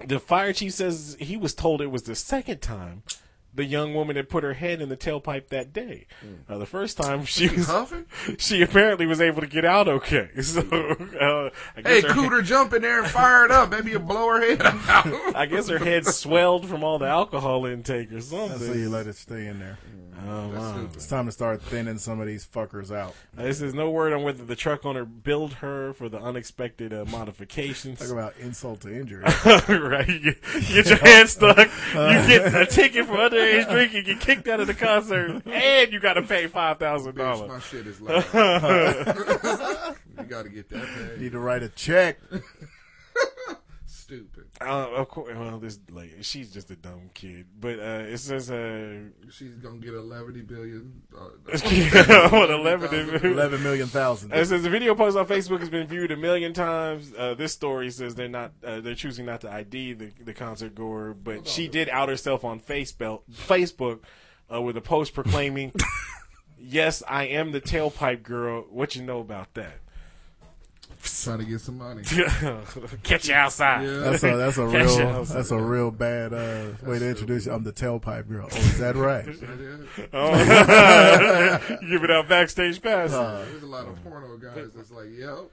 The 0.05 0.19
fire 0.19 0.53
chief 0.53 0.73
says 0.73 1.17
he 1.21 1.37
was 1.37 1.55
told 1.55 1.81
it 1.81 1.87
was 1.91 2.03
the 2.05 2.15
second 2.17 2.61
time 2.61 3.03
the 3.53 3.65
young 3.65 3.95
woman 3.95 4.17
had 4.17 4.29
put 4.29 4.45
her 4.45 4.55
head 4.55 4.81
in 4.81 4.89
the 4.89 4.97
tailpipe 4.97 5.49
that 5.49 5.73
day. 5.73 6.07
Uh, 6.49 6.59
the 6.59 6.67
first 6.67 6.97
time 6.97 7.25
she 7.25 7.49
was 7.49 7.67
Huffing? 7.67 8.07
she 8.39 8.63
apparently 8.63 9.07
was 9.07 9.21
able 9.21 9.41
to 9.41 9.47
get 9.47 9.65
out 9.65 9.89
okay. 9.89 10.29
So 10.43 10.61
uh, 10.61 11.51
Hey, 11.77 12.01
guess 12.01 12.03
her, 12.03 12.09
Cooter, 12.09 12.45
jump 12.45 12.73
in 12.73 12.83
there 12.83 13.03
and 13.03 13.11
fire 13.11 13.45
it 13.45 13.51
up. 13.51 13.71
Maybe 13.71 13.93
you 13.93 13.99
blow 13.99 14.29
her 14.29 14.41
head 14.41 14.63
out. 14.63 15.07
I 15.37 15.47
guess 15.47 15.69
her 15.69 15.79
head 15.79 16.07
swelled 16.07 16.67
from 16.67 16.83
all 16.83 16.99
the 16.99 17.07
alcohol 17.07 17.67
intake 17.67 18.13
or 18.13 18.21
something. 18.21 18.49
That's 18.49 18.69
why 18.69 18.75
you 18.75 18.89
let 18.89 19.07
it 19.07 19.17
stay 19.17 19.47
in 19.47 19.59
there. 19.59 19.79
Oh, 20.27 20.49
wow. 20.49 20.89
It's 20.93 21.07
time 21.07 21.27
to 21.27 21.33
start 21.33 21.63
thinning 21.63 21.99
some 21.99 22.21
of 22.21 22.27
these 22.27 22.47
fuckers 22.47 22.95
out. 22.95 23.15
Uh, 23.37 23.43
This 23.45 23.61
is 23.63 23.75
no 23.75 23.91
word 23.91 24.13
on 24.13 24.23
whether 24.23 24.45
the 24.45 24.57
truck 24.57 24.85
owner 24.85 25.05
billed 25.05 25.55
her 25.55 25.93
for 25.95 26.09
the 26.09 26.19
unexpected 26.21 26.93
uh, 26.93 27.05
modifications. 27.07 27.99
Talk 28.01 28.11
about 28.11 28.37
insult 28.39 28.81
to 28.83 28.95
injury. 28.95 29.25
right, 29.69 30.07
you 30.09 30.19
get, 30.21 30.37
you 30.69 30.75
get 30.83 30.87
your 30.89 30.99
hand 30.99 31.29
stuck, 31.29 31.57
you 31.59 32.27
get 32.29 32.55
a 32.55 32.67
ticket 32.67 33.07
for 33.07 33.15
underage 33.15 33.69
drinking, 33.71 33.97
You 34.07 34.15
get 34.15 34.21
kicked 34.21 34.49
out 34.49 34.61
of 34.61 34.67
the 34.67 34.75
concert, 34.75 35.43
and 35.47 35.93
you 35.93 36.01
got 36.01 36.15
to 36.15 36.23
pay 36.23 36.47
$5,000. 36.49 37.49
my 37.49 37.59
shit 37.61 37.87
is 37.87 38.01
loud. 38.01 38.25
you 40.19 40.25
got 40.25 40.43
to 40.43 40.49
get 40.51 40.69
that 40.71 40.87
paid. 40.87 41.21
Need 41.21 41.33
to 41.33 41.39
write 41.41 41.63
a 41.63 41.69
check. 41.71 42.19
Stupid. 44.61 44.73
Uh, 44.73 44.91
of 44.97 45.09
course, 45.09 45.35
well, 45.35 45.59
this 45.59 45.79
lady, 45.91 46.23
she's 46.23 46.53
just 46.53 46.71
a 46.71 46.77
dumb 46.77 47.11
kid, 47.15 47.47
but 47.59 47.79
uh, 47.79 48.05
it 48.07 48.19
says 48.19 48.51
uh, 48.51 48.99
She's 49.31 49.55
gonna 49.55 49.79
get 49.79 49.95
eleven 49.95 50.45
billion. 50.45 51.03
Uh, 51.17 51.31
what 52.29 52.51
eleven? 52.51 53.25
Eleven 53.25 53.63
million 53.63 53.89
thousand. 53.89 54.33
It 54.35 54.47
says 54.47 54.63
the 54.63 54.69
video 54.69 54.95
post 54.95 55.17
on 55.17 55.27
Facebook 55.27 55.61
has 55.61 55.71
been 55.71 55.87
viewed 55.87 56.11
a 56.11 56.17
million 56.17 56.53
times. 56.53 57.13
Uh, 57.17 57.35
this 57.35 57.53
story 57.55 57.91
says 57.91 58.15
they're 58.15 58.29
not 58.29 58.53
uh, 58.63 58.81
they're 58.81 58.95
choosing 58.95 59.25
not 59.25 59.41
to 59.43 59.51
ID 59.51 59.95
the, 59.95 60.13
the 60.23 60.35
concert 60.35 60.75
goer, 60.75 61.15
but 61.15 61.49
she 61.49 61.67
did 61.67 61.89
out 61.89 62.11
herself 62.11 62.45
on 62.45 62.61
Facebook 62.61 63.23
Facebook 63.33 64.01
uh, 64.53 64.61
with 64.61 64.77
a 64.77 64.83
post 64.83 65.15
proclaiming, 65.15 65.73
"Yes, 66.59 67.03
I 67.09 67.25
am 67.25 67.53
the 67.53 67.63
tailpipe 67.63 68.23
girl. 68.23 68.67
What 68.69 68.95
you 68.95 69.03
know 69.03 69.21
about 69.21 69.55
that? 69.55 69.79
Trying 71.25 71.39
to 71.39 71.45
get 71.45 71.61
some 71.61 71.79
money. 71.79 72.03
Catch 73.03 73.29
you 73.29 73.35
outside. 73.35 73.83
Yeah. 73.85 73.99
That's 74.01 74.23
a 74.23 74.37
that's 74.37 74.59
a 74.59 74.71
Catch 74.71 74.99
real 74.99 75.25
that's 75.25 75.51
a 75.51 75.59
real 75.59 75.91
bad 75.91 76.33
uh, 76.33 76.73
way 76.83 76.99
to 76.99 77.09
introduce 77.09 77.47
you. 77.47 77.53
I'm 77.53 77.63
the 77.65 77.73
tailpipe 77.73 78.29
girl. 78.29 78.49
Oh, 78.51 78.57
is 78.57 78.79
that 78.79 78.97
right? 78.97 79.27
Oh. 80.13 81.77
Give 81.89 82.05
it 82.05 82.11
out 82.11 82.29
backstage 82.29 82.81
pass. 82.83 83.11
There's 83.11 83.63
a 83.63 83.67
lot 83.67 83.87
of 83.87 84.03
porno 84.05 84.37
guys 84.37 84.71
that's 84.75 84.91
like, 84.91 85.09
yo. 85.11 85.51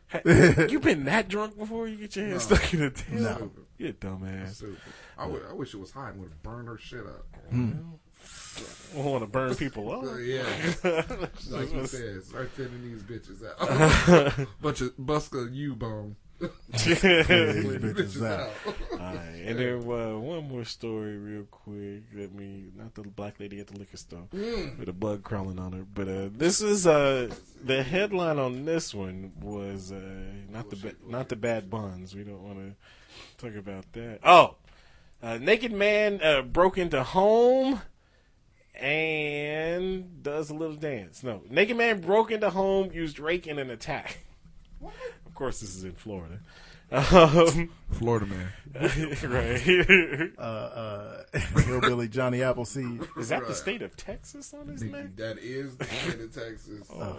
you 0.70 0.80
been 0.80 1.06
that 1.06 1.28
drunk 1.28 1.58
before 1.58 1.88
you 1.88 1.98
get 1.98 2.16
your 2.16 2.26
hand 2.26 2.36
No. 2.38 2.40
stuck 2.40 2.74
in 2.74 2.84
a 2.84 2.90
tail? 2.90 3.22
No. 3.22 3.52
You 3.78 3.94
dumbass. 3.94 4.56
Stupid. 4.56 4.78
I, 5.18 5.24
w- 5.24 5.44
I 5.50 5.54
wish 5.54 5.74
it 5.74 5.80
was 5.80 5.92
hot 5.92 6.14
and 6.14 6.22
would 6.22 6.42
burn 6.44 6.68
her 6.68 6.78
shit 6.78 7.06
up. 7.06 7.26
I 8.96 9.00
want 9.02 9.24
to 9.24 9.28
burn 9.28 9.56
people 9.56 9.92
up. 9.92 10.06
Yeah. 10.22 10.44
like 11.52 11.74
you 11.74 11.86
said, 11.88 12.24
start 12.24 12.52
thinning 12.52 12.84
these 12.84 13.04
bitches 13.04 13.44
out. 13.46 14.48
Bunch 14.62 14.82
of 14.82 14.96
busker 14.98 15.54
U 15.54 15.76
bone. 15.76 16.16
These 16.40 17.02
bitches 17.02 18.26
out. 18.26 18.50
Alright, 18.94 19.42
and 19.46 19.60
then 19.60 19.76
uh, 19.80 20.18
one 20.20 20.48
more 20.48 20.64
story, 20.66 21.18
real 21.18 21.44
quick. 21.50 22.04
Let 22.16 22.34
me, 22.34 22.66
not 22.76 22.94
the 22.96 23.02
black 23.02 23.40
lady 23.40 23.60
at 23.60 23.68
the 23.68 23.78
liquor 23.80 23.98
store 23.98 24.28
Mm. 24.34 24.78
with 24.80 24.88
a 24.90 24.94
bug 24.94 25.24
crawling 25.24 25.60
on 25.60 25.74
her, 25.74 25.84
but 25.94 26.08
uh, 26.08 26.30
this 26.32 26.62
is 26.62 26.86
uh, 26.88 27.34
the 27.64 27.84
headline 27.84 28.40
on 28.40 28.66
this 28.66 28.94
one 28.94 29.32
was 29.42 29.92
uh, 29.92 30.00
not 30.50 30.70
the 30.70 30.76
ba- 30.76 30.96
not 31.08 31.30
the 31.30 31.36
bad 31.36 31.70
buns. 31.70 32.16
We 32.16 32.24
don't 32.24 32.44
want 32.44 32.60
to 32.60 32.76
talk 33.44 33.56
about 33.58 33.92
that. 33.94 34.20
Oh, 34.24 34.56
uh, 35.24 35.38
naked 35.40 35.72
man 35.72 36.22
uh, 36.24 36.42
broke 36.44 36.78
into 36.78 37.02
home 37.04 37.82
and 38.78 40.24
does 40.24 40.50
a 40.50 40.54
little 40.54 40.76
dance. 40.76 41.24
No, 41.24 41.42
naked 41.50 41.78
man 41.78 42.02
broke 42.02 42.32
into 42.32 42.50
home, 42.50 42.92
used 42.92 43.20
rake 43.20 43.48
in 43.48 43.60
an 43.60 43.70
attack. 43.70 44.26
Of 45.26 45.34
course, 45.34 45.60
this 45.60 45.76
is 45.76 45.84
in 45.84 45.94
Florida. 45.94 46.40
Um, 46.92 47.70
Florida 47.92 48.26
man. 48.26 48.48
right. 49.24 50.32
Uh, 50.38 50.42
uh, 50.42 51.24
hillbilly 51.62 52.08
Johnny 52.08 52.44
Appleseed. 52.44 53.02
Is 53.18 53.30
that 53.30 53.48
the 53.48 53.56
state 53.56 53.82
of 53.82 53.96
Texas 53.98 54.54
on 54.54 54.68
his 54.68 54.84
neck? 54.84 55.16
That 55.16 55.38
is 55.40 55.76
the 55.76 55.86
state 55.86 56.20
of 56.22 56.34
Texas. 56.34 56.88
Oh. 56.94 57.18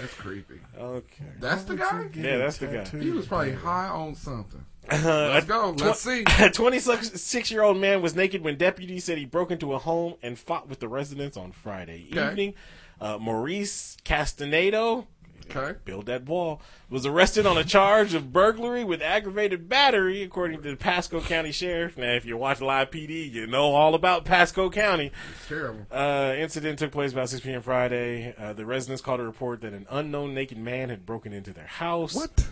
That's 0.00 0.14
creepy. 0.14 0.60
Okay. 0.78 1.24
That's 1.40 1.64
the 1.64 1.76
guy? 1.76 2.08
Yeah, 2.14 2.36
that's 2.38 2.58
the 2.58 2.66
guy. 2.66 2.84
He 2.98 3.10
was 3.10 3.26
probably 3.26 3.54
high 3.54 3.88
on 3.88 4.14
something. 4.14 4.64
Uh, 4.90 5.32
Let's 5.34 5.44
go. 5.44 5.74
Let's 5.76 6.00
see. 6.00 6.24
A 6.38 6.48
26 6.48 7.50
year 7.50 7.62
old 7.62 7.76
man 7.76 8.00
was 8.00 8.16
naked 8.16 8.40
when 8.40 8.56
deputies 8.56 9.04
said 9.04 9.18
he 9.18 9.26
broke 9.26 9.50
into 9.50 9.74
a 9.74 9.78
home 9.78 10.14
and 10.22 10.38
fought 10.38 10.66
with 10.66 10.80
the 10.80 10.88
residents 10.88 11.36
on 11.36 11.52
Friday 11.52 12.06
Okay. 12.10 12.30
evening. 12.30 12.54
Uh, 12.98 13.18
Maurice 13.18 13.98
Castaneda, 14.04 15.04
Okay. 15.50 15.78
build 15.84 16.06
that 16.06 16.24
wall, 16.24 16.60
was 16.90 17.06
arrested 17.06 17.46
on 17.46 17.56
a 17.56 17.64
charge 17.64 18.14
of 18.14 18.32
burglary 18.32 18.84
with 18.84 19.02
aggravated 19.02 19.68
battery, 19.68 20.22
according 20.22 20.62
to 20.62 20.70
the 20.70 20.76
Pasco 20.76 21.20
County 21.20 21.52
Sheriff. 21.52 21.96
Now, 21.96 22.12
if 22.12 22.24
you 22.24 22.36
watch 22.36 22.60
Live 22.60 22.90
PD, 22.90 23.30
you 23.30 23.46
know 23.46 23.74
all 23.74 23.94
about 23.94 24.24
Pasco 24.24 24.70
County. 24.70 25.10
It's 25.36 25.48
terrible. 25.48 25.86
Uh, 25.90 26.34
incident 26.36 26.78
took 26.78 26.92
place 26.92 27.12
about 27.12 27.28
6 27.28 27.42
p.m. 27.42 27.62
Friday. 27.62 28.34
Uh, 28.38 28.52
the 28.52 28.66
residents 28.66 29.02
called 29.02 29.20
a 29.20 29.24
report 29.24 29.60
that 29.62 29.72
an 29.72 29.86
unknown 29.90 30.34
naked 30.34 30.58
man 30.58 30.88
had 30.88 31.06
broken 31.06 31.32
into 31.32 31.52
their 31.52 31.66
house. 31.66 32.14
What? 32.14 32.48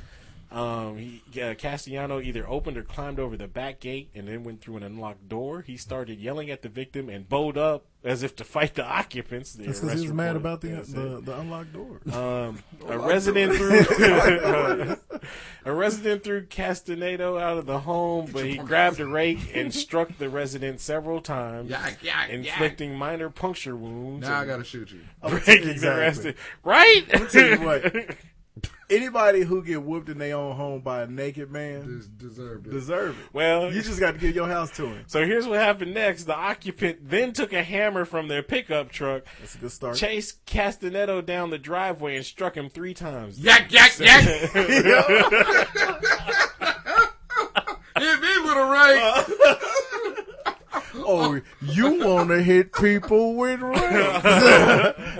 Um, 0.51 0.97
he, 0.97 1.23
uh, 1.43 1.55
Castellano 1.55 2.21
either 2.21 2.49
opened 2.49 2.77
or 2.79 2.83
climbed 2.83 3.19
over 3.19 3.37
the 3.37 3.49
back 3.49 3.81
gate 3.81 4.11
and 4.15 4.29
then 4.29 4.45
went 4.45 4.61
through 4.61 4.77
an 4.77 4.83
unlocked 4.85 5.29
door. 5.29 5.63
He 5.63 5.77
started 5.77 6.19
yelling 6.21 6.51
at 6.51 6.63
the 6.63 6.69
victim 6.69 7.09
and 7.09 7.29
bowed 7.29 7.59
up 7.59 7.87
as 8.05 8.23
if 8.23 8.37
to 8.37 8.45
fight 8.45 8.75
the 8.75 8.85
occupants. 8.87 9.55
The 9.55 9.65
That's 9.67 9.81
because 9.81 9.91
arrest 9.95 10.03
he 10.03 10.09
was 10.09 10.15
mad 10.17 10.37
about 10.37 10.61
the 10.61 10.69
yeah, 10.69 10.83
the, 10.87 11.21
the 11.21 11.39
unlocked 11.39 11.73
door. 11.73 12.01
Um, 12.13 12.59
a 12.89 12.99
resident 12.99 13.55
threw 13.55 13.81
a 15.65 15.73
resident 15.73 16.23
threw 16.23 16.47
Castaneda 16.47 17.37
out 17.37 17.59
of 17.59 17.67
the 17.67 17.81
home, 17.81 18.31
but 18.33 18.45
he 18.47 18.57
grabbed 18.57 19.01
a 19.01 19.07
rake 19.07 19.51
and 19.55 19.75
struck 19.75 20.17
the 20.19 20.29
resident 20.29 20.81
several 20.81 21.21
times, 21.21 21.71
Yak, 21.71 21.99
yak, 22.03 22.31
inflicting 22.31 22.95
minor 22.95 23.31
puncture 23.31 23.75
wounds. 23.77 24.27
Now 24.29 24.41
I 24.41 24.47
gotta 24.47 24.65
shoot 24.65 24.93
you. 24.93 25.01
breaking 25.29 25.65
the 25.67 25.71
Exactly. 25.73 26.25
rest. 26.27 26.39
Right? 26.63 27.05
I'll 27.15 27.27
tell 27.27 27.51
you 27.51 27.61
what. 27.67 28.17
Anybody 28.89 29.43
who 29.43 29.65
get 29.65 29.83
whooped 29.83 30.09
in 30.09 30.19
their 30.19 30.37
own 30.37 30.55
home 30.55 30.81
by 30.81 31.03
a 31.03 31.07
naked 31.09 31.51
man 31.51 32.03
deserve 32.19 32.67
it. 32.67 32.71
deserve 32.71 33.19
it. 33.19 33.27
Well, 33.33 33.73
You 33.73 33.83
just 33.83 33.99
got 33.99 34.13
to 34.13 34.19
give 34.19 34.35
your 34.35 34.47
house 34.47 34.71
to 34.77 34.87
him. 34.87 35.05
So 35.09 35.27
here's 35.27 35.45
what 35.47 35.59
happened 35.59 35.93
next. 35.93 36.25
The 36.25 36.37
occupant 36.37 36.99
then 37.11 37.33
took 37.33 37.53
a 37.53 37.65
hammer 37.65 38.05
from 38.05 38.29
their 38.29 38.45
pickup 38.45 38.93
truck, 38.93 39.25
That's 39.41 39.57
a 39.57 39.59
good 39.59 39.73
start. 39.73 39.97
chased 39.97 40.45
Castanetto 40.47 41.27
down 41.27 41.51
the 41.51 41.59
driveway, 41.59 42.15
and 42.17 42.25
struck 42.25 42.57
him 42.57 42.69
three 42.71 42.95
times. 42.95 43.41
Yak, 43.41 43.73
yak, 43.73 43.99
yak. 43.99 44.23
Hit 47.99 48.21
me 48.21 48.29
with 48.43 48.57
a 48.57 48.67
right. 48.71 49.25
Oh, 51.09 51.41
you 51.63 52.05
want 52.05 52.31
to 52.31 52.43
hit 52.43 52.73
people 52.73 53.37
with 53.37 53.61
rings? 53.61 53.83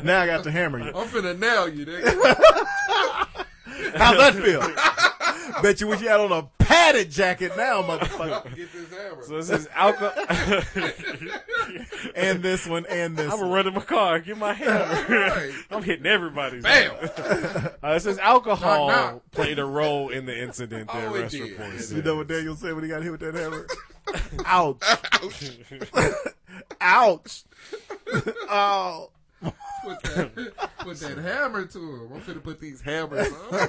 now 0.03 0.23
I 0.23 0.27
got 0.27 0.43
to 0.45 0.51
hammer 0.51 0.79
you. 0.81 0.87
I'm 0.89 1.07
finna 1.07 1.39
nail 1.39 1.69
you, 1.69 1.87
nigga. 1.87 3.36
How's 3.97 4.17
that 4.19 4.35
feel? 4.35 5.63
Bet 5.63 5.81
you 5.81 5.87
wish 5.87 6.01
you 6.01 6.09
had 6.09 6.21
on 6.21 6.33
a 6.33 6.43
padded 6.63 7.11
jacket 7.11 7.53
now, 7.57 7.81
motherfucker. 7.83 8.55
Get 8.55 8.73
this 8.73 8.91
hammer. 8.91 9.23
So 9.23 9.37
this 9.37 9.51
is 9.51 9.69
alcohol. 9.75 10.13
and 12.15 12.43
this 12.43 12.67
one, 12.67 12.85
and 12.91 13.17
this 13.17 13.33
I'm 13.33 13.41
one. 13.41 13.51
running 13.51 13.75
my 13.75 13.81
car. 13.81 14.19
Get 14.21 14.37
my 14.37 14.53
hammer. 14.53 15.07
Right. 15.09 15.53
I'm 15.71 15.83
hitting 15.83 16.07
everybody. 16.07 16.61
Bam. 16.61 16.93
Uh, 17.01 17.89
it 17.93 18.01
says 18.01 18.19
alcohol 18.19 18.89
Knock, 18.89 19.13
knock. 19.15 19.23
played 19.31 19.59
a 19.59 19.65
role 19.65 20.11
in 20.11 20.27
the 20.27 20.37
incident. 20.39 20.91
Their 20.93 21.09
Oh, 21.09 21.15
it 21.15 21.21
arrest 21.21 21.33
did. 21.35 21.43
report 21.53 21.73
Yes, 21.75 21.93
You 21.93 22.03
know 22.03 22.17
what 22.17 22.27
Daniel 22.27 22.57
said 22.57 22.75
when 22.75 22.85
he 22.85 22.91
got 22.91 23.03
hit 23.03 23.13
with 23.13 23.21
that 23.21 23.35
hammer? 23.35 23.67
Ouch. 24.45 24.83
Ouch. 25.21 26.25
Ouch. 26.81 27.45
oh. 28.51 29.11
Put 29.43 30.03
that, 30.03 30.71
put 30.79 30.97
that 30.99 31.19
hammer 31.19 31.65
to 31.67 31.79
him. 31.79 32.11
I'm 32.15 32.21
finna 32.21 32.43
put 32.43 32.61
these 32.61 32.81
hammers 32.81 33.29
on. 33.33 33.69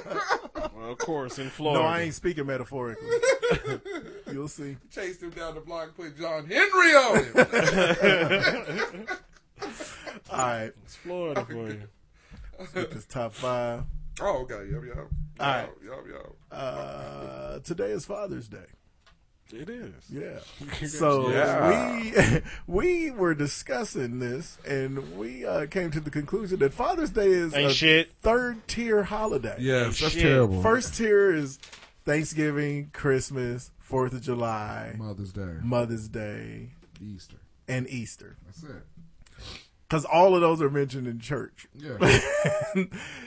Well, 0.74 0.90
of 0.92 0.98
course, 0.98 1.38
in 1.38 1.48
Florida. 1.48 1.82
No, 1.82 1.88
I 1.88 2.00
ain't 2.00 2.14
speaking 2.14 2.46
metaphorically. 2.46 3.08
You'll 4.32 4.48
see. 4.48 4.76
Chased 4.90 5.22
him 5.22 5.30
down 5.30 5.54
the 5.54 5.60
block, 5.60 5.96
put 5.96 6.18
John 6.18 6.46
Henry 6.46 6.94
on 6.94 7.24
him. 7.24 9.06
All 10.30 10.38
right. 10.38 10.72
It's 10.84 10.96
Florida 10.96 11.44
for 11.44 11.68
you. 11.68 11.82
Let's 12.58 12.72
get 12.72 12.90
this 12.90 13.06
top 13.06 13.32
five. 13.32 13.84
oh, 14.20 14.38
okay. 14.42 14.70
Yup, 14.70 14.84
yup. 14.84 14.98
All 14.98 15.46
right. 15.46 15.68
Yup, 15.84 16.04
yup. 16.10 16.36
Uh, 16.50 17.58
today 17.60 17.90
is 17.90 18.04
Father's 18.04 18.48
Day. 18.48 18.66
It 19.52 19.70
is. 19.70 19.94
Yeah. 20.10 20.40
So 20.86 21.30
Yeah. 21.30 22.40
we 22.66 22.80
we 23.06 23.10
were 23.10 23.34
discussing 23.34 24.18
this, 24.18 24.58
and 24.66 25.16
we 25.16 25.46
uh, 25.46 25.66
came 25.66 25.90
to 25.92 26.00
the 26.00 26.10
conclusion 26.10 26.58
that 26.58 26.74
Father's 26.74 27.10
Day 27.10 27.28
is 27.28 27.54
Ain't 27.54 27.70
a 27.70 27.74
shit. 27.74 28.12
third 28.20 28.68
tier 28.68 29.04
holiday. 29.04 29.56
Yes, 29.58 30.00
that's 30.00 30.12
Shit. 30.12 30.22
terrible. 30.22 30.60
First 30.62 30.96
tier 30.96 31.34
is 31.34 31.58
Thanksgiving, 32.04 32.90
Christmas, 32.92 33.70
Fourth 33.78 34.12
of 34.12 34.20
July, 34.22 34.94
Mother's 34.98 35.32
Day, 35.32 35.54
Mother's 35.62 36.08
Day, 36.08 36.70
Easter. 37.00 37.36
and 37.66 37.88
Easter. 37.88 38.36
That's 38.46 38.62
it. 38.64 38.84
Because 39.88 40.04
all 40.04 40.34
of 40.34 40.42
those 40.42 40.60
are 40.60 40.68
mentioned 40.68 41.06
in 41.06 41.18
church. 41.20 41.66
Yeah. 41.74 42.18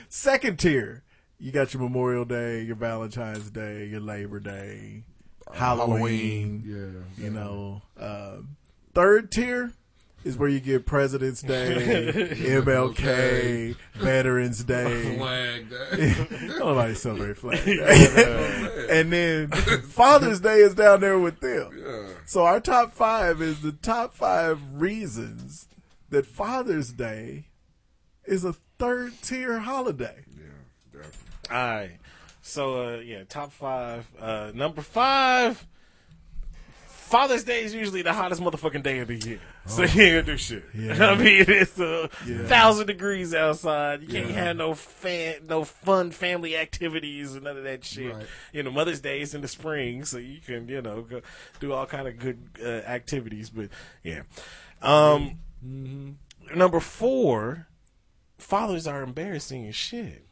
Second 0.08 0.58
tier, 0.60 1.02
you 1.38 1.50
got 1.50 1.74
your 1.74 1.82
Memorial 1.82 2.24
Day, 2.24 2.62
your 2.62 2.76
Valentine's 2.76 3.50
Day, 3.50 3.86
your 3.86 4.00
Labor 4.00 4.38
Day, 4.38 5.02
Halloween. 5.52 6.62
Yeah. 6.64 7.24
You 7.24 7.30
know, 7.30 7.82
um, 7.98 8.56
third 8.94 9.30
tier 9.30 9.72
is 10.24 10.36
where 10.36 10.48
you 10.48 10.60
get 10.60 10.86
President's 10.86 11.42
Day, 11.42 12.34
MLK, 12.36 13.76
Veterans 13.94 14.62
Day. 14.64 15.16
Flag 15.18 15.70
Day. 15.70 16.14
Nobody 16.58 16.94
celebrate 16.94 17.36
Flag 17.36 17.64
Day. 17.64 18.86
and 18.90 19.12
then 19.12 19.48
Father's 19.48 20.40
Day 20.40 20.58
is 20.60 20.74
down 20.74 21.00
there 21.00 21.18
with 21.18 21.40
them. 21.40 21.70
Yeah. 21.84 22.06
So 22.26 22.44
our 22.44 22.60
top 22.60 22.92
five 22.92 23.42
is 23.42 23.60
the 23.60 23.72
top 23.72 24.14
five 24.14 24.60
reasons 24.74 25.68
that 26.10 26.26
Father's 26.26 26.92
Day 26.92 27.46
is 28.24 28.44
a 28.44 28.54
third 28.78 29.12
tier 29.22 29.58
holiday. 29.58 30.24
Yeah, 30.36 30.44
definitely. 30.92 31.18
All 31.50 31.56
right. 31.56 31.90
So 32.42 32.94
uh, 32.94 32.98
yeah, 32.98 33.22
top 33.28 33.52
five. 33.52 34.06
Uh, 34.20 34.50
number 34.54 34.82
five. 34.82 35.66
Father's 36.86 37.44
Day 37.44 37.62
is 37.62 37.74
usually 37.74 38.00
the 38.00 38.14
hottest 38.14 38.40
motherfucking 38.40 38.82
day 38.82 39.00
of 39.00 39.08
the 39.08 39.16
year, 39.18 39.38
so 39.66 39.82
you 39.82 40.02
ain't 40.02 40.12
gonna 40.12 40.22
do 40.22 40.36
shit. 40.38 40.64
Yeah. 40.74 41.08
I 41.10 41.14
mean, 41.14 41.44
it's 41.46 41.78
a 41.78 42.08
Yeah. 42.26 42.46
thousand 42.46 42.86
degrees 42.86 43.34
outside. 43.34 44.00
You 44.00 44.08
can't 44.08 44.30
Yeah. 44.30 44.44
have 44.44 44.56
no 44.56 44.72
fan, 44.74 45.46
no 45.46 45.62
fun 45.64 46.10
family 46.10 46.56
activities 46.56 47.34
and 47.34 47.44
none 47.44 47.58
of 47.58 47.64
that 47.64 47.84
shit. 47.84 48.14
Right. 48.14 48.26
You 48.54 48.62
know, 48.62 48.70
Mother's 48.70 49.00
Day 49.02 49.20
is 49.20 49.34
in 49.34 49.42
the 49.42 49.48
spring, 49.48 50.06
so 50.06 50.16
you 50.16 50.40
can 50.40 50.68
you 50.68 50.80
know 50.80 51.02
go 51.02 51.20
do 51.60 51.74
all 51.74 51.84
kind 51.84 52.08
of 52.08 52.18
good 52.18 52.48
uh, 52.64 52.66
activities. 52.88 53.50
But 53.50 53.68
yeah, 54.02 54.22
um, 54.80 55.38
number 56.54 56.80
four, 56.80 57.66
fathers 58.38 58.86
are 58.86 59.02
embarrassing 59.02 59.66
as 59.66 59.76
shit. 59.76 60.24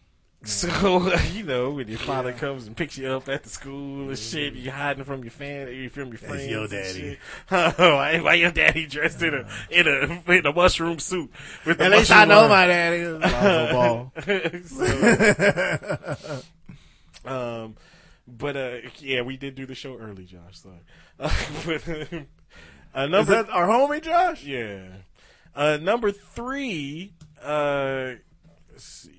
So 0.43 1.13
you 1.33 1.43
know 1.45 1.71
when 1.71 1.89
your 1.89 1.99
father 1.99 2.33
comes 2.33 2.67
and 2.67 2.75
picks 2.75 2.97
you 2.97 3.09
up 3.09 3.29
at 3.29 3.43
the 3.43 3.51
school 3.51 4.09
and 4.09 4.19
shit, 4.19 4.55
you 4.55 4.71
hiding 4.71 5.05
from 5.05 5.23
your 5.23 5.31
fan, 5.31 5.67
from 5.91 6.09
your 6.09 6.17
friends. 6.19 6.47
your 6.47 6.67
daddy. 6.67 7.19
why, 7.49 8.21
why 8.21 8.35
your 8.35 8.51
daddy 8.51 8.87
dressed 8.87 9.23
in 9.23 9.35
a 9.35 9.47
in 9.71 9.87
a 9.87 10.33
in 10.33 10.47
a 10.47 10.53
mushroom 10.53 10.99
suit 10.99 11.31
with 11.67 11.77
the 11.77 11.85
At 11.85 11.91
least 11.93 12.11
I 12.11 12.25
know 12.25 12.49
my 12.49 12.67
daddy. 12.67 13.01
So- 14.67 16.41
um, 17.27 17.77
but 18.27 18.57
uh, 18.57 18.77
yeah, 18.99 19.21
we 19.23 19.37
did 19.37 19.55
do 19.57 19.67
the 19.67 19.75
show 19.75 19.99
early, 19.99 20.25
Josh. 20.25 20.59
Sorry. 20.61 20.79
but 21.19 21.87
uh, 21.87 23.03
Is 23.05 23.11
number 23.11 23.43
that 23.43 23.51
our 23.51 23.67
homie 23.69 24.01
Josh? 24.03 24.43
yeah. 24.45 24.85
Uh, 25.55 25.77
number 25.83 26.13
three, 26.13 27.13
uh, 27.43 28.13
let's 28.71 28.85
see. 28.87 29.17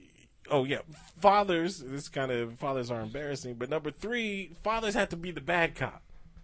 Oh 0.49 0.63
yeah, 0.63 0.79
fathers. 1.21 1.79
This 1.79 2.09
kind 2.09 2.31
of 2.31 2.53
fathers 2.59 2.91
are 2.91 3.01
embarrassing, 3.01 3.55
but 3.55 3.69
number 3.69 3.91
three, 3.91 4.51
fathers 4.63 4.93
have 4.95 5.09
to 5.09 5.17
be 5.17 5.31
the 5.31 5.41
bad 5.41 5.75
cop. 5.75 6.01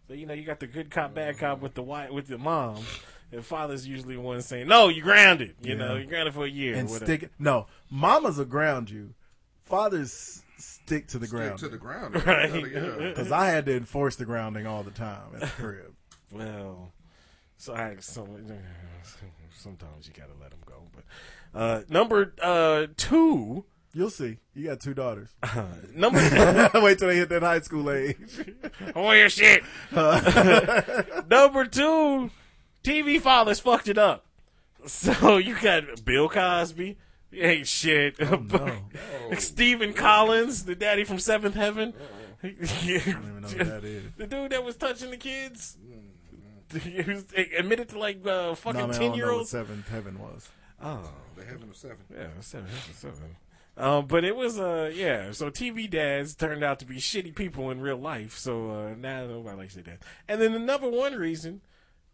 So 0.08 0.14
you 0.14 0.26
know, 0.26 0.34
you 0.34 0.44
got 0.44 0.60
the 0.60 0.68
good 0.68 0.90
cop, 0.90 1.14
bad 1.14 1.38
cop 1.38 1.62
with 1.62 1.74
the 1.74 1.84
white 1.84 2.14
with 2.14 2.28
the 2.28 2.38
mom, 2.38 2.84
and 3.32 3.44
fathers 3.46 3.86
usually 3.88 4.16
the 4.16 4.22
ones 4.22 4.46
saying, 4.46 4.68
"No, 4.68 4.88
you 4.88 5.02
grounded. 5.02 5.56
You 5.62 5.76
know, 5.76 5.96
Yeah. 5.96 6.02
you 6.02 6.08
grounded 6.08 6.34
for 6.34 6.46
a 6.46 6.50
year." 6.50 6.76
And 6.76 6.88
or 6.88 6.94
whatever. 6.94 7.06
stick. 7.18 7.30
No, 7.40 7.68
mamas 7.90 8.38
will 8.38 8.46
ground 8.46 8.90
you. 8.90 9.14
Fathers 9.64 10.44
stick 10.58 11.08
to 11.08 11.20
the 11.20 11.28
Stick 11.28 11.38
ground. 11.38 11.60
to 11.60 11.68
the 11.70 11.78
ground. 11.78 12.16
Right. 12.26 12.72
Yeah. 12.72 12.96
Because 13.10 13.32
I 13.32 13.48
had 13.48 13.66
to 13.66 13.76
enforce 13.76 14.16
the 14.16 14.26
grounding 14.26 14.66
all 14.66 14.82
the 14.84 14.92
time 14.92 15.34
at 15.36 15.42
the 15.42 15.48
crib. 15.48 15.94
Well, 16.32 16.94
so 17.58 17.74
I 17.76 17.98
so 18.00 18.28
sometimes 19.56 20.08
you 20.08 20.14
gotta 20.14 20.34
let 20.40 20.52
them 20.52 20.60
go. 20.66 20.84
But 20.96 21.04
uh, 21.60 21.82
number 21.90 22.34
uh, 22.42 22.88
two, 22.96 23.66
You'll 23.98 24.12
see. 24.12 24.38
You 24.54 24.68
got 24.68 24.80
two 24.80 24.94
daughters. 24.94 25.30
number 25.96 26.20
Wait 26.76 27.00
till 27.00 27.08
they 27.08 27.16
hit 27.16 27.30
that 27.30 27.42
high 27.42 27.62
school 27.62 27.90
age. 27.90 28.16
Oh 28.96 29.12
your 29.12 29.28
shit. 29.28 29.64
Number 29.92 31.66
two, 31.66 32.30
TV 32.84 33.20
fathers 33.20 33.60
fucked 33.60 33.88
it 33.88 33.98
up. 33.98 34.26
So 34.86 35.38
you 35.38 35.60
got 35.60 36.06
Bill 36.06 36.30
Cosby. 36.30 36.98
He 37.32 37.42
ain't 37.42 37.68
shit. 37.68 38.18
Stephen 39.40 39.94
Collins, 39.94 40.66
the 40.66 40.76
daddy 40.76 41.04
from 41.04 41.18
Seventh 41.18 41.56
Heaven. 41.56 41.94
I 42.44 42.48
don't 42.50 42.62
even 42.88 43.42
know 43.42 43.48
what 43.48 43.58
that 43.58 43.84
is. 43.84 44.04
the 44.16 44.28
dude 44.28 44.52
that 44.52 44.64
was 44.64 44.76
touching 44.76 45.10
the 45.10 45.18
kids. 45.18 45.76
He 46.84 47.02
was 47.02 47.26
admitted 47.58 47.90
to 47.90 47.98
like 48.00 48.26
uh, 48.28 48.54
fucking 48.54 48.80
No, 48.80 48.88
man, 48.88 48.96
I 48.96 49.00
ten 49.00 49.08
don't 49.10 49.18
year 49.18 49.26
know 49.26 49.32
what 49.34 49.38
olds. 49.40 49.50
seventh 49.50 49.88
heaven 49.90 50.20
was. 50.20 50.50
Oh, 50.84 51.10
The 51.36 51.46
heaven 51.46 51.70
of 51.70 51.76
seven. 51.76 51.98
yeah, 52.16 52.28
seven, 52.42 52.68
seven. 52.94 53.36
Um, 53.78 54.08
but 54.08 54.24
it 54.24 54.36
was 54.36 54.58
uh 54.60 54.92
yeah. 54.94 55.32
So 55.32 55.50
TV 55.52 55.88
dads 55.90 56.34
turned 56.36 56.64
out 56.64 56.80
to 56.80 56.86
be 56.86 56.96
shitty 56.96 57.36
people 57.36 57.70
in 57.70 57.80
real 57.80 57.98
life. 57.98 58.36
So 58.38 58.72
uh, 58.72 58.96
now 58.98 59.28
nobody 59.28 59.58
likes 59.58 59.76
their 59.76 59.84
dad. 59.84 60.00
And 60.28 60.42
then 60.42 60.54
the 60.54 60.60
number 60.60 60.90
one 60.90 61.14
reason, 61.14 61.62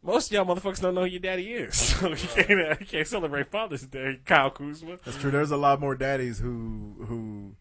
most 0.04 0.28
of 0.28 0.34
y'all 0.34 0.46
motherfuckers 0.46 0.82
don't 0.82 0.94
know 0.96 1.02
who 1.02 1.08
your 1.08 1.22
daddy 1.22 1.54
is. 1.54 1.76
So 2.00 2.10
you 2.10 2.16
can't 2.16 2.60
uh, 2.60 2.76
you 2.82 2.86
can't 2.86 3.08
celebrate 3.08 3.50
Father's 3.50 3.84
Day, 3.88 4.20
Kyle 4.26 4.50
Kuzma. 4.52 4.98
That's 5.06 5.18
true. 5.18 5.32
There's 5.32 5.52
a 5.52 5.58
lot 5.58 5.80
more 5.80 5.96
daddies 5.96 6.40
who 6.40 6.96
who 7.08 7.56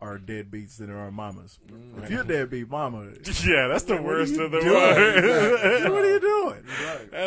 are 0.00 0.16
deadbeats 0.16 0.76
than 0.76 0.86
there 0.86 0.98
are 0.98 1.10
mamas. 1.10 1.58
If 2.00 2.08
you're 2.12 2.20
a 2.20 2.24
deadbeat 2.24 2.70
mama, 2.70 3.06
Yeah, 3.44 3.66
that's 3.66 3.82
the 3.82 4.00
worst 4.00 4.38
of 4.38 4.52
the 4.52 4.60
doing? 4.60 4.72
worst. 4.72 5.90
what 5.90 6.04
are 6.04 6.12
you 6.12 6.20
doing? 6.20 6.37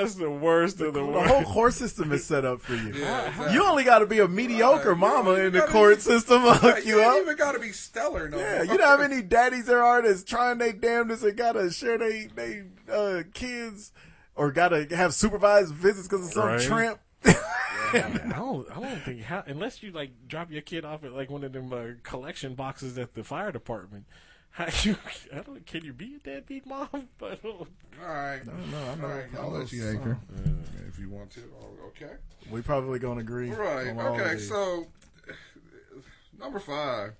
That's 0.02 0.16
the 0.16 0.30
worst 0.30 0.82
of 0.82 0.94
the 0.94 1.02
world. 1.06 1.14
The 1.14 1.20
worst. 1.20 1.34
whole 1.34 1.44
court 1.54 1.74
system 1.74 2.12
is 2.12 2.26
set 2.26 2.46
up 2.46 2.62
for 2.62 2.74
you. 2.76 2.90
exactly. 2.90 3.54
You 3.54 3.66
only 3.66 3.84
got 3.84 4.00
to 4.00 4.06
be 4.06 4.20
a 4.20 4.28
mediocre 4.28 4.90
Right. 4.92 4.98
mama 4.98 5.32
You 5.32 5.36
don't 5.38 5.46
in 5.48 5.52
the 5.54 5.62
court 5.62 5.96
be- 5.96 6.02
system 6.02 6.44
to 6.44 6.54
hook 6.54 6.86
You 6.86 6.98
you 7.00 7.02
up. 7.04 7.22
even 7.22 7.36
got 7.38 7.54
to 7.54 7.60
be 7.60 7.72
stellar 7.72 8.30
no 8.30 8.38
Yeah, 8.38 8.56
more. 8.58 8.66
you 8.66 8.78
know 8.78 8.86
how 8.86 8.98
many 8.98 9.22
daddies 9.22 9.66
there 9.66 9.84
are 9.84 10.02
that's 10.02 10.24
trying 10.24 10.58
their 10.58 10.74
damnedest 10.74 11.24
and 11.24 11.36
gotta 11.38 11.70
share 11.72 11.98
they 11.98 12.28
they 12.36 12.64
uh, 12.92 13.24
kids 13.34 13.92
or 14.36 14.52
gotta 14.52 14.88
have 14.96 15.14
supervised 15.14 15.74
visits 15.74 16.08
because 16.08 16.26
of 16.28 16.34
some 16.34 16.48
Right. 16.48 16.62
tramp. 16.62 17.00
I 17.94 18.00
don't. 18.36 18.66
I 18.72 18.80
don't 18.80 19.02
think 19.04 19.22
how 19.24 19.44
unless 19.46 19.84
you 19.84 19.92
like 19.92 20.12
drop 20.28 20.50
your 20.52 20.62
kid 20.62 20.86
off 20.86 21.04
at 21.04 21.12
like 21.12 21.30
one 21.30 21.44
of 21.44 21.52
them 21.52 21.72
uh, 21.74 21.88
collection 22.04 22.56
boxes 22.56 22.98
at 22.98 23.14
the 23.16 23.24
fire 23.24 23.52
department. 23.52 24.06
How 24.52 24.68
you? 24.84 24.98
I 25.34 25.40
don't. 25.40 25.66
Can 25.66 25.86
you 25.86 25.94
be 25.94 26.16
a 26.16 26.20
deadbeat 26.20 26.66
mom? 26.66 26.90
But 27.18 27.40
oh. 27.46 27.68
I 28.02 28.06
All 28.06 28.14
right. 28.14 28.46
No, 28.46 28.54
no, 28.54 28.78
I 28.78 28.96
know. 28.96 29.04
All 29.04 29.10
right, 29.10 29.26
I 29.34 29.42
I'll 29.42 29.50
let 29.52 29.72
you 29.72 29.82
some. 29.82 29.96
anchor 29.96 30.18
if 30.88 31.00
you 31.00 31.10
want 31.10 31.32
to. 31.32 31.42
Oh, 31.62 31.88
okay. 31.88 32.14
We 32.50 32.62
probably 32.62 33.00
gonna 33.00 33.22
agree. 33.22 33.50
Right. 33.50 33.90
on 33.90 34.00
all 34.00 34.16
of 34.16 34.22
Okay. 34.22 34.38
So, 34.40 34.88
number 36.40 36.60
five. 36.60 37.14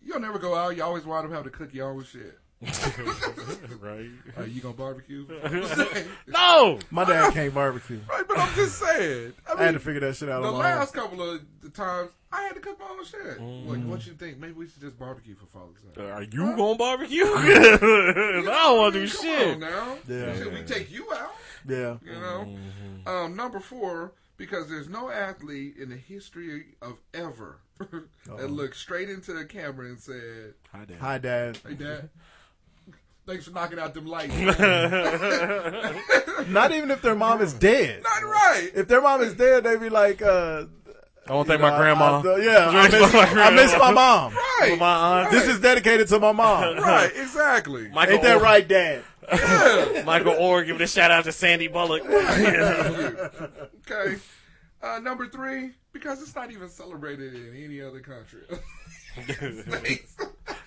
You'll 0.00 0.20
never 0.20 0.38
go 0.38 0.54
out. 0.54 0.76
You 0.76 0.84
always 0.84 1.04
wind 1.04 1.26
up 1.26 1.32
having 1.32 1.50
to 1.50 1.56
cook 1.56 1.74
your 1.74 1.90
own 1.90 2.04
shit. 2.04 2.38
right? 3.80 4.10
Are 4.36 4.46
you 4.46 4.60
gonna 4.60 4.74
barbecue? 4.74 5.26
no, 6.26 6.78
my 6.90 7.04
dad 7.04 7.32
can't 7.32 7.54
barbecue. 7.54 8.00
Right, 8.08 8.24
but 8.26 8.38
I'm 8.38 8.52
just 8.54 8.78
saying. 8.78 9.32
I, 9.48 9.60
I 9.60 9.64
had 9.66 9.74
to 9.74 9.80
figure 9.80 10.00
that 10.00 10.16
shit 10.16 10.28
out 10.28 10.42
The 10.42 10.50
last 10.50 10.96
own. 10.96 11.02
couple 11.02 11.22
of 11.30 11.40
the 11.62 11.70
times, 11.70 12.10
I 12.32 12.42
had 12.42 12.54
to 12.54 12.60
cook 12.60 12.78
my 12.80 12.86
own 12.90 13.04
shit. 13.04 13.38
Mm-hmm. 13.40 13.68
Like, 13.70 13.84
what 13.84 14.06
you 14.06 14.14
think? 14.14 14.38
Maybe 14.38 14.54
we 14.54 14.66
should 14.68 14.80
just 14.80 14.98
barbecue 14.98 15.36
for 15.36 15.46
Father's 15.46 15.82
Day. 15.94 16.10
Are 16.10 16.22
you 16.22 16.56
gonna 16.56 16.74
barbecue? 16.74 17.24
I 17.26 17.78
don't 17.80 18.78
want 18.78 18.94
to 18.94 19.06
do 19.06 19.12
Come 19.12 19.22
shit. 19.24 19.48
on 19.54 19.60
now. 19.60 19.96
Yeah. 20.08 20.34
Shit, 20.36 20.52
we 20.52 20.62
take 20.62 20.90
you 20.90 21.06
out. 21.14 21.30
Yeah. 21.66 21.96
You 22.04 22.12
know. 22.20 22.56
Um, 23.06 23.36
number 23.36 23.60
four, 23.60 24.12
because 24.36 24.68
there's 24.68 24.88
no 24.88 25.10
athlete 25.10 25.76
in 25.80 25.90
the 25.90 25.96
history 25.96 26.74
of 26.82 26.98
ever 27.14 27.58
that 28.26 28.50
looked 28.50 28.76
straight 28.76 29.08
into 29.08 29.32
the 29.32 29.44
camera 29.44 29.86
and 29.86 30.00
said, 30.00 30.54
Hi, 30.72 30.84
Dad. 30.84 30.96
Hi, 31.00 31.18
Dad. 31.18 31.58
"Hey, 31.66 31.74
Dad." 31.74 32.10
Thanks 33.28 33.44
for 33.44 33.50
knocking 33.50 33.78
out 33.78 33.92
them 33.92 34.06
lights. 34.06 34.34
Not 36.48 36.72
even 36.72 36.90
if 36.90 37.02
their 37.02 37.14
mom 37.14 37.42
is 37.42 37.52
dead. 37.52 38.02
Not 38.02 38.22
right. 38.22 38.70
If 38.74 38.88
their 38.88 39.02
mom 39.02 39.20
is 39.20 39.34
dead, 39.34 39.64
they 39.64 39.76
be 39.76 39.90
like, 39.90 40.22
uh, 40.22 40.64
I 41.26 41.34
want 41.34 41.46
to 41.48 41.52
you 41.52 41.58
thank 41.58 41.60
my 41.60 41.68
know, 41.68 41.74
I- 41.74 41.78
grandma. 41.78 42.22
I- 42.24 42.36
yeah, 42.38 42.70
I 42.70 42.88
miss, 42.88 43.10
for 43.10 43.16
my 43.18 43.42
I 43.42 43.50
miss 43.50 43.72
my 43.78 43.90
mom. 43.90 44.32
Right. 44.34 44.76
My 44.78 45.20
aunt. 45.24 45.30
This 45.30 45.46
is 45.46 45.60
dedicated 45.60 46.08
to 46.08 46.18
my 46.18 46.32
mom. 46.32 46.78
right. 46.78 47.12
Exactly. 47.14 47.88
Michael 47.90 48.14
Ain't 48.14 48.22
that 48.22 48.38
Oher- 48.38 48.42
right, 48.42 48.66
Dad? 48.66 49.04
Yeah. 49.30 50.04
Michael 50.06 50.32
Oher 50.32 50.64
giving 50.64 50.80
a 50.80 50.86
shout 50.86 51.10
out 51.10 51.24
to 51.24 51.32
Sandy 51.32 51.68
Bullock. 51.68 52.06
Okay. 52.06 54.16
Uh, 54.82 55.00
number 55.00 55.26
three, 55.28 55.72
because 55.92 56.22
it's 56.22 56.34
not 56.34 56.50
even 56.50 56.70
celebrated 56.70 57.34
in 57.34 57.62
any 57.62 57.82
other 57.82 58.00
country. 58.00 58.40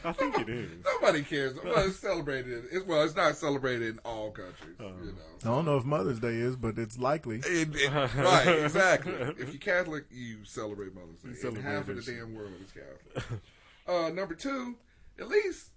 I 0.03 0.11
think 0.13 0.39
it 0.39 0.49
is. 0.49 0.71
Nobody 0.83 1.23
cares. 1.23 1.55
Well, 1.63 1.87
it's 1.87 1.97
celebrated. 1.97 2.63
It's, 2.71 2.85
well, 2.85 3.03
it's 3.03 3.15
not 3.15 3.35
celebrated 3.35 3.89
in 3.89 3.99
all 3.99 4.31
countries. 4.31 4.75
Uh-huh. 4.79 4.89
you 5.03 5.15
I 5.43 5.47
don't 5.47 5.65
know 5.65 5.77
if 5.77 5.85
Mother's 5.85 6.19
Day 6.19 6.35
is, 6.35 6.55
but 6.55 6.77
it's 6.77 6.97
likely. 6.97 7.37
It- 7.37 7.69
it- 7.75 7.91
right? 7.91 8.47
Exactly. 8.63 9.13
If 9.13 9.49
you're 9.53 9.59
Catholic, 9.59 10.05
you 10.11 10.43
celebrate 10.43 10.93
Mother's 10.95 11.19
Day. 11.23 11.33
celebrate 11.39 11.63
half 11.63 11.87
of 11.89 12.03
the 12.03 12.11
damn 12.11 12.33
world 12.35 12.51
is 12.63 12.71
Catholic. 12.71 13.41
uh, 13.87 14.09
number 14.09 14.33
two, 14.35 14.75
at 15.19 15.27
least 15.27 15.69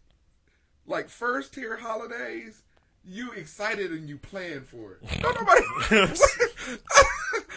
like 0.87 1.09
first 1.09 1.55
tier 1.55 1.77
holidays, 1.77 2.63
you 3.05 3.33
excited 3.33 3.91
and 3.91 4.09
you 4.09 4.17
plan 4.17 4.63
for 4.63 4.93
it. 4.95 5.21
Don't 5.21 5.35
nobody. 5.39 5.65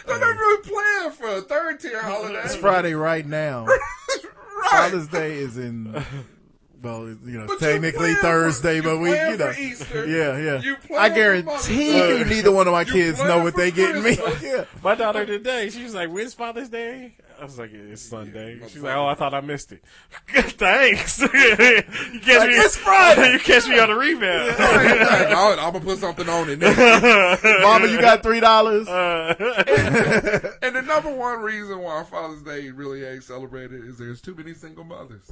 don't 0.06 0.20
nobody 0.20 0.38
really 0.38 0.62
plan 0.62 1.12
for 1.12 1.26
a 1.36 1.40
third 1.42 1.80
tier 1.80 2.02
holiday. 2.02 2.40
It's 2.44 2.56
Friday 2.56 2.94
right 2.94 3.26
now. 3.26 3.66
right. 4.60 4.70
Father's 4.90 5.08
Day 5.08 5.34
is 5.38 5.56
in, 5.58 5.92
well, 6.82 7.08
you 7.08 7.18
know, 7.38 7.46
But 7.46 7.58
technically 7.60 7.98
plan 7.98 8.14
for- 8.16 8.22
Thursday, 8.22 8.76
you 8.76 8.82
but 8.82 8.98
we, 8.98 9.08
plan 9.10 9.32
you 9.32 9.36
know, 9.38 9.50
Easter. 9.58 10.06
yeah, 10.06 10.60
yeah. 10.60 10.98
I 10.98 11.08
guarantee 11.08 11.96
you, 12.18 12.24
neither 12.24 12.52
one 12.52 12.66
of 12.66 12.72
my 12.72 12.82
You 12.82 12.92
kids 12.92 13.18
know 13.22 13.42
what 13.42 13.54
for 13.54 13.60
they 13.60 13.70
getting 13.70 14.02
me. 14.02 14.18
Yeah. 14.42 14.64
My 14.82 14.94
daughter 14.94 15.24
today, 15.26 15.70
she 15.70 15.82
was 15.82 15.94
like, 15.94 16.10
"When's 16.10 16.34
Father's 16.34 16.68
Day?" 16.68 17.16
I 17.40 17.44
was 17.44 17.58
like, 17.58 17.70
"It's 17.72 18.02
Sunday." 18.02 18.60
She's 18.68 18.82
like, 18.82 18.96
"Oh, 18.96 19.06
I 19.06 19.14
thought 19.14 19.32
I 19.34 19.40
missed 19.40 19.72
it." 19.72 19.82
Thanks. 20.28 21.20
you 21.20 21.28
catch 21.28 21.88
Like, 22.38 22.48
me. 22.48 22.54
it's 22.56 22.76
Friday. 22.76 23.32
you 23.34 23.38
catch 23.38 23.68
me 23.68 23.78
on 23.78 23.88
the 23.88 23.94
rebound. 23.94 24.56
I'm 24.58 25.72
gonna 25.72 25.80
put 25.84 25.98
something 25.98 26.28
on 26.28 26.48
it. 26.50 26.60
Mama, 27.62 27.86
you 27.86 28.00
got 28.00 28.22
three 28.22 28.40
dollars. 28.40 28.88
Uh, 28.88 29.34
and 30.62 30.74
the 30.74 30.82
number 30.82 31.14
one 31.14 31.40
reason 31.40 31.78
why 31.80 32.02
Father's 32.04 32.42
Day 32.42 32.70
really 32.70 33.04
ain't 33.04 33.24
celebrated 33.24 33.84
is 33.84 33.98
there's 33.98 34.20
too 34.20 34.34
many 34.34 34.54
single 34.54 34.84
mothers. 34.84 35.30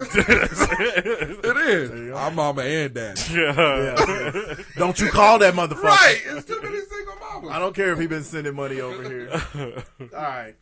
It 0.00 1.56
is. 1.56 1.90
I'm 2.16 2.34
mama 2.34 2.62
and 2.62 2.94
dad. 2.94 3.18
Yeah. 3.30 4.54
Don't 4.76 4.98
you 5.00 5.08
call 5.10 5.38
that 5.38 5.54
motherfucker? 5.54 5.82
Right. 5.82 6.22
It's 6.26 6.46
too 6.46 6.60
many 6.62 6.78
single 6.80 7.16
mamas. 7.16 7.50
I 7.50 7.58
don't 7.58 7.74
care 7.74 7.92
if 7.92 7.98
he 7.98 8.06
been 8.06 8.22
sending 8.24 8.54
money 8.54 8.80
over 8.80 9.02
here. 9.02 9.30
All 10.00 10.08
right. 10.12 10.54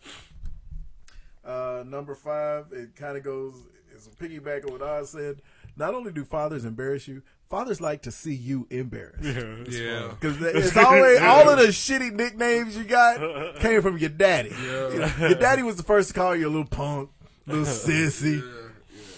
Uh, 1.45 1.85
number 1.87 2.15
five, 2.15 2.67
it 2.73 2.97
kind 2.97 3.17
of 3.17 3.23
goes, 3.25 3.55
it's 3.93 4.07
a 4.07 4.11
piggyback 4.11 4.65
on 4.67 4.73
what 4.73 4.83
I 4.83 5.05
said. 5.05 5.43
Not 5.77 5.95
only 5.95 6.13
do 6.13 6.25
fathers 6.25 6.65
embarrass 6.65 7.07
you, 7.09 7.23
fathers 7.51 7.81
like 7.81 8.03
to 8.03 8.11
see 8.13 8.35
you 8.35 8.67
embarrassed. 8.71 9.23
Yeah. 9.71 10.13
Because 10.19 10.41
it's 10.41 10.77
always 10.77 11.21
all 11.21 11.49
of 11.49 11.59
the 11.59 11.67
shitty 11.67 12.13
nicknames 12.13 12.77
you 12.77 12.85
got 12.85 13.57
came 13.57 13.83
from 13.83 13.99
your 13.99 14.11
daddy. 14.11 14.51
You 14.61 14.67
know, 14.99 15.13
your 15.21 15.35
daddy 15.35 15.63
was 15.63 15.77
the 15.77 15.83
first 15.83 16.09
to 16.09 16.15
call 16.15 16.35
you 16.37 16.47
a 16.47 16.51
little 16.51 16.65
punk, 16.65 17.11
little 17.47 17.65
sissy. 17.65 18.43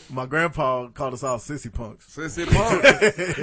My 0.09 0.27
grandpa 0.27 0.89
called 0.89 1.15
us 1.15 1.23
all 1.25 1.39
sissy 1.39 1.73
punks. 1.73 2.17
Sissy 2.17 2.47
punk. 2.47 2.85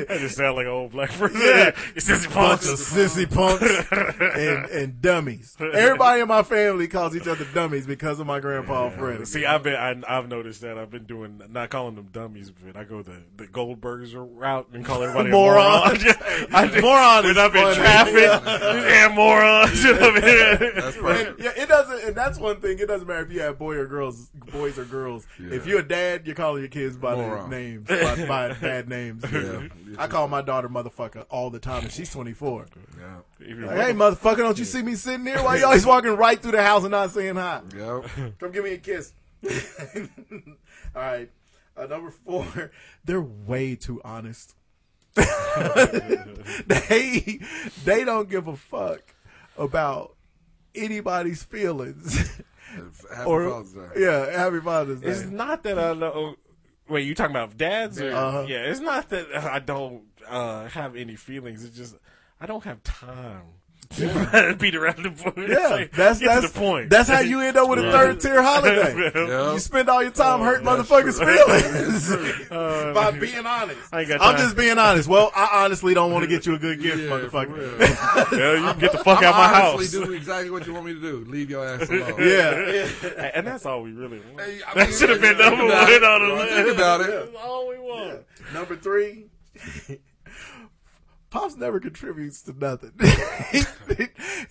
I 0.10 0.18
just 0.20 0.38
sound 0.38 0.56
like 0.56 0.66
an 0.66 0.72
old 0.72 0.92
black 0.92 1.10
person. 1.12 1.42
Yeah. 1.42 1.72
it's 1.96 2.08
just 2.08 2.26
bunch 2.34 2.62
punks. 2.62 2.70
of 2.70 2.80
sissy 2.80 3.30
punks 3.30 3.92
and, 4.38 4.66
and 4.68 5.02
dummies. 5.02 5.58
Everybody 5.60 6.22
in 6.22 6.28
my 6.28 6.44
family 6.44 6.88
calls 6.88 7.16
each 7.16 7.28
other 7.28 7.46
dummies 7.54 7.86
because 7.86 8.20
of 8.20 8.28
my 8.28 8.40
grandpa 8.40 8.90
Freddie. 8.92 9.26
See, 9.26 9.46
I've 9.46 9.64
been, 9.64 9.76
I, 9.76 10.02
I've 10.08 10.30
noticed 10.30 10.62
that 10.62 10.78
I've 10.78 10.90
been 10.90 11.06
doing, 11.06 11.42
not 11.50 11.70
calling 11.70 11.96
them 11.96 12.10
dummies, 12.14 12.50
but 12.52 12.78
I 12.78 12.84
go 12.86 13.02
the 13.02 13.24
the 13.36 13.48
Goldbergs 13.48 14.14
route 14.16 14.70
and 14.74 14.86
call 14.86 15.04
everybody 15.04 15.32
Moron. 15.32 15.96
a 15.98 16.00
moron. 16.00 16.48
I 16.54 16.68
do, 16.68 16.82
Moron 16.82 17.24
when 17.24 17.32
is 17.32 17.38
I'm 17.38 17.56
in 17.56 17.76
traffic, 17.76 18.14
yeah, 18.16 19.12
morons. 19.14 19.84
You 19.84 19.94
know 20.00 20.10
I 20.10 20.14
mean? 20.14 20.72
That's 20.76 20.98
And, 20.98 21.40
yeah, 21.40 21.52
it 21.56 21.68
doesn't, 21.68 22.04
and 22.08 22.16
that's 22.16 22.40
one 22.40 22.62
thing. 22.62 22.80
It 22.80 22.88
doesn't 22.88 23.08
matter 23.08 23.24
if 23.24 23.32
you 23.32 23.42
have 23.42 23.58
boy 23.60 23.76
or 23.76 23.86
girls, 23.86 24.30
boys 24.52 24.78
or 24.78 24.86
girls. 24.86 25.28
If 25.40 25.66
you're 25.68 25.80
a 25.80 25.88
dad, 25.88 26.26
you're 26.26 26.36
calling 26.36 26.53
your 26.60 26.68
kids 26.68 26.98
by 26.98 27.16
their 27.16 27.28
Moron. 27.28 27.50
names, 27.50 27.86
by, 27.88 28.26
by 28.26 28.54
bad 28.62 28.88
names. 28.90 29.24
Yeah. 29.32 29.68
I 29.98 30.08
call 30.08 30.28
my 30.28 30.42
daughter 30.42 30.70
motherfucker 30.70 31.26
all 31.30 31.50
the 31.50 31.60
time, 31.60 31.84
and 31.84 31.92
she's 31.92 32.12
24. 32.12 32.66
Yeah. 33.00 33.18
Even 33.48 33.66
Like, 33.66 33.78
hey, 33.78 33.94
motherfucker, 33.94 34.38
don't 34.38 34.58
you 34.60 34.66
see 34.66 34.82
me 34.82 34.96
sitting 34.96 35.26
here? 35.26 35.44
Why 35.44 35.58
you 35.58 35.66
always 35.66 35.86
walking 35.86 36.16
right 36.16 36.40
through 36.42 36.54
the 36.54 36.64
house 36.64 36.84
and 36.84 36.92
not 36.92 37.12
saying 37.12 37.36
hi? 37.36 37.62
Yep. 37.78 38.06
Come 38.40 38.52
give 38.52 38.64
me 38.64 38.74
a 38.74 38.78
kiss. 38.78 39.14
All 40.96 41.02
right. 41.02 41.30
Uh, 41.76 41.86
number 41.88 42.12
four, 42.12 42.72
they're 43.04 43.22
way 43.22 43.76
too 43.76 44.00
honest. 44.06 44.56
they 46.68 47.40
they 47.86 48.04
don't 48.04 48.30
give 48.30 48.48
a 48.48 48.56
fuck 48.56 49.02
about 49.58 50.16
anybody's 50.76 51.44
feelings. 51.44 52.40
Happy 53.14 53.26
or 53.30 53.50
Father's 53.50 53.74
Day. 53.74 53.90
yeah, 53.98 54.32
happy 54.40 54.60
Father's 54.60 55.02
Day. 55.02 55.08
It's 55.10 55.26
not 55.26 55.62
that 55.64 55.78
I 55.78 55.94
know. 55.94 56.36
Wait, 56.90 57.06
you 57.08 57.16
talking 57.16 57.36
about 57.36 57.58
dads? 57.58 58.02
Or, 58.02 58.12
Uh-huh. 58.12 58.46
Yeah, 58.48 58.64
it's 58.64 58.80
not 58.80 59.10
that 59.10 59.34
I 59.36 59.60
don't 59.60 60.04
uh, 60.28 60.68
have 60.70 60.96
any 60.96 61.16
feelings. 61.16 61.64
It's 61.64 61.76
just 61.76 61.96
I 62.40 62.46
don't 62.46 62.64
have 62.64 62.84
time. 62.84 63.44
To 63.96 64.56
Beat 64.60 64.76
around 64.76 65.04
the 65.04 65.10
bush. 65.10 65.50
yeah, 65.50 65.68
Like, 65.68 65.92
that's 65.92 66.20
that's 66.20 66.52
the 66.52 66.60
point. 66.60 66.90
That's 66.90 67.10
how 67.10 67.20
you 67.20 67.42
end 67.42 67.58
up 67.58 67.70
with 67.70 67.80
a 67.80 67.92
third 67.92 68.20
tier 68.20 68.42
holiday. 68.42 69.12
Yeah. 69.34 69.54
You 69.54 69.60
spend 69.60 69.90
all 69.90 70.02
your 70.02 70.12
time 70.12 70.42
Oh, 70.42 70.44
hurting 70.44 70.66
motherfuckers' 70.66 71.18
true. 71.20 71.38
feelings 71.38 72.12
Uh, 72.52 72.94
by 72.94 73.12
being 73.12 73.46
honest. 73.46 73.80
I 73.94 74.02
ain't 74.02 74.10
got 74.10 74.22
I'm 74.22 74.38
just 74.38 74.56
being 74.56 74.78
honest. 74.78 75.08
Well, 75.08 75.32
I 75.36 75.64
honestly 75.66 75.94
don't 75.94 76.12
want 76.12 76.24
to 76.24 76.28
get 76.28 76.46
you 76.46 76.56
a 76.56 76.60
good 76.60 76.82
gift, 76.82 76.98
Yeah, 77.04 77.10
motherfucker. 77.10 77.80
Yeah, 77.80 78.54
you 78.54 78.72
can 78.72 78.80
get 78.80 78.92
the 78.92 78.98
fuck 79.00 79.20
I'm 79.20 79.26
out 79.26 79.34
my 79.36 79.62
honestly 79.70 80.00
house. 80.00 80.08
do 80.08 80.14
exactly 80.14 80.50
what 80.52 80.66
you 80.68 80.74
want 80.74 80.86
me 80.86 80.94
to 80.96 81.00
do. 81.02 81.26
Leave 81.30 81.50
your 81.50 81.66
ass 81.68 81.90
alone. 81.90 82.16
yeah. 82.20 83.32
and 83.36 83.46
that's 83.48 83.66
all 83.66 83.82
we 83.84 83.92
really 83.92 84.20
want. 84.20 84.42
Hey, 84.42 84.60
I 84.68 84.74
that 84.76 84.94
should 84.94 85.10
have 85.10 85.22
been 85.22 85.38
number 85.38 85.66
one 85.66 85.72
it. 85.92 86.04
on 86.04 86.22
the 86.28 86.34
Well, 86.34 86.44
list. 86.44 86.54
think 86.56 86.76
about 86.78 87.02
it. 87.02 87.08
That's 87.32 87.44
all 87.44 87.70
we 87.70 87.78
want. 87.80 88.22
Number 88.54 88.76
three, 88.76 89.26
Pops 91.34 91.58
never 91.58 91.80
contributes 91.80 92.44
to 92.44 92.54
nothing. 92.54 92.92
he, 93.52 93.64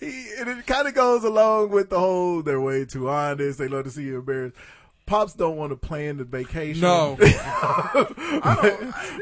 he- 0.05 0.33
and 0.37 0.49
it 0.49 0.67
kind 0.67 0.85
of 0.85 0.93
goes 0.93 1.23
along 1.23 1.69
with 1.69 1.89
the 1.89 1.97
whole 1.97 2.41
they're 2.41 2.59
way 2.59 2.83
too 2.83 3.07
honest. 3.07 3.57
They 3.57 3.69
love 3.69 3.85
to 3.85 3.89
see 3.89 4.03
you 4.03 4.19
embarrassed. 4.19 4.57
Pops 5.05 5.33
don't 5.33 5.57
want 5.57 5.71
to 5.71 5.75
plan 5.75 6.17
the 6.17 6.23
vacation. 6.23 6.81
No. 6.81 7.17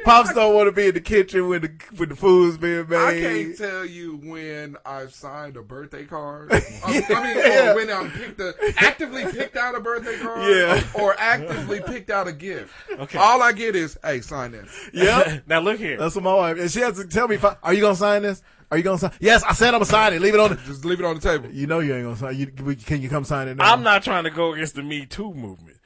Pops 0.05 0.33
don't 0.33 0.53
want 0.53 0.67
to 0.67 0.71
be 0.71 0.87
in 0.87 0.93
the 0.93 1.01
kitchen 1.01 1.49
when 1.49 1.61
the 1.61 1.71
when 1.97 2.09
the 2.09 2.15
food's 2.15 2.57
being 2.57 2.87
made. 2.87 2.97
I 2.97 3.19
can't 3.19 3.57
tell 3.57 3.85
you 3.85 4.17
when 4.17 4.77
I've 4.85 5.13
signed 5.13 5.57
a 5.57 5.63
birthday 5.63 6.05
card. 6.05 6.53
I, 6.53 6.57
uh, 6.57 6.61
I 6.83 6.91
mean, 7.23 7.37
Yeah. 7.37 7.71
or 7.71 7.75
when 7.75 7.89
I'm 7.89 8.11
picked 8.11 8.39
a, 8.39 8.53
actively 8.77 9.25
picked 9.25 9.57
out 9.57 9.73
a 9.75 9.79
birthday 9.79 10.17
card, 10.19 10.47
Yeah. 10.47 10.83
or 10.93 11.15
actively 11.17 11.81
picked 11.81 12.11
out 12.11 12.27
a 12.27 12.33
gift. 12.33 12.73
Okay. 12.91 13.17
All 13.17 13.41
I 13.41 13.51
get 13.51 13.75
is, 13.75 13.97
"Hey, 14.03 14.21
sign 14.21 14.51
this." 14.51 14.69
Yep. 14.93 15.43
Now 15.47 15.59
look 15.61 15.79
here. 15.79 15.97
That's 15.97 16.13
what 16.15 16.23
my 16.23 16.33
wife, 16.33 16.59
and 16.59 16.69
she 16.69 16.79
has 16.81 16.97
to 16.97 17.07
tell 17.07 17.27
me, 17.27 17.37
I, 17.41 17.55
"Are 17.63 17.73
you 17.73 17.81
gonna 17.81 17.95
sign 17.95 18.21
this?" 18.21 18.43
Are 18.71 18.77
you 18.77 18.83
gonna 18.83 18.97
sign? 18.97 19.11
Yes, 19.19 19.43
I 19.43 19.53
said 19.53 19.67
I'm 19.69 19.73
gonna 19.81 19.85
sign 19.85 20.13
it. 20.13 20.21
Leave 20.21 20.33
it 20.33 20.39
on. 20.39 20.51
The, 20.51 20.55
Just 20.65 20.85
leave 20.85 20.99
it 20.99 21.05
on 21.05 21.15
the 21.15 21.21
table. 21.21 21.51
you 21.51 21.67
know 21.67 21.79
you 21.79 21.93
ain't 21.93 22.05
gonna 22.05 22.15
sign. 22.15 22.35
You, 22.37 22.51
we- 22.63 22.75
can 22.77 23.01
you 23.01 23.09
come 23.09 23.25
sign 23.25 23.47
it 23.49 23.57
now? 23.57 23.71
I'm 23.71 23.83
not 23.83 24.03
trying 24.03 24.23
to 24.23 24.29
go 24.29 24.53
against 24.53 24.75
the 24.75 24.83
Me 24.83 25.05
Too 25.05 25.33
movement, 25.33 25.77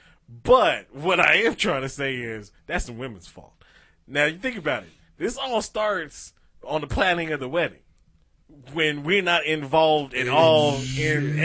but 0.44 0.88
what 0.94 1.20
I 1.20 1.36
am 1.38 1.56
trying 1.56 1.82
to 1.82 1.90
say 1.90 2.16
is 2.18 2.52
that's 2.68 2.86
the 2.86 2.94
women's 2.94 3.28
fault. 3.28 3.54
Now 4.08 4.26
you 4.26 4.38
think 4.38 4.58
about 4.58 4.84
it. 4.84 4.90
This 5.18 5.36
all 5.38 5.62
starts 5.64 6.34
on 6.64 6.82
the 6.82 6.88
planning 6.88 7.32
of 7.32 7.40
the 7.40 7.50
wedding. 7.50 7.80
When 8.74 9.04
we're 9.04 9.22
not 9.22 9.46
involved 9.46 10.14
at 10.14 10.28
all 10.28 10.76
in 10.98 11.36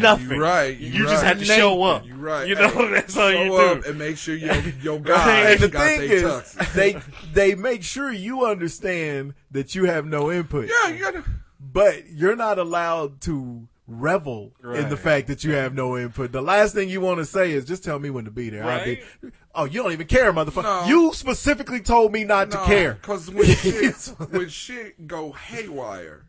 nothing, 0.00 0.30
You 0.30 0.42
right. 0.42 0.76
You, 0.76 0.88
You 0.88 1.02
just 1.06 1.22
right. 1.22 1.28
have 1.28 1.38
to 1.38 1.44
show 1.44 1.82
up. 1.82 2.04
You 2.06 2.14
right. 2.14 2.46
You 2.48 2.54
know 2.56 2.68
Hey, 2.68 2.90
that's 2.92 3.16
all 3.16 3.30
show 3.30 3.42
you 3.44 3.54
up 3.56 3.82
do. 3.84 3.90
and 3.90 3.98
make 3.98 4.16
sure 4.16 4.34
your 4.34 4.54
your 4.82 4.98
Right. 4.98 5.04
guys 5.06 5.52
and 5.54 5.60
the 5.62 5.68
got 5.68 5.86
thing 5.98 6.10
is, 6.10 6.22
tuxes. 6.22 6.72
they 6.74 6.96
they 7.32 7.54
make 7.54 7.82
sure 7.82 8.10
you 8.10 8.46
understand 8.46 9.34
that 9.50 9.74
you 9.74 9.84
have 9.84 10.06
no 10.06 10.30
input. 10.32 10.68
Yeah, 10.68 10.88
you 10.88 10.98
gotta. 11.00 11.24
but 11.60 12.08
you're 12.10 12.36
not 12.36 12.58
allowed 12.58 13.20
to 13.22 13.68
revel 13.86 14.52
in 14.74 14.88
the 14.88 14.96
fact 14.96 15.26
that 15.28 15.44
you 15.44 15.52
have 15.52 15.74
no 15.74 15.96
input. 15.98 16.32
The 16.32 16.42
last 16.42 16.74
thing 16.74 16.88
you 16.88 17.00
want 17.00 17.18
to 17.18 17.24
say 17.26 17.52
is 17.52 17.64
just 17.64 17.84
tell 17.84 17.98
me 17.98 18.10
when 18.10 18.24
to 18.24 18.30
be 18.30 18.48
there. 18.50 18.64
I'll 18.64 18.84
be- 18.84 19.02
Right. 19.22 19.32
oh, 19.54 19.64
you 19.64 19.82
don't 19.82 19.92
even 19.92 20.06
care, 20.06 20.32
motherfucker. 20.32 20.62
No. 20.62 20.86
You 20.86 21.12
specifically 21.14 21.80
told 21.80 22.12
me 22.12 22.24
not 22.24 22.50
to 22.52 22.58
care. 22.64 22.94
Because 22.94 23.30
when 23.30 23.46
shit, 23.46 23.94
when 24.30 24.48
shit 24.48 25.06
go 25.06 25.32
haywire, 25.32 26.24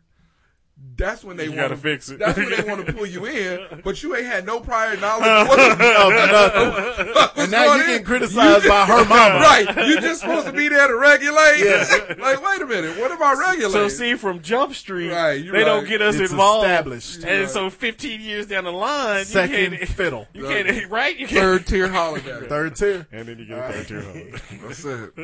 that's 0.96 1.24
when 1.24 1.36
they 1.36 1.48
want 1.48 1.60
gotta 1.60 1.76
fix 1.76 2.08
it. 2.08 2.18
That's 2.20 2.36
when 2.38 2.50
they 2.50 2.62
want 2.62 2.86
to 2.86 2.92
pull 2.92 3.06
you 3.06 3.26
in, 3.26 3.80
but 3.84 4.00
you 4.02 4.14
ain't 4.14 4.26
had 4.26 4.46
no 4.46 4.60
prior 4.60 4.96
knowledge 4.96 5.26
of 5.26 5.48
nothing. 5.78 7.32
and 7.36 7.50
now 7.50 7.74
you 7.74 7.84
getting 7.86 8.04
criticized 8.06 8.68
by 8.68 8.86
her 8.86 9.04
mama. 9.06 9.34
right? 9.40 9.86
You 9.88 10.00
just 10.00 10.20
supposed 10.20 10.46
to 10.46 10.52
be 10.52 10.68
there 10.68 10.86
to 10.86 10.96
regulate. 10.96 12.18
Like, 12.18 12.42
wait 12.42 12.62
a 12.62 12.66
minute, 12.66 12.98
what 12.98 13.10
am 13.10 13.22
I 13.22 13.32
regulating? 13.32 13.70
So 13.72 13.88
see, 13.88 14.14
from 14.14 14.40
Jump 14.42 14.74
Street, 14.74 15.10
Right, 15.10 15.42
you're 15.42 15.52
they 15.52 15.64
don't 15.64 15.86
get 15.88 16.00
us 16.00 16.14
It's 16.16 16.30
involved. 16.30 16.66
established. 16.66 17.24
And 17.24 17.40
Right. 17.42 17.50
so, 17.50 17.70
15 17.70 18.20
years 18.20 18.46
down 18.46 18.64
the 18.64 18.72
line, 18.72 19.24
Second 19.24 19.72
you 19.72 19.78
can't, 19.78 19.88
fiddle. 19.90 20.28
You 20.32 20.44
can't, 20.44 20.90
right? 20.90 21.16
You 21.18 21.26
can't. 21.26 21.40
third 21.40 21.66
tier 21.66 21.88
holiday. 21.88 22.46
Third 22.46 22.76
tier. 22.76 23.06
And 23.10 23.26
then 23.26 23.38
you 23.38 23.46
get 23.46 23.58
a 23.58 23.72
third 23.72 23.88
tier 23.88 24.00
holiday. 24.02 24.30
That's 24.62 24.84
it. 24.84 25.14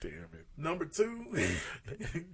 Damn 0.00 0.12
it. 0.32 0.45
Number 0.58 0.86
two, 0.86 1.26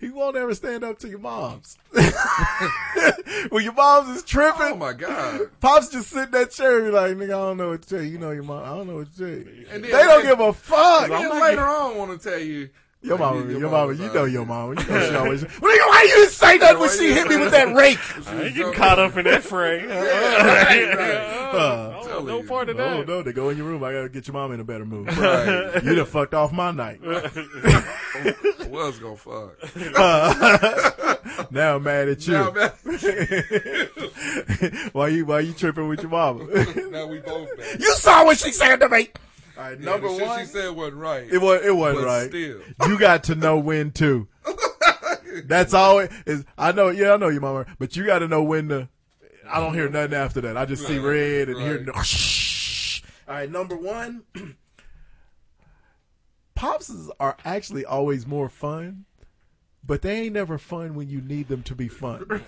he 0.00 0.10
won't 0.10 0.36
ever 0.36 0.54
stand 0.54 0.82
up 0.82 0.98
to 1.00 1.08
your 1.08 1.20
moms. 1.20 1.78
when 3.50 3.62
your 3.62 3.72
moms 3.72 4.16
is 4.16 4.22
tripping, 4.24 4.72
Oh 4.72 4.76
my 4.76 4.92
god. 4.92 5.42
Pops 5.60 5.88
just 5.88 6.10
sit 6.10 6.24
in 6.24 6.30
that 6.32 6.50
chair 6.50 6.78
and 6.78 6.86
be 6.86 6.90
like, 6.90 7.16
nigga, 7.16 7.24
I 7.24 7.46
don't 7.46 7.56
know 7.58 7.70
what 7.70 7.82
to 7.82 7.88
tell 7.88 8.02
you. 8.02 8.12
You 8.12 8.18
know 8.18 8.30
your 8.32 8.42
mom. 8.42 8.64
I 8.64 8.68
don't 8.68 8.88
know 8.88 8.96
what 8.96 9.12
to 9.14 9.18
tell 9.18 9.28
you. 9.28 9.66
And 9.70 9.84
they 9.84 9.90
don't 9.90 10.24
give 10.24 10.40
a 10.40 10.52
fuck. 10.52 11.10
And 11.10 11.12
then 11.12 11.40
later 11.40 11.66
on, 11.66 11.96
want 11.96 12.20
to 12.20 12.30
tell 12.30 12.40
you. 12.40 12.70
Your 13.02 13.16
like, 13.16 13.34
mama, 13.34 13.50
your, 13.58 13.70
mama, 13.70 13.92
you 13.94 14.12
know 14.12 14.24
your 14.26 14.44
mama. 14.44 14.78
You 14.80 14.86
know 14.90 15.08
she 15.08 15.14
always. 15.16 15.42
Nigga, 15.44 15.60
why 15.62 16.02
you 16.06 16.14
didn't 16.16 16.30
say 16.32 16.58
nothing 16.58 16.78
when 16.80 16.90
she 16.90 17.12
hit 17.14 17.28
me 17.28 17.36
with 17.38 17.50
that 17.52 17.74
rake? 17.74 17.98
I 18.28 18.42
ain't 18.42 18.54
getting 18.54 18.72
caught 18.74 18.98
up 18.98 19.16
in 19.16 19.24
that 19.24 19.42
fray. 19.42 19.86
right, 19.86 20.94
right. 20.96 21.54
Uh, 21.54 21.96
Oh, 22.12 22.22
no 22.24 22.38
you. 22.40 22.46
part 22.46 22.68
of 22.68 22.78
Oh 22.78 22.98
that. 22.98 23.08
no, 23.08 23.22
they 23.22 23.32
go 23.32 23.48
in 23.48 23.56
your 23.56 23.66
room. 23.66 23.82
I 23.82 23.92
gotta 23.92 24.08
get 24.10 24.26
your 24.26 24.34
mama 24.34 24.52
in 24.54 24.60
a 24.60 24.64
better 24.64 24.84
mood. 24.84 25.06
Right. 25.16 25.82
You 25.82 25.94
done 25.94 26.04
fucked 26.04 26.34
off 26.34 26.52
my 26.52 26.70
night. 26.72 27.00
I 27.02 28.66
was 28.68 28.98
gonna 28.98 29.16
fuck. 29.16 29.56
now 31.50 31.76
I'm 31.76 31.82
mad 31.82 32.08
at 32.08 32.26
you. 32.26 32.34
Now, 32.34 32.50
man, 32.50 32.72
why 34.92 35.08
you 35.08 35.24
why 35.24 35.40
you 35.40 35.52
tripping 35.54 35.88
with 35.88 36.02
your 36.02 36.10
mama? 36.10 36.44
now 36.90 37.06
we 37.06 37.20
both 37.20 37.48
mad. 37.56 37.80
you 37.80 37.94
saw 37.94 38.24
what 38.24 38.38
she 38.38 38.52
said 38.52 38.76
to 38.80 38.88
me. 38.88 39.08
All 39.60 39.66
right, 39.68 39.78
Yeah, 39.78 39.84
number 39.90 40.08
one. 40.10 40.40
she 40.40 40.46
said 40.46 40.70
wasn't 40.74 40.96
right. 40.96 41.28
It 41.30 41.36
was 41.38 41.60
it 41.62 41.76
wasn't 41.76 42.00
But 42.00 42.06
right. 42.06 42.28
still. 42.30 42.60
You 42.88 42.98
got 42.98 43.24
to 43.24 43.34
know 43.34 43.58
when 43.58 43.90
to. 43.92 44.26
That's 45.44 45.74
all 45.74 45.98
it 45.98 46.10
is. 46.26 46.44
I 46.56 46.72
know, 46.72 46.88
yeah, 46.88 47.12
I 47.12 47.16
know 47.18 47.28
you, 47.28 47.40
mama, 47.40 47.66
but 47.78 47.94
you 47.94 48.06
got 48.06 48.20
to 48.20 48.28
know 48.28 48.42
when 48.42 48.68
to. 48.70 48.88
I 49.46 49.60
don't 49.60 49.74
hear 49.74 49.88
nothing 49.90 50.14
after 50.14 50.40
that. 50.40 50.56
I 50.56 50.64
just 50.64 50.86
see 50.86 50.98
red 50.98 51.48
and 51.50 51.60
hear. 51.60 51.76
right. 51.76 51.86
No, 51.86 51.92
all 51.92 53.34
right, 53.34 53.50
number 53.50 53.76
one. 53.76 54.22
Popses 56.56 57.10
are 57.20 57.36
actually 57.44 57.84
always 57.84 58.26
more 58.26 58.48
fun, 58.48 59.04
but 59.86 60.00
they 60.02 60.20
ain't 60.22 60.34
never 60.34 60.56
fun 60.58 60.94
when 60.94 61.08
you 61.10 61.20
need 61.20 61.48
them 61.48 61.62
to 61.64 61.74
be 61.74 61.88
fun. 61.88 62.24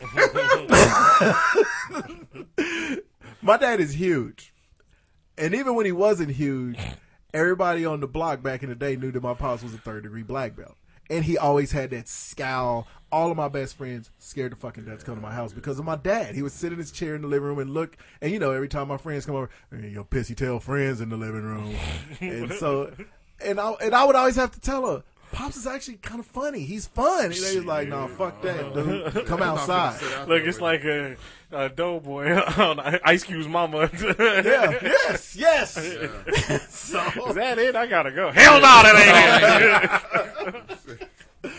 My 3.42 3.56
dad 3.56 3.80
is 3.80 3.94
huge. 3.94 4.51
And 5.38 5.54
even 5.54 5.74
when 5.74 5.86
he 5.86 5.92
wasn't 5.92 6.30
huge, 6.32 6.78
everybody 7.32 7.84
on 7.84 8.00
the 8.00 8.06
block 8.06 8.42
back 8.42 8.62
in 8.62 8.68
the 8.68 8.74
day 8.74 8.96
knew 8.96 9.10
that 9.12 9.22
my 9.22 9.34
pops 9.34 9.62
was 9.62 9.74
a 9.74 9.78
third 9.78 10.02
degree 10.02 10.22
black 10.22 10.56
belt. 10.56 10.76
And 11.10 11.24
he 11.24 11.36
always 11.36 11.72
had 11.72 11.90
that 11.90 12.08
scowl. 12.08 12.86
All 13.10 13.30
of 13.30 13.36
my 13.36 13.48
best 13.48 13.76
friends 13.76 14.10
scared 14.18 14.52
the 14.52 14.56
fucking 14.56 14.84
death 14.84 15.00
to 15.00 15.04
come 15.04 15.16
to 15.16 15.20
my 15.20 15.32
house 15.32 15.52
because 15.52 15.78
of 15.78 15.84
my 15.84 15.96
dad. 15.96 16.34
He 16.34 16.42
would 16.42 16.52
sit 16.52 16.72
in 16.72 16.78
his 16.78 16.90
chair 16.90 17.14
in 17.14 17.22
the 17.22 17.28
living 17.28 17.48
room 17.48 17.58
and 17.58 17.70
look. 17.70 17.96
And 18.22 18.32
you 18.32 18.38
know, 18.38 18.52
every 18.52 18.68
time 18.68 18.88
my 18.88 18.96
friends 18.96 19.26
come 19.26 19.34
over, 19.34 19.50
"Hey, 19.70 19.90
your 19.90 20.04
pissy 20.04 20.34
tail 20.34 20.58
friends 20.60 21.00
in 21.00 21.10
the 21.10 21.16
living 21.18 21.42
room. 21.42 21.74
and 22.20 22.52
so, 22.54 22.92
and 23.44 23.60
I, 23.60 23.72
and 23.82 23.94
I 23.94 24.04
would 24.04 24.16
always 24.16 24.36
have 24.36 24.52
to 24.52 24.60
tell 24.60 24.86
her, 24.86 25.02
Pops 25.32 25.56
is 25.56 25.66
actually 25.66 25.96
kind 25.96 26.20
of 26.20 26.26
funny. 26.26 26.60
He's 26.60 26.86
fun. 26.86 27.24
And 27.24 27.34
they 27.34 27.56
was 27.56 27.64
like, 27.64 27.88
no, 27.88 28.06
fuck 28.06 28.42
that, 28.42 28.74
dude. 28.74 29.26
Come 29.26 29.42
outside. 29.42 30.00
Look, 30.28 30.42
it's 30.44 30.60
like 30.60 30.84
a, 30.84 31.16
a 31.50 31.70
doughboy 31.70 32.32
on 32.58 32.78
Ice 33.04 33.24
Cube's 33.24 33.48
mama. 33.48 33.90
Yeah, 34.02 34.78
yes, 34.82 35.34
yes. 35.36 35.74
so, 36.68 37.00
Is 37.28 37.34
that 37.34 37.58
it? 37.58 37.74
I 37.74 37.86
gotta 37.86 38.12
go. 38.12 38.30
Hell 38.30 38.60
no, 38.60 38.82
that 38.82 40.04
ain't 40.46 40.92
it. 41.00 41.08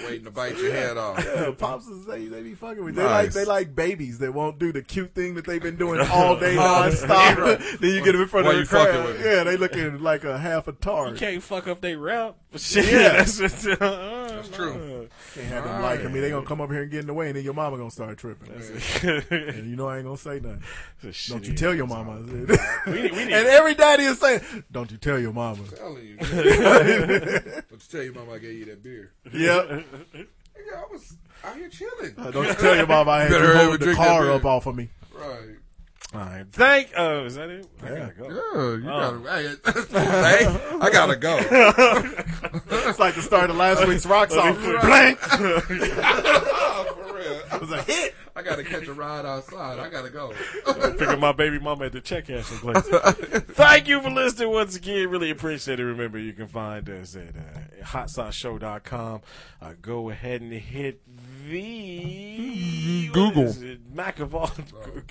Waiting 0.06 0.24
to 0.26 0.32
bite 0.32 0.58
your 0.58 0.72
head 0.72 0.98
off. 0.98 1.24
Yeah, 1.34 1.52
pops 1.58 1.88
is 1.88 2.06
they, 2.06 2.26
they 2.28 2.42
be 2.42 2.54
fucking 2.54 2.84
with. 2.84 2.96
They 2.96 3.04
Nice. 3.04 3.26
like 3.26 3.34
they 3.34 3.46
like 3.46 3.76
babies 3.76 4.20
that 4.20 4.34
won't 4.34 4.60
do 4.60 4.72
the 4.72 4.82
cute 4.82 5.14
thing 5.14 5.36
that 5.36 5.46
they've 5.46 5.62
been 5.62 5.76
doing 5.78 6.00
all 6.00 6.36
day 6.40 6.56
nonstop. 6.56 7.80
then 7.80 7.90
you 7.90 8.04
get 8.04 8.14
them 8.14 8.22
in 8.22 8.28
front 8.28 8.46
Why 8.46 8.54
of 8.54 8.58
you 8.60 8.64
the 8.64 8.70
crowd. 8.70 9.06
with 9.06 9.20
me? 9.20 9.26
Yeah, 9.26 9.44
they 9.44 9.58
looking 9.58 10.02
like 10.02 10.24
a 10.24 10.38
half 10.38 10.68
a 10.68 10.72
You 10.72 10.78
tard. 10.80 11.18
can't 11.18 11.44
fuck 11.44 11.68
up 11.68 11.82
they 11.82 11.96
rap. 11.96 12.36
Shit, 12.56 12.86
Yeah. 12.86 13.14
that's, 13.14 13.40
just, 13.40 13.68
uh, 13.68 13.76
That's 14.28 14.50
true. 14.50 15.10
Can't 15.34 15.48
have 15.48 15.64
them 15.64 15.82
liking 15.82 16.14
me. 16.14 16.20
They 16.20 16.30
gonna 16.30 16.46
come 16.46 16.62
up 16.62 16.70
here 16.70 16.84
and 16.84 16.92
get 16.92 17.00
in 17.02 17.08
the 17.08 17.14
way, 17.14 17.28
and 17.28 17.36
then 17.36 17.44
your 17.44 17.56
mama 17.56 17.78
gonna 17.78 17.90
start 17.90 18.18
tripping. 18.20 18.52
and 19.32 19.70
you 19.70 19.76
know 19.76 19.88
I 19.88 19.98
ain't 19.98 20.06
gonna 20.06 20.18
say 20.18 20.40
nothing. 20.40 20.62
Don't 21.30 21.48
you 21.48 21.56
tell 21.56 21.74
your 21.74 21.88
mama. 21.88 22.22
We 22.22 22.32
need- 22.34 23.12
we 23.12 23.26
need- 23.26 23.34
and 23.34 23.48
every 23.48 23.74
daddy 23.74 24.04
is 24.04 24.20
saying, 24.20 24.42
"Don't 24.72 24.92
you 24.92 24.98
tell 24.98 25.18
your 25.20 25.34
mama." 25.34 25.64
telling 25.76 26.06
you. 26.06 26.18
Don't 26.18 27.72
you 27.72 27.80
tell 27.90 28.04
your 28.04 28.14
mama 28.14 28.34
I 28.34 28.38
gave 28.40 28.54
you 28.60 28.66
that 28.66 28.84
beer. 28.84 29.12
Yeah. 29.34 29.73
Nigga, 29.82 30.28
I 30.78 30.92
was 30.92 31.18
out 31.44 31.56
here 31.58 31.70
chilling. 31.70 32.14
Uh, 32.18 32.32
Don't 32.32 32.48
you 32.48 32.54
tell 32.54 32.76
your 32.76 32.88
mama 32.88 33.12
I 33.12 33.22
had 33.24 33.32
Better 33.32 33.44
you 33.46 33.50
ever 33.52 33.60
hold 33.66 33.74
the 33.74 33.78
drink 33.86 34.00
that 34.00 34.08
car 34.08 34.22
beer. 34.24 34.32
up 34.34 34.46
off 34.46 34.66
of 34.68 34.76
me. 34.76 34.90
Right. 35.14 35.40
All 36.14 36.20
right. 36.20 36.46
Thank. 36.52 36.92
Oh, 36.96 37.26
is 37.26 37.36
that 37.36 37.50
it? 37.50 37.68
I 37.82 37.90
Yeah. 37.90 38.00
gotta 38.00 38.14
go. 38.14 38.24
Yeah, 38.30 38.84
you 38.84 38.90
Oh. 38.92 39.20
gotta. 39.20 39.58
Hey, 39.90 40.46
hey, 40.46 40.78
I 40.82 40.90
gotta 40.92 41.16
go. 41.16 41.38
It's 42.90 43.00
like 43.00 43.16
the 43.16 43.22
start 43.24 43.50
of 43.50 43.56
last 43.56 43.88
week's 43.88 44.06
rock 44.06 44.30
song. 44.30 44.54
Blank. 44.56 45.18
oh, 45.32 46.96
for 47.08 47.16
real. 47.16 47.40
It 47.54 47.62
was 47.62 47.72
a 47.72 47.82
hit. 47.84 48.14
I 48.36 48.42
gotta 48.42 48.64
catch 48.64 48.88
a 48.88 48.94
ride 48.94 49.26
outside. 49.26 49.78
I 49.78 49.90
gotta 49.90 50.10
go. 50.10 50.34
Pick 50.98 51.08
up 51.08 51.20
my 51.20 51.32
baby 51.34 51.60
mama 51.60 51.86
at 51.86 51.92
the 51.92 52.02
check 52.02 52.26
cashing 52.28 52.58
place. 52.58 52.84
Thank 53.54 53.88
you 53.88 54.02
for 54.02 54.10
listening 54.10 54.50
once 54.50 54.76
again. 54.76 55.10
Really 55.10 55.30
appreciate 55.30 55.80
it. 55.80 55.84
Remember, 55.84 56.18
you 56.18 56.34
can 56.34 56.48
find 56.48 56.90
us 56.90 57.16
at 57.16 57.36
uh, 57.36 57.86
hotsauceshow.com. 57.86 59.22
Uh, 59.62 59.74
go 59.82 60.10
ahead 60.10 60.42
and 60.42 60.52
hit 60.52 61.02
the 61.48 63.10
Google. 63.14 63.44
what 63.44 63.52
is 63.52 63.62
it? 63.62 63.82
Mac 63.94 64.20
of 64.20 64.34
all. 64.34 64.52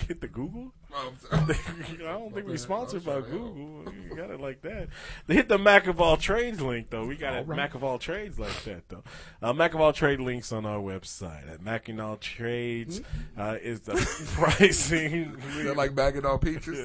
Hit 0.08 0.20
the 0.20 0.28
Google. 0.28 0.72
I 1.32 1.36
don't 1.98 2.34
think 2.34 2.46
we're 2.46 2.56
sponsored 2.58 3.04
by 3.04 3.20
Google. 3.22 3.84
You 4.10 4.14
got 4.14 4.30
it 4.30 4.40
like 4.40 4.60
that. 4.62 4.88
They 5.26 5.34
hit 5.34 5.48
the 5.48 5.58
Mac 5.58 5.86
of 5.86 6.00
all 6.00 6.16
trades 6.18 6.60
link 6.60 6.90
though. 6.90 7.06
We 7.06 7.16
got 7.16 7.34
it 7.34 7.48
Mac 7.48 7.74
of 7.74 7.82
all 7.82 7.98
trades 7.98 8.38
like 8.38 8.62
that 8.64 8.88
though. 8.88 9.02
Uh, 9.40 9.52
Mac 9.54 9.72
of 9.74 9.80
all 9.80 9.92
trade 9.94 10.20
links 10.20 10.52
on 10.52 10.66
our 10.66 10.78
website 10.80 11.50
at 11.50 11.62
Mac 11.62 11.88
and 11.88 12.00
all 12.00 12.16
trades 12.16 13.00
uh, 13.38 13.56
is 13.62 13.80
the 13.80 13.92
pricing. 14.34 15.36
Is 15.56 15.64
that 15.64 15.76
like 15.76 15.94
bagging 15.94 16.26
on 16.26 16.38
peaches? 16.38 16.78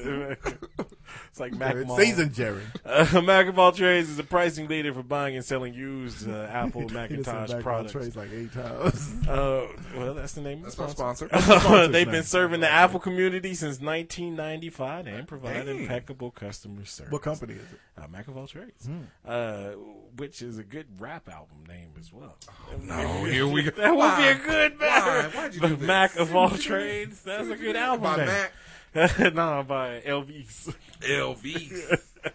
it's 1.30 1.40
like 1.40 1.52
Mac 1.52 1.74
It's 1.76 1.86
Mall. 1.86 1.98
season, 1.98 2.32
Jerry. 2.32 2.62
Uh, 2.86 3.20
Mac 3.22 3.46
of 3.46 3.58
all 3.58 3.72
trades 3.72 4.08
is 4.08 4.16
the 4.16 4.22
pricing 4.24 4.68
leader 4.68 4.92
for 4.94 5.02
buying 5.02 5.36
and 5.36 5.44
selling 5.44 5.74
used 5.74 6.28
uh, 6.28 6.46
Apple 6.50 6.82
He 6.82 6.86
done 6.88 7.08
said 7.08 7.10
Macintosh 7.10 7.48
back 7.48 7.56
on 7.56 7.62
products. 7.62 7.92
trades 7.92 8.16
like 8.16 8.30
eight 8.32 8.52
times. 8.52 9.28
Uh, 9.28 9.66
well, 9.96 10.14
that's 10.14 10.32
the 10.32 10.40
name 10.40 10.58
of 10.58 10.64
That's 10.64 10.76
the 10.76 10.82
my 10.84 10.88
sponsor. 10.90 11.28
sponsor. 11.28 11.88
They've 11.88 12.10
been 12.10 12.24
serving 12.24 12.60
the 12.60 12.70
Apple 12.70 13.00
community 13.00 13.54
since 13.54 13.80
1995 13.98 15.06
and 15.06 15.28
provide 15.28 15.66
Dang. 15.66 15.80
impeccable 15.80 16.30
customer 16.30 16.84
service. 16.84 17.12
what 17.12 17.22
company 17.22 17.54
is 17.54 17.60
it? 17.72 17.80
Uh, 17.96 18.06
Mac 18.08 18.28
of 18.28 18.36
all 18.36 18.46
trades, 18.46 18.88
uh, 19.26 19.72
which 20.16 20.42
is 20.42 20.58
a 20.58 20.64
good 20.64 20.86
rap 20.98 21.28
album 21.28 21.64
name 21.66 21.90
as 21.98 22.12
well. 22.12 22.36
No, 22.82 23.24
here 23.24 23.46
we 23.46 23.62
go. 23.64 23.70
That 23.76 23.94
would 23.96 24.16
be 24.16 24.28
a 24.28 24.34
good 24.46 24.78
Why? 24.78 24.86
Mac. 25.22 25.34
Why'd 25.34 25.54
you 25.54 25.60
do 25.60 25.76
this? 25.76 25.86
Mac 25.86 26.16
of 26.16 26.34
all 26.36 26.48
Why'd 26.48 26.58
you 26.58 26.62
do 26.62 26.68
trades. 26.68 27.22
That's 27.22 27.48
a 27.48 27.56
good 27.56 27.76
album 27.76 28.02
By 28.04 28.16
name. 28.16 28.26
Mac. 28.26 28.52
no, 29.34 29.64
by 29.66 30.00
LVs. 30.06 30.74
LV. 31.02 32.04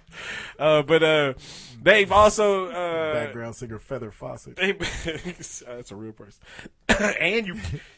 Uh, 0.60 0.84
but 0.84 1.02
uh, 1.02 1.34
they've 1.82 2.12
also 2.12 2.68
uh, 2.70 3.14
Background 3.14 3.56
singer 3.56 3.80
Feather 3.80 4.12
Fawcett. 4.12 4.56
they, 4.56 4.72
that's 5.08 5.92
a 5.92 5.96
real 5.96 6.12
person. 6.12 6.42
and 7.20 7.48
you, 7.48 7.56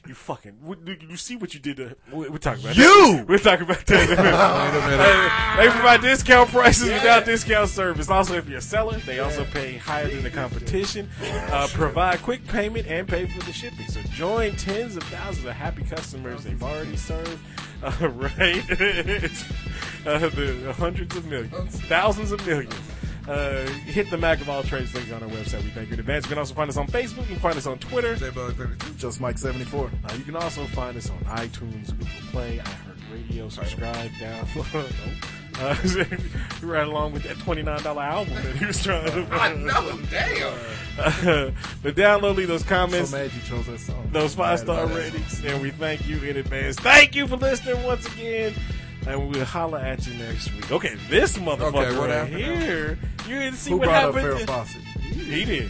you 0.07 0.13
fucking, 0.15 0.55
you 1.09 1.17
see 1.17 1.35
what 1.35 1.53
you 1.53 1.59
did 1.59 1.75
to. 1.77 1.97
we- 2.13 2.29
We're 2.29 2.37
talking 2.37 2.63
about 2.63 2.77
You! 2.77 3.17
That. 3.17 3.27
We're 3.27 3.37
talking 3.39 3.65
about 3.65 3.85
that. 3.85 4.09
in 4.09 4.17
a 4.17 4.21
minute. 4.21 5.31
Uh, 5.45 5.57
they 5.57 5.69
provide 5.69 6.01
discount 6.01 6.49
prices 6.49 6.87
without 6.89 7.25
discount 7.25 7.69
service. 7.69 8.09
Also, 8.09 8.35
if 8.35 8.47
you're 8.47 8.59
a 8.59 8.61
seller, 8.61 8.97
they 8.99 9.19
also 9.19 9.43
pay 9.45 9.75
higher 9.75 10.07
than 10.07 10.23
the 10.23 10.29
competition. 10.31 11.09
Uh, 11.51 11.67
provide 11.73 12.21
quick 12.21 12.47
payment 12.47 12.87
and 12.87 13.05
pay 13.07 13.25
for 13.25 13.43
the 13.45 13.51
shipping. 13.53 13.87
So 13.87 14.01
join 14.13 14.55
tens 14.55 14.95
of 14.95 15.03
thousands 15.03 15.45
of 15.45 15.53
happy 15.53 15.83
customers 15.83 16.45
they've 16.45 16.63
already 16.63 16.95
served. 16.95 17.37
Uh, 17.83 18.07
right, 18.09 18.63
uh, 18.71 20.17
the 20.29 20.73
hundreds 20.77 21.15
of 21.15 21.25
millions, 21.27 21.74
thousands 21.81 22.31
of 22.31 22.45
millions. 22.45 22.73
Uh, 23.27 23.65
hit 23.85 24.07
the 24.11 24.17
Mac 24.17 24.39
of 24.39 24.47
all 24.49 24.61
trades 24.61 24.93
link 24.93 25.11
on 25.11 25.23
our 25.23 25.29
website. 25.29 25.63
We 25.63 25.69
thank 25.71 25.87
you 25.87 25.95
in 25.95 25.99
advance. 25.99 26.25
You 26.25 26.29
can 26.29 26.37
also 26.37 26.53
find 26.53 26.69
us 26.69 26.77
on 26.77 26.85
Facebook. 26.87 27.21
You 27.21 27.33
can 27.33 27.39
find 27.39 27.57
us 27.57 27.65
on 27.65 27.79
Twitter. 27.79 28.15
Just 28.97 29.19
Mike 29.19 29.39
seventy 29.39 29.65
four. 29.65 29.89
Uh, 30.07 30.13
you 30.13 30.23
can 30.23 30.35
also 30.35 30.63
find 30.67 30.95
us 30.95 31.09
on 31.09 31.17
iTunes, 31.35 31.89
Google 31.89 32.07
Play, 32.31 32.61
iHeartRadio. 32.63 33.51
Subscribe, 33.51 34.11
download. 34.11 35.31
Uh, 35.57 35.75
right 36.67 36.85
along 36.85 37.13
with 37.13 37.23
that 37.23 37.39
twenty 37.39 37.63
nine 37.63 37.81
dollar 37.81 38.03
album 38.03 38.35
that 38.35 38.55
he 38.57 38.65
was 38.65 38.83
trying 38.83 39.05
to. 39.05 39.27
I 39.31 39.53
know, 39.55 39.99
damn. 40.11 40.53
Uh, 40.99 41.51
but 41.81 41.95
download, 41.95 42.35
leave 42.35 42.47
those 42.47 42.61
comments, 42.63 43.09
So 43.09 43.17
mad 43.17 43.31
you 43.33 43.41
chose 43.41 43.65
that 43.65 43.79
song. 43.79 44.07
those 44.11 44.35
five 44.35 44.59
star 44.59 44.85
Mad 44.85 44.85
about 44.85 44.97
that. 44.97 45.13
ratings, 45.13 45.43
and 45.45 45.61
we 45.63 45.71
thank 45.71 46.07
you 46.07 46.17
in 46.19 46.37
advance. 46.37 46.75
Thank 46.75 47.15
you 47.15 47.25
for 47.27 47.37
listening 47.37 47.81
once 47.83 48.05
again. 48.13 48.53
And 49.07 49.29
we'll 49.29 49.45
holler 49.45 49.77
at 49.77 50.05
you 50.07 50.13
next 50.15 50.51
week. 50.53 50.71
Okay, 50.71 50.95
this 51.09 51.37
motherfucker 51.37 51.61
Okay, 51.87 51.97
what 51.97 52.09
right 52.09 52.27
happened 52.27 52.37
here. 52.37 52.97
You 53.27 53.39
didn't 53.39 53.55
see 53.57 53.71
Who 53.71 53.77
what 53.77 53.85
brought 53.89 54.05
up 54.05 54.15
happened. 54.15 54.39
Farrah 54.41 54.47
Fawcett? 54.47 54.81
He 55.01 55.45
did. 55.45 55.69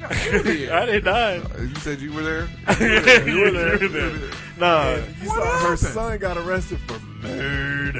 You. 0.00 0.72
I 0.72 0.86
did 0.86 1.04
not. 1.04 1.14
Uh, 1.56 1.62
You 1.62 1.74
said 1.76 2.00
you 2.00 2.12
were 2.12 2.22
there. 2.22 2.48
you 2.80 3.40
were 3.40 3.50
there. 3.50 3.82
You 3.82 3.90
were 3.90 4.08
there. 4.18 4.30
Nah. 4.58 4.94
You 4.94 5.28
What 5.28 5.42
saw 5.60 5.68
her 5.68 5.76
son 5.76 6.18
got 6.18 6.36
arrested 6.38 6.78
for 6.80 6.98
murder. 7.22 7.98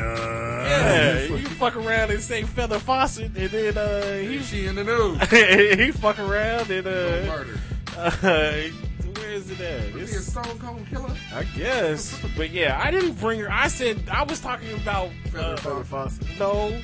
Yeah, 0.69 1.23
you 1.25 1.39
fuck 1.49 1.77
around 1.77 2.11
and 2.11 2.21
say 2.23 2.43
Feather 2.45 2.79
Fawcett, 2.79 3.37
and 3.37 3.51
then 3.51 3.77
uh, 3.77 4.17
he 4.19 4.39
She 4.41 4.67
in 4.67 4.77
the 4.77 4.85
news. 4.85 5.21
he 5.81 5.91
fuck 5.93 6.19
around 6.19 6.71
and 6.71 6.85
No 6.87 6.91
uh, 6.91 7.27
murder. 7.27 7.59
uh, 7.97 8.88
where 9.19 9.31
is 9.31 9.51
it 9.51 9.61
at? 9.61 9.95
Was 9.95 10.11
he 10.11 10.17
a 10.17 10.21
stone 10.21 10.59
cold 10.59 10.87
killer? 10.91 11.15
I 11.35 11.45
guess, 11.45 12.19
but 12.37 12.51
yeah, 12.51 12.81
I 12.83 12.91
didn't 12.91 13.21
bring 13.21 13.41
her. 13.41 13.51
I 13.51 13.69
said 13.69 14.03
I 14.11 14.23
was 14.25 14.41
talking 14.41 14.73
about 14.75 15.11
uh, 15.37 15.57
Feather 15.57 15.85
Fawcett. 15.85 16.27
no. 16.39 16.81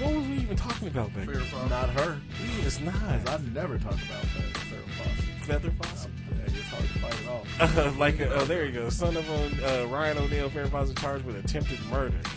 What 0.00 0.12
was 0.12 0.26
we 0.26 0.34
even 0.38 0.56
talking 0.56 0.88
about 0.88 1.14
back 1.14 1.26
Fair? 1.26 1.36
Fawcett. 1.36 1.70
Not 1.70 1.90
her. 1.90 2.18
It's 2.62 2.80
not 2.80 2.94
I 2.96 3.38
never 3.52 3.78
talk 3.78 3.92
about 3.92 4.24
Feather 4.24 4.58
Feather 4.58 4.82
Fawcett. 4.98 5.44
Feather 5.44 5.70
Fawcett. 5.70 6.10
Yeah, 6.30 6.44
it's 6.46 6.68
hard 6.68 6.82
to 6.82 6.98
fight 6.98 7.20
it 7.22 7.28
off. 7.28 7.76
Uh, 7.78 7.92
like, 7.98 8.20
uh, 8.20 8.26
oh, 8.32 8.44
there 8.44 8.64
you 8.66 8.72
go. 8.72 8.88
Son 8.88 9.16
of 9.16 9.30
uh, 9.30 9.86
Ryan 9.86 10.18
O'Neal, 10.18 10.50
Farrah 10.50 10.68
Fawcett 10.68 10.96
charged 10.96 11.24
with 11.24 11.36
attempted 11.36 11.78
murder. 11.90 12.16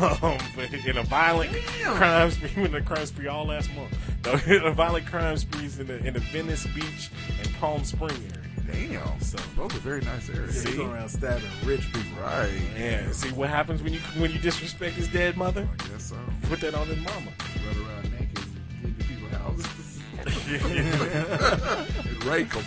Um, 0.00 0.36
but 0.56 0.72
in 0.74 0.98
a 0.98 1.02
violent 1.04 1.52
crime 1.84 2.30
spree, 2.32 2.64
in 2.64 2.74
a 2.74 2.82
crime 2.82 3.06
spree 3.06 3.28
all 3.28 3.46
last 3.46 3.70
month. 3.74 3.96
No, 4.26 4.32
in 4.54 4.62
a 4.64 4.72
violent 4.72 5.06
crime 5.06 5.36
sprees 5.38 5.78
in 5.78 5.86
the 5.86 6.04
in 6.04 6.12
the 6.12 6.20
Venice 6.20 6.66
Beach 6.74 7.10
and 7.38 7.54
Palm 7.54 7.84
Spring 7.84 8.10
area. 8.10 8.39
Damn. 8.72 9.20
So, 9.20 9.38
Those 9.56 9.74
are 9.74 9.80
very 9.80 10.00
nice 10.02 10.28
areas. 10.30 10.62
He's 10.62 10.74
going 10.76 10.90
around 10.90 11.08
stabbing 11.08 11.44
rich 11.64 11.92
people. 11.92 12.22
Right. 12.22 12.50
yeah. 12.78 13.10
See 13.12 13.30
what 13.30 13.48
happens 13.50 13.82
when 13.82 13.92
you 13.92 14.00
when 14.18 14.30
you 14.30 14.38
disrespect 14.38 14.94
his 14.96 15.08
dead 15.08 15.36
mother? 15.36 15.68
I 15.72 15.88
guess 15.88 16.04
so. 16.10 16.16
Put 16.42 16.60
that 16.60 16.74
on 16.74 16.86
his 16.86 16.98
mama. 16.98 17.30
Run 17.66 17.76
around 17.86 18.10
naked 18.12 18.44
get 18.82 18.98
to 18.98 19.04
people's 19.04 19.32
houses. 19.32 20.00
rake 22.26 22.50
them. 22.52 22.64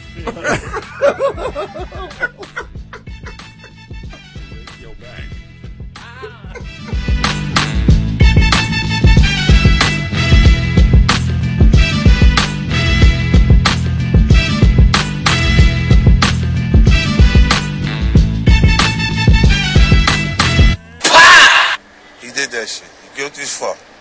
That 22.63 22.69
shit. 22.69 23.15
Guilty 23.15 23.41
as 23.41 23.57
fuck. 23.57 23.92